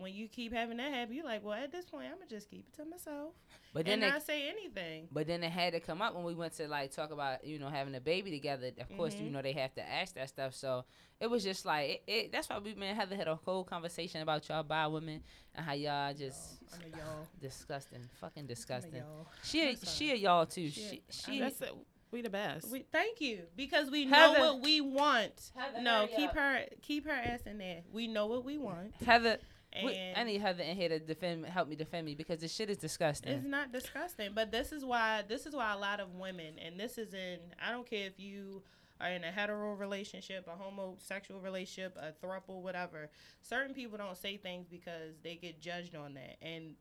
when 0.00 0.12
you 0.14 0.28
keep 0.28 0.52
having 0.52 0.76
that 0.78 0.92
happen, 0.92 1.14
you're 1.14 1.24
like, 1.24 1.44
well, 1.44 1.54
at 1.54 1.72
this 1.72 1.84
point, 1.84 2.06
I'm 2.06 2.14
gonna 2.18 2.28
just 2.30 2.48
keep 2.50 2.66
it 2.68 2.74
to 2.76 2.84
myself 2.84 3.32
but 3.74 3.86
then 3.86 3.94
and 3.94 4.02
they, 4.02 4.10
not 4.10 4.22
say 4.22 4.48
anything. 4.48 5.08
But 5.10 5.26
then 5.26 5.42
it 5.42 5.50
had 5.50 5.72
to 5.72 5.80
come 5.80 6.02
up 6.02 6.14
when 6.14 6.24
we 6.24 6.34
went 6.34 6.52
to 6.58 6.68
like 6.68 6.90
talk 6.92 7.10
about 7.10 7.44
you 7.44 7.58
know 7.58 7.68
having 7.68 7.94
a 7.94 8.00
baby 8.00 8.30
together. 8.30 8.70
Of 8.78 8.94
course, 8.96 9.14
you 9.14 9.28
Mhm. 9.28 9.32
know 9.32 9.42
they 9.42 9.52
have 9.52 9.74
to 9.76 9.82
ask 9.88 10.14
that 10.16 10.28
stuff. 10.28 10.54
So 10.54 10.84
it 11.20 11.28
was 11.30 11.42
just 11.42 11.64
like 11.64 11.88
it. 11.90 12.02
it 12.12 12.32
that's 12.32 12.48
why 12.50 12.58
we 12.58 12.74
man 12.74 12.94
Heather 12.96 13.16
had 13.16 13.28
a 13.28 13.36
whole 13.36 13.64
conversation 13.64 14.20
about 14.20 14.46
y'all 14.48 14.62
bi 14.62 14.86
women 14.88 15.22
and 15.54 15.64
how 15.64 15.72
y'all 15.72 16.12
just 16.12 16.58
I'm 16.74 16.92
a 16.92 16.96
y'all. 16.98 17.26
disgusting, 17.40 18.08
fucking 18.20 18.40
I'm 18.42 18.44
a 18.44 18.48
disgusting. 18.48 18.96
y'all. 18.96 19.26
She 19.42 19.62
a, 19.70 19.76
she 19.86 20.10
a 20.12 20.16
y'all 20.16 20.44
too. 20.46 20.68
She 20.70 20.80
She 20.82 21.02
she. 21.10 21.38
That's. 21.40 21.62
We 22.10 22.20
the 22.20 22.28
best. 22.28 22.70
We 22.70 22.84
thank 22.92 23.22
you 23.22 23.44
because 23.56 23.90
we 23.90 24.06
Heather- 24.06 24.38
know 24.38 24.52
what 24.54 24.62
we 24.62 24.82
want. 24.82 25.50
Heather, 25.56 25.80
no, 25.80 26.06
keep 26.14 26.28
up. 26.28 26.36
her 26.36 26.60
keep 26.82 27.06
her 27.06 27.10
ass 27.10 27.40
in 27.46 27.56
there. 27.56 27.80
We 27.90 28.06
know 28.06 28.26
what 28.26 28.44
we 28.44 28.58
want, 28.58 28.92
Heather, 29.02 29.38
and 29.74 30.18
I 30.18 30.24
need 30.24 30.40
Heather 30.40 30.62
in 30.62 30.76
here 30.76 30.88
to 30.88 30.98
defend, 30.98 31.46
help 31.46 31.68
me 31.68 31.76
defend 31.76 32.06
me 32.06 32.14
because 32.14 32.40
this 32.40 32.52
shit 32.52 32.70
is 32.70 32.76
disgusting. 32.76 33.32
it's 33.32 33.46
not 33.46 33.72
disgusting. 33.72 34.30
But 34.34 34.52
this 34.52 34.72
is 34.72 34.84
why 34.84 35.22
this 35.28 35.46
is 35.46 35.54
why 35.54 35.72
a 35.72 35.78
lot 35.78 36.00
of 36.00 36.14
women, 36.14 36.58
and 36.58 36.78
this 36.78 36.98
is 36.98 37.14
in 37.14 37.38
I 37.64 37.70
don't 37.70 37.88
care 37.88 38.06
if 38.06 38.18
you 38.18 38.62
are 39.00 39.08
in 39.10 39.24
a 39.24 39.30
hetero 39.30 39.74
relationship, 39.74 40.46
a 40.46 40.56
homosexual 40.56 41.40
relationship, 41.40 41.96
a 41.96 42.12
throuple, 42.24 42.62
whatever. 42.62 43.10
Certain 43.40 43.74
people 43.74 43.98
don't 43.98 44.16
say 44.16 44.36
things 44.36 44.68
because 44.68 45.14
they 45.22 45.36
get 45.36 45.60
judged 45.60 45.94
on 45.94 46.14
that, 46.14 46.36
and 46.42 46.74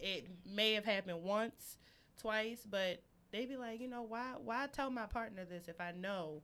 it 0.00 0.28
may 0.46 0.72
have 0.74 0.84
happened 0.84 1.22
once, 1.22 1.76
twice, 2.18 2.66
but 2.68 3.02
they 3.32 3.46
be 3.46 3.56
like, 3.56 3.80
you 3.80 3.88
know, 3.88 4.02
why 4.02 4.34
why 4.42 4.68
tell 4.72 4.90
my 4.90 5.06
partner 5.06 5.44
this 5.44 5.68
if 5.68 5.80
I 5.80 5.92
know 5.92 6.42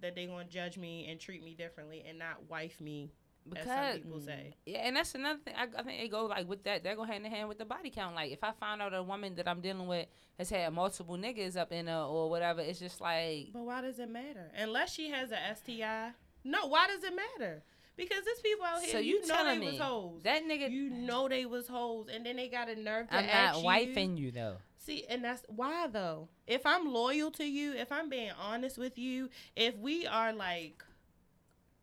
that 0.00 0.14
they're 0.14 0.26
gonna 0.26 0.44
judge 0.44 0.76
me 0.76 1.06
and 1.08 1.18
treat 1.18 1.42
me 1.42 1.54
differently 1.54 2.04
and 2.06 2.18
not 2.18 2.48
wife 2.48 2.80
me 2.80 3.10
as 3.56 3.64
some 3.66 4.02
people 4.02 4.20
say. 4.20 4.54
Mm, 4.54 4.54
yeah, 4.66 4.78
and 4.78 4.96
that's 4.96 5.14
another 5.14 5.38
thing. 5.44 5.54
I, 5.56 5.66
I 5.78 5.82
think 5.82 6.02
it 6.02 6.10
go 6.10 6.26
like 6.26 6.48
with 6.48 6.64
that. 6.64 6.84
That 6.84 6.96
go 6.96 7.04
hand 7.04 7.24
in 7.26 7.32
hand 7.32 7.48
with 7.48 7.58
the 7.58 7.64
body 7.64 7.90
count. 7.90 8.14
Like 8.14 8.32
if 8.32 8.42
I 8.42 8.52
find 8.52 8.80
out 8.80 8.94
a 8.94 9.02
woman 9.02 9.34
that 9.36 9.46
I'm 9.48 9.60
dealing 9.60 9.86
with 9.86 10.06
has 10.38 10.50
had 10.50 10.72
multiple 10.72 11.16
niggas 11.16 11.56
up 11.56 11.72
in 11.72 11.86
her 11.86 12.02
or 12.02 12.30
whatever, 12.30 12.60
it's 12.60 12.78
just 12.78 13.00
like 13.00 13.48
But 13.52 13.62
why 13.64 13.80
does 13.82 13.98
it 13.98 14.10
matter? 14.10 14.50
Unless 14.56 14.94
she 14.94 15.10
has 15.10 15.30
a 15.30 15.38
STI. 15.56 16.10
No, 16.44 16.66
why 16.66 16.86
does 16.88 17.02
it 17.04 17.14
matter? 17.14 17.62
Because 17.96 18.24
there's 18.24 18.40
people 18.40 18.64
out 18.66 18.80
here. 18.82 18.90
So 18.90 18.98
you, 18.98 19.20
you 19.20 19.26
know 19.26 19.44
they 19.44 19.58
me 19.58 19.66
was 19.72 19.78
hoes. 19.78 20.20
that 20.24 20.42
nigga. 20.44 20.70
you 20.70 20.90
know 20.90 21.28
they 21.28 21.46
was 21.46 21.68
hoes, 21.68 22.08
and 22.12 22.26
then 22.26 22.36
they 22.36 22.48
got 22.48 22.68
a 22.68 22.74
nerve 22.74 23.08
to 23.08 23.14
I'm 23.14 23.26
not 23.26 23.34
ask 23.34 23.58
you. 23.58 23.64
wifing 23.64 24.18
you 24.18 24.30
though. 24.32 24.56
See, 24.78 25.04
and 25.08 25.24
that's 25.24 25.42
why 25.48 25.86
though. 25.86 26.28
If 26.46 26.66
I'm 26.66 26.92
loyal 26.92 27.30
to 27.32 27.44
you, 27.44 27.72
if 27.74 27.92
I'm 27.92 28.08
being 28.08 28.32
honest 28.38 28.78
with 28.78 28.98
you, 28.98 29.30
if 29.54 29.78
we 29.78 30.06
are 30.06 30.32
like 30.32 30.82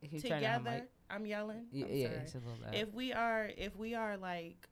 If 0.02 0.12
you 0.14 0.20
turn 0.22 0.42
down 0.42 0.64
together. 0.66 0.88
I'm 1.14 1.26
yelling. 1.26 1.66
Yeah, 1.72 1.86
I'm 1.86 1.92
yeah, 1.96 2.08
it's 2.08 2.34
a 2.36 2.38
little 2.38 2.54
loud. 2.64 2.74
If 2.76 2.94
we 2.94 3.12
are, 3.14 3.50
if 3.58 3.76
we 3.76 3.96
are 3.96 4.18
like 4.18 4.68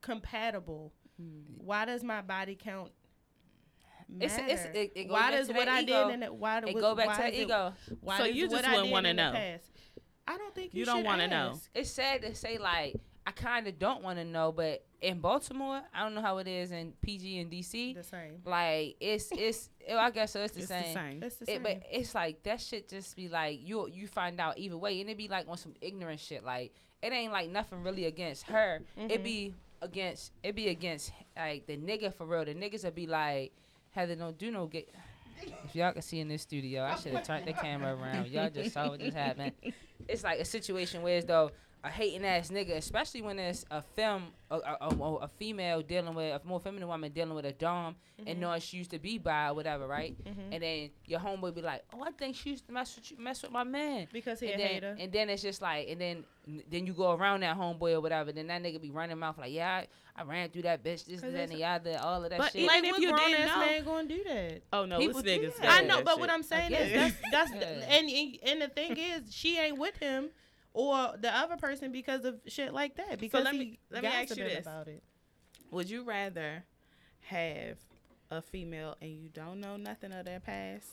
compatible, 0.00 0.92
mm. 1.20 1.42
why 1.58 1.84
does 1.84 2.02
my 2.02 2.22
body 2.22 2.56
count? 2.56 2.90
It's- 4.18 4.36
Matter? 4.36 4.52
it's- 4.52 4.68
it- 4.74 4.92
it 4.96 5.08
why 5.08 5.30
does 5.30 5.48
what 5.48 5.68
I 5.68 5.82
ego. 5.82 6.06
did 6.08 6.14
in 6.14 6.22
it? 6.24 6.34
Why 6.34 6.58
it 6.58 6.64
what- 6.64 6.80
go 6.80 6.94
back 6.96 7.06
why 7.06 7.16
to 7.16 7.24
is 7.26 7.30
the 7.32 7.40
it- 7.40 7.44
ego. 7.44 7.74
Why 8.00 8.18
So 8.18 8.24
you 8.24 8.48
just 8.48 8.66
wouldn't 8.66 8.90
wanna 8.90 9.14
know. 9.14 9.32
past- 9.32 9.70
I 10.26 10.36
don't 10.36 10.54
think 10.54 10.74
you, 10.74 10.80
You 10.80 10.84
don't 10.86 11.04
wanna 11.04 11.28
know. 11.28 11.50
ask. 11.52 11.70
It's 11.74 11.90
sad 11.90 12.22
to 12.22 12.34
say 12.34 12.58
like 12.58 12.96
I 13.30 13.32
kind 13.32 13.68
of 13.68 13.78
don't 13.78 14.02
want 14.02 14.18
to 14.18 14.24
know, 14.24 14.50
but 14.50 14.84
in 15.00 15.20
Baltimore, 15.20 15.80
I 15.94 16.02
don't 16.02 16.16
know 16.16 16.20
how 16.20 16.38
it 16.38 16.48
is 16.48 16.72
in 16.72 16.92
PG 17.00 17.38
and 17.38 17.48
DC. 17.50 17.94
The 17.94 18.02
same. 18.02 18.42
Like 18.44 18.96
it's 18.98 19.28
it's 19.32 19.70
well, 19.88 19.98
I 20.00 20.10
guess 20.10 20.32
so. 20.32 20.40
It's 20.40 20.54
the 20.54 20.60
it's 20.60 20.68
same. 20.68 20.82
the 20.82 20.92
same. 20.92 21.22
It's 21.22 21.36
the 21.36 21.42
It, 21.44 21.46
same. 21.46 21.62
but 21.62 21.82
it's 21.92 22.14
like 22.14 22.42
that 22.42 22.60
shit 22.60 22.88
just 22.88 23.14
be 23.14 23.28
like 23.28 23.60
you 23.62 23.88
you 23.88 24.08
find 24.08 24.40
out 24.40 24.58
either 24.58 24.76
way, 24.76 25.00
and 25.00 25.08
it 25.08 25.16
be 25.16 25.28
like 25.28 25.46
on 25.48 25.56
some 25.56 25.74
ignorant 25.80 26.18
shit. 26.18 26.42
Like 26.44 26.74
it 27.02 27.12
ain't 27.12 27.32
like 27.32 27.50
nothing 27.50 27.84
really 27.84 28.06
against 28.06 28.46
her. 28.48 28.80
It 28.96 29.20
Mhm. 29.20 29.22
be 29.24 29.54
against 29.80 30.32
it 30.42 30.56
be 30.56 30.68
against 30.68 31.12
like 31.36 31.66
the 31.66 31.76
nigga 31.76 32.12
for 32.12 32.26
real. 32.26 32.44
The 32.44 32.54
niggas 32.54 32.82
would 32.82 32.96
be 32.96 33.06
like, 33.06 33.52
Heather, 33.92 34.16
don't 34.16 34.36
do 34.38 34.50
no 34.50 34.66
get. 34.66 34.92
If 35.64 35.74
y'all 35.76 35.92
can 35.92 36.02
see 36.02 36.18
in 36.18 36.26
this 36.28 36.42
studio, 36.42 36.82
I 36.82 36.96
should 36.96 37.12
have 37.14 37.24
turned 37.26 37.46
the 37.46 37.52
camera 37.54 37.94
around. 37.96 38.26
Y'all 38.26 38.50
just 38.50 38.72
saw 38.74 38.88
what 38.88 38.98
just 39.00 39.16
happened. 39.16 39.52
It's 40.08 40.24
like 40.24 40.40
a 40.40 40.44
situation 40.44 41.02
where 41.02 41.18
as 41.18 41.26
though 41.26 41.52
a 41.82 41.88
hating 41.88 42.24
ass 42.26 42.50
nigga, 42.50 42.76
especially 42.76 43.22
when 43.22 43.38
it's 43.38 43.64
a 43.70 43.80
film, 43.80 44.24
a, 44.50 44.56
a, 44.56 44.76
a, 44.82 45.14
a 45.16 45.28
female 45.28 45.80
dealing 45.80 46.14
with 46.14 46.34
a 46.34 46.46
more 46.46 46.60
feminine 46.60 46.86
woman 46.88 47.10
dealing 47.10 47.34
with 47.34 47.46
a 47.46 47.52
dom 47.52 47.96
and 48.26 48.38
knowing 48.38 48.60
she 48.60 48.76
used 48.76 48.90
to 48.90 48.98
be 48.98 49.16
bi 49.16 49.48
or 49.48 49.54
whatever, 49.54 49.86
right? 49.86 50.14
Mhm. 50.24 50.52
And 50.52 50.62
then 50.62 50.90
your 51.06 51.20
homeboy 51.20 51.54
be 51.54 51.62
like, 51.62 51.82
"Oh, 51.94 52.02
I 52.06 52.10
think 52.10 52.36
she 52.36 52.50
used 52.50 52.66
to 52.66 52.72
mess 52.72 52.94
with 52.96 53.10
you, 53.10 53.16
mess 53.18 53.40
with 53.42 53.50
my 53.50 53.64
man." 53.64 54.08
because 54.12 54.40
he 54.40 54.48
a 54.48 54.52
and 54.52 54.60
then, 54.60 54.68
hater. 54.68 54.96
and 55.00 55.10
then 55.10 55.30
it's 55.30 55.40
just 55.40 55.62
like, 55.62 55.88
and 55.88 55.98
then 55.98 56.24
then 56.68 56.86
you 56.86 56.92
go 56.92 57.12
around 57.12 57.40
that 57.40 57.56
homeboy 57.56 57.94
or 57.94 58.00
whatever. 58.02 58.30
Then 58.30 58.48
that 58.48 58.62
nigga 58.62 58.80
be 58.80 58.90
running 58.90 59.18
mouth 59.18 59.38
like, 59.38 59.52
"Yeah, 59.52 59.82
I, 60.16 60.20
I 60.20 60.24
ran 60.24 60.50
through 60.50 60.62
that 60.62 60.82
bitch, 60.84 61.06
this, 61.06 61.20
'Cause 61.22 61.32
that, 61.32 61.48
and 61.48 61.52
it's- 61.52 61.58
the 61.58 61.64
other, 61.64 61.98
all 62.02 62.22
of 62.22 62.28
that 62.28 62.38
But 62.38 62.52
shit." 62.52 62.56
even 62.62 62.66
like 62.66 62.84
if 62.84 62.98
you 62.98 63.08
grown 63.08 63.20
didn't 63.30 63.40
ass 63.40 63.48
know- 63.56 63.66
man 63.66 63.84
gonna 63.84 64.08
do 64.08 64.24
that? 64.24 64.62
oh 64.74 64.84
no, 64.84 64.98
People 64.98 65.20
it's 65.20 65.26
do 65.26 65.38
niggas. 65.38 65.54
that. 65.56 65.62
that 65.62 65.70
I 65.78 65.80
do 65.80 65.86
know, 65.88 65.96
that 65.96 66.04
but 66.04 66.10
shit. 66.12 66.20
what 66.20 66.30
I'm 66.30 66.42
saying 66.42 66.68
get 66.70 66.82
is 66.82 66.92
it. 66.92 66.94
that's 67.32 67.50
that's 67.50 67.50
Yeah. 67.54 67.96
and 67.96 68.10
and 68.10 68.38
and 68.42 68.60
the 68.62 68.68
thing 68.68 68.98
is 68.98 69.34
she 69.34 69.56
ain't 69.58 69.78
with 69.78 69.96
him 69.96 70.28
or 70.72 71.14
the 71.20 71.34
other 71.34 71.56
person 71.56 71.92
because 71.92 72.24
of 72.24 72.40
shit 72.46 72.72
like 72.72 72.96
that. 72.96 73.18
Because 73.18 73.44
let 73.44 73.54
he 73.54 73.58
me- 73.58 73.78
let 73.90 74.02
me 74.02 74.08
ask 74.08 74.36
you 74.36 74.44
this. 74.44 74.66
about 74.66 74.88
it. 74.88 75.02
Would 75.70 75.88
you 75.88 76.02
rather 76.02 76.64
have 77.20 77.78
a 78.30 78.42
female 78.42 78.96
and 79.00 79.10
you 79.10 79.28
don't 79.28 79.60
know 79.60 79.76
nothing 79.76 80.12
of 80.12 80.24
their 80.24 80.40
past, 80.40 80.86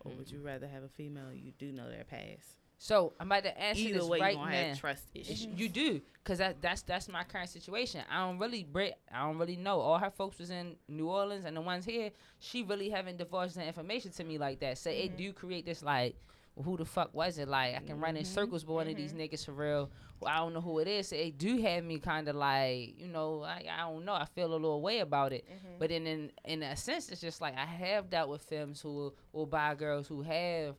or 0.00 0.12
would 0.12 0.30
you 0.30 0.40
rather 0.40 0.66
have 0.66 0.82
a 0.82 0.88
female 0.88 1.28
and 1.28 1.40
you 1.40 1.52
do 1.58 1.72
know 1.72 1.88
their 1.90 2.04
past? 2.04 2.56
so 2.82 3.12
I'm 3.20 3.26
about 3.26 3.42
to 3.42 3.62
ask 3.62 3.78
Either 3.78 3.98
this 3.98 4.08
way, 4.08 4.20
right 4.20 4.38
you 4.38 4.46
now. 4.46 4.74
trust 4.74 5.04
issues. 5.14 5.44
You 5.44 5.68
do, 5.68 6.00
cause 6.24 6.38
that 6.38 6.62
that's 6.62 6.80
that's 6.80 7.10
my 7.10 7.24
current 7.24 7.50
situation. 7.50 8.00
I 8.10 8.26
don't 8.26 8.38
really 8.38 8.64
Brit. 8.64 8.94
I 9.12 9.26
don't 9.26 9.36
really 9.36 9.58
know. 9.58 9.80
All 9.80 9.98
her 9.98 10.10
folks 10.10 10.38
was 10.38 10.48
in 10.48 10.76
New 10.88 11.10
Orleans, 11.10 11.44
and 11.44 11.54
the 11.54 11.60
ones 11.60 11.84
here, 11.84 12.10
she 12.38 12.62
really 12.62 12.88
haven't 12.88 13.18
divulged 13.18 13.56
the 13.56 13.66
information 13.66 14.12
to 14.12 14.24
me 14.24 14.38
like 14.38 14.60
that. 14.60 14.78
So 14.78 14.88
it 14.88 15.08
mm-hmm. 15.08 15.16
do 15.16 15.32
create 15.34 15.66
this 15.66 15.82
like, 15.82 16.16
well, 16.54 16.64
who 16.64 16.76
the 16.76 16.84
fuck 16.84 17.14
was 17.14 17.38
it? 17.38 17.48
Like 17.48 17.76
I 17.76 17.80
can 17.80 18.00
run 18.00 18.16
in 18.16 18.24
mm-hmm. 18.24 18.32
circles, 18.32 18.64
but 18.64 18.74
one 18.74 18.88
of 18.88 18.96
these 18.96 19.12
mm-hmm. 19.12 19.22
niggas 19.22 19.44
for 19.44 19.52
real. 19.52 19.90
Well, 20.20 20.32
I 20.32 20.38
don't 20.38 20.52
know 20.52 20.60
who 20.60 20.78
it 20.80 20.88
is. 20.88 21.08
So 21.08 21.16
it 21.16 21.38
do 21.38 21.60
have 21.62 21.84
me 21.84 21.98
kind 21.98 22.28
of 22.28 22.36
like, 22.36 22.98
you 22.98 23.08
know, 23.08 23.42
I, 23.42 23.64
I 23.72 23.90
don't 23.90 24.04
know. 24.04 24.12
I 24.12 24.26
feel 24.26 24.48
a 24.48 24.52
little 24.52 24.82
way 24.82 24.98
about 25.00 25.32
it. 25.32 25.46
Mm-hmm. 25.48 25.78
But 25.78 25.90
in, 25.90 26.06
in 26.06 26.32
in 26.44 26.62
a 26.62 26.76
sense, 26.76 27.08
it's 27.08 27.20
just 27.20 27.40
like 27.40 27.56
I 27.56 27.64
have 27.64 28.10
dealt 28.10 28.28
with 28.28 28.42
femmes 28.42 28.80
who 28.80 29.12
will 29.32 29.46
buy 29.46 29.74
girls 29.74 30.08
who 30.08 30.22
have 30.22 30.76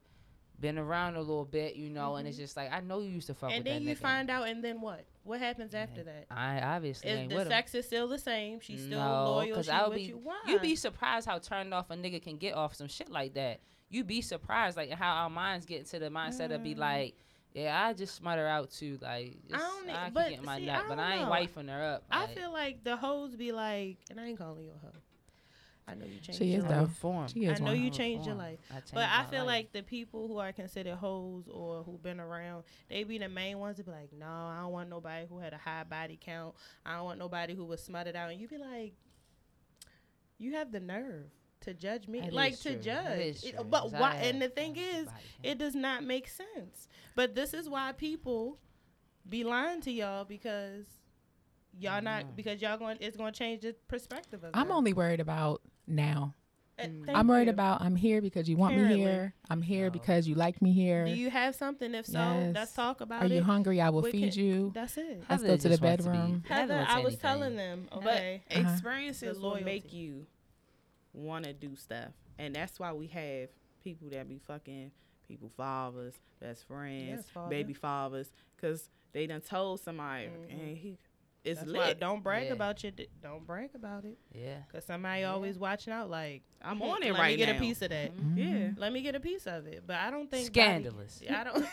been 0.59 0.77
around 0.77 1.15
a 1.15 1.19
little 1.19 1.45
bit, 1.45 1.75
you 1.75 1.89
know, 1.89 2.15
and 2.15 2.27
it's 2.27 2.37
just 2.37 2.55
like 2.55 2.71
I 2.71 2.81
know 2.81 2.99
you 2.99 3.09
used 3.09 3.27
to 3.27 3.33
fuck 3.33 3.51
And 3.51 3.63
with 3.63 3.73
then 3.73 3.81
you 3.81 3.95
nigga. 3.95 3.99
find 3.99 4.29
out, 4.29 4.47
and 4.47 4.63
then 4.63 4.79
what? 4.79 5.03
What 5.23 5.39
happens 5.39 5.73
after 5.73 6.03
that? 6.03 6.25
I 6.31 6.61
obviously 6.61 7.09
Is 7.09 7.29
the 7.29 7.35
with 7.35 7.47
him. 7.47 7.51
sex 7.51 7.75
is 7.75 7.85
still 7.85 8.07
the 8.07 8.17
same? 8.17 8.59
She's 8.59 8.83
still 8.83 8.99
no, 8.99 9.31
loyal. 9.31 9.55
Cause 9.55 9.65
She 9.65 9.71
I 9.71 9.81
would 9.83 9.89
with 9.89 9.97
be, 9.97 10.03
you. 10.03 10.19
Why? 10.21 10.39
You'd 10.47 10.61
be 10.61 10.75
surprised 10.75 11.27
how 11.27 11.39
turned 11.39 11.73
off 11.73 11.89
a 11.89 11.95
nigga 11.95 12.21
can 12.21 12.37
get 12.37 12.55
off 12.55 12.75
some 12.75 12.87
shit 12.87 13.09
like 13.09 13.33
that. 13.35 13.59
You'd 13.91 14.07
be 14.07 14.21
surprised, 14.21 14.77
like 14.77 14.91
how 14.91 15.23
our 15.23 15.29
minds 15.29 15.65
get 15.65 15.79
into 15.79 15.99
the 15.99 16.09
mindset 16.09 16.51
of 16.51 16.63
be 16.63 16.73
mm. 16.73 16.79
like, 16.79 17.15
yeah, 17.53 17.85
I 17.85 17.93
just 17.93 18.15
smut 18.15 18.37
her 18.37 18.47
out 18.47 18.71
too. 18.71 18.97
Like, 19.01 19.37
just, 19.49 19.55
I, 19.55 19.67
don't 19.67 19.89
e- 19.89 19.93
can 19.93 20.13
but 20.13 20.29
get 20.29 20.43
my 20.43 20.57
see, 20.57 20.65
nut, 20.65 20.83
I 20.85 20.87
but 20.87 20.95
don't 20.95 20.99
I 20.99 21.15
ain't 21.17 21.25
know. 21.25 21.31
wifing 21.31 21.69
her 21.69 21.83
up. 21.83 22.03
I 22.09 22.27
feel 22.27 22.51
like 22.51 22.83
the 22.83 22.95
hoes 22.95 23.35
be 23.35 23.51
like, 23.51 23.97
and 24.09 24.19
I 24.19 24.27
ain't 24.27 24.37
calling 24.37 24.63
you 24.63 24.71
a 24.71 24.85
hoe. 24.85 24.93
I 25.87 25.95
know 25.95 26.05
you 26.05 26.19
changed 26.19 26.39
She 26.39 26.45
your 26.45 26.59
is 26.59 26.63
life. 26.63 26.73
though. 26.73 26.81
Reform. 26.83 27.27
She 27.27 27.49
I 27.49 27.57
know 27.57 27.73
you 27.73 27.87
I'm 27.87 27.91
changed 27.91 28.25
your 28.25 28.35
life. 28.35 28.59
I 28.69 28.75
changed 28.75 28.93
But 28.93 29.09
I 29.09 29.25
feel 29.25 29.39
life. 29.39 29.47
like 29.47 29.73
the 29.73 29.83
people 29.83 30.27
who 30.27 30.37
are 30.37 30.53
considered 30.53 30.95
hoes 30.95 31.49
or 31.51 31.83
who've 31.83 32.01
been 32.01 32.19
around, 32.19 32.63
they 32.87 33.03
be 33.03 33.17
the 33.17 33.27
main 33.27 33.59
ones 33.59 33.77
to 33.77 33.83
be 33.83 33.91
like, 33.91 34.13
no, 34.13 34.25
I 34.25 34.59
don't 34.61 34.71
want 34.71 34.89
nobody 34.89 35.25
who 35.27 35.39
had 35.39 35.53
a 35.53 35.57
high 35.57 35.83
body 35.83 36.17
count. 36.23 36.55
I 36.85 36.95
don't 36.95 37.05
want 37.05 37.19
nobody 37.19 37.55
who 37.55 37.65
was 37.65 37.83
smutted 37.83 38.15
out. 38.15 38.31
And 38.31 38.39
you 38.39 38.47
be 38.47 38.57
like, 38.57 38.93
you 40.37 40.53
have 40.53 40.71
the 40.71 40.79
nerve 40.79 41.29
to 41.61 41.73
judge 41.73 42.07
me, 42.07 42.19
That 42.21 42.33
like 42.33 42.57
to 42.59 42.73
true. 42.73 42.81
Judge. 42.81 43.19
is 43.19 43.43
It- 43.43 43.55
true, 43.55 43.63
but 43.63 43.81
'cause 43.81 43.93
I 43.93 43.99
why? 43.99 44.15
And 44.15 44.41
the 44.41 44.49
thing 44.49 44.75
is, 44.77 45.07
it 45.43 45.57
does 45.57 45.75
not 45.75 46.03
make 46.03 46.27
sense. 46.27 46.87
But 47.15 47.35
this 47.35 47.53
is 47.53 47.69
why 47.69 47.91
people 47.93 48.57
be 49.27 49.43
lying 49.43 49.81
to 49.81 49.91
y'all 49.91 50.25
because 50.25 50.85
y'all 51.79 52.01
not 52.01 52.25
Mhm. 52.25 52.35
because 52.35 52.61
y'all 52.61 52.77
going 52.77 52.97
it's 52.99 53.15
going 53.17 53.31
to 53.33 53.37
change 53.37 53.61
the 53.61 53.73
perspective 53.87 54.43
of. 54.43 54.51
I'm 54.53 54.67
them. 54.67 54.77
only 54.77 54.93
worried 54.93 55.19
about 55.19 55.61
now. 55.87 56.35
Uh. 56.79 56.87
I'm 57.09 57.27
worried 57.27 57.45
you. 57.45 57.51
about 57.51 57.81
I'm 57.81 57.95
here 57.95 58.21
because 58.21 58.49
you 58.49 58.57
want 58.57 58.73
Apparently. 58.73 58.97
me 58.97 59.03
here. 59.03 59.35
I'm 59.51 59.61
here 59.61 59.85
No. 59.85 59.89
because 59.91 60.27
you 60.27 60.33
like 60.33 60.61
me 60.63 60.73
here. 60.73 61.05
Do 61.05 61.11
you 61.11 61.29
have 61.29 61.53
something? 61.53 61.93
If 61.93 62.07
so, 62.07 62.13
Yes. 62.17 62.55
let's 62.55 62.73
talk 62.73 63.01
about 63.01 63.21
Are 63.21 63.25
it. 63.27 63.31
Are 63.31 63.35
you 63.35 63.43
hungry? 63.43 63.79
I 63.79 63.91
will 63.91 64.01
We 64.01 64.11
feed 64.11 64.33
can- 64.33 64.43
you. 64.43 64.71
That's 64.73 64.97
it. 64.97 65.19
Let's 65.19 65.27
Heather 65.43 65.47
go 65.47 65.57
to 65.57 65.61
the 65.63 65.69
just 65.69 65.81
wants 65.83 66.05
be- 66.05 66.11
bedroom. 66.11 66.43
Heather 66.47 66.73
Heather, 66.79 66.85
I 66.89 66.97
was 66.99 67.05
anything. 67.13 67.19
telling 67.19 67.55
them, 67.55 67.87
But 67.91 67.97
okay, 68.07 68.43
Uh-huh. 68.49 68.61
experiences 68.71 69.37
The 69.37 69.43
will 69.43 69.61
make 69.61 69.93
you 69.93 70.25
want 71.13 71.45
to 71.45 71.53
do 71.53 71.75
stuff, 71.75 72.09
and 72.39 72.55
that's 72.55 72.79
why 72.79 72.91
we 72.93 73.07
have 73.07 73.49
people 73.83 74.09
that 74.09 74.27
be 74.29 74.39
fucking 74.39 74.91
people 75.27 75.49
fathers, 75.55 76.15
best 76.39 76.67
friends, 76.67 77.07
Yes, 77.09 77.29
father. 77.29 77.49
baby 77.49 77.73
fathers, 77.73 78.31
because 78.55 78.89
they 79.13 79.27
done 79.27 79.41
told 79.41 79.79
somebody, 79.79 80.25
Mhm. 80.27 80.49
and 80.51 80.77
he 80.77 80.97
it's 81.43 81.59
That's 81.61 81.73
why 81.73 81.87
lit. 81.87 81.99
don't 81.99 82.21
brag 82.21 82.45
Yeah. 82.47 82.53
about 82.53 82.83
your. 82.83 82.91
di- 82.91 83.07
Don't 83.23 83.47
brag 83.47 83.71
about 83.73 84.05
it, 84.05 84.15
Yeah. 84.31 84.61
cause 84.71 84.85
somebody 84.85 85.21
Yeah. 85.21 85.31
always 85.31 85.57
watching 85.57 85.91
out. 85.91 86.07
Like 86.09 86.43
I'm 86.61 86.77
"Hmm, 86.77 86.83
on 86.91 87.01
it 87.03 87.13
let 87.13 87.19
right 87.19 87.19
now. 87.19 87.21
Let 87.23 87.31
me 87.31 87.37
get 87.37 87.49
now. 87.49 87.55
a 87.55 87.59
piece 87.59 87.81
of 87.81 87.89
that. 87.89 88.11
Mhm. 88.15 88.37
Yeah. 88.37 88.71
Let 88.77 88.93
me 88.93 89.01
get 89.01 89.15
a 89.15 89.19
piece 89.19 89.47
of 89.47 89.65
it. 89.65 89.83
But 89.87 89.95
I 89.95 90.11
don't 90.11 90.29
think 90.29 90.45
Scandalous. 90.45 91.19
Body, 91.19 91.31
I 91.35 91.43
don't. 91.43 91.65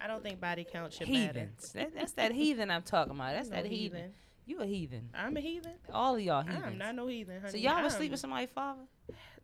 I 0.00 0.06
don't 0.06 0.22
think 0.22 0.40
body 0.40 0.64
count 0.70 0.92
should 0.92 1.08
matter. 1.08 1.40
Heathens. 1.40 1.72
That, 1.72 1.94
that's 1.94 2.12
that 2.12 2.32
heathen 2.32 2.70
I'm 2.70 2.82
talking 2.82 3.12
about. 3.14 3.32
That's 3.34 3.48
No 3.50 3.56
that 3.56 3.66
heathen. 3.66 4.12
You 4.46 4.60
a 4.60 4.66
heathen. 4.66 5.08
I'm 5.14 5.36
a 5.36 5.40
heathen. 5.40 5.72
All 5.92 6.16
of 6.16 6.20
y'all 6.20 6.42
heathens. 6.42 6.64
I'm 6.66 6.78
not 6.78 6.94
no 6.94 7.06
heathen. 7.06 7.40
Honey. 7.40 7.50
so 7.52 7.56
y'all 7.56 7.76
I'm, 7.76 7.84
was 7.84 7.94
sleep 7.94 8.10
with 8.10 8.20
somebody's 8.20 8.50
father? 8.54 8.82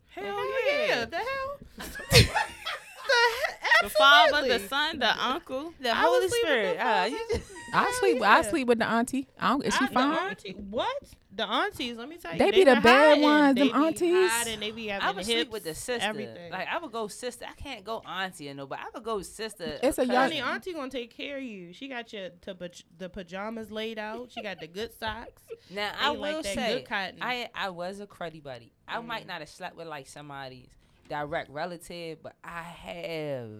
Hell, 0.09 0.24
Hell 0.24 0.66
yeah. 0.66 0.86
yeah! 0.86 1.05
The 1.07 1.16
hell. 1.16 1.59
the 3.07 3.84
The 3.84 3.90
father, 3.90 4.48
the 4.48 4.59
son, 4.68 4.98
the 4.98 5.24
uncle. 5.24 5.72
The 5.80 5.94
Holy 5.94 6.28
Spirit. 6.28 6.78
the 6.78 7.11
just- 7.38 7.51
I 7.72 7.90
sleep. 8.01 8.20
I 8.22 8.42
sleep 8.42 8.66
with 8.68 8.78
the 8.80 8.86
auntie. 8.86 9.28
I 9.38 9.51
don't, 9.51 9.64
is 9.64 9.74
she 9.74 9.84
I- 9.84 9.88
the 9.88 9.94
fine? 9.94 10.28
auntie- 10.30 10.53
what? 10.53 11.03
The 11.32 11.46
aunties, 11.48 11.96
let 11.96 12.09
me 12.09 12.16
tell 12.16 12.32
you. 12.32 12.38
They 12.40 12.51
be 12.51 12.64
the 12.64 12.74
bad 12.74 12.82
hiding. 13.11 13.22
ones, 13.22 13.55
They 13.55 13.68
them 13.68 13.80
be 13.80 13.86
aunties. 13.86 14.30
hiding, 14.30 14.61
They 14.61 14.70
be 14.72 14.88
having 14.88 15.07
I 15.09 15.11
would 15.12 15.18
hips, 15.24 15.28
sleep 15.28 15.51
with 15.53 15.62
the 15.64 15.74
sister. 15.76 16.07
Everything. 16.09 16.51
Like 16.51 16.66
I 16.66 16.78
would 16.78 16.90
go 16.90 17.07
sister. 17.07 17.46
I 17.48 17.53
can't 17.55 17.84
go 17.84 18.01
auntie 18.05 18.51
or 18.51 18.55
no, 18.55 18.66
but 18.66 18.80
I 18.80 18.86
would 18.92 19.05
go 19.05 19.22
sister. 19.22 19.78
It's 19.80 19.98
a 19.98 20.03
cousin. 20.03 20.12
young- 20.12 20.22
Honey, 20.24 20.40
auntie 20.40 20.72
gonna 20.74 20.90
take 20.90 21.16
care 21.16 21.36
of 21.38 21.44
you. 21.44 21.72
She 21.72 21.86
got 21.86 22.12
your 22.12 22.30
to 22.42 22.57
the 22.98 23.09
pajamas 23.09 23.70
laid 23.70 23.98
out. 24.01 24.32
She 24.32 24.42
got 24.42 24.59
the 24.59 24.66
good 24.66 24.90
socks. 24.98 25.40
Now 25.70 25.92
I 25.98 26.11
Ain't 26.11 26.20
like 26.20 26.34
will 26.34 26.42
that 26.42 26.55
say 26.55 26.74
good 26.80 26.88
cotton. 26.88 27.18
I 27.22 27.48
I 27.55 27.70
was 27.70 28.01
a 28.01 28.07
cruddy 28.09 28.42
buddy. 28.42 28.72
I 28.88 28.96
Mm. 28.98 29.07
might 29.07 29.26
not 29.28 29.38
have 29.38 29.48
slept 29.48 29.76
with 29.76 29.86
like 29.86 30.09
somebody's 30.09 30.68
direct 31.11 31.50
relative, 31.50 32.22
but 32.22 32.34
I 32.42 32.62
have 32.62 33.50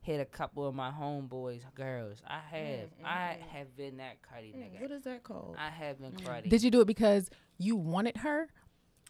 hit 0.00 0.20
a 0.20 0.24
couple 0.24 0.66
of 0.66 0.74
my 0.74 0.90
homeboys 0.90 1.60
girls. 1.74 2.22
I 2.26 2.38
have. 2.56 2.78
Mm, 2.88 2.88
I 3.04 3.08
mm, 3.08 3.44
mm. 3.44 3.48
have 3.58 3.76
been 3.76 3.96
that 3.98 4.16
cruddy 4.22 4.54
Mm, 4.54 4.60
nigga. 4.78 4.80
What 4.82 4.90
is 4.92 5.02
that 5.02 5.22
called? 5.22 5.56
I 5.58 5.68
have 5.68 6.00
been 6.00 6.12
cruddy. 6.12 6.48
Did 6.48 6.62
you 6.62 6.70
do 6.70 6.80
it 6.80 6.86
because 6.86 7.28
you 7.58 7.76
wanted 7.76 8.16
her? 8.18 8.48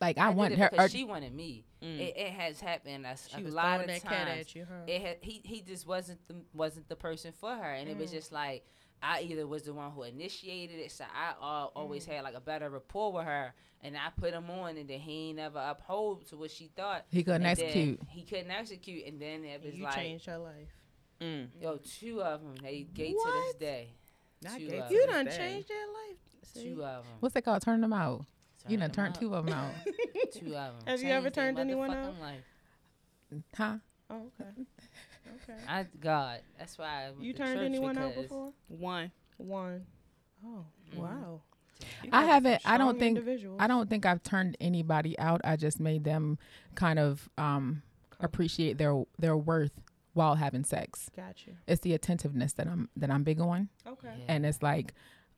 Like 0.01 0.17
I, 0.19 0.29
did 0.29 0.37
want 0.39 0.53
it 0.55 0.59
her. 0.59 0.71
because 0.71 0.87
or- 0.87 0.97
she 0.97 1.05
wanted 1.05 1.35
me. 1.35 1.67
Mm. 1.83 2.01
It, 2.01 2.17
it 2.17 2.33
has 2.33 2.59
happened 2.61 3.05
a, 3.05 3.11
s- 3.11 3.29
she 3.35 3.41
a 3.43 3.45
was 3.45 3.55
lot 3.55 3.65
throwing 3.65 3.81
of 3.83 3.87
that 3.89 4.03
times. 4.03 4.29
cat 4.29 4.39
at 4.39 4.55
you, 4.55 4.67
huh? 4.69 4.75
it 4.87 5.03
had, 5.03 5.17
he 5.21 5.41
he 5.45 5.61
just 5.61 5.87
wasn't 5.87 6.27
the 6.27 6.37
wasn't 6.55 6.89
the 6.89 6.97
person 6.97 7.33
for 7.39 7.55
her, 7.55 7.73
and 7.73 7.89
it 7.89 7.97
was 7.99 8.11
Mm. 8.11 8.15
just 8.15 8.33
like 8.33 8.65
I 9.03 9.23
either 9.23 9.47
was 9.47 9.63
the 9.63 9.73
one 9.73 9.91
who 9.93 10.03
initiated 10.03 10.79
it, 10.79 10.93
so 10.93 11.05
I 11.05 11.31
al- 11.41 11.73
always 11.75 12.05
Mm. 12.07 12.13
had 12.13 12.25
like 12.25 12.35
a 12.35 12.41
better 12.41 12.69
rapport 12.69 13.13
with 13.13 13.25
her, 13.25 13.55
and 13.83 13.97
I 13.97 14.11
put 14.19 14.35
him 14.35 14.51
on, 14.51 14.77
and 14.77 14.89
then 14.89 15.01
he 15.01 15.29
ain't 15.29 15.37
never 15.37 15.59
uphold 15.59 16.27
to 16.29 16.37
what 16.37 16.51
she 16.51 16.67
thought. 16.77 17.07
he 17.11 17.23
couldn't 17.23 17.47
and 17.47 17.59
execute. 17.59 18.01
He 18.11 18.23
couldn't 18.23 18.51
execute, 18.51 19.07
and 19.07 19.21
then 19.21 19.45
it 19.45 19.63
was 19.65 19.75
you 19.75 19.85
like, 19.85 19.95
changed 19.95 20.27
her 20.27 20.39
life. 20.39 20.69
Mm. 21.21 21.49
yo, 21.61 21.77
two 21.79 22.23
of 22.23 22.43
them, 22.43 22.57
they 22.63 22.83
gay 22.95 23.13
to 23.13 23.43
this 23.47 23.55
day. 23.57 23.95
Not 24.43 24.59
Two 24.59 24.69
gay 24.69 24.79
of 24.79 24.89
to 24.89 24.95
You 24.95 25.01
this 25.07 25.11
done 25.15 25.25
day. 25.27 25.37
changed 25.37 25.69
their 25.69 25.87
life. 25.87 26.17
See? 26.45 26.63
Two 26.75 26.85
of 26.85 27.05
them. 27.05 27.13
What's 27.21 27.35
that 27.35 27.45
called? 27.45 27.63
Turn 27.63 27.81
them 27.81 27.93
out. 27.93 28.25
you 28.69 28.77
done 28.77 28.91
them 28.91 28.93
turned 28.93 29.15
two 29.15 29.35
of 29.35 29.47
them 29.47 29.55
out. 29.55 29.73
Two 30.33 30.47
of 30.47 30.53
them. 30.53 30.75
Have 30.87 31.03
you 31.03 31.09
ever 31.11 31.29
turned 31.31 31.59
anyone 31.59 31.91
out? 31.91 32.15
Life. 32.21 32.45
huh? 33.55 33.77
Oh, 34.11 34.31
okay. 34.41 34.51
Okay. 35.43 35.59
I 35.69 35.87
God, 36.01 36.41
that's 36.59 36.77
why 36.79 37.07
I 37.07 37.11
You 37.21 37.33
turned 37.33 37.61
anyone 37.61 37.97
out 37.99 38.15
before? 38.15 38.53
One. 38.69 39.11
One. 39.37 39.87
Oh, 40.45 40.65
Mhm. 40.93 40.99
wow. 40.99 41.41
You 42.03 42.11
I 42.13 42.25
haven't- 42.25 42.61
I 42.67 42.77
don't 42.77 42.99
think- 42.99 43.19
I 43.59 43.67
don't 43.67 43.89
think 43.89 44.05
I've 44.05 44.23
turned 44.23 44.57
anybody 44.61 45.19
out. 45.19 45.41
I 45.45 45.57
just 45.57 45.81
made 45.81 46.05
them 46.05 46.39
kind 46.75 46.99
of 46.99 47.29
um, 47.39 47.83
appreciate 48.21 48.77
their 48.79 49.03
their 49.19 49.37
worth 49.37 49.73
while 50.13 50.35
having 50.35 50.65
sex. 50.65 51.11
Got 51.17 51.47
you. 51.47 51.57
It's 51.67 51.81
the 51.81 51.95
attentiveness 51.95 52.53
that 52.55 52.67
I'm 52.67 52.91
that 52.97 53.11
I'm 53.11 53.23
big 53.25 53.41
on, 53.41 53.69
Okay. 53.87 54.13
Yeah. 54.19 54.25
and 54.29 54.45
it's 54.45 54.63
like, 54.63 54.93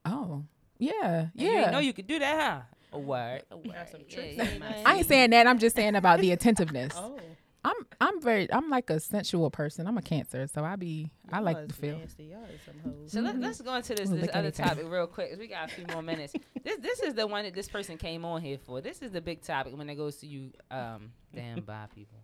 oh 0.04 0.44
yeah, 0.78 1.20
And 1.20 1.30
You 1.34 1.46
yeah. 1.50 1.58
didn't 1.60 1.72
know 1.72 1.78
you 1.78 1.92
could 1.92 2.06
do 2.08 2.18
that, 2.18 2.40
huh? 2.40 2.62
A 2.94 2.98
word. 2.98 3.44
A 3.50 3.56
word. 3.56 3.88
some 3.90 4.00
Yeah, 4.08 4.20
yeah, 4.24 4.42
yeah. 4.58 4.82
I 4.84 4.96
ain't 4.96 5.06
saying 5.06 5.30
that. 5.30 5.46
I'm 5.46 5.58
just 5.58 5.76
saying 5.76 5.94
about 5.94 6.20
the 6.20 6.32
attentiveness. 6.32 6.92
Oh. 6.96 7.18
I'm 7.64 7.76
I'm 8.00 8.20
very 8.20 8.52
I'm 8.52 8.68
like 8.70 8.90
a 8.90 8.98
sensual 8.98 9.50
person. 9.50 9.86
I'm 9.86 9.96
a 9.96 10.02
cancer, 10.02 10.46
so 10.48 10.64
I 10.64 10.74
be 10.76 11.12
I 11.30 11.36
y'all 11.36 11.44
like 11.44 11.56
is 11.58 11.68
to 11.68 11.74
feel. 11.74 11.98
Nasty. 11.98 12.24
Y'all 12.24 12.44
is 12.44 12.60
some 12.66 12.74
hoes. 12.84 13.12
So 13.12 13.20
let, 13.20 13.38
let's 13.38 13.60
go 13.60 13.74
into 13.74 13.94
this, 13.94 14.08
We'll 14.10 14.20
this 14.20 14.30
other 14.30 14.38
anything. 14.48 14.66
topic 14.66 14.84
real 14.88 15.06
quick. 15.06 15.30
'cause 15.30 15.38
We 15.38 15.46
got 15.46 15.70
a 15.70 15.74
few 15.74 15.84
more 15.92 16.02
minutes. 16.02 16.32
This 16.64 16.78
this 16.78 17.00
is 17.00 17.14
the 17.14 17.26
one 17.26 17.44
that 17.44 17.54
this 17.54 17.68
person 17.68 17.96
came 17.98 18.24
on 18.24 18.40
here 18.40 18.58
for. 18.58 18.80
This 18.80 19.00
is 19.02 19.10
the 19.12 19.20
big 19.20 19.42
topic 19.42 19.76
when 19.76 19.88
it 19.90 19.94
goes 19.96 20.16
to 20.18 20.26
you, 20.26 20.52
um, 20.70 21.12
damn 21.34 21.60
bi 21.60 21.86
people. 21.94 22.18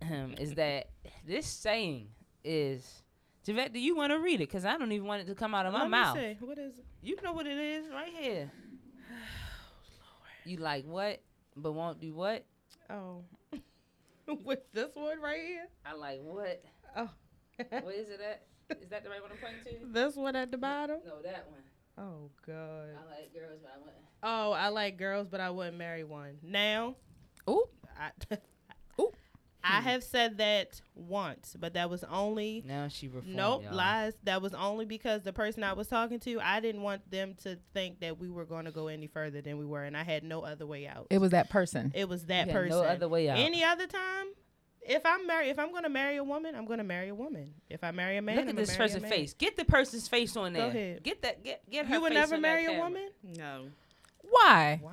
is 0.40 0.54
that 0.54 0.88
this 1.26 1.46
saying 1.46 2.08
is, 2.42 3.02
Javette? 3.44 3.72
Do 3.74 3.80
you 3.80 3.94
want 3.96 4.12
to 4.12 4.18
read 4.18 4.40
it? 4.40 4.46
Cause 4.46 4.64
I 4.64 4.76
don't 4.78 4.92
even 4.92 5.06
want 5.06 5.22
it 5.22 5.26
to 5.26 5.34
come 5.34 5.54
out 5.54 5.66
of 5.66 5.72
my 5.74 5.80
Let 5.80 5.86
me 5.86 5.90
mouth. 5.90 6.16
see. 6.16 6.36
What 6.40 6.58
is 6.58 6.78
it? 6.78 6.84
You 7.02 7.16
know 7.22 7.32
what 7.32 7.46
it 7.46 7.58
is, 7.58 7.86
right 7.90 8.12
here. 8.18 8.50
You 10.46 10.58
like 10.58 10.84
what, 10.86 11.22
but 11.56 11.72
won't 11.72 12.00
do 12.00 12.12
what? 12.14 12.44
Oh. 12.90 13.22
With 14.44 14.60
this 14.72 14.90
one 14.94 15.20
right 15.20 15.40
here? 15.46 15.68
I 15.84 15.94
like 15.94 16.20
what? 16.22 16.62
Oh. 16.96 17.10
What 17.56 17.94
is 17.94 18.08
it 18.08 18.20
at? 18.20 18.42
Is 18.82 18.88
that 18.88 19.04
the 19.04 19.10
right 19.10 19.20
one 19.20 19.30
I'm 19.30 19.36
pointing 19.38 19.86
to? 19.86 19.92
this 19.92 20.16
one 20.16 20.34
at 20.34 20.50
the 20.50 20.56
bottom? 20.56 20.98
No, 21.06 21.20
that 21.22 21.46
one. 21.50 21.60
Oh, 21.98 22.30
God. 22.46 22.88
I 22.98 23.10
like 23.10 23.32
girls, 23.34 23.60
but 23.62 23.72
I 23.74 23.78
want. 23.78 23.92
Oh, 24.22 24.52
I 24.52 24.68
like 24.68 24.96
girls, 24.96 25.28
but 25.28 25.40
I 25.40 25.50
wouldn't 25.50 25.76
marry 25.76 26.02
one. 26.02 26.38
Now, 26.42 26.96
Ooh, 27.48 27.64
I, 28.00 28.10
Ooh. 28.32 28.38
I 29.64 29.80
hmm. 29.80 29.88
have 29.88 30.04
said 30.04 30.38
that 30.38 30.80
once, 30.94 31.56
but 31.58 31.74
that 31.74 31.88
was 31.88 32.04
only 32.04 32.62
Now 32.66 32.88
she 32.88 33.08
reformed. 33.08 33.34
Nope, 33.34 33.64
y'all. 33.64 33.74
lies. 33.74 34.12
That 34.24 34.42
was 34.42 34.52
only 34.52 34.84
because 34.84 35.22
the 35.22 35.32
person 35.32 35.64
I 35.64 35.72
was 35.72 35.88
talking 35.88 36.20
to, 36.20 36.40
I 36.40 36.60
didn't 36.60 36.82
want 36.82 37.10
them 37.10 37.34
to 37.42 37.58
think 37.72 38.00
that 38.00 38.18
we 38.18 38.28
were 38.28 38.44
going 38.44 38.66
to 38.66 38.70
go 38.70 38.88
any 38.88 39.06
further 39.06 39.40
than 39.40 39.58
we 39.58 39.64
were, 39.64 39.82
and 39.82 39.96
I 39.96 40.02
had 40.02 40.22
no 40.22 40.44
other 40.44 40.66
way 40.66 40.86
out. 40.86 41.06
it 41.10 41.18
was 41.18 41.30
that 41.30 41.48
person. 41.48 41.92
It 41.94 42.08
was 42.08 42.26
that 42.26 42.46
You 42.46 42.52
had 42.52 42.60
person. 42.60 42.78
No 42.78 42.84
other 42.84 43.08
way 43.08 43.30
out. 43.30 43.38
Any 43.38 43.64
other 43.64 43.86
time, 43.86 44.26
if 44.82 45.02
I'm 45.06 45.26
married, 45.26 45.48
if 45.48 45.58
I'm 45.58 45.70
going 45.70 45.84
to 45.84 45.88
marry 45.88 46.16
a 46.16 46.24
woman, 46.24 46.54
I'm 46.54 46.66
going 46.66 46.78
to 46.78 46.84
marry 46.84 47.08
a 47.08 47.14
woman. 47.14 47.54
If 47.70 47.82
I 47.82 47.90
marry 47.90 48.18
a 48.18 48.22
man, 48.22 48.36
Look 48.36 48.44
I'm 48.44 48.50
at 48.50 48.56
this 48.56 48.76
person's 48.76 49.08
face. 49.08 49.32
Get 49.32 49.56
the 49.56 49.64
person's 49.64 50.08
face 50.08 50.36
on 50.36 50.52
there. 50.52 50.62
Go 50.62 50.68
ahead. 50.68 51.02
Get 51.02 51.22
that. 51.22 51.42
Get 51.42 51.62
get 51.70 51.86
her. 51.86 51.94
You 51.94 52.00
would 52.02 52.12
face 52.12 52.20
never 52.20 52.34
on 52.34 52.42
marry 52.42 52.66
a 52.66 52.78
woman? 52.78 53.08
No. 53.22 53.66
Why? 54.22 54.80
Wow. 54.82 54.92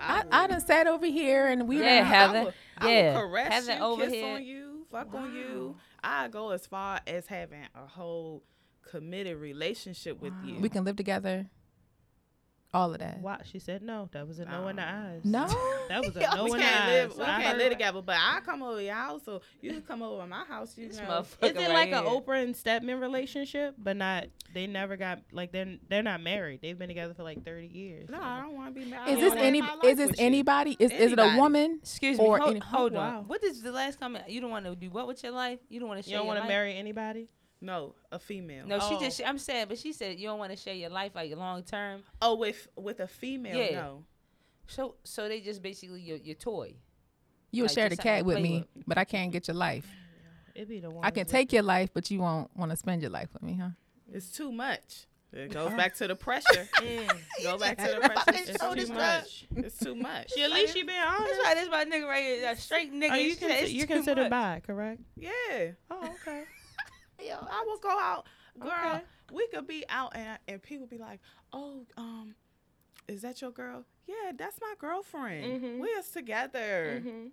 I, 0.00 0.24
I 0.30 0.46
done 0.46 0.60
sat 0.60 0.86
over 0.86 1.06
here 1.06 1.46
and 1.46 1.68
we 1.68 1.78
Yeah, 1.78 1.98
done- 1.98 2.06
Heather. 2.06 2.54
Would, 2.80 2.88
I 2.88 2.92
Yeah. 2.92 3.12
caress 3.14 3.52
Heather 3.52 3.72
you, 3.84 3.96
kiss 4.10 4.24
on 4.24 4.44
you, 4.44 4.86
fuck 4.90 5.14
on 5.14 5.34
you. 5.34 5.76
I 6.02 6.28
go 6.28 6.50
as 6.50 6.66
far 6.66 7.00
as 7.06 7.26
having 7.26 7.66
a 7.74 7.86
whole 7.86 8.42
committed 8.82 9.36
relationship 9.38 10.20
with 10.20 10.32
you. 10.44 10.58
we 10.60 10.68
can 10.68 10.84
live 10.84 10.96
together. 10.96 11.48
All 12.72 12.92
of 12.92 13.00
that. 13.00 13.18
Wow. 13.20 13.38
She 13.44 13.58
said 13.58 13.82
no. 13.82 14.08
That 14.12 14.28
was 14.28 14.38
a 14.38 14.44
no 14.44 14.68
in 14.68 14.76
the 14.76 14.86
eyes. 14.88 15.22
No. 15.24 15.46
That 15.88 16.02
was 16.06 16.14
a 16.14 16.20
no 16.36 16.46
in 16.46 16.60
the 16.60 16.64
eyes. 16.64 17.10
We 17.18 17.24
can't 17.24 17.58
live 17.58 17.72
together, 17.72 18.00
but 18.00 18.14
I 18.16 18.38
come 18.46 18.62
over 18.62 18.80
your 18.80 18.94
house, 18.94 19.22
so 19.24 19.42
you 19.60 19.72
can 19.72 19.82
come 19.82 20.02
over 20.04 20.24
my 20.24 20.44
house. 20.44 20.78
You 20.78 20.86
This 20.86 20.98
know, 20.98 21.04
motherfucker 21.06 21.50
Is 21.50 21.56
it 21.56 21.68
right 21.68 21.90
like 21.90 21.90
an 21.90 22.04
Oprah 22.04 22.44
and 22.44 22.56
Stedman 22.56 23.00
relationship, 23.00 23.74
but 23.76 23.96
not? 23.96 24.26
They 24.54 24.68
never 24.68 24.96
got 24.96 25.18
like 25.32 25.50
they're 25.50 25.78
they're 25.88 26.04
not 26.04 26.20
married. 26.22 26.60
They've 26.62 26.78
been 26.78 26.86
together 26.88 27.12
for 27.14 27.24
like 27.24 27.44
thirty 27.44 27.66
years. 27.66 28.08
no, 28.08 28.20
I 28.22 28.40
don't 28.42 28.54
want 28.54 28.72
to 28.72 28.80
be 28.80 28.88
married. 28.88 29.14
Is 29.14 29.20
this 29.20 29.34
any? 29.34 29.60
live 29.60 29.68
my 29.68 29.74
life 29.74 29.84
Is 29.84 29.98
this 29.98 30.10
with 30.10 30.20
you. 30.20 30.26
anybody? 30.26 30.76
Is 30.78 30.92
is 30.92 31.12
it 31.12 31.18
a 31.18 31.34
woman? 31.36 31.80
Excuse 31.82 32.18
me. 32.18 32.24
Or 32.24 32.38
hold 32.38 32.50
any- 32.52 32.60
hold 32.60 32.94
Oh, 32.94 32.98
on. 32.98 33.12
wow. 33.14 33.24
What 33.26 33.42
is 33.42 33.62
the 33.62 33.72
last 33.72 33.98
comment? 33.98 34.28
You 34.30 34.40
don't 34.40 34.50
want 34.50 34.66
to 34.66 34.76
do 34.76 34.90
what 34.90 35.08
with 35.08 35.22
your 35.24 35.32
life? 35.32 35.58
You 35.68 35.80
don't 35.80 35.88
want 35.88 36.02
to 36.04 36.08
share. 36.08 36.12
You 36.12 36.18
don't 36.18 36.26
want 36.28 36.38
want 36.38 36.48
to 36.48 36.54
marry 36.54 36.76
anybody. 36.76 37.28
No, 37.60 37.94
a 38.10 38.18
female. 38.18 38.66
No, 38.66 38.78
she 38.80 38.94
Oh. 38.94 39.00
just. 39.00 39.20
I'm 39.24 39.38
saying, 39.38 39.66
but 39.68 39.78
she 39.78 39.92
said 39.92 40.18
you 40.18 40.28
don't 40.28 40.38
want 40.38 40.50
to 40.50 40.56
share 40.56 40.74
your 40.74 40.88
life 40.90 41.12
like 41.14 41.34
long 41.36 41.62
term. 41.62 42.02
Oh, 42.22 42.36
with 42.36 42.68
with 42.76 43.00
a 43.00 43.06
female, 43.06 43.56
Yeah. 43.56 43.72
no. 43.82 44.04
So 44.66 44.94
so 45.04 45.28
they 45.28 45.40
just 45.40 45.60
basically 45.62 46.00
your 46.00 46.16
your 46.16 46.36
toy. 46.36 46.74
You'll 47.50 47.66
Like, 47.66 47.74
share 47.74 47.88
the 47.88 47.96
cat 47.96 48.24
with 48.24 48.36
play 48.36 48.42
me, 48.42 48.64
but 48.86 48.96
I 48.96 49.04
can't 49.04 49.32
get 49.32 49.48
your 49.48 49.56
life. 49.56 49.86
It 50.54 50.68
be 50.68 50.80
the 50.80 50.90
one. 50.90 51.04
I 51.04 51.10
can 51.10 51.26
take 51.26 51.52
your 51.52 51.62
life, 51.64 51.90
but 51.92 52.10
you 52.10 52.20
won't 52.20 52.50
want 52.56 52.70
to 52.70 52.76
spend 52.76 53.02
your 53.02 53.10
life 53.10 53.28
with 53.32 53.42
me, 53.42 53.54
huh? 53.60 53.70
It's 54.12 54.30
too 54.30 54.50
much. 54.52 55.06
It 55.32 55.52
goes 55.52 55.72
back 55.74 55.94
to 55.96 56.08
the 56.08 56.16
pressure. 56.16 56.68
Go 57.42 57.58
back 57.58 57.76
to 57.78 57.98
the 58.00 58.00
pressure. 58.08 58.40
It's 58.40 58.50
It's 58.50 58.58
too 58.64 58.74
too 58.74 58.92
much. 58.94 59.46
much. 59.54 59.64
It's 59.64 59.78
too 59.78 59.94
much. 59.94 60.32
She, 60.32 60.42
at 60.42 60.50
least 60.50 60.74
she 60.74 60.82
been 60.82 60.96
honest. 61.02 61.28
That's 61.28 61.44
right. 61.44 61.54
This 61.56 61.68
my 61.70 61.84
nigga 61.84 62.06
right 62.08 62.24
here. 62.24 62.40
That 62.42 62.58
straight 62.58 62.92
nigga. 62.92 63.10
Are 63.10 63.16
you 63.18 63.34
Shit, 63.34 63.40
consi- 63.42 63.62
it's 63.62 63.72
you're 63.72 63.86
considered 63.86 64.30
much. 64.30 64.30
bi, 64.30 64.62
correct? 64.66 65.00
Yeah. 65.16 65.30
Oh, 65.90 66.08
okay. 66.26 66.44
Yo, 67.22 67.34
I 67.40 67.64
will 67.66 67.78
go 67.78 67.90
out, 67.90 68.26
girl. 68.58 68.70
Okay. 68.96 69.02
We 69.32 69.46
could 69.48 69.66
be 69.66 69.84
out 69.88 70.16
and 70.16 70.38
and 70.48 70.62
people 70.62 70.86
be 70.86 70.98
like, 70.98 71.20
"Oh, 71.52 71.86
um, 71.96 72.34
is 73.08 73.22
that 73.22 73.40
your 73.40 73.50
girl?" 73.52 73.84
Yeah, 74.06 74.32
that's 74.36 74.60
my 74.60 74.74
girlfriend. 74.78 75.62
Mhm. 75.62 75.78
We 75.80 75.88
is 75.88 76.10
together. 76.10 77.00
Mm-hmm. 77.04 77.26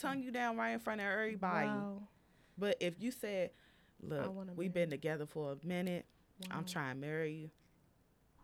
Tongue 0.00 0.20
you 0.22 0.30
down 0.30 0.56
right 0.56 0.70
in 0.70 0.78
front 0.78 1.00
of 1.00 1.06
everybody. 1.06 1.66
Wow. 1.68 2.08
But 2.56 2.76
if 2.80 2.94
you 3.00 3.10
said, 3.10 3.50
"Look, 4.00 4.32
we've 4.56 4.72
been 4.72 4.90
together 4.90 5.26
for 5.26 5.52
a 5.52 5.66
minute. 5.66 6.06
I'm 6.50 6.64
trying 6.64 6.94
to 6.94 7.00
marry 7.00 7.32
you," 7.34 7.50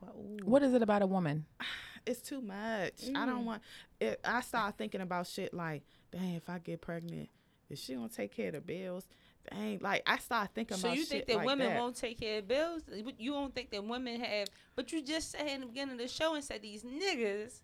Ooh. 0.05 0.39
What 0.45 0.63
is 0.63 0.75
it 0.75 0.83
about 0.83 1.03
a 1.03 1.07
woman? 1.07 1.47
it's 2.07 2.21
too 2.21 2.41
much. 2.41 3.09
I 3.15 3.25
don't 3.27 3.43
Mm. 3.43 3.45
want. 3.45 3.63
It, 4.01 4.21
I 4.25 4.41
start 4.43 4.77
thinking 4.77 5.01
about 5.01 5.27
shit 5.27 5.53
like, 5.55 5.83
"Dang, 6.13 6.35
if 6.35 6.49
I 6.51 6.59
get 6.59 6.81
pregnant, 6.83 7.29
is 7.71 7.81
she 7.83 7.95
gonna 7.95 8.09
take 8.09 8.33
care 8.33 8.49
of 8.49 8.55
the 8.55 8.61
bills?" 8.61 9.09
Dang, 9.51 9.78
like 9.80 10.03
I 10.07 10.18
start 10.18 10.51
thinking 10.55 10.74
about 10.74 10.80
So 10.80 10.86
about 10.88 10.96
you 10.96 11.03
shit 11.03 11.11
think 11.11 11.26
that 11.28 11.36
like 11.38 11.46
women 11.46 11.68
that. 11.68 11.76
won't 11.78 11.96
take 11.96 12.18
care 12.20 12.38
of 12.38 12.49
bills? 12.49 12.82
You 13.18 13.32
don't 13.32 13.55
think 13.55 13.70
that 13.70 13.84
women 13.84 14.20
have? 14.20 14.49
But 14.76 14.92
you 14.92 15.03
just 15.03 15.30
said 15.32 15.46
in 15.49 15.61
the 15.62 15.66
beginning 15.66 15.92
of 15.94 15.99
the 15.99 16.09
show 16.09 16.34
and 16.34 16.44
said 16.44 16.62
these 16.62 16.82
niggas, 16.82 17.61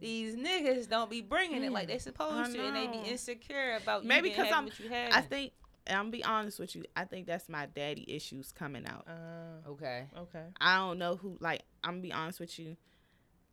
these 0.00 0.34
niggas 0.36 0.88
don't 0.88 1.10
be 1.10 1.20
bringing 1.20 1.62
it 1.62 1.72
like 1.72 1.88
they 1.88 1.98
supposed 1.98 2.52
to, 2.54 2.66
and 2.66 2.76
they 2.76 2.86
be 2.86 3.08
insecure 3.08 3.76
about 3.80 4.02
you 4.02 4.08
Maybe 4.08 4.28
because 4.30 4.52
I'm. 4.52 4.64
what 4.64 4.78
you. 4.80 4.90
I 4.92 5.20
think. 5.22 5.52
and 5.86 5.98
I'm 5.98 6.10
be 6.10 6.24
honest 6.24 6.58
with 6.58 6.74
you. 6.76 6.84
I 6.96 7.04
think 7.04 7.26
that's 7.26 7.48
my 7.48 7.66
daddy 7.66 8.04
issues 8.14 8.52
coming 8.52 8.86
out. 8.86 9.06
Uh, 9.06 9.68
Okay. 9.70 10.04
okay. 10.16 10.44
I 10.60 10.76
don't 10.76 10.98
know 10.98 11.16
who. 11.16 11.36
Like 11.40 11.62
I'm 11.82 11.92
gonna 11.94 12.02
be 12.02 12.12
honest 12.12 12.40
with 12.40 12.58
you. 12.58 12.76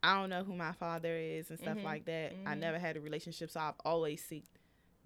I 0.03 0.19
don't 0.19 0.29
know 0.31 0.43
who 0.43 0.55
my 0.55 0.71
father 0.71 1.15
is 1.15 1.51
and 1.51 1.59
stuff 1.59 1.77
Mhm, 1.77 1.83
like 1.83 2.05
that. 2.05 2.33
I 2.45 2.55
mhm. 2.55 2.59
never 2.59 2.79
had 2.79 2.97
a 2.97 3.01
relationship, 3.01 3.51
so 3.51 3.59
I've 3.59 3.75
always 3.85 4.23
seeked 4.23 4.49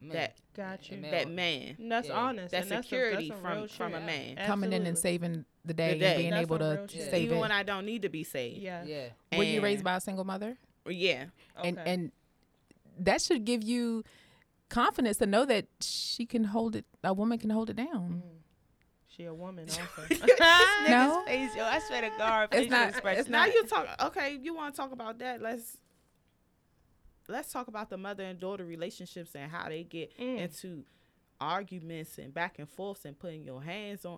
Man, 0.01 0.13
that 0.13 0.35
Got 0.55 0.89
you. 0.89 1.01
That 1.01 1.29
man, 1.29 1.75
That's 1.79 2.07
Yeah. 2.07 2.13
honest. 2.15 2.51
that 2.51 2.63
and 2.63 2.71
that's 2.71 2.79
a- 2.85 2.89
security 2.89 3.29
that's 3.29 3.39
a 3.39 3.41
from 3.43 3.57
real 3.57 3.67
from 3.67 3.93
a 3.93 3.97
shit. 3.97 4.05
man. 4.37 4.45
Coming 4.47 4.73
in 4.73 4.85
and 4.85 4.97
saving 4.97 5.45
the 5.65 5.73
day, 5.73 5.93
The 5.93 5.99
day. 5.99 6.05
and 6.13 6.17
being 6.19 6.29
That's 6.31 6.41
able 6.43 6.59
to 6.59 6.65
real 6.79 6.87
shit. 6.87 7.09
save 7.11 7.23
Even 7.23 7.37
it. 7.37 7.41
when 7.41 7.51
I 7.51 7.63
don't 7.63 7.85
need 7.85 8.01
to 8.03 8.09
be 8.09 8.23
saved. 8.23 8.57
Yeah. 8.57 8.83
Yeah. 8.83 9.09
Were 9.37 9.43
you 9.43 9.61
raised 9.61 9.83
by 9.83 9.95
a 9.95 10.01
single 10.01 10.23
mother? 10.25 10.57
Yeah. 10.87 11.25
And 11.63 11.77
Okay. 11.79 11.91
and 11.93 12.11
that 12.99 13.21
should 13.21 13.43
give 13.45 13.63
you 13.63 14.03
confidence 14.69 15.17
to 15.17 15.25
know 15.25 15.45
that 15.45 15.65
she 15.81 16.25
can 16.25 16.45
hold 16.45 16.75
it. 16.75 16.85
A 17.03 17.13
woman 17.13 17.37
can 17.39 17.49
hold 17.49 17.69
it 17.69 17.75
down. 17.75 18.23
Mm. 18.25 18.41
She 19.07 19.23
a 19.25 19.33
woman 19.33 19.65
also. 19.69 19.81
No? 20.87 21.23
Face, 21.25 21.55
yo, 21.55 21.63
I 21.63 21.79
swear 21.79 22.01
to 22.01 22.09
God, 22.17 22.49
It's 22.53 22.69
not- 22.69 22.89
expression. 22.89 23.19
it's 23.21 23.29
Now 23.29 23.45
not- 23.45 23.53
you 23.53 23.63
talk. 23.65 23.87
Okay, 24.07 24.37
you 24.41 24.53
want 24.53 24.73
to 24.75 24.81
talk 24.81 24.91
about 24.91 25.19
that? 25.19 25.41
Let's 25.41 25.77
let's 27.27 27.51
talk 27.51 27.67
about 27.67 27.89
the 27.89 27.97
mother 27.97 28.23
and 28.23 28.39
daughter 28.39 28.65
relationships 28.65 29.35
and 29.35 29.51
how 29.51 29.67
they 29.69 29.83
get 29.83 30.17
Mm. 30.17 30.39
into 30.39 30.83
arguments 31.41 32.17
and 32.17 32.33
back 32.33 32.59
and 32.59 32.69
forth 32.69 33.05
and 33.05 33.17
putting 33.17 33.43
your 33.43 33.61
hands 33.61 34.05
on. 34.05 34.17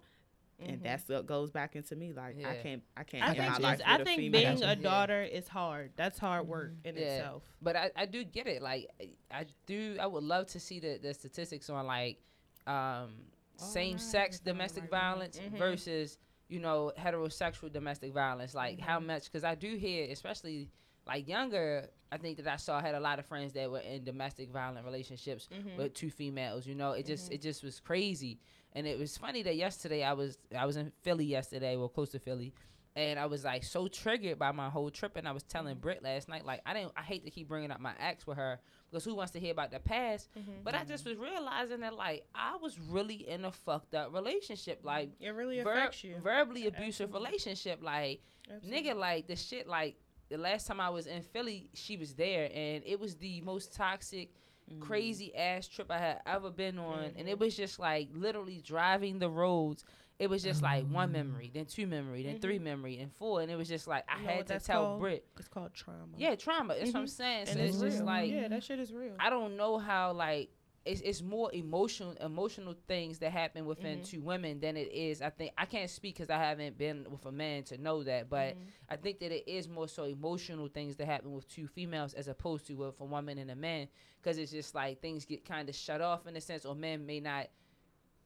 Mm-hmm. 0.62 0.70
And 0.74 0.84
that's 0.84 1.08
what 1.08 1.26
goes 1.28 1.51
back 1.51 1.76
into 1.76 1.95
me. 1.95 2.14
Like 2.14 2.36
I 2.43 2.55
can't, 2.55 2.82
I 2.95 3.03
can't 3.03 3.24
I 3.24 3.34
get 3.34 3.38
got 3.38 3.45
my 3.47 3.53
think, 3.53 3.64
life 3.64 3.82
I 3.86 3.91
with 3.93 4.01
a 4.01 4.05
think 4.05 4.18
female. 4.20 4.41
being 4.55 4.64
a 4.64 4.76
you. 4.76 4.82
daughter 4.82 5.22
is 5.22 5.47
hard. 5.47 5.91
That's 5.95 6.18
hard 6.18 6.47
work 6.47 6.72
in 6.84 6.95
Yeah. 6.95 7.01
itself. 7.03 7.43
But 7.62 7.76
I, 7.76 7.91
I 7.95 8.05
do 8.08 8.24
get 8.24 8.47
it. 8.47 8.62
Like 8.64 8.89
I 9.32 9.45
do. 9.68 9.97
I 10.01 10.08
would 10.08 10.24
love 10.24 10.47
to 10.47 10.60
see 10.60 10.80
the, 10.80 10.97
the 11.01 11.14
statistics 11.14 11.70
on 11.70 11.86
like 11.86 12.18
um, 12.66 13.12
same 13.58 13.97
sex 13.99 14.39
domestic 14.39 14.89
violence 14.89 15.39
Mhm. 15.39 15.58
versus 15.60 16.18
you 16.49 16.60
know 16.60 16.91
heterosexual 16.97 17.72
domestic 17.72 18.12
violence. 18.14 18.55
Like 18.55 18.80
how 18.80 18.99
much? 18.99 19.26
Because 19.26 19.43
I 19.43 19.53
do 19.53 19.76
hear, 19.76 20.12
especially 20.12 20.70
like 21.08 21.28
younger. 21.28 21.89
I 22.12 22.18
think 22.18 22.38
that 22.38 22.47
I 22.47 22.55
saw 22.55 22.80
had 22.80 22.95
a 22.95 22.99
lot 22.99 23.20
of 23.20 23.26
friends 23.26 23.51
that 23.53 23.70
were 23.70 23.80
in 23.80 24.03
domestic 24.05 24.49
violent 24.49 24.86
relationships 24.86 25.49
Mhm. 25.51 25.78
with 25.78 25.93
two 25.93 26.10
females. 26.10 26.66
You 26.66 26.76
know, 26.76 26.91
it 26.93 27.05
just 27.05 27.26
mm-hmm. 27.26 27.34
it 27.36 27.41
just 27.41 27.64
was 27.64 27.80
crazy. 27.80 28.39
And 28.74 28.86
it 28.88 28.97
was 28.97 29.18
funny 29.18 29.43
that 29.43 29.55
yesterday 29.55 30.03
I 30.03 30.14
was 30.14 30.38
I 30.58 30.66
was 30.66 30.78
in 30.78 30.91
Philly 31.03 31.26
yesterday, 31.26 31.76
well 31.76 31.89
close 31.89 32.12
to 32.12 32.20
Philly, 32.20 32.53
and 32.95 33.20
I 33.20 33.26
was 33.26 33.43
like 33.43 33.64
so 33.66 33.88
triggered 33.89 34.39
by 34.39 34.51
my 34.53 34.70
whole 34.70 34.89
trip. 34.89 35.18
And 35.18 35.28
I 35.28 35.32
was 35.32 35.43
telling 35.43 35.74
mm-hmm. 35.74 35.82
Britt 35.82 36.03
last 36.03 36.30
night, 36.30 36.45
like 36.45 36.62
I 36.66 36.74
didn't, 36.74 36.93
I 36.95 37.01
hate 37.01 37.26
to 37.26 37.32
keep 37.32 37.47
bringing 37.49 37.72
up 37.72 37.82
my 37.82 37.93
ex 37.99 38.26
with 38.26 38.38
her 38.38 38.60
because 38.89 39.03
who 39.03 39.14
wants 39.16 39.32
to 39.34 39.39
hear 39.41 39.51
about 39.51 39.72
the 39.72 39.80
past? 39.80 40.30
Mm-hmm. 40.38 40.64
But 40.64 40.76
I 40.76 40.86
just 40.86 41.05
was 41.05 41.18
realizing 41.18 41.82
that 41.82 41.95
like 41.95 42.26
I 42.34 42.55
was 42.62 42.80
really 42.80 43.28
in 43.28 43.43
a 43.43 43.51
fucked 43.51 43.95
up 43.95 44.14
relationship, 44.14 44.80
like 44.84 45.10
It 45.20 45.32
really 45.32 45.62
ver- 45.62 45.72
affects 45.74 46.05
you. 46.05 46.16
verbally 46.24 46.68
abusive 46.68 47.14
relationship, 47.14 47.84
like 47.84 48.22
nigga, 48.66 48.95
like 48.95 49.28
the 49.28 49.36
shit, 49.36 49.68
like 49.68 49.97
the 50.30 50.38
last 50.38 50.67
time 50.67 50.80
I 50.80 50.89
was 50.89 51.07
in 51.07 51.21
Philly, 51.21 51.69
she 51.73 51.97
was 51.97 52.13
there, 52.15 52.49
and 52.53 52.84
it 52.86 52.99
was 52.99 53.15
the 53.15 53.41
most 53.41 53.73
toxic, 53.73 54.30
mm-hmm. 54.69 54.82
crazy 54.82 55.36
ass 55.36 55.67
trip 55.67 55.89
I 55.89 55.97
had 55.97 56.21
ever 56.25 56.49
been 56.49 56.78
on, 56.80 57.11
and 57.15 57.28
it 57.28 57.39
was 57.39 57.55
just 57.55 57.80
like 57.80 58.09
literally 58.13 58.61
driving 58.61 59.19
the 59.19 59.30
roads. 59.30 59.84
It 60.19 60.32
was 60.32 60.41
just 60.41 60.63
like 60.63 60.86
one 60.89 61.09
mm-hmm. 61.09 61.30
memory, 61.30 61.51
then 61.53 61.65
two 61.65 61.86
memory, 61.86 62.23
then 62.23 62.39
three 62.39 62.55
mm-hmm. 62.55 62.63
memory, 62.63 62.99
and 62.99 63.13
four, 63.13 63.41
and 63.41 63.51
it 63.51 63.55
was 63.55 63.67
just 63.67 63.88
like 63.88 64.03
I 64.09 64.19
You 64.19 64.28
had 64.28 64.47
to 64.47 64.59
tell 64.59 64.84
called? 64.84 64.99
Brit, 64.99 65.25
It's 65.38 65.47
called 65.47 65.73
trauma. 65.73 66.07
yeah, 66.17 66.36
trauma. 66.36 66.75
That's 66.75 66.91
what 66.91 67.01
I'm 67.01 67.05
Mhm. 67.05 67.09
saying. 67.09 67.45
So 67.45 67.51
and 67.51 67.61
it's 67.61 67.82
it's, 67.82 67.93
just 67.93 68.03
like 68.03 68.32
yeah, 68.32 68.47
that 68.47 68.63
shit 68.63 68.80
is 68.80 68.91
real. 68.91 69.13
I 69.19 69.30
don't 69.30 69.57
know 69.57 69.78
how 69.78 70.13
like 70.13 70.49
it's 70.88 71.01
it's 71.01 71.21
more 71.21 71.53
emotional 71.53 72.13
emotional 72.21 72.75
things 72.88 73.19
that 73.19 73.31
happen 73.31 73.65
within 73.65 73.99
Mhm. 73.99 74.05
two 74.07 74.21
women 74.21 74.59
than 74.59 74.77
it 74.77 74.91
is. 74.91 75.21
I 75.21 75.29
think 75.29 75.53
I 75.57 75.65
can't 75.65 75.89
speak 75.89 76.15
because 76.15 76.29
I 76.29 76.38
haven't 76.38 76.77
been 76.77 77.05
with 77.11 77.25
a 77.25 77.31
man 77.31 77.63
to 77.65 77.77
know 77.77 78.03
that, 78.03 78.29
but 78.29 78.55
Mhm. 78.55 78.67
I 78.89 78.95
think 78.95 79.19
that 79.19 79.31
it 79.31 79.47
is 79.47 79.67
more 79.67 79.88
so 79.88 80.05
emotional 80.05 80.67
things 80.67 80.95
that 80.97 81.05
happen 81.05 81.33
with 81.33 81.47
two 81.47 81.67
females 81.67 82.13
as 82.13 82.27
opposed 82.27 82.65
to 82.67 82.73
with 82.75 82.99
a 82.99 83.05
woman 83.05 83.38
and 83.38 83.51
a 83.51 83.55
man 83.55 83.88
because 84.21 84.38
it's 84.38 84.51
just 84.51 84.73
like 84.73 84.99
things 85.01 85.25
get 85.25 85.45
kind 85.45 85.67
of 85.69 85.75
shut 85.75 86.01
off 86.01 86.25
in 86.27 86.35
a 86.35 86.41
sense, 86.41 86.65
or 86.65 86.75
men 86.75 87.05
may 87.05 87.19
not. 87.19 87.47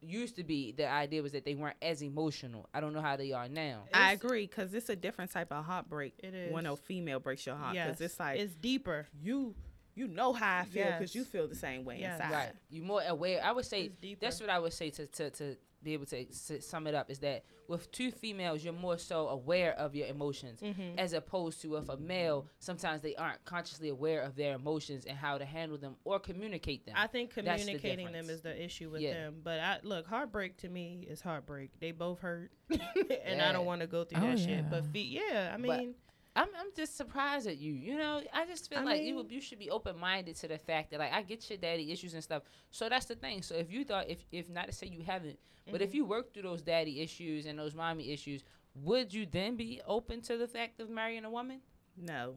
Used 0.04 0.36
to 0.38 0.44
be 0.44 0.72
the 0.72 0.88
idea 0.90 1.22
was 1.22 1.32
that 1.34 1.46
they 1.46 1.54
weren't 1.54 1.78
as 1.80 2.02
emotional. 2.02 2.68
I 2.74 2.80
don't 2.82 2.92
know 2.92 3.02
how 3.02 3.18
they 3.18 3.34
are 3.34 3.48
now. 3.48 3.84
I 3.94 4.14
It's- 4.14 4.26
agree 4.26 4.48
because 4.48 4.74
it's 4.74 4.90
a 4.90 4.96
different 4.96 5.30
type 5.30 5.52
of 5.52 5.64
heartbreak 5.64 6.16
It 6.24 6.52
when 6.52 6.66
a 6.66 6.76
female 6.76 7.20
breaks 7.20 7.46
your 7.46 7.54
heart. 7.56 7.74
Because 7.76 8.00
yes. 8.00 8.10
it's 8.10 8.20
like 8.20 8.40
it's 8.40 8.56
deeper. 8.56 9.08
you, 9.22 9.54
you 9.96 10.08
know 10.08 10.34
how 10.34 10.60
I 10.60 10.64
feel 10.66 10.86
because 10.86 11.14
Yes. 11.14 11.16
you 11.16 11.24
feel 11.26 11.48
the 11.48 11.56
same 11.56 11.84
way 11.86 12.00
Yes. 12.00 12.20
inside. 12.20 12.32
Right. 12.34 12.52
You 12.70 12.82
more 12.84 13.02
aware. 13.08 13.44
I 13.44 13.52
would 13.52 13.66
say 13.66 13.92
that's 14.20 14.40
what 14.40 14.50
I 14.50 14.60
would 14.60 14.74
say 14.74 14.90
to 14.92 15.06
to, 15.08 15.30
to 15.32 15.56
be 15.84 15.94
able 15.94 16.06
to 16.06 16.30
s- 16.30 16.52
sum 16.60 16.86
it 16.86 16.94
up 16.94 17.10
is 17.10 17.18
that 17.20 17.44
with 17.68 17.92
two 17.92 18.12
females 18.12 18.64
you're 18.64 18.72
more 18.72 19.00
so 19.00 19.30
aware 19.30 19.74
of 19.80 19.96
your 19.96 20.06
emotions 20.06 20.60
Mhm. 20.62 20.96
as 21.00 21.14
opposed 21.14 21.60
to 21.62 21.70
with 21.70 21.90
a 21.90 21.98
male 21.98 22.46
sometimes 22.60 23.02
they 23.02 23.16
aren't 23.16 23.44
consciously 23.46 23.90
aware 23.90 24.22
of 24.22 24.36
their 24.36 24.54
emotions 24.54 25.06
and 25.08 25.18
how 25.18 25.40
to 25.40 25.46
handle 25.46 25.80
them 25.80 25.96
or 26.04 26.20
communicate 26.20 26.86
them. 26.86 26.94
I 26.96 27.08
think 27.08 27.34
That's 27.34 27.66
the 27.66 27.72
communicating 27.80 28.12
them 28.12 28.30
is 28.30 28.42
the 28.42 28.64
issue 28.64 28.92
with 28.92 29.02
Yeah. 29.02 29.14
them. 29.14 29.42
But 29.44 29.60
I 29.60 29.80
look, 29.82 30.06
heartbreak 30.06 30.58
to 30.58 30.70
me 30.70 31.08
is 31.10 31.20
heartbreak. 31.22 31.72
They 31.80 31.92
both 31.92 32.20
hurt, 32.20 32.52
and 32.70 32.80
Yeah. 33.10 33.50
I 33.50 33.52
don't 33.52 33.66
want 33.66 33.82
to 33.82 33.88
go 33.88 34.04
through 34.04 34.22
Oh, 34.24 34.28
that 34.28 34.38
shit. 34.40 34.70
But 34.70 34.84
yeah. 34.84 34.92
fe- 34.92 35.00
yeah, 35.32 35.52
I 35.56 35.58
But- 35.62 35.80
mean, 35.80 35.96
I'm 36.36 36.48
I'm 36.58 36.68
just 36.76 36.96
surprised 36.96 37.48
at 37.48 37.58
you. 37.58 37.74
You 37.74 37.98
know, 37.98 38.22
I 38.34 38.46
just 38.46 38.70
feel 38.70 38.80
I 38.80 38.84
like 38.84 39.02
you 39.04 39.16
mean- 39.16 39.30
you 39.30 39.42
should 39.42 39.60
be 39.60 39.70
open 39.70 39.98
minded 40.00 40.36
to 40.38 40.48
the 40.48 40.58
fact 40.58 40.92
that 40.92 41.00
like 41.00 41.12
I 41.14 41.22
get 41.24 41.50
your 41.50 41.58
daddy 41.58 41.92
issues 41.92 42.14
and 42.14 42.24
stuff. 42.24 42.44
So 42.72 42.88
that's 42.90 43.06
the 43.06 43.16
thing. 43.16 43.42
So 43.42 43.56
if 43.56 43.72
you 43.72 43.84
thought 43.84 44.10
if 44.10 44.24
if 44.32 44.50
not 44.50 44.68
to 44.68 44.72
say 44.72 44.88
you 44.88 45.02
haven't, 45.06 45.38
but 45.66 45.76
Mm-hmm. 45.76 45.84
if 45.84 45.94
you 45.94 46.06
work 46.06 46.34
through 46.34 46.44
those 46.44 46.62
daddy 46.62 47.02
issues 47.02 47.46
and 47.46 47.60
those 47.60 47.76
mommy 47.76 48.12
issues, 48.12 48.44
would 48.76 49.14
you 49.14 49.26
then 49.30 49.56
be 49.58 49.82
open 49.86 50.22
to 50.22 50.38
the 50.38 50.48
fact 50.48 50.80
of 50.80 50.90
marrying 50.90 51.26
a 51.26 51.30
woman? 51.30 51.60
No. 51.98 52.36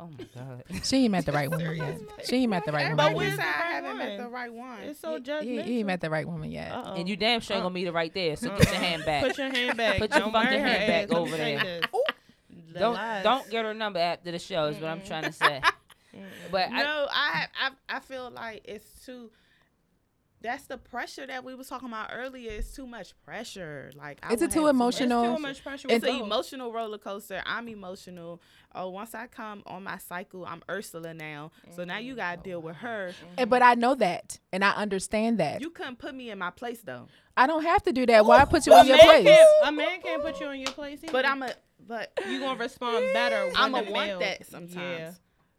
Oh 0.00 0.08
my 0.08 0.26
god. 0.34 0.64
She 0.82 1.04
ain't 1.04 1.12
met 1.12 1.24
the 1.24 1.32
right 1.32 1.48
woman 1.48 1.76
yet. 1.76 2.00
She 2.24 2.36
ain't 2.38 2.50
met 2.50 2.64
the 2.66 2.72
right 2.72 2.86
Everybody 2.86 3.14
woman 3.14 3.28
when's 3.28 3.40
say 3.40 3.46
I 3.46 3.72
haven't 3.72 3.96
met 3.98 4.18
the 4.18 4.28
right 4.28 4.52
one. 4.52 4.80
it's 4.80 4.98
so 5.00 5.14
You, 5.14 5.20
judgmental. 5.22 5.44
you 5.44 5.60
ain't 5.78 5.86
met 5.86 6.00
the 6.00 6.10
right 6.10 6.26
woman 6.26 6.50
yet. 6.50 6.72
Uh-oh. 6.72 6.94
And 6.94 7.08
you 7.08 7.16
damn 7.16 7.40
sure 7.40 7.54
ain't 7.56 7.62
gonna 7.62 7.72
meet 7.72 7.86
her 7.86 7.92
right 7.92 8.12
there. 8.12 8.34
So 8.34 8.48
get 8.50 8.66
your 8.72 8.80
hand 8.80 9.04
back. 9.06 9.22
Put 9.22 9.38
your 9.38 9.48
hand 9.48 9.76
back. 9.76 9.98
Put 10.00 10.10
your 10.10 10.20
don't 10.20 10.32
fucking 10.32 10.58
her 10.60 10.66
hand 10.68 10.86
back 10.88 11.02
ass. 11.04 11.16
Over 11.16 11.36
there. 11.36 11.80
This. 12.76 12.80
The 12.80 12.86
don't 12.86 12.94
lies. 12.94 13.24
don't 13.24 13.50
get 13.50 13.64
her 13.64 13.74
number 13.74 13.98
after 13.98 14.30
the 14.30 14.38
show. 14.38 14.66
Is 14.66 14.76
what 14.78 14.90
I'm 14.90 15.02
trying 15.02 15.24
to 15.24 15.32
say. 15.32 15.60
But 16.50 16.70
I, 16.70 16.82
no, 16.82 17.06
I, 17.10 17.46
I 17.62 17.96
I 17.96 18.00
feel 18.00 18.30
like 18.30 18.62
it's 18.64 19.04
too. 19.04 19.30
That's 20.42 20.64
the 20.66 20.78
pressure 20.78 21.26
that 21.26 21.44
we 21.44 21.54
was 21.54 21.68
talking 21.68 21.88
about 21.88 22.10
earlier. 22.12 22.52
It's 22.52 22.72
too 22.74 22.86
much 22.86 23.14
pressure. 23.24 23.90
Like 23.96 24.20
I 24.22 24.32
Is 24.34 24.40
it 24.42 24.50
too 24.50 24.66
have 24.66 24.74
emotional? 24.74 25.22
It's 25.22 25.28
pressure. 25.28 25.36
too 25.36 25.42
much 25.42 25.62
pressure. 25.62 25.88
It's 25.90 26.04
with 26.06 26.14
an 26.14 26.20
emotional 26.22 26.72
roller 26.72 26.98
coaster. 26.98 27.42
I'm 27.44 27.68
emotional. 27.68 28.40
Oh, 28.74 28.90
once 28.90 29.14
I 29.14 29.26
come 29.26 29.62
on 29.66 29.82
my 29.82 29.98
cycle, 29.98 30.46
I'm 30.46 30.62
Ursula 30.70 31.14
now. 31.14 31.50
So 31.74 31.84
now 31.84 31.98
you 31.98 32.14
gotta 32.14 32.40
deal 32.40 32.62
with 32.62 32.76
her. 32.76 33.12
Eh, 33.38 33.44
But 33.44 33.62
I 33.62 33.74
know 33.74 33.94
that, 33.96 34.38
and 34.52 34.64
I 34.64 34.70
understand 34.72 35.38
that. 35.38 35.60
You 35.60 35.70
couldn't 35.70 35.98
put 35.98 36.14
me 36.14 36.30
in 36.30 36.38
my 36.38 36.50
place 36.50 36.80
though. 36.80 37.08
I 37.36 37.46
don't 37.46 37.62
have 37.64 37.82
to 37.84 37.92
do 37.92 38.06
that. 38.06 38.24
Why 38.24 38.44
put 38.44 38.66
you 38.66 38.72
a 38.72 38.80
in 38.80 38.86
your 38.86 38.98
place? 38.98 39.38
A 39.64 39.72
man 39.72 40.00
can't 40.00 40.22
put 40.22 40.40
you 40.40 40.48
in 40.50 40.60
your 40.60 40.72
place. 40.72 41.00
Either. 41.02 41.12
But 41.12 41.26
I'm 41.26 41.42
a 41.42 41.50
but 41.86 42.12
you 42.28 42.40
gonna 42.40 42.58
respond 42.58 43.04
better. 43.12 43.50
I'm 43.54 43.72
when 43.72 43.82
a 43.82 43.86
the 43.86 43.92
want 43.92 44.20
that 44.20 44.46
sometimes. 44.46 44.76
Yeah. 44.76 45.12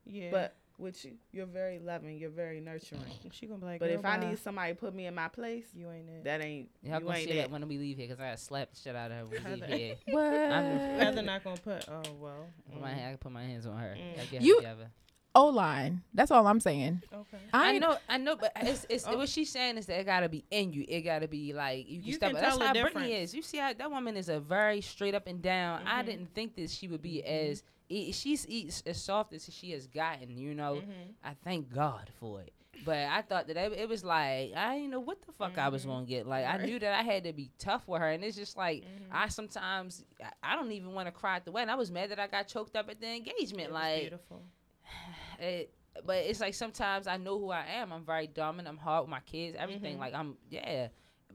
Yeah. 0.06 0.30
But 0.32 0.56
with 0.80 1.04
you, 1.04 1.14
you're 1.32 1.48
very 1.48 1.80
loving. 1.80 2.18
You're 2.18 2.30
very 2.30 2.60
nurturing. 2.62 3.02
she 3.32 3.48
gonna 3.48 3.60
be 3.60 3.66
like, 3.66 3.80
But 3.80 3.90
"Girl, 3.90 4.00
if 4.00 4.06
I 4.06 4.18
need 4.18 4.38
somebody 4.40 4.74
to 4.74 4.80
put 4.80 4.94
me 4.94 5.08
in 5.08 5.16
my 5.16 5.28
place, 5.28 5.66
you 5.74 5.90
ain't 5.92 6.08
it. 6.08 6.24
that 6.26 6.42
ain't 6.42 6.70
Y'all 6.84 7.00
you 7.00 7.06
gonna 7.06 7.18
ain't 7.18 7.28
see 7.30 7.36
that 7.36 7.46
it. 7.46 7.52
when 7.52 7.68
we 7.68 7.78
leave 7.78 7.98
here 7.98 8.08
because 8.08 8.20
I 8.22 8.26
gotta 8.28 8.38
the 8.72 8.80
shit 8.80 8.96
out 8.96 9.10
of 9.12 9.18
her 9.18 9.26
when 9.26 9.44
we 9.44 9.50
leave 9.52 9.62
Heather. 9.64 9.76
here. 9.76 9.96
What? 10.10 10.34
I'm- 10.34 11.00
Rather 11.00 11.22
not 11.24 11.44
gonna 11.44 11.58
put. 11.58 11.88
Oh 11.90 12.02
well. 12.20 12.48
Put 12.72 12.82
my 12.82 12.90
I 13.08 13.10
can 13.12 13.18
put 13.18 13.32
my 13.32 13.44
hands 13.44 13.66
on 13.66 13.78
her. 13.78 13.96
Mm. 13.98 14.16
Gotta 14.18 14.28
get 14.28 14.42
You- 14.44 14.56
together. 14.58 14.92
O 15.38 15.46
line. 15.50 16.02
That's 16.14 16.32
all 16.32 16.48
I'm 16.48 16.60
saying. 16.60 17.04
Okay. 17.14 17.38
I, 17.54 17.76
I 17.76 17.78
know, 17.78 17.98
I 18.10 18.18
know, 18.18 18.36
but 18.36 18.52
it's, 18.62 18.86
it's 18.90 19.06
Oh. 19.08 19.16
what 19.18 19.30
she's 19.30 19.52
saying 19.52 19.78
is 19.78 19.86
that 19.86 20.00
it 20.00 20.06
gotta 20.06 20.28
be 20.30 20.44
in 20.50 20.74
you. 20.74 20.84
It 20.88 21.02
gotta 21.02 21.28
be 21.28 21.54
like 21.54 21.88
you 21.88 22.00
can 22.00 22.08
You 22.08 22.14
step. 22.16 22.30
can 22.30 22.38
up. 22.38 22.42
That's 22.42 22.58
tell 22.58 22.60
the 22.60 22.68
how 22.68 22.74
difference. 22.74 23.08
Britney 23.08 23.22
is. 23.22 23.34
You 23.36 23.42
see 23.44 23.58
how 23.60 23.72
that 23.72 23.92
woman 23.92 24.18
is 24.18 24.30
a 24.30 24.40
very 24.40 24.82
straight 24.82 25.14
up 25.16 25.28
and 25.28 25.42
down. 25.42 25.86
I 25.86 26.02
Mhm. 26.02 26.06
didn't 26.08 26.34
think 26.34 26.56
that 26.56 26.70
she 26.72 26.88
would 26.88 27.02
be 27.04 27.24
Mhm. 27.26 27.52
as 27.52 27.64
e- 27.90 28.12
she's 28.12 28.82
as 28.86 29.02
soft 29.02 29.32
as 29.34 29.48
she 29.54 29.72
has 29.72 29.86
gotten. 29.88 30.38
You 30.38 30.56
know, 30.56 30.76
Mhm. 30.78 31.14
I 31.24 31.36
thank 31.44 31.72
God 31.74 32.10
for 32.20 32.42
it. 32.42 32.52
But 32.84 32.98
I 33.08 33.22
thought 33.22 33.48
that 33.48 33.58
it, 33.58 33.74
it 33.74 33.88
was 33.90 34.04
like 34.04 34.54
I 34.56 34.76
didn't 34.76 34.90
know 34.92 35.00
what 35.00 35.22
the 35.24 35.32
fuck 35.34 35.58
I 35.60 35.70
was 35.70 35.84
Mhm. 35.86 35.88
gonna 35.90 36.06
get. 36.08 36.28
Like 36.28 36.46
I 36.46 36.58
knew 36.66 36.80
that 36.80 36.94
I 37.00 37.04
had 37.04 37.24
to 37.26 37.34
be 37.34 37.52
tough 37.60 37.88
with 37.88 38.02
her, 38.02 38.10
and 38.10 38.24
it's 38.24 38.36
just 38.38 38.58
like 38.58 38.84
Mhm. 38.84 39.08
I 39.12 39.28
sometimes 39.30 40.04
I- 40.24 40.54
I 40.54 40.56
don't 40.56 40.72
even 40.72 40.94
want 40.94 41.06
to 41.08 41.12
cry 41.12 41.36
at 41.38 41.46
the 41.46 41.52
wedding. 41.52 41.70
I 41.70 41.76
was 41.76 41.92
mad 41.92 42.10
that 42.12 42.20
I 42.20 42.26
got 42.28 42.48
choked 42.48 42.76
up 42.76 42.90
at 42.90 43.00
the 43.00 43.08
engagement. 43.08 43.70
It 43.70 43.72
was 43.72 43.82
like 43.82 44.02
beautiful. 44.02 44.44
it, 45.40 45.74
but 46.06 46.18
it's 46.18 46.40
like 46.40 46.54
sometimes 46.54 47.08
I 47.08 47.18
know 47.18 47.40
who 47.40 47.50
I 47.50 47.66
am. 47.76 47.92
I'm 47.92 48.04
very 48.04 48.28
dominant. 48.28 48.68
I'm 48.68 48.78
hard 48.78 49.04
with 49.04 49.10
my 49.10 49.20
kids. 49.22 49.56
Everything. 49.60 49.98
Mhm. 49.98 50.00
Like 50.00 50.14
I'm, 50.14 50.38
yeah. 50.50 50.88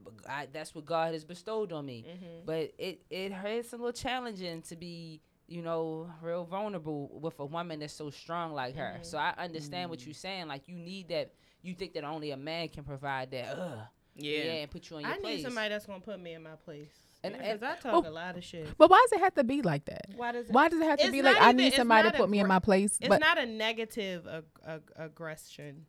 But 0.03 0.13
I, 0.29 0.47
that's 0.51 0.73
what 0.75 0.85
God 0.85 1.13
has 1.13 1.23
bestowed 1.25 1.71
on 1.71 1.85
me. 1.85 2.05
Mhm. 2.07 2.45
But 2.45 2.73
it 2.77 3.01
it 3.09 3.31
it's 3.31 3.73
a 3.73 3.77
little 3.77 3.91
challenging 3.93 4.61
to 4.63 4.75
be, 4.75 5.21
you 5.47 5.61
know, 5.61 6.09
real 6.21 6.43
vulnerable 6.45 7.09
with 7.19 7.39
a 7.39 7.45
woman 7.45 7.79
that's 7.79 7.93
so 7.93 8.09
strong 8.09 8.53
like 8.53 8.75
her. 8.75 8.97
Mhm. 8.99 9.05
So 9.05 9.17
I 9.17 9.33
understand 9.37 9.89
what 9.89 10.05
you're 10.05 10.13
saying. 10.13 10.47
Like 10.47 10.67
you 10.67 10.75
need 10.75 11.09
that. 11.09 11.33
You 11.61 11.73
think 11.73 11.93
that 11.93 12.03
only 12.03 12.31
a 12.31 12.37
man 12.37 12.67
can 12.69 12.83
provide 12.83 13.31
that. 13.31 13.57
Ugh. 13.57 13.79
Yeah, 14.15 14.37
Yeah. 14.37 14.51
and 14.61 14.71
put 14.71 14.89
you 14.89 14.97
on 14.97 15.03
your 15.03 15.11
I 15.11 15.17
place. 15.19 15.37
need 15.37 15.43
somebody 15.43 15.69
that's 15.69 15.85
gonna 15.85 15.99
put 16.01 16.19
me 16.19 16.33
in 16.33 16.43
my 16.43 16.55
place. 16.55 17.02
And- 17.23 17.33
Because 17.37 17.61
and- 17.61 17.65
I 17.65 17.75
talk 17.75 18.03
Well- 18.03 18.07
a 18.07 18.11
lot 18.11 18.37
of 18.37 18.43
shit. 18.43 18.77
But 18.77 18.89
why 18.89 19.05
does 19.09 19.13
it 19.19 19.23
have 19.23 19.33
to 19.35 19.43
be 19.43 19.61
like 19.61 19.85
that? 19.85 20.07
Why 20.15 20.31
does 20.33 20.47
it? 20.47 20.51
Why 20.51 20.67
does 20.69 20.79
it 20.79 20.85
have 20.87 20.99
to 20.99 21.11
be 21.11 21.21
not 21.21 21.33
like 21.35 21.41
I 21.41 21.51
need 21.53 21.73
somebody 21.73 22.11
to 22.11 22.17
put 22.17 22.29
me 22.29 22.39
in 22.39 22.47
my 22.47 22.59
place? 22.59 22.97
It's 22.99 23.07
but 23.07 23.21
not 23.21 23.37
a 23.37 23.45
negative 23.45 24.27
ag- 24.27 24.43
ag- 24.65 24.91
aggression. 24.97 25.85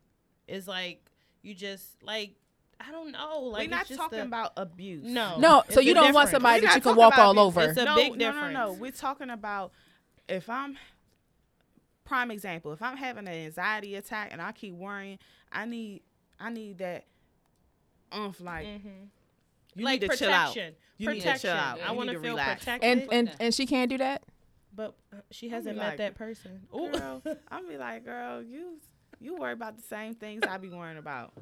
It's 0.47 0.67
like 0.67 1.03
you 1.41 1.53
just 1.53 2.01
like 2.03 2.35
I 2.79 2.91
don't 2.91 3.11
know. 3.11 3.39
Like 3.43 3.59
We're 3.59 3.63
it's 3.63 3.71
not 3.71 3.87
just 3.87 3.99
talking 3.99 4.19
a- 4.19 4.23
about 4.25 4.51
abuse. 4.57 5.05
No. 5.05 5.37
no, 5.39 5.61
It's 5.61 5.73
so 5.75 5.79
you 5.79 5.93
don't 5.93 6.13
want 6.13 6.29
somebody 6.29 6.61
We're 6.61 6.67
that 6.67 6.75
you 6.75 6.81
can 6.81 6.95
walk 6.95 7.17
all 7.17 7.31
abuse. 7.31 7.41
over. 7.45 7.61
It's 7.69 7.77
a 7.79 7.85
no, 7.85 7.95
big 7.95 8.17
no, 8.17 8.31
no, 8.31 8.41
no. 8.41 8.47
difference. 8.49 8.79
We're 8.79 8.91
talking 8.91 9.29
about 9.29 9.71
if 10.27 10.49
I'm 10.49 10.77
prime 12.03 12.31
example. 12.31 12.71
If 12.73 12.81
I'm 12.81 12.97
having 12.97 13.27
an 13.27 13.33
anxiety 13.33 13.95
attack 13.95 14.29
and 14.31 14.41
I 14.41 14.51
keep 14.51 14.73
worrying, 14.73 15.19
I 15.51 15.65
need 15.65 16.01
I 16.39 16.49
need 16.49 16.77
that 16.79 17.05
umph 18.11 18.39
like 18.41 18.67
Mhm. 18.67 19.07
You 19.75 19.85
like 19.85 20.01
need 20.01 20.11
to 20.11 20.17
chill 20.17 20.29
out. 20.31 20.53
protection. 20.53 20.75
Need 20.99 21.05
to 21.05 21.11
protection. 21.15 21.49
chill 21.49 21.57
out. 21.57 21.79
I 21.81 21.91
want 21.91 22.09
to 22.09 22.15
to 22.15 22.21
feel 22.21 22.31
relax. 22.31 22.59
protected. 22.63 22.89
and 22.99 23.13
and 23.13 23.31
and 23.39 23.53
she 23.53 23.65
can't 23.65 23.89
do 23.89 23.97
that. 23.99 24.23
but 24.75 24.95
uh, 25.13 25.17
she 25.31 25.49
hasn't 25.49 25.77
met 25.77 25.89
like, 25.89 25.97
that 25.97 26.15
person. 26.15 26.61
Ooh. 26.75 26.89
Girl, 26.91 27.21
I'm 27.49 27.67
be 27.67 27.77
like, 27.77 28.05
girl, 28.05 28.41
you 28.41 28.79
you 29.19 29.35
worry 29.37 29.53
about 29.53 29.75
the 29.77 29.83
same 29.83 30.13
things 30.15 30.43
I 30.47 30.57
be 30.57 30.69
worrying 30.69 30.97
about. 30.97 31.33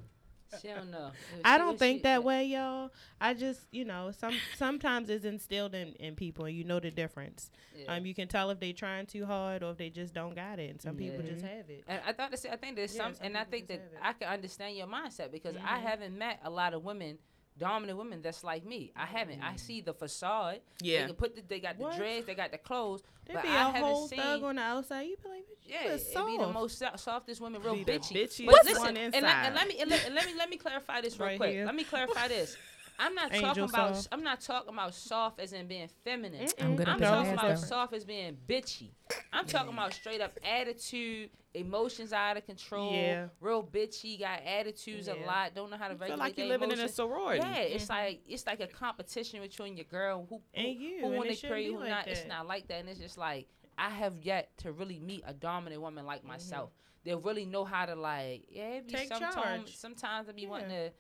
She 0.62 0.68
don't 0.68 0.92
know. 0.92 1.10
I 1.44 1.58
don't 1.58 1.74
she- 1.74 1.78
think 1.80 2.04
that 2.04 2.24
way, 2.24 2.46
y'all. 2.46 2.92
I 3.20 3.34
just, 3.34 3.62
you 3.72 3.86
know, 3.86 4.12
some 4.16 4.36
sometimes 4.56 5.10
it's 5.10 5.26
instilled 5.26 5.74
in, 5.74 5.94
in 5.94 6.14
people, 6.16 6.46
and 6.46 6.56
you 6.56 6.64
know 6.64 6.80
the 6.80 6.92
difference. 6.92 7.50
Yeah. 7.76 7.96
Um, 7.96 8.06
you 8.06 8.14
can 8.14 8.28
tell 8.28 8.52
if 8.52 8.60
they're 8.60 8.72
trying 8.72 9.08
too 9.08 9.26
hard 9.26 9.64
or 9.64 9.72
if 9.72 9.78
they 9.78 9.90
just 9.90 10.14
don't 10.14 10.36
got 10.36 10.60
it. 10.60 10.70
And 10.70 10.80
some 10.80 10.96
people 10.96 11.24
just 11.24 11.42
have 11.44 11.68
it. 11.72 11.84
And 11.88 12.00
I 12.06 12.14
thought 12.14 12.30
this, 12.30 12.46
I 12.46 12.56
think 12.56 12.76
there's 12.76 12.96
Yeah, 12.96 13.02
some, 13.04 13.14
some 13.16 13.26
and 13.26 13.36
I 13.38 13.46
think 13.46 13.68
that. 13.70 13.82
I 14.00 14.14
can 14.14 14.28
understand 14.28 14.78
your 14.78 14.86
mindset 14.86 15.32
because 15.32 15.56
I 15.56 15.80
Mhm. 15.80 15.82
haven't 15.82 16.18
met 16.20 16.40
a 16.46 16.52
lot 16.52 16.76
of 16.76 16.84
women, 16.84 17.18
dominant 17.58 17.98
women 17.98 18.22
that's 18.22 18.44
like 18.44 18.66
me. 18.66 18.92
I 18.96 19.06
haven't. 19.06 19.42
I 19.42 19.56
see 19.58 19.82
the 19.82 19.94
facade. 19.94 20.62
They 20.82 20.88
Yeah. 20.94 21.06
can 21.08 21.16
put 21.16 21.36
the, 21.36 21.42
they 21.48 21.60
got 21.60 21.78
the 21.78 21.84
What? 21.84 21.98
dreads, 21.98 22.26
they 22.26 22.36
got 22.36 22.52
the 22.52 22.58
clothes. 22.58 23.04
There 23.26 23.36
but 23.36 23.44
be 23.44 23.50
I 23.50 23.56
a 23.56 23.58
haven't 23.72 23.82
whole 23.82 24.08
seen- 24.08 24.20
thug 24.20 24.44
on 24.44 24.56
the 24.56 24.62
outside. 24.62 25.04
You 25.04 25.16
be 25.24 25.30
like, 25.30 25.40
bitch, 25.42 25.70
Yeah, 25.70 25.84
you 25.86 25.90
it 25.92 25.94
is 25.96 26.08
be 26.08 26.38
the 26.38 26.48
most 26.52 26.78
so- 26.80 26.90
softest 26.96 27.40
women, 27.42 27.62
real 27.62 27.76
Be 27.76 27.84
the 27.84 27.94
bitchy. 27.94 28.16
bitchiest 28.26 28.46
But 28.46 28.56
one 28.56 28.66
listen, 28.66 28.88
and, 28.98 29.16
inside. 29.16 29.22
let, 29.22 29.46
and 29.46 29.56
let 29.56 29.68
me 29.68 29.80
and 29.80 29.90
let, 29.90 30.06
and 30.06 30.16
let 30.16 30.26
me 30.26 30.34
let 30.38 30.50
me 30.50 30.58
clarify 30.58 31.02
this 31.02 31.18
real 31.20 31.28
Right 31.30 31.38
quick. 31.38 31.52
here. 31.52 31.66
Let 31.66 31.76
me 31.76 31.84
clarify 31.84 32.28
this. 32.28 32.58
I'm 33.00 33.16
not 33.16 33.34
Angel 33.34 33.48
talking 33.50 33.64
about. 33.64 33.96
soft. 33.98 34.08
I'm 34.12 34.24
not 34.24 34.42
talking 34.42 34.74
about 34.74 34.94
soft 34.94 35.40
as 35.40 35.54
in 35.54 35.68
being 35.68 35.90
feminine. 36.04 36.48
I'm 36.60 36.76
good 36.76 36.88
at 36.88 36.94
I'm 36.96 37.00
talking 37.00 37.34
about 37.34 37.48
down. 37.48 37.58
soft 37.58 37.94
as 37.94 38.06
being 38.06 38.38
bitchy. 38.48 38.92
I'm 39.32 39.46
talking 39.46 39.74
about 39.74 39.94
straight 39.94 40.22
up 40.22 40.38
attitude, 40.44 41.32
emotions 41.54 42.14
out 42.14 42.38
of 42.38 42.46
control, 42.46 42.92
Yeah. 42.94 43.28
real 43.40 43.64
bitchy, 43.64 44.20
got 44.20 44.42
attitudes 44.44 45.08
a 45.08 45.16
lot, 45.16 45.54
don't 45.56 45.70
know 45.70 45.78
how 45.78 45.88
to 45.88 45.96
I 46.04 46.08
feel 46.08 46.18
like 46.18 46.38
you're 46.38 46.48
their 46.48 46.58
living 46.58 46.72
in 46.78 46.84
a 46.84 46.88
sorority. 46.90 47.42
Yeah, 47.46 47.58
it's 47.58 47.86
Mhm. 47.86 47.90
like 47.90 48.22
it's 48.28 48.46
like 48.46 48.60
a 48.60 48.68
competition 48.68 49.42
between 49.42 49.76
your 49.78 49.86
girl 49.86 50.26
who, 50.30 50.36
who 50.38 50.42
And 50.54 50.68
you, 50.80 51.00
who 51.00 51.06
and 51.08 51.16
want 51.18 51.30
it 51.30 51.34
to 51.34 51.36
shouldn't 51.36 51.54
create 51.54 51.72
who 51.74 51.80
like 51.80 51.90
not. 51.90 52.08
It's 52.08 52.26
not 52.26 52.48
like 52.48 52.68
that, 52.68 52.80
and 52.80 52.90
it's 52.90 53.00
just 53.00 53.18
like 53.18 53.48
I 53.78 53.90
have 53.90 54.18
yet 54.22 54.56
to 54.60 54.72
really 54.72 55.00
meet 55.00 55.24
a 55.26 55.34
dominant 55.34 55.82
woman 55.82 56.06
like 56.06 56.20
Mm-hmm. 56.20 56.28
myself. 56.30 56.72
They 57.04 57.16
really 57.16 57.46
know 57.46 57.66
how 57.66 57.86
to 57.86 57.96
like 57.96 58.46
yeah. 58.50 58.76
It 58.76 58.88
be 58.88 58.94
Take 58.94 59.08
sometimes 59.10 59.36
charge. 59.36 59.76
sometimes 59.78 60.30
I 60.30 60.32
be 60.32 60.44
Yeah. 60.44 60.50
wanting 60.50 60.70
to. 60.70 60.92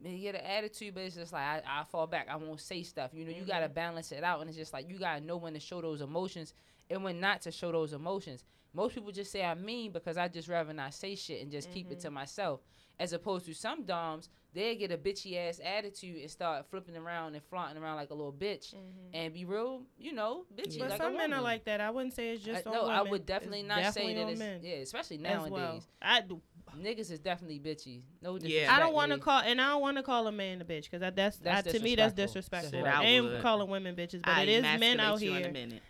Maybe 0.00 0.18
get 0.20 0.34
an 0.34 0.42
attitude, 0.42 0.94
but 0.94 1.04
it's 1.04 1.14
just 1.16 1.32
like 1.32 1.42
I, 1.42 1.62
I 1.80 1.84
fall 1.84 2.06
back. 2.06 2.28
I 2.30 2.36
won't 2.36 2.60
say 2.60 2.82
stuff. 2.82 3.10
You 3.14 3.24
know, 3.24 3.30
you 3.32 3.44
gotta 3.44 3.68
Mhm. 3.68 3.74
balance 3.74 4.12
it 4.12 4.22
out, 4.24 4.40
and 4.40 4.48
it's 4.48 4.58
just 4.58 4.72
like 4.72 4.88
you 4.90 4.98
gotta 4.98 5.20
know 5.24 5.36
when 5.36 5.54
to 5.54 5.60
show 5.60 5.80
those 5.80 6.00
emotions 6.00 6.54
and 6.90 7.02
when 7.04 7.20
not 7.20 7.42
to 7.42 7.50
show 7.52 7.72
those 7.72 7.92
emotions. 7.92 8.44
Most 8.72 8.94
people 8.94 9.10
just 9.10 9.32
say 9.32 9.42
I'm 9.42 9.64
mean 9.64 9.90
because 9.92 10.16
I 10.18 10.28
just 10.28 10.48
rather 10.48 10.72
not 10.74 10.92
say 10.92 11.14
shit 11.14 11.40
and 11.42 11.50
just 11.50 11.70
keep 11.72 11.90
it 11.90 12.00
to 12.00 12.10
myself. 12.10 12.60
As 12.98 13.12
opposed 13.12 13.44
to 13.46 13.54
some 13.54 13.84
doms, 13.84 14.28
they 14.54 14.74
get 14.74 14.90
a 14.90 14.96
bitchy 14.98 15.36
ass 15.36 15.60
attitude 15.62 16.20
and 16.20 16.30
start 16.30 16.64
flipping 16.70 16.96
around 16.96 17.34
and 17.34 17.44
flaunting 17.44 17.82
around 17.82 17.96
like 17.96 18.08
a 18.10 18.14
little 18.14 18.32
bitch 18.32 18.74
and 19.12 19.34
be 19.34 19.44
real, 19.44 19.82
you 19.98 20.12
know, 20.12 20.44
bitchy. 20.54 20.78
But 20.78 20.90
like 20.90 20.98
some 20.98 21.14
a 21.14 21.16
men 21.18 21.32
are 21.34 21.42
like 21.42 21.64
that. 21.66 21.80
I 21.82 21.90
wouldn't 21.90 22.14
say 22.14 22.30
it's 22.32 22.42
just 22.44 22.66
on 22.66 22.72
no, 22.72 22.86
I 22.86 23.02
would 23.02 23.26
definitely 23.26 23.60
It's 23.60 23.68
not 23.68 23.92
say 23.94 24.14
that 24.14 24.28
it's 24.30 24.38
men 24.38 24.60
yeah, 24.62 24.74
especially 24.76 25.16
as 25.16 25.22
nowadays. 25.22 25.52
well. 25.52 25.84
I 26.00 26.20
do. 26.22 26.40
Niggas 26.80 27.10
is 27.10 27.18
definitely 27.20 27.58
bitchy. 27.58 28.02
No 28.20 28.36
Yeah. 28.40 28.74
I 28.74 28.80
don't 28.80 28.92
want 28.92 29.12
to 29.12 29.18
call, 29.18 29.40
and 29.40 29.60
I 29.60 29.68
don't 29.70 29.80
want 29.80 29.96
to 29.96 30.02
call 30.02 30.26
a 30.26 30.32
man 30.32 30.60
a 30.60 30.64
bitch 30.64 30.90
because 30.90 31.00
that's, 31.00 31.38
That's 31.38 31.64
that, 31.64 31.66
to 31.66 31.80
me 31.80 31.94
that's 31.94 32.12
disrespectful. 32.12 32.70
disrespectful. 32.70 32.80
Shit, 32.80 32.86
I 32.86 33.02
I 33.02 33.04
ain't 33.04 33.42
calling 33.42 33.68
women 33.70 33.94
bitches, 33.96 34.22
but 34.22 34.30
I 34.36 34.42
it 34.42 34.48
is 34.48 34.62
men 34.62 35.00
out 35.00 35.20
you 35.20 35.30
in 35.30 35.36
a 35.36 35.40
here. 35.40 35.52
minute. 35.52 35.82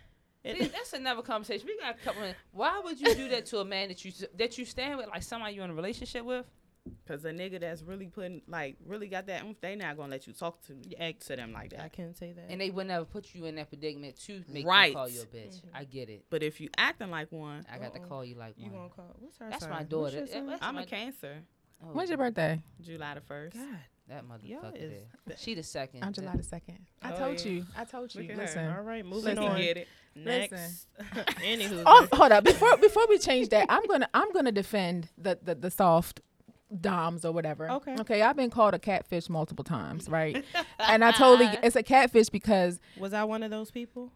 See, 0.45 0.67
that's 0.67 0.93
another 0.93 1.21
conversation. 1.23 1.67
We 1.67 1.77
got 1.77 1.95
a 1.95 1.97
couple. 2.03 2.23
Of, 2.23 2.35
why 2.51 2.79
would 2.83 2.99
you 3.01 3.13
do 3.15 3.27
that 3.29 3.45
to 3.47 3.59
a 3.59 3.65
man 3.65 3.89
that 3.89 4.05
you 4.05 4.13
that 4.37 4.57
you 4.57 4.63
stand 4.63 4.97
with, 4.97 5.07
like 5.07 5.23
somebody 5.23 5.55
you're 5.55 5.65
in 5.65 5.71
a 5.71 5.73
relationship 5.73 6.23
with? 6.23 6.45
Cause 7.07 7.23
a 7.25 7.31
nigga 7.31 7.59
that's 7.59 7.81
really 7.81 8.07
putting 8.07 8.41
like 8.47 8.77
really 8.85 9.07
got 9.07 9.27
that 9.27 9.43
oomph, 9.43 9.59
they 9.61 9.75
not 9.75 9.97
gonna 9.97 10.11
let 10.11 10.27
you 10.27 10.33
talk 10.33 10.61
to 10.67 10.75
act 10.99 11.25
to 11.27 11.35
them 11.35 11.53
like 11.53 11.71
that. 11.71 11.81
I 11.81 11.89
can't 11.89 12.17
say 12.17 12.33
that. 12.33 12.45
And 12.49 12.59
they 12.61 12.69
would 12.69 12.87
never 12.87 13.05
put 13.05 13.33
you 13.33 13.45
in 13.45 13.55
that 13.55 13.69
predicament 13.69 14.17
to 14.25 14.43
make 14.49 14.65
Right. 14.65 14.93
them 14.93 14.95
call 14.95 15.09
you 15.09 15.21
a 15.21 15.25
bitch. 15.25 15.55
Mm-hmm. 15.57 15.75
I 15.75 15.83
get 15.85 16.09
it. 16.09 16.25
But 16.29 16.43
if 16.43 16.59
you 16.61 16.69
acting 16.77 17.09
like 17.11 17.31
one, 17.31 17.65
I 17.71 17.77
got 17.77 17.93
to 17.93 17.99
call 17.99 18.23
you 18.25 18.35
like 18.35 18.55
one. 18.57 18.65
you 18.65 18.71
gonna 18.71 18.89
call? 18.89 19.15
What's 19.19 19.37
her 19.37 19.49
That's 19.49 19.61
sign? 19.63 19.69
my 19.71 19.77
What's 19.77 19.89
daughter. 19.89 20.15
your 20.17 20.25
that's 20.47 20.63
I'm 20.63 20.75
my- 20.75 20.83
a 20.83 20.85
cancer. 20.85 21.37
Oh, 21.83 21.87
When's 21.93 22.09
your 22.09 22.17
birthday? 22.17 22.59
July 22.81 23.13
the 23.13 23.21
first. 23.21 23.55
God, 23.55 23.65
That 24.07 24.23
Y'all 24.43 24.61
motherfucker 24.63 24.75
is- 24.77 24.91
there. 25.27 25.37
She 25.37 25.53
the 25.53 25.61
second. 25.61 26.03
On 26.03 26.11
July 26.11 26.35
the 26.35 26.41
second. 26.43 26.79
I 27.03 27.13
Oh, 27.13 27.17
told 27.19 27.45
yeah. 27.45 27.51
you. 27.51 27.65
I 27.77 27.83
told 27.85 28.15
you. 28.15 28.21
Look 28.21 28.31
at 28.31 28.35
her. 28.37 28.41
Listen. 28.43 28.67
all 28.69 28.81
right, 28.81 29.05
moving 29.05 29.35
Listen. 29.35 29.43
on. 29.43 29.57
Get 29.61 29.77
it. 29.77 29.87
Next, 30.15 30.87
anywho, 31.43 31.83
Oh, 31.85 32.07
hold 32.13 32.31
up. 32.31 32.43
Before 32.43 32.75
before 32.77 33.05
we 33.07 33.19
change 33.19 33.49
that, 33.49 33.67
I'm 33.69 33.85
gonna 33.85 34.09
I'm 34.15 34.31
gonna 34.33 34.51
defend 34.51 35.09
the 35.17 35.37
the, 35.41 35.53
the 35.53 35.69
soft 35.69 36.21
doms 36.81 37.23
or 37.25 37.31
whatever. 37.31 37.69
Okay. 37.71 37.95
Okay. 37.99 38.21
I've 38.21 38.35
been 38.35 38.49
called 38.49 38.73
a 38.73 38.79
catfish 38.79 39.29
multiple 39.29 39.63
times, 39.63 40.09
right? 40.09 40.43
and 40.79 41.03
I 41.03 41.11
totally 41.11 41.49
it's 41.63 41.75
a 41.75 41.83
catfish 41.83 42.29
because 42.29 42.79
was 42.97 43.13
I 43.13 43.23
one 43.23 43.43
of 43.43 43.51
those 43.51 43.71
people? 43.71 44.11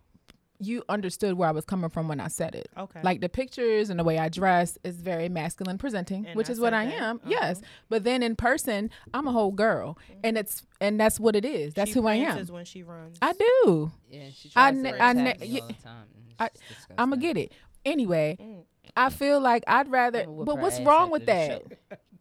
you 0.64 0.84
understood 0.90 1.34
where 1.34 1.50
I 1.50 1.52
was 1.52 1.66
coming 1.66 1.90
from 1.90 2.08
when 2.08 2.20
I 2.20 2.28
said 2.28 2.54
it. 2.54 2.70
Okay, 2.78 3.00
Like 3.02 3.20
the 3.20 3.30
pictures 3.30 3.90
and 3.90 4.00
the 4.00 4.04
way 4.04 4.20
I 4.20 4.30
dress 4.30 4.78
is 4.84 5.02
very 5.02 5.28
masculine 5.28 5.80
presenting, 5.80 6.28
And 6.28 6.36
which 6.36 6.50
I 6.50 6.52
is 6.52 6.60
what 6.60 6.72
I 6.72 6.86
that. 6.86 6.94
am. 7.02 7.16
Uh-huh. 7.16 7.30
Yes. 7.32 7.62
But 7.90 8.04
then 8.04 8.22
in 8.22 8.36
person, 8.36 8.92
I'm 9.12 9.26
a 9.28 9.32
whole 9.32 9.52
girl. 9.54 9.98
And 10.24 10.38
it's 10.38 10.62
and 10.80 11.00
that's 11.00 11.20
what 11.20 11.36
it 11.36 11.46
is. 11.46 11.74
That's 11.74 11.90
She 11.90 11.96
who 12.00 12.06
I 12.06 12.14
am. 12.14 12.46
when 12.46 12.66
she 12.66 12.84
runs. 12.84 13.18
I 13.24 13.34
do. 13.34 13.92
Yeah, 14.08 14.26
she 14.36 14.52
I 14.56 14.70
tries 14.72 14.84
ne- 14.84 14.92
to 14.92 15.02
I 15.04 15.12
attack 15.12 15.40
ne- 15.40 15.48
me 15.48 15.52
yeah, 15.54 15.62
all 15.62 15.68
the 15.68 15.74
time. 15.74 16.06
I, 16.40 16.50
I'm 16.96 17.10
gonna 17.10 17.22
get 17.22 17.38
it. 17.38 17.54
Anyway, 17.84 18.38
Mm. 18.40 18.64
I 18.96 19.10
feel 19.10 19.40
like 19.40 19.64
I'd 19.66 19.90
rather 19.90 20.26
but 20.28 20.60
what's 20.60 20.80
wrong 20.82 21.10
with 21.10 21.26
that? 21.26 21.64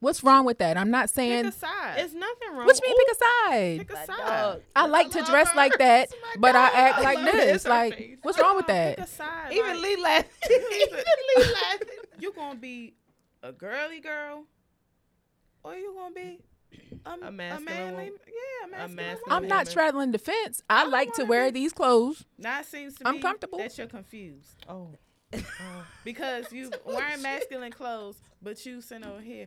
Show. 0.00 0.06
What's 0.06 0.24
wrong 0.24 0.44
with 0.44 0.58
that? 0.58 0.76
I'm 0.76 0.90
not 0.90 1.10
saying 1.10 1.44
Pick 1.44 1.52
saying 1.54 1.72
a 1.72 1.76
side. 1.92 1.94
It's 1.98 2.14
nothing 2.14 2.56
wrong. 2.56 2.66
What 2.66 2.80
you 2.80 2.88
mean 2.88 2.96
pick 3.06 3.16
a 3.16 3.18
side? 3.18 3.78
Pick 3.88 3.92
a 3.92 4.06
side. 4.06 4.62
I 4.74 4.86
like 4.86 5.10
to 5.10 5.22
dress 5.24 5.48
her. 5.50 5.56
like 5.56 5.76
that, 5.78 6.04
It's 6.04 6.14
my 6.22 6.40
but 6.40 6.56
I 6.56 6.68
act 6.68 7.02
like 7.02 7.18
love 7.24 7.32
this. 7.34 7.64
Like, 7.66 7.96
face. 7.96 8.16
what's 8.22 8.38
wrong 8.40 8.56
with 8.56 8.66
Pick 8.66 8.96
that? 8.96 9.06
a 9.06 9.06
side. 9.10 9.52
Even 9.52 9.66
like, 9.76 9.82
Lee 9.82 9.96
laughing. 10.02 10.30
even 10.50 10.98
Lee 11.36 11.44
laughing. 11.52 11.88
You 12.18 12.32
gonna 12.32 12.58
be 12.58 12.94
a 13.42 13.52
girly 13.52 14.00
girl, 14.00 14.44
or 15.64 15.74
you 15.74 15.94
gonna 15.96 16.14
be 16.14 16.38
a, 17.06 17.10
A 17.10 17.28
a 17.28 17.30
masculine 17.32 17.64
manly? 17.64 18.04
Yeah, 18.04 18.66
a 18.66 18.70
masculine. 18.70 18.96
masculine. 18.96 19.36
I'm 19.36 19.48
not 19.48 19.68
straddling 19.68 20.12
the 20.12 20.18
fence. 20.18 20.62
I 20.68 20.82
don't 20.82 20.92
like 20.92 21.12
to 21.14 21.24
wear 21.24 21.46
be- 21.50 21.60
these 21.60 21.72
clothes. 21.72 22.24
Now 22.38 22.60
it 22.60 22.66
seems 22.66 22.96
to 22.96 23.08
I'm 23.08 23.16
me 23.16 23.20
comfortable. 23.22 23.58
that 23.58 23.76
you're 23.78 23.86
confused. 23.86 24.64
Oh, 24.68 24.90
because 26.04 26.52
you 26.52 26.70
oh, 26.86 26.94
wearing 26.94 27.22
masculine 27.22 27.70
clothes, 27.72 28.16
but 28.42 28.64
you 28.66 28.80
sitting 28.80 29.06
over 29.06 29.20
here 29.20 29.46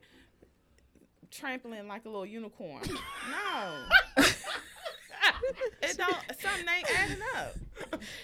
trampling 1.33 1.87
like 1.87 2.05
a 2.05 2.09
little 2.09 2.25
unicorn. 2.25 2.83
No. 3.31 4.23
it 5.81 5.97
don't 5.97 6.15
something 6.39 6.65
ain't 6.67 6.99
adding 6.99 7.17
up. 7.35 7.55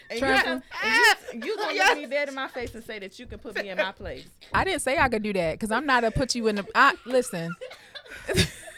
And 0.10 0.20
you, 0.20 0.20
Trampling. 0.20 0.62
and 0.84 0.96
you, 1.34 1.48
you 1.48 1.58
gonna 1.58 1.74
look 1.74 1.98
me 1.98 2.06
dead 2.06 2.30
in 2.30 2.36
my 2.36 2.48
face 2.48 2.76
and 2.76 2.84
say 2.84 3.00
that 3.00 3.18
you 3.18 3.26
can 3.26 3.40
put 3.40 3.56
me 3.56 3.70
in 3.70 3.78
my 3.78 3.92
place. 3.92 4.26
I 4.54 4.64
didn't 4.64 4.82
say 4.82 4.98
I 4.98 5.08
could 5.10 5.24
do 5.24 5.34
that 5.34 5.54
because 5.54 5.72
I'm 5.72 5.86
not 5.86 6.04
a 6.04 6.12
put 6.12 6.36
you 6.36 6.48
in 6.48 6.58
the. 6.58 6.66
I 6.76 6.96
listen. 7.06 7.54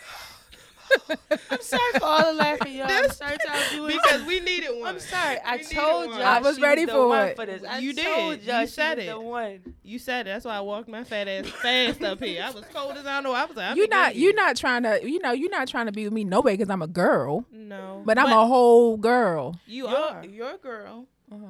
I'm 1.49 1.61
sorry 1.61 1.93
for 1.99 2.05
all 2.05 2.25
the 2.25 2.33
laughing, 2.33 2.75
y'all. 2.75 2.87
I'm 2.89 3.09
sorry 3.11 3.37
y'all 3.45 3.69
doing 3.71 3.97
because 4.01 4.23
we 4.25 4.39
needed 4.39 4.69
one. 4.79 4.95
I'm 4.95 4.99
sorry. 4.99 5.37
I 5.45 5.57
We 5.57 5.63
told 5.63 6.09
y'all. 6.11 6.21
I 6.23 6.39
was 6.39 6.59
ready 6.59 6.85
the 6.85 6.91
for 6.93 7.25
it. 7.25 7.35
For 7.35 7.45
this. 7.45 7.63
I 7.63 7.79
You 7.79 7.93
did. 7.93 8.43
y'all 8.43 8.61
You 8.61 8.67
she 8.67 8.73
said 8.73 8.97
was 8.97 9.05
it. 9.05 9.09
The 9.09 9.19
one. 9.19 9.75
You 9.83 9.99
said 9.99 10.21
it. 10.27 10.31
That's 10.31 10.45
why 10.45 10.55
I 10.57 10.61
walked 10.61 10.87
my 10.89 11.03
fat 11.03 11.27
ass 11.27 11.47
fast 11.47 12.01
up 12.03 12.21
here. 12.23 12.43
I 12.43 12.51
was 12.51 12.63
cold 12.73 12.97
as 12.97 13.05
I 13.05 13.21
know. 13.21 13.33
I 13.33 13.45
was 13.45 13.55
like, 13.55 13.75
You're 13.75 13.87
not. 13.87 14.15
You're 14.15 14.33
not 14.35 14.55
trying 14.57 14.83
to. 14.83 14.99
You 15.03 15.19
know. 15.19 15.31
You're 15.31 15.49
not 15.49 15.67
trying 15.67 15.85
to 15.87 15.91
be 15.91 16.03
with 16.05 16.13
me 16.13 16.23
no 16.23 16.41
way 16.41 16.53
because 16.53 16.69
I'm 16.69 16.81
a 16.81 16.87
girl. 16.87 17.45
No, 17.51 18.01
But 18.05 18.17
I'm 18.17 18.31
a 18.31 18.45
whole 18.47 18.97
girl. 18.97 19.59
You 19.65 19.87
You're, 19.89 19.97
are. 19.97 20.25
you're 20.25 20.55
a 20.55 20.57
girl, 20.57 21.05
Uh-huh. 21.31 21.45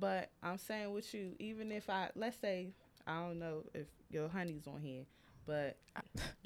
but 0.00 0.30
I'm 0.42 0.58
saying 0.58 0.92
with 0.92 1.12
you, 1.14 1.32
even 1.38 1.70
if 1.72 1.88
I 1.90 2.10
let's 2.14 2.38
say 2.38 2.68
I 3.06 3.20
don't 3.22 3.38
know 3.38 3.64
if 3.74 3.86
your 4.10 4.28
honey's 4.28 4.66
on 4.66 4.80
here, 4.80 5.02
but 5.48 5.78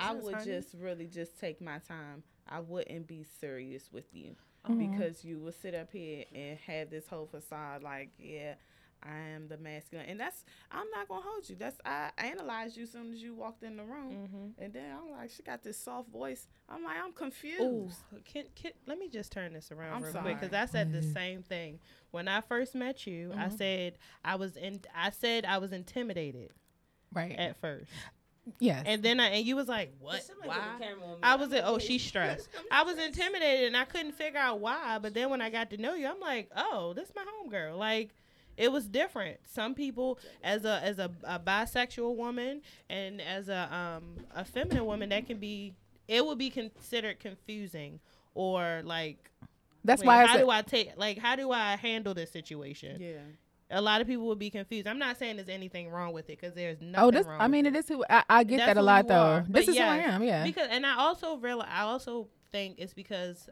I 0.01 0.15
this 0.15 0.25
would 0.25 0.35
honey? 0.35 0.47
just 0.47 0.75
really 0.81 1.07
just 1.07 1.39
take 1.39 1.61
my 1.61 1.79
time. 1.81 2.23
I 2.49 2.61
wouldn't 2.61 3.07
be 3.07 3.25
serious 3.41 3.91
with 3.93 4.07
you 4.15 4.37
Mm-hmm. 4.69 4.79
because 4.79 5.25
you 5.25 5.41
would 5.41 5.61
sit 5.61 5.75
up 5.75 5.91
here 5.93 6.25
and 6.35 6.57
have 6.67 6.89
this 6.89 7.09
whole 7.09 7.27
facade 7.27 7.83
like, 7.83 8.11
yeah, 8.17 8.55
I 9.03 9.17
am 9.35 9.49
the 9.49 9.57
masculine, 9.59 10.07
and 10.09 10.21
that's 10.21 10.45
I'm 10.71 10.87
not 10.95 11.09
gonna 11.09 11.23
hold 11.25 11.49
you. 11.49 11.57
That's 11.59 11.77
I 11.85 12.11
analyzed 12.17 12.77
you 12.77 12.85
as 12.85 12.93
soon 12.93 13.13
as 13.13 13.21
you 13.21 13.35
walked 13.35 13.65
in 13.65 13.77
the 13.77 13.83
room, 13.83 14.13
Mm-hmm. 14.13 14.63
and 14.63 14.73
then 14.73 14.85
I'm 14.97 15.11
like, 15.11 15.31
she 15.31 15.43
got 15.43 15.65
this 15.65 15.77
soft 15.79 16.11
voice. 16.11 16.47
I'm 16.69 16.85
like, 16.85 16.97
I'm 17.05 17.13
confused. 17.13 17.61
Ooh, 17.61 17.89
can, 18.25 18.45
can, 18.55 18.71
let 18.87 18.99
me 19.01 19.09
just 19.09 19.33
turn 19.33 19.53
this 19.53 19.73
around 19.73 19.95
I'm 19.97 20.03
real 20.05 20.13
quick 20.23 20.41
because. 20.41 20.55
I 20.55 20.67
said 20.67 20.93
the 20.93 21.03
same 21.03 21.43
thing 21.43 21.81
when 22.13 22.29
I 22.29 22.41
first 22.41 22.77
met 22.77 23.05
you. 23.07 23.33
I 23.37 23.47
Mhm. 23.49 23.59
said 23.59 23.99
I 24.25 24.37
was 24.37 24.57
in. 24.57 24.81
I 24.95 25.11
said 25.11 25.45
I 25.45 25.59
was 25.59 25.73
intimidated 25.73 26.51
Right. 27.13 27.35
at 27.37 27.57
first, 27.61 27.91
yes. 28.59 28.82
and 28.86 29.03
then 29.03 29.20
I 29.20 29.28
and 29.28 29.47
you 29.47 29.57
was 29.57 29.68
like, 29.68 29.93
"What? 30.01 30.22
Why?" 30.45 30.57
the 30.78 30.84
camera 30.84 31.05
on 31.05 31.12
me. 31.12 31.18
I 31.22 31.34
was 31.36 31.51
like, 31.51 31.62
"Oh, 31.64 31.74
okay. 31.74 31.86
she's 31.86 32.03
stressed." 32.03 32.49
I 32.70 32.82
was 32.82 32.99
intimidated, 33.07 33.66
and 33.66 33.76
I 33.76 33.84
couldn't 33.84 34.12
figure 34.12 34.38
out 34.38 34.61
why. 34.61 34.99
But 34.99 35.14
then 35.14 35.30
when 35.30 35.40
I 35.40 35.51
got 35.51 35.70
to 35.70 35.76
know 35.76 35.95
you, 35.95 36.07
I'm 36.07 36.20
like, 36.20 36.51
"Oh, 36.57 36.93
this 36.95 37.09
is 37.09 37.14
my 37.14 37.24
homegirl." 37.24 37.76
Like. 37.76 38.11
It 38.55 38.70
was 38.70 38.86
different. 38.86 39.38
Some 39.49 39.74
people, 39.74 40.18
as 40.45 40.66
a 40.66 40.78
as 40.84 40.99
a, 40.99 41.11
a 41.24 41.40
bisexual 41.40 42.14
woman 42.14 42.61
and 42.90 43.18
as 43.22 43.49
a 43.49 43.74
um 43.74 44.16
a 44.36 44.45
feminine 44.45 44.84
woman, 44.84 45.09
that 45.09 45.26
can 45.26 45.38
be 45.38 45.72
it 46.07 46.24
would 46.24 46.36
be 46.36 46.51
considered 46.51 47.18
confusing 47.18 47.99
or 48.34 48.82
like 48.84 49.30
That's 49.84 50.03
Wait, 50.03 50.07
why 50.07 50.22
I 50.22 50.26
how 50.26 50.34
said. 50.34 50.40
do 50.40 50.51
I 50.51 50.62
take 50.62 50.93
like 50.97 51.18
how 51.18 51.36
do 51.36 51.51
I 51.51 51.76
handle 51.76 52.12
this 52.14 52.30
situation? 52.30 53.01
Yeah. 53.01 53.20
A 53.73 53.81
lot 53.81 54.01
of 54.01 54.07
people 54.07 54.27
would 54.27 54.39
be 54.39 54.51
confused. 54.51 54.87
I'm 54.87 54.99
not 54.99 55.18
saying 55.18 55.37
there's 55.37 55.49
anything 55.49 55.89
wrong 55.89 56.12
with 56.12 56.29
it 56.31 56.39
because 56.39 56.55
there's 56.55 56.81
nothing 56.81 57.05
oh, 57.09 57.11
this. 57.11 57.27
wrong. 57.27 57.41
I 57.41 57.49
mean, 57.49 57.66
it 57.66 57.75
is 57.75 57.89
who 57.89 58.05
I, 58.09 58.23
I 58.29 58.45
get 58.45 58.59
That's 58.59 58.68
that 58.68 58.77
a 58.77 58.83
lot 58.83 59.09
though. 59.09 59.14
are. 59.14 59.41
This 59.49 59.66
But 59.66 59.68
is 59.75 59.79
who 59.79 59.83
I 59.85 59.97
am. 59.99 60.23
Yeah. 60.23 60.45
because 60.45 60.68
and 60.70 60.85
I 60.87 60.97
also 60.99 61.37
realize 61.39 61.68
I 61.70 61.81
also 61.83 62.29
think 62.53 62.77
it's 62.79 62.93
because 62.95 63.49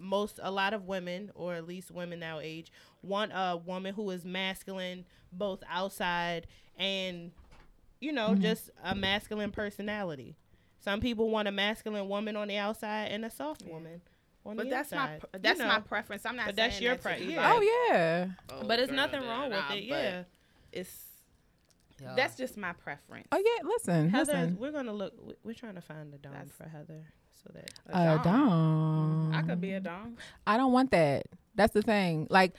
most 0.00 0.38
a 0.42 0.50
lot 0.50 0.74
of 0.74 0.84
women 0.84 1.30
or 1.34 1.54
at 1.54 1.66
least 1.66 1.90
women 1.90 2.22
our 2.22 2.40
age 2.42 2.70
want 3.02 3.32
a 3.34 3.56
woman 3.56 3.94
who 3.94 4.10
is 4.10 4.24
masculine 4.24 5.04
both 5.32 5.62
outside 5.68 6.46
and 6.76 7.32
you 8.00 8.12
know 8.12 8.28
Mm-hmm. 8.30 8.42
just 8.42 8.70
a 8.84 8.94
masculine 8.94 9.50
personality. 9.50 10.36
Some 10.78 11.00
people 11.00 11.30
want 11.30 11.48
a 11.48 11.52
masculine 11.52 12.08
woman 12.08 12.36
on 12.36 12.48
the 12.48 12.58
outside 12.58 13.06
and 13.12 13.24
a 13.24 13.30
soft 13.30 13.62
woman 13.66 14.02
on 14.44 14.56
But 14.56 14.64
the 14.64 14.70
that's 14.70 14.90
my 14.92 15.14
inside. 15.14 15.20
pr- 15.20 15.26
You 15.34 15.38
that's 15.40 15.58
my 15.60 15.80
preference. 15.80 16.26
I'm 16.26 16.36
not 16.36 16.46
But 16.46 16.56
saying 16.56 16.70
that's 16.70 16.80
your 16.80 16.96
that 16.96 17.18
to 17.18 17.24
yeah. 17.24 17.40
like, 17.50 17.56
oh 17.58 17.88
yeah. 17.90 18.26
oh, 18.50 18.60
but 18.66 18.76
there's 18.76 18.88
girl, 18.88 18.96
nothing 18.96 19.20
wrong 19.22 19.50
with 19.50 19.58
da, 19.68 19.74
it. 19.74 19.84
Yeah. 19.84 20.22
It's 20.72 21.04
Yeah. 22.00 22.14
that's 22.16 22.36
just 22.36 22.56
my 22.56 22.72
preference. 22.72 23.28
Oh 23.32 23.38
yeah. 23.38 23.68
Listen. 23.68 24.08
Heather, 24.10 24.32
listen. 24.32 24.56
we're 24.58 24.72
gonna 24.72 24.92
look. 24.92 25.14
we- 25.22 25.34
We're 25.44 25.54
trying 25.54 25.74
to 25.76 25.80
find 25.80 26.12
a 26.12 26.18
dome 26.18 26.32
That's- 26.32 26.50
for 26.56 26.64
Heather, 26.68 27.04
so 27.42 27.50
that 27.54 27.70
A 27.90 28.14
A 28.14 28.20
dom. 28.22 29.30
dom. 29.30 29.32
I 29.34 29.42
could 29.42 29.60
be 29.60 29.72
a 29.72 29.80
dom. 29.80 30.16
I 30.46 30.56
don't 30.56 30.72
want 30.72 30.90
that. 30.92 31.26
That's 31.54 31.72
the 31.74 31.82
thing. 31.82 32.26
Like 32.30 32.54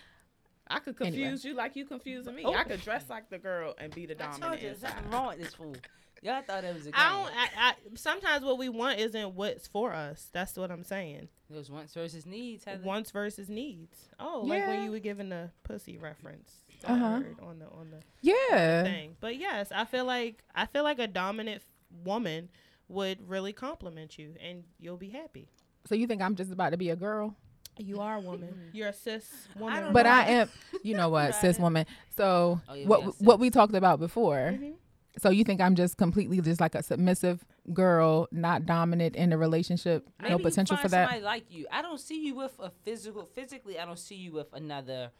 I 0.67 0.79
could 0.79 0.95
Anyway. 1.01 1.17
confuse 1.23 1.43
you 1.43 1.53
like 1.55 1.75
you 1.75 1.85
confusing 1.85 2.33
me. 2.35 2.43
Oh. 2.45 2.53
I 2.53 2.63
could 2.63 2.81
dress 2.81 3.09
like 3.09 3.29
the 3.29 3.37
girl 3.37 3.73
and 3.77 3.93
be 3.93 4.05
the 4.05 4.13
I 4.23 4.31
dom 4.31 4.39
told 4.39 4.53
in 4.53 4.59
you 4.59 4.65
there's 4.67 4.79
something 4.79 5.11
wrong 5.11 5.27
with 5.27 5.39
this 5.39 5.53
fool. 5.53 5.75
Y'all 6.23 6.41
thought 6.41 6.63
it 6.63 6.73
was 6.73 6.83
a 6.83 6.91
game. 6.91 6.93
I 6.95 7.09
don't. 7.09 7.31
I, 7.35 7.47
I 7.69 7.73
sometimes 7.95 8.43
what 8.45 8.57
we 8.57 8.69
want 8.69 8.99
isn't 8.99 9.35
what's 9.35 9.67
for 9.67 9.93
us. 9.93 10.29
That's 10.31 10.55
what 10.55 10.71
I'm 10.71 10.83
saying. 10.83 11.27
It 11.49 11.55
was 11.55 11.69
wants 11.69 11.93
versus 11.93 12.25
needs. 12.25 12.63
Heather. 12.63 12.83
Wants 12.83 13.11
versus 13.11 13.49
needs. 13.49 13.97
Oh, 14.19 14.43
like 14.45 14.65
when 14.67 14.83
you 14.83 14.91
were 14.91 14.99
giving 14.99 15.29
the 15.29 15.51
pussy 15.63 15.97
reference 15.97 16.49
Uh-huh. 16.85 17.21
on 17.41 17.59
the 17.59 17.65
on 17.67 17.91
the 17.91 17.99
yeah. 18.21 18.83
thing. 18.83 19.17
But 19.19 19.35
yes, 19.37 19.71
I 19.73 19.85
feel 19.85 20.05
like 20.05 20.43
I 20.55 20.65
feel 20.65 20.83
like 20.83 20.99
a 20.99 21.07
dominant 21.07 21.61
woman 22.05 22.49
would 22.87 23.27
really 23.29 23.53
compliment 23.53 24.17
you, 24.17 24.35
and 24.41 24.63
you'll 24.79 24.97
be 24.97 25.09
happy. 25.09 25.49
So 25.85 25.95
you 25.95 26.07
think 26.07 26.21
I'm 26.21 26.35
just 26.35 26.51
about 26.51 26.69
to 26.69 26.77
be 26.77 26.89
a 26.89 26.95
girl? 26.95 27.35
You 27.77 27.99
are 28.01 28.15
a 28.17 28.19
woman. 28.21 28.69
You're 28.73 28.89
a 28.89 28.93
cis 28.93 29.29
woman. 29.57 29.83
don't 29.85 29.93
But 29.93 30.03
know. 30.03 30.11
I 30.11 30.21
am. 30.25 30.49
You 30.83 30.95
know 30.95 31.09
what, 31.09 31.33
cis 31.41 31.59
woman. 31.59 31.85
So 32.15 32.61
Oh, 32.69 32.73
yeah, 32.75 32.87
what 32.87 33.03
got 33.03 33.21
what 33.21 33.39
we 33.39 33.49
talked 33.49 33.73
about 33.75 33.99
before. 33.99 34.53
Mhm. 34.57 34.73
So 35.19 35.29
you 35.29 35.43
think 35.43 35.61
I'm 35.61 35.75
just 35.75 35.97
completely 35.97 36.41
just 36.41 36.59
like 36.59 36.73
a 36.75 36.81
submissive 36.83 37.45
girl, 37.71 38.27
not 38.31 38.65
dominant 38.65 39.15
in 39.15 39.31
a 39.31 39.37
relationship, 39.37 40.09
Maybe 40.19 40.31
no 40.31 40.37
you 40.39 40.43
potential 40.43 40.75
find 40.75 40.81
for 40.83 40.89
that. 40.89 41.05
Somebody 41.09 41.23
like 41.23 41.51
you. 41.51 41.67
I 41.71 41.81
don't 41.83 41.99
see 41.99 42.25
you 42.25 42.35
with 42.35 42.53
a 42.59 42.71
physical. 42.83 43.25
Physically, 43.25 43.77
I 43.79 43.85
don't 43.85 43.99
see 43.99 44.15
you 44.15 44.31
with 44.33 44.51
another 44.53 45.11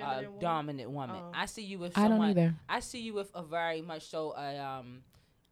uh, 0.00 0.22
woman? 0.24 0.38
dominant 0.40 0.90
woman. 0.90 1.16
Oh. 1.18 1.32
I 1.34 1.44
see 1.46 1.62
you 1.62 1.78
with 1.78 1.96
I 1.98 2.08
don't 2.08 2.22
either. 2.22 2.54
I 2.68 2.80
see 2.80 3.00
you 3.00 3.12
with 3.12 3.30
a 3.34 3.42
very 3.42 3.82
much 3.82 4.08
so 4.08 4.32
a 4.36 4.58
um 4.58 5.02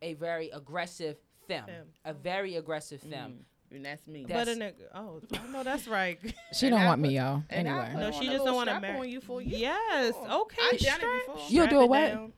a 0.00 0.14
very 0.14 0.48
aggressive 0.50 1.18
femme, 1.46 1.66
Femme. 1.66 1.86
a 2.06 2.14
very 2.14 2.56
aggressive 2.56 3.02
femme. 3.02 3.44
Mm, 3.70 3.76
and 3.76 3.84
that's 3.84 4.06
me. 4.06 4.24
That- 4.24 4.34
But 4.46 4.48
in 4.48 4.62
a 4.62 4.72
oh, 4.94 5.20
no, 5.52 5.62
that's 5.62 5.86
right. 5.86 6.18
She 6.54 6.66
And 6.68 6.72
don't 6.74 6.80
I 6.80 6.86
want 6.86 7.02
put- 7.02 7.08
me, 7.10 7.16
y'all. 7.18 7.42
Anyway, 7.50 7.92
No, 7.98 8.10
she 8.12 8.28
just 8.28 8.44
don't 8.46 8.54
wanna 8.54 8.80
marry- 8.80 9.10
you 9.10 9.20
for 9.20 9.42
you. 9.42 9.58
yes. 9.58 10.14
Okay. 10.14 10.56
I've 10.72 10.78
done 10.80 11.00
it 11.02 11.26
before. 11.26 11.46
You'll 11.50 11.66
do 11.66 11.80
a 11.80 11.84
it 11.84 11.88
what? 11.90 12.06
down. 12.08 12.32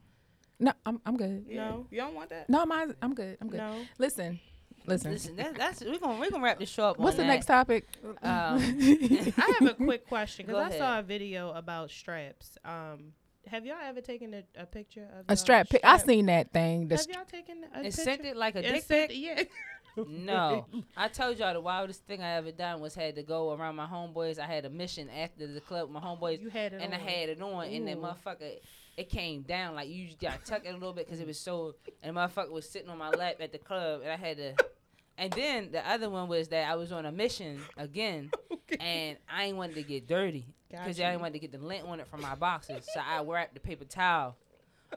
No, 0.62 0.72
I'm 0.86 1.00
I'm 1.04 1.16
good. 1.16 1.44
Yeah. 1.48 1.70
No. 1.70 1.86
you 1.90 1.98
don't 1.98 2.14
want 2.14 2.30
that. 2.30 2.48
No, 2.48 2.64
mine, 2.64 2.94
I'm 3.02 3.14
good. 3.14 3.36
I'm 3.40 3.48
good. 3.48 3.58
No. 3.58 3.74
Listen, 3.98 4.40
listen. 4.86 5.12
Listen, 5.12 5.36
that, 5.36 5.54
that's 5.56 5.80
we're 5.84 5.98
gonna 5.98 6.18
we're 6.18 6.30
gonna 6.30 6.42
wrap 6.44 6.58
this 6.58 6.70
show 6.70 6.84
up. 6.84 6.98
What's 6.98 7.18
on 7.18 7.26
the 7.26 7.32
next 7.32 7.46
topic? 7.46 7.86
Um, 8.04 8.14
I 8.22 9.56
have 9.60 9.68
a 9.70 9.74
quick 9.74 10.06
question 10.08 10.46
because 10.46 10.72
I 10.72 10.78
saw 10.78 10.98
a 11.00 11.02
video 11.02 11.50
about 11.52 11.90
straps. 11.90 12.56
Um, 12.64 13.12
have 13.48 13.66
y'all 13.66 13.76
ever 13.84 14.00
taken 14.00 14.32
a, 14.34 14.44
a 14.56 14.66
picture 14.66 15.02
of 15.18 15.24
a 15.28 15.32
y'all 15.32 15.36
strap. 15.36 15.68
Pic- 15.68 15.84
I 15.84 15.98
seen 15.98 16.26
that 16.26 16.52
thing. 16.52 16.86
The 16.88 16.94
Have 16.94 17.02
st- 17.02 17.16
y'all 17.16 17.24
taken 17.26 17.64
a 17.64 17.74
and 17.76 17.84
picture? 17.84 18.02
sent 18.02 18.24
it 18.24 18.36
like 18.36 18.54
a 18.54 18.64
And 18.64 18.74
dick 18.74 18.88
pic. 18.88 19.10
Yeah. 19.14 19.42
No, 20.08 20.64
I 20.96 21.08
told 21.08 21.38
y'all 21.38 21.52
the 21.52 21.60
wildest 21.60 22.06
thing 22.06 22.22
I 22.22 22.36
ever 22.36 22.50
done 22.50 22.80
was 22.80 22.94
had 22.94 23.14
to 23.16 23.22
go 23.22 23.52
around 23.52 23.76
my 23.76 23.84
homeboys. 23.84 24.38
I 24.38 24.46
had 24.46 24.64
a 24.64 24.70
mission 24.70 25.10
after 25.10 25.46
the 25.46 25.60
club 25.60 25.82
with 25.82 25.92
my 25.92 26.00
homeboys, 26.00 26.40
You 26.40 26.48
had 26.48 26.72
it 26.72 26.80
and 26.80 26.94
I 26.94 26.96
had 26.96 27.28
it 27.28 27.42
on, 27.42 27.66
and 27.66 27.86
that 27.88 27.98
motherfucker, 28.00 28.58
it 28.96 29.08
came 29.08 29.42
down 29.42 29.74
like 29.74 29.88
you 29.88 30.06
just 30.06 30.18
got 30.20 30.44
tuck 30.44 30.62
it 30.64 30.68
a 30.70 30.72
little 30.74 30.92
bit 30.92 31.06
because 31.06 31.20
it 31.20 31.26
was 31.26 31.38
so, 31.38 31.74
and 32.02 32.14
the 32.16 32.20
motherfucker 32.20 32.50
was 32.50 32.68
sitting 32.68 32.88
on 32.90 32.98
my 32.98 33.10
lap 33.10 33.36
at 33.40 33.52
the 33.52 33.58
club, 33.58 34.02
and 34.02 34.10
I 34.10 34.16
had 34.16 34.36
to. 34.36 34.54
And 35.18 35.32
then 35.34 35.70
the 35.72 35.86
other 35.88 36.08
one 36.08 36.26
was 36.28 36.48
that 36.48 36.70
I 36.70 36.74
was 36.76 36.90
on 36.90 37.04
a 37.06 37.12
mission 37.12 37.60
again, 37.76 38.30
and 38.80 39.18
I 39.30 39.44
ain't 39.44 39.56
wanted 39.56 39.74
to 39.76 39.82
get 39.82 40.06
dirty 40.08 40.46
because 40.70 40.96
Got 40.98 41.04
I 41.04 41.08
you. 41.08 41.12
ain't 41.12 41.20
wanted 41.20 41.34
to 41.34 41.38
get 41.38 41.52
the 41.52 41.58
lint 41.58 41.86
on 41.86 42.00
it 42.00 42.06
from 42.08 42.22
my 42.22 42.34
boxes, 42.34 42.86
so 42.92 43.00
I 43.00 43.22
wrapped 43.22 43.54
the 43.54 43.60
paper 43.60 43.84
towel 43.84 44.36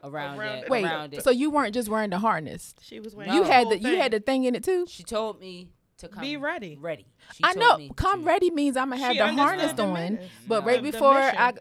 around, 0.02 0.38
Around 0.38 0.56
that. 0.56 0.64
it. 0.64 0.70
Wait, 0.70 0.84
around 0.84 1.14
it. 1.14 1.22
so 1.22 1.30
you 1.30 1.50
weren't 1.50 1.74
just 1.74 1.88
wearing 1.88 2.10
the 2.10 2.18
harness? 2.18 2.74
She 2.80 2.98
was 3.00 3.14
wearing. 3.14 3.30
No. 3.30 3.38
You 3.38 3.44
the 3.44 3.52
had 3.52 3.62
whole 3.64 3.70
the 3.70 3.78
you 3.78 3.82
thing. 3.90 4.00
had 4.00 4.12
the 4.12 4.20
thing 4.20 4.44
in 4.44 4.54
it 4.54 4.64
too. 4.64 4.86
She 4.88 5.02
told 5.04 5.38
me 5.40 5.68
to 5.98 6.08
come 6.08 6.22
Be 6.22 6.36
ready. 6.38 6.76
Ready. 6.80 7.06
She 7.34 7.44
I 7.44 7.52
know. 7.54 7.88
Come 7.96 8.20
to- 8.20 8.26
ready 8.26 8.50
means 8.50 8.76
I'm 8.76 8.88
gonna 8.90 9.00
have 9.02 9.12
She 9.12 9.18
the 9.18 9.26
harness 9.32 9.78
on. 9.78 10.18
But 10.48 10.60
No. 10.60 10.66
right 10.66 10.82
before. 10.82 11.14
I, 11.14 11.52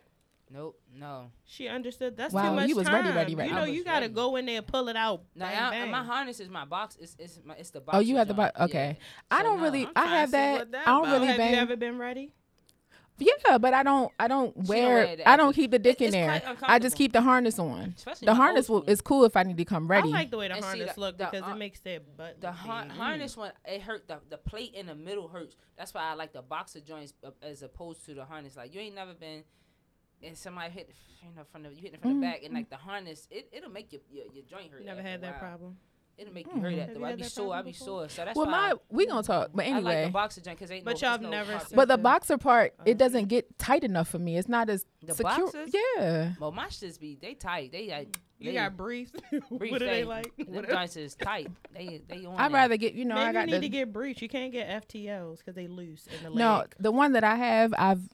Nope. 0.50 0.80
No. 0.98 1.32
She 1.44 1.68
understood. 1.68 2.16
That's 2.16 2.34
Wow, 2.34 2.50
too 2.50 2.56
much 2.56 2.70
you 2.70 2.76
was 2.76 2.88
time. 2.88 2.96
ready, 3.06 3.10
ready, 3.16 3.36
ready. 3.36 3.50
You 3.50 3.56
know, 3.56 3.64
you 3.66 3.84
gotta 3.84 4.08
go 4.10 4.36
in 4.38 4.46
there, 4.46 4.62
pull 4.62 4.88
it 4.88 4.96
out. 4.96 5.24
No, 5.36 5.46
bang, 5.46 5.58
I, 5.64 5.70
bang. 5.72 5.92
my 5.92 6.04
harness 6.04 6.40
is 6.40 6.50
my 6.50 6.66
box. 6.66 6.98
It's 7.00 7.16
it's 7.20 7.40
my 7.44 7.56
it's 7.56 7.70
the 7.72 7.82
box. 7.82 7.98
oh, 7.98 8.00
you 8.00 8.16
have 8.16 8.28
the 8.28 8.34
box. 8.34 8.60
okay. 8.62 8.98
I 9.30 9.44
don't 9.44 9.58
no. 9.58 9.64
really. 9.64 9.86
I'm 9.86 9.92
I 9.96 10.06
have 10.18 10.32
that. 10.32 10.72
that 10.72 10.82
I 10.88 10.92
don't 10.92 11.04
about. 11.04 11.14
really 11.14 11.28
have 11.28 11.38
bang. 11.38 11.54
you 11.54 11.60
ever 11.60 11.76
been 11.76 11.98
ready? 11.98 12.34
Yeah, 13.18 13.58
but 13.60 13.74
I 13.74 13.82
don't. 13.84 14.12
I 14.20 14.28
don't 14.28 14.54
don't 14.56 14.68
wear. 14.68 15.06
wear 15.06 15.18
I 15.26 15.38
don't 15.38 15.54
keep 15.54 15.72
the 15.72 15.80
dick 15.80 16.02
It- 16.02 16.08
in 16.08 16.12
there. 16.12 16.42
I 16.64 16.80
just 16.80 16.98
keep 16.98 17.14
the 17.14 17.22
harness 17.22 17.58
on. 17.60 17.94
Especially 17.98 18.26
The 18.26 18.36
harness 18.36 18.68
will, 18.68 18.84
is 18.84 19.00
cool 19.00 19.24
if 19.24 19.38
I 19.38 19.44
need 19.44 19.56
to 19.58 19.64
come 19.66 19.88
ready. 19.88 20.10
I 20.10 20.12
like 20.12 20.32
the 20.32 20.38
way 20.38 20.50
the 20.50 20.56
And 20.56 20.66
harness 20.66 20.94
the- 20.96 21.00
look 21.00 21.18
the, 21.18 21.26
because 21.32 21.48
uh, 21.48 21.54
it 21.54 21.58
makes 21.58 21.80
that 21.82 22.18
butt. 22.18 22.42
The 22.42 22.48
be- 22.52 22.58
har- 22.58 22.88
harness 22.90 23.38
one, 23.38 23.54
it 23.64 23.82
hurt. 23.82 24.08
The, 24.10 24.20
the 24.30 24.38
plate 24.38 24.74
in 24.74 24.88
the 24.88 24.96
middle 24.96 25.30
hurts. 25.30 25.56
That's 25.78 25.94
why 25.94 26.02
I 26.04 26.14
like 26.16 26.34
the 26.34 26.42
boxer 26.42 26.82
joints 26.82 27.14
uh, 27.24 27.30
as 27.42 27.62
opposed 27.64 28.06
to 28.06 28.14
the 28.14 28.26
harness. 28.26 28.58
Like 28.58 28.74
you 28.74 28.82
ain't 28.82 28.96
never 28.96 29.14
been 29.14 29.44
and 30.24 30.38
somebody 30.38 30.72
hit 30.72 30.90
you 31.22 31.30
know 31.36 31.44
from 31.52 31.64
the 31.64 31.70
you 31.70 31.76
hitting 31.78 31.94
it 31.96 32.02
from 32.02 32.12
Mhm. 32.16 32.22
the 32.22 32.28
back 32.28 32.44
and 32.44 32.54
like 32.54 32.70
the 32.70 32.78
harness 32.78 33.28
it 33.32 33.48
it'll 33.52 33.70
make 33.72 33.92
your 33.92 34.02
your, 34.12 34.26
your 34.34 34.44
joint 34.46 34.72
hurt. 34.72 34.84
Never 34.86 35.02
had 35.02 35.22
that 35.22 35.32
while. 35.32 35.40
problem. 35.40 35.78
It'll 36.18 36.34
make 36.34 36.46
you 36.48 36.62
hurt 36.62 36.74
Mhm. 36.74 36.80
after. 36.82 36.94
Have 36.94 37.02
a. 37.02 37.06
I 37.06 37.10
had 37.10 37.18
be 37.18 37.24
sore. 37.26 37.48
I 37.48 37.50
problem 37.58 37.66
be 37.74 37.78
sore. 37.78 38.08
So 38.10 38.24
that's 38.24 38.38
well, 38.38 38.46
why 38.46 38.70
my 38.72 38.80
we 38.90 39.06
gonna 39.06 39.22
talk, 39.22 39.50
but 39.54 39.66
anyway, 39.66 39.80
I 39.80 39.96
like 39.96 40.06
the 40.06 40.12
boxer 40.14 40.40
joint 40.42 40.58
because 40.58 40.72
ain't 40.72 40.86
But 40.86 41.02
no, 41.02 41.10
y'all 41.10 41.20
no 41.20 41.30
never 41.30 41.52
hard- 41.58 41.68
but 41.76 41.88
the 41.90 41.98
the- 41.98 42.04
boxer 42.04 42.38
part, 42.38 42.74
Oh. 42.80 42.84
it 42.86 42.98
doesn't 42.98 43.26
get 43.28 43.60
tight 43.60 43.84
enough 43.84 44.08
for 44.08 44.18
me. 44.20 44.38
It's 44.38 44.48
not 44.48 44.70
as 44.70 44.86
The 45.02 45.14
secure. 45.14 45.38
boxers? 45.42 45.72
Yeah. 45.98 46.34
Well, 46.40 46.54
my 46.54 46.68
shits 46.68 46.98
be 47.00 47.18
they 47.22 47.34
tight. 47.34 47.74
They 47.74 47.90
like 47.90 48.18
You 48.40 48.52
they, 48.52 48.54
got 48.56 48.78
briefs. 48.78 49.12
brief 49.50 49.72
what 49.72 49.82
are 49.82 49.86
they 49.86 50.00
thing. 50.02 50.08
like? 50.08 50.38
Them 50.38 50.54
What 50.54 50.64
are- 50.70 50.72
joints 50.74 50.96
is 50.96 51.16
tight. 51.16 51.48
They 51.74 52.02
they 52.08 52.26
on. 52.26 52.36
I'd 52.40 52.50
there. 52.50 52.56
rather 52.62 52.78
get 52.78 52.94
you 52.94 53.04
know 53.04 53.16
Maybe 53.16 53.28
I 53.28 53.34
got 53.34 53.40
you 53.42 53.46
need 53.48 53.54
the 53.58 53.62
to 53.62 53.70
get 53.70 53.92
briefs. 53.92 54.22
You 54.22 54.30
can't 54.30 54.54
get 54.54 54.70
FTOs 54.70 55.40
because 55.40 55.56
they 55.56 55.68
loose 55.68 56.08
in 56.08 56.24
the 56.24 56.30
leg. 56.30 56.38
no 56.38 56.64
the 56.80 56.92
one 56.94 57.12
that 57.12 57.26
I 57.26 57.36
have 57.36 57.74
I've 57.78 58.08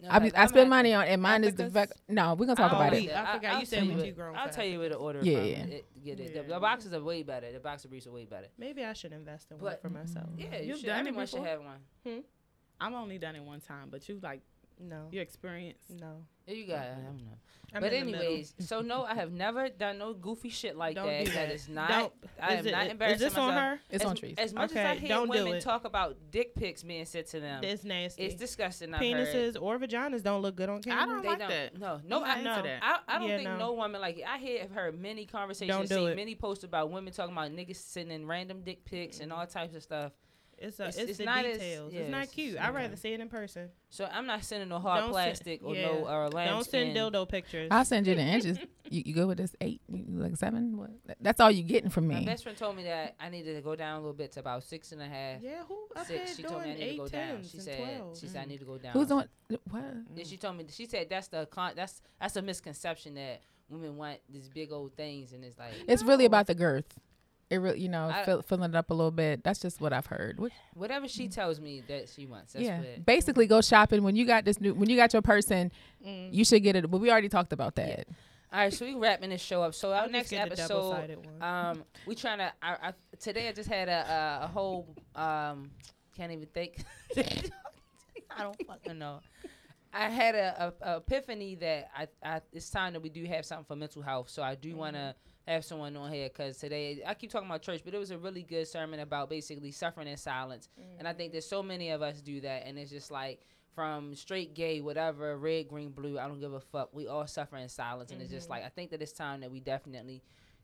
No, 0.00 0.08
I, 0.10 0.18
be, 0.18 0.24
like, 0.26 0.36
I 0.36 0.46
spend 0.46 0.68
money 0.70 0.92
on 0.92 1.04
and 1.06 1.22
mine 1.22 1.44
is 1.44 1.54
the 1.54 1.64
Ethicus? 1.64 1.70
vec- 1.70 1.92
no 2.08 2.34
we're 2.34 2.46
gonna 2.46 2.56
talk 2.56 2.72
I'll 2.72 2.80
about 2.80 2.92
order 2.94 3.06
it. 3.06 3.12
I 3.12 3.22
I- 3.30 3.34
forgot 3.36 3.52
I'll 3.54 3.60
you 3.60 3.66
said 3.66 3.76
tell 3.78 3.86
you 3.86 3.92
too 3.92 3.98
what- 4.06 4.16
grown 4.16 4.36
I'll 4.36 4.48
tell 4.50 4.64
you 4.64 4.78
where 4.80 4.88
to 4.88 4.94
order 4.96 5.20
Yeah, 5.22 5.36
from. 5.38 5.46
yeah. 5.46 5.54
It, 5.76 6.04
get 6.04 6.20
it. 6.20 6.34
The, 6.34 6.40
Yeah. 6.40 6.54
the 6.54 6.60
boxes 6.60 6.92
are 6.92 7.02
way 7.02 7.22
better. 7.22 7.52
The 7.52 7.60
boxer 7.60 7.88
briefs 7.88 8.06
are 8.06 8.12
way 8.12 8.24
better. 8.24 8.48
Maybe 8.58 8.84
I 8.84 8.92
should 8.92 9.12
invest 9.12 9.50
in 9.52 9.58
one 9.60 9.76
for 9.80 9.90
myself. 9.90 10.28
Yeah, 10.36 10.56
you 10.58 10.68
You've 10.68 10.78
should, 10.78 10.86
done 10.86 10.96
it 10.96 11.00
everyone 11.08 11.26
should 11.26 11.36
before? 11.36 11.46
have 11.48 11.60
one. 11.60 11.78
Hmm? 12.06 12.18
I've 12.80 12.92
only 12.92 13.18
done 13.18 13.36
it 13.36 13.42
one 13.44 13.60
time, 13.60 13.88
but 13.90 14.08
you 14.08 14.18
like 14.22 14.42
No, 14.80 15.08
your 15.10 15.22
experience. 15.22 15.82
no. 16.00 16.24
You 16.46 16.66
got. 16.66 16.80
I 16.80 16.88
don't 16.96 17.24
know. 17.24 17.38
I'm 17.72 17.80
but 17.80 17.92
in 17.92 18.06
the 18.06 18.12
middle. 18.12 18.26
anyways, 18.26 18.54
so 18.60 18.82
no, 18.82 19.02
I 19.04 19.14
have 19.14 19.32
never 19.32 19.68
done 19.70 19.98
no 19.98 20.12
goofy 20.12 20.50
shit 20.50 20.76
like 20.76 20.94
Don't 20.94 21.06
that. 21.06 21.24
do 21.24 21.30
That 21.32 21.48
that. 21.48 21.54
is 21.54 21.68
not. 21.68 21.88
Don't- 21.88 22.12
I 22.40 22.52
is 22.54 22.58
am 22.60 22.66
it- 22.66 22.70
not 22.72 22.84
is 22.86 22.90
embarrassing 22.92 23.18
this 23.28 23.38
on 23.38 23.52
her? 23.54 23.80
It's 23.90 24.04
as, 24.04 24.10
on 24.10 24.16
trees. 24.16 24.34
As 24.36 24.52
much 24.52 24.70
as 24.72 24.76
I 24.76 24.94
hear 24.96 25.08
don't 25.08 25.26
do 25.32 25.44
women 25.44 25.60
talk 25.60 25.84
about 25.86 26.16
dick 26.30 26.54
pics 26.54 26.82
being 26.82 27.04
sent 27.06 27.28
to 27.28 27.40
them, 27.40 27.64
It's 27.64 27.82
nasty. 27.82 28.22
it's 28.24 28.34
disgusting. 28.34 28.92
I've 28.94 29.00
heard. 29.00 29.26
Penises 29.26 29.56
or 29.60 29.78
vaginas 29.78 30.22
don't 30.22 30.42
look 30.42 30.54
good 30.54 30.68
on 30.68 30.82
camera. 30.82 31.02
I 31.02 31.06
don't 31.06 31.22
They 31.22 31.28
like 31.30 31.38
don't. 31.38 31.48
that. 31.48 31.78
No, 31.78 32.00
no, 32.06 32.22
I'm 32.24 32.38
I 32.40 32.42
not 32.42 32.58
into 32.58 32.68
know. 32.68 32.74
that. 32.80 32.82
I, 33.08 33.16
I 33.16 33.18
don't 33.18 33.28
Yeah, 33.28 33.36
think 33.38 33.48
no. 33.48 33.56
no 33.58 33.72
woman 33.72 34.00
like 34.00 34.18
it. 34.18 34.24
I 34.28 34.38
hear 34.38 34.60
have 34.60 34.70
heard 34.70 35.00
many 35.00 35.24
conversations, 35.24 35.88
seen 35.88 36.14
many 36.16 36.34
posts 36.34 36.62
about 36.64 36.90
women 36.90 37.12
talking 37.12 37.32
about 37.32 37.50
niggas 37.52 37.76
sending 37.76 38.26
random 38.26 38.60
dick 38.62 38.84
pics 38.84 39.20
and 39.20 39.32
all 39.32 39.46
types 39.46 39.74
of 39.74 39.82
stuff. 39.82 40.12
It's 40.64 40.80
a, 40.80 40.88
It's- 40.88 40.96
it's, 40.96 41.10
it's 41.10 41.18
the 41.18 41.24
not 41.24 41.44
as- 41.44 41.58
yeah, 41.58 42.00
it's 42.00 42.10
not 42.10 42.30
cute. 42.30 42.54
it's 42.54 42.60
I'd 42.60 42.68
okay. 42.70 42.76
rather 42.76 42.96
see 42.96 43.12
it 43.12 43.20
in 43.20 43.28
person. 43.28 43.68
So 43.90 44.08
I'm 44.10 44.26
not 44.26 44.42
sending 44.44 44.68
no 44.68 44.78
hard 44.78 45.04
Don't 45.04 45.14
send- 45.14 45.24
plastic 45.24 45.60
or 45.62 45.74
yeah. 45.74 45.86
no 45.86 46.08
or 46.08 46.30
Don't 46.30 46.64
send 46.64 46.96
dildo 46.96 47.28
pictures. 47.28 47.68
I'll 47.70 47.84
send 47.84 48.06
you 48.06 48.14
the 48.14 48.22
inches. 48.22 48.58
You, 48.90 49.02
you 49.06 49.14
go 49.14 49.26
with 49.26 49.38
this 49.38 49.56
eight, 49.62 49.80
like 49.88 50.36
seven. 50.36 50.76
What? 50.76 50.90
That's 51.18 51.40
all 51.40 51.50
you're 51.50 51.66
getting 51.66 51.88
from 51.88 52.06
me. 52.06 52.16
My 52.16 52.20
me. 52.20 52.26
best 52.26 52.42
friend 52.42 52.56
told 52.56 52.76
me 52.76 52.82
that 52.84 53.14
I 53.18 53.30
needed 53.30 53.54
to 53.56 53.62
go 53.62 53.74
down 53.74 53.94
a 53.94 54.00
little 54.00 54.12
bit 54.12 54.32
to 54.32 54.40
about 54.40 54.62
six 54.62 54.92
and 54.92 55.00
a 55.00 55.06
half. 55.06 55.40
yeah, 55.40 55.62
who 55.66 55.88
up 55.96 56.06
Six. 56.06 56.36
She 56.36 56.42
told 56.42 56.62
me 56.62 56.72
I 56.72 56.74
need 56.74 56.80
to 56.80 56.84
eight 56.84 56.98
go 56.98 57.08
down. 57.08 57.42
She 57.50 57.60
said. 57.60 57.78
twelve? 57.78 58.18
She 58.18 58.28
said 58.28 58.42
I 58.42 58.44
mm. 58.44 58.48
need 58.48 58.58
to 58.58 58.66
go 58.66 58.76
down. 58.76 58.92
Who's 58.92 59.10
on? 59.10 59.26
what? 59.70 59.82
Then 60.14 60.24
she 60.26 60.36
told 60.36 60.58
me 60.58 60.66
she 60.70 60.84
said 60.84 61.08
that's 61.08 61.28
the 61.28 61.46
con 61.46 61.72
that's 61.74 62.02
that's 62.20 62.36
a 62.36 62.42
misconception 62.42 63.14
that 63.14 63.40
women 63.70 63.96
want 63.96 64.18
these 64.28 64.48
big 64.48 64.70
old 64.70 64.94
things 64.96 65.32
and 65.32 65.44
it's 65.44 65.58
like 65.58 65.72
It's 65.88 66.02
really 66.02 66.26
about 66.26 66.46
the 66.46 66.54
girth. 66.54 66.84
It 67.50 67.56
really, 67.58 67.80
you 67.80 67.88
know, 67.88 68.08
I- 68.08 68.24
fill, 68.24 68.42
filling 68.42 68.70
it 68.70 68.76
up 68.76 68.90
a 68.90 68.94
little 68.94 69.10
bit. 69.10 69.44
That's 69.44 69.60
just 69.60 69.80
what 69.80 69.92
I've 69.92 70.06
heard. 70.06 70.38
What, 70.40 70.52
whatever 70.74 71.06
she 71.08 71.28
tells 71.28 71.60
me 71.60 71.82
that 71.88 72.08
she 72.08 72.26
wants. 72.26 72.54
That's 72.54 72.64
yeah, 72.64 72.78
what 72.78 73.06
basically, 73.06 73.46
go 73.46 73.60
shopping 73.60 74.02
when 74.02 74.16
you 74.16 74.24
got 74.24 74.44
this 74.44 74.60
new. 74.60 74.74
When 74.74 74.88
you 74.88 74.96
got 74.96 75.12
your 75.12 75.22
person, 75.22 75.70
Mm. 76.06 76.32
you 76.32 76.44
should 76.44 76.62
get 76.62 76.76
it. 76.76 76.90
But 76.90 76.98
we 76.98 77.10
already 77.10 77.28
talked 77.28 77.52
about 77.52 77.74
that. 77.76 78.06
All 78.52 78.60
right, 78.60 78.72
so 78.72 78.84
we 78.86 78.94
wrapping 78.94 79.30
this 79.30 79.40
show 79.40 79.62
up. 79.62 79.74
So 79.74 79.92
our 79.92 80.02
I'll 80.02 80.10
next 80.10 80.32
episode, 80.32 80.68
double-sided 80.68 81.18
um, 81.42 81.82
we 82.06 82.14
trying 82.14 82.38
to. 82.38 82.52
I, 82.62 82.88
I, 82.88 82.92
today 83.18 83.48
I 83.48 83.52
just 83.52 83.68
had 83.68 83.88
a 83.88 84.40
a, 84.40 84.44
a 84.44 84.46
whole 84.46 84.94
um, 85.16 85.70
can't 86.16 86.30
even 86.32 86.46
think. 86.46 86.76
I 87.16 88.42
don't 88.42 88.66
fucking 88.66 88.98
know. 88.98 89.20
I 89.92 90.08
had 90.08 90.34
a, 90.34 90.74
a, 90.82 90.92
a 90.92 90.96
epiphany 90.98 91.54
that 91.56 91.90
I, 91.96 92.08
I 92.22 92.40
it's 92.52 92.68
time 92.70 92.92
that 92.94 93.00
we 93.02 93.08
do 93.08 93.24
have 93.26 93.44
something 93.44 93.64
for 93.64 93.76
mental 93.76 94.02
health. 94.02 94.28
So 94.30 94.42
I 94.42 94.54
do 94.56 94.76
want 94.76 94.96
to 94.96 95.14
have 95.46 95.64
someone 95.64 95.96
on 95.96 96.10
here 96.12 96.28
because 96.28 96.56
today 96.56 97.02
I 97.06 97.14
keep 97.14 97.30
talking 97.30 97.48
about 97.48 97.62
church, 97.62 97.82
but 97.84 97.94
it 97.94 97.98
was 97.98 98.10
a 98.10 98.18
really 98.18 98.42
good 98.42 98.66
sermon 98.66 99.00
about 99.00 99.28
basically 99.28 99.70
suffering 99.72 100.08
in 100.08 100.16
silence. 100.16 100.68
And 100.98 101.06
I 101.06 101.12
think 101.12 101.32
there's 101.32 101.46
so 101.46 101.62
many 101.62 101.90
of 101.90 102.02
us 102.02 102.20
do 102.20 102.40
that, 102.40 102.66
and 102.66 102.78
it's 102.78 102.90
just 102.90 103.10
like 103.10 103.40
from 103.74 104.14
straight 104.14 104.54
gay, 104.54 104.80
whatever, 104.80 105.36
red, 105.36 105.68
green, 105.68 105.90
blue, 105.90 106.18
I 106.18 106.28
don't 106.28 106.40
give 106.40 106.52
a 106.52 106.60
fuck. 106.60 106.94
We 106.94 107.08
all 107.08 107.26
suffer 107.26 107.56
in 107.56 107.68
silence, 107.68 108.10
and 108.10 108.22
it's 108.22 108.30
just 108.30 108.48
like 108.48 108.64
I 108.64 108.68
think 108.68 108.90
that 108.90 109.02
it's 109.02 109.12
time 109.12 109.40
that 109.40 109.50
we 109.50 109.60
definitely 109.60 110.22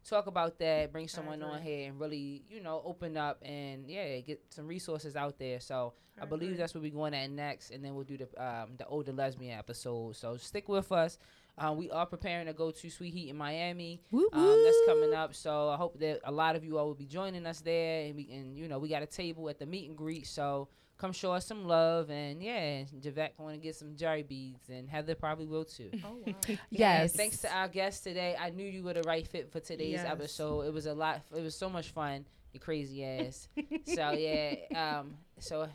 talk 0.08 0.26
about 0.26 0.58
that, 0.58 0.92
bring 0.92 1.08
someone 1.08 1.42
on 1.42 1.60
here, 1.60 1.88
and 1.88 2.00
really, 2.00 2.42
you 2.48 2.62
know, 2.62 2.80
open 2.84 3.16
up 3.16 3.38
and 3.42 3.86
yeah, 3.86 4.18
get 4.20 4.40
some 4.50 4.66
resources 4.66 5.16
out 5.16 5.38
there. 5.38 5.60
So 5.60 5.92
I, 6.18 6.22
I 6.22 6.26
believe 6.26 6.56
that's 6.56 6.74
what 6.74 6.82
we're 6.82 6.90
going 6.90 7.14
at 7.14 7.30
next, 7.30 7.70
and 7.70 7.84
then 7.84 7.94
we'll 7.94 8.04
do 8.04 8.16
the 8.16 8.42
um, 8.42 8.70
the 8.78 8.86
older 8.86 9.12
lesbian 9.12 9.58
episode. 9.58 10.16
So 10.16 10.36
stick 10.36 10.68
with 10.68 10.90
us. 10.92 11.18
Um, 11.60 11.76
we 11.76 11.90
are 11.90 12.06
preparing 12.06 12.46
to 12.46 12.54
go 12.54 12.70
to 12.70 12.90
Sweet 12.90 13.12
Heat 13.12 13.28
in 13.28 13.36
Miami. 13.36 14.00
Um, 14.12 14.62
that's 14.64 14.80
coming 14.86 15.12
up. 15.14 15.34
So 15.34 15.68
I 15.68 15.76
hope 15.76 15.98
that 16.00 16.20
a 16.24 16.32
lot 16.32 16.56
of 16.56 16.64
you 16.64 16.78
all 16.78 16.86
will 16.86 16.94
be 16.94 17.04
joining 17.06 17.44
us 17.46 17.60
there, 17.60 18.06
and 18.06 18.16
we 18.16 18.30
and 18.32 18.56
you 18.56 18.66
know 18.66 18.78
we 18.78 18.88
got 18.88 19.02
a 19.02 19.06
table 19.06 19.48
at 19.50 19.58
the 19.58 19.66
meet 19.66 19.86
and 19.86 19.96
greet. 19.96 20.26
So 20.26 20.68
come 20.96 21.12
show 21.12 21.32
us 21.32 21.46
some 21.46 21.66
love, 21.66 22.10
and 22.10 22.42
yeah, 22.42 22.84
Javette 22.98 23.34
want 23.38 23.54
to 23.54 23.60
get 23.60 23.76
some 23.76 23.94
jerry 23.94 24.22
beads, 24.22 24.70
and 24.70 24.88
Heather 24.88 25.14
probably 25.14 25.44
will 25.46 25.64
too. 25.66 25.90
oh 26.02 26.18
wow. 26.26 26.34
Yes. 26.70 27.10
And 27.10 27.18
thanks 27.18 27.38
to 27.38 27.54
our 27.54 27.68
guest 27.68 28.04
today. 28.04 28.34
I 28.40 28.48
knew 28.50 28.66
you 28.66 28.82
were 28.82 28.94
the 28.94 29.02
right 29.02 29.26
fit 29.26 29.52
for 29.52 29.60
today's 29.60 29.92
Yes. 29.92 30.06
episode. 30.10 30.62
It 30.62 30.72
was 30.72 30.86
a 30.86 30.94
lot. 30.94 31.20
It 31.36 31.42
was 31.42 31.54
so 31.54 31.68
much 31.68 31.90
fun. 31.90 32.24
You 32.54 32.60
crazy 32.60 33.04
ass. 33.04 33.48
so 33.84 34.12
yeah. 34.12 34.54
Um. 34.74 35.14
So 35.38 35.68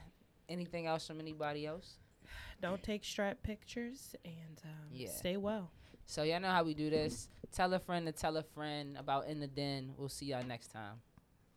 anything 0.49 0.88
else 0.88 1.05
from 1.05 1.19
anybody 1.19 1.67
else? 1.67 1.93
Don't 2.61 2.81
take 2.81 3.03
strap 3.03 3.43
pictures 3.43 4.15
and 4.25 4.61
um, 4.63 4.89
Yeah. 4.91 5.09
stay 5.09 5.37
well. 5.37 5.71
So 6.07 6.23
y'all 6.23 6.39
know 6.39 6.49
how 6.51 6.63
we 6.63 6.73
do 6.73 6.89
this. 6.89 7.29
Tell 7.51 7.73
a 7.73 7.79
friend 7.79 8.05
to 8.05 8.11
tell 8.11 8.37
a 8.37 8.43
friend 8.43 8.97
about 8.97 9.27
in 9.27 9.39
the 9.39 9.47
den. 9.47 9.93
We'll 9.97 10.09
see 10.09 10.27
y'all 10.27 10.43
next 10.43 10.67
time. 10.71 11.01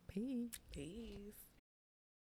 Peace. 0.07 0.53
Peace. 0.72 1.47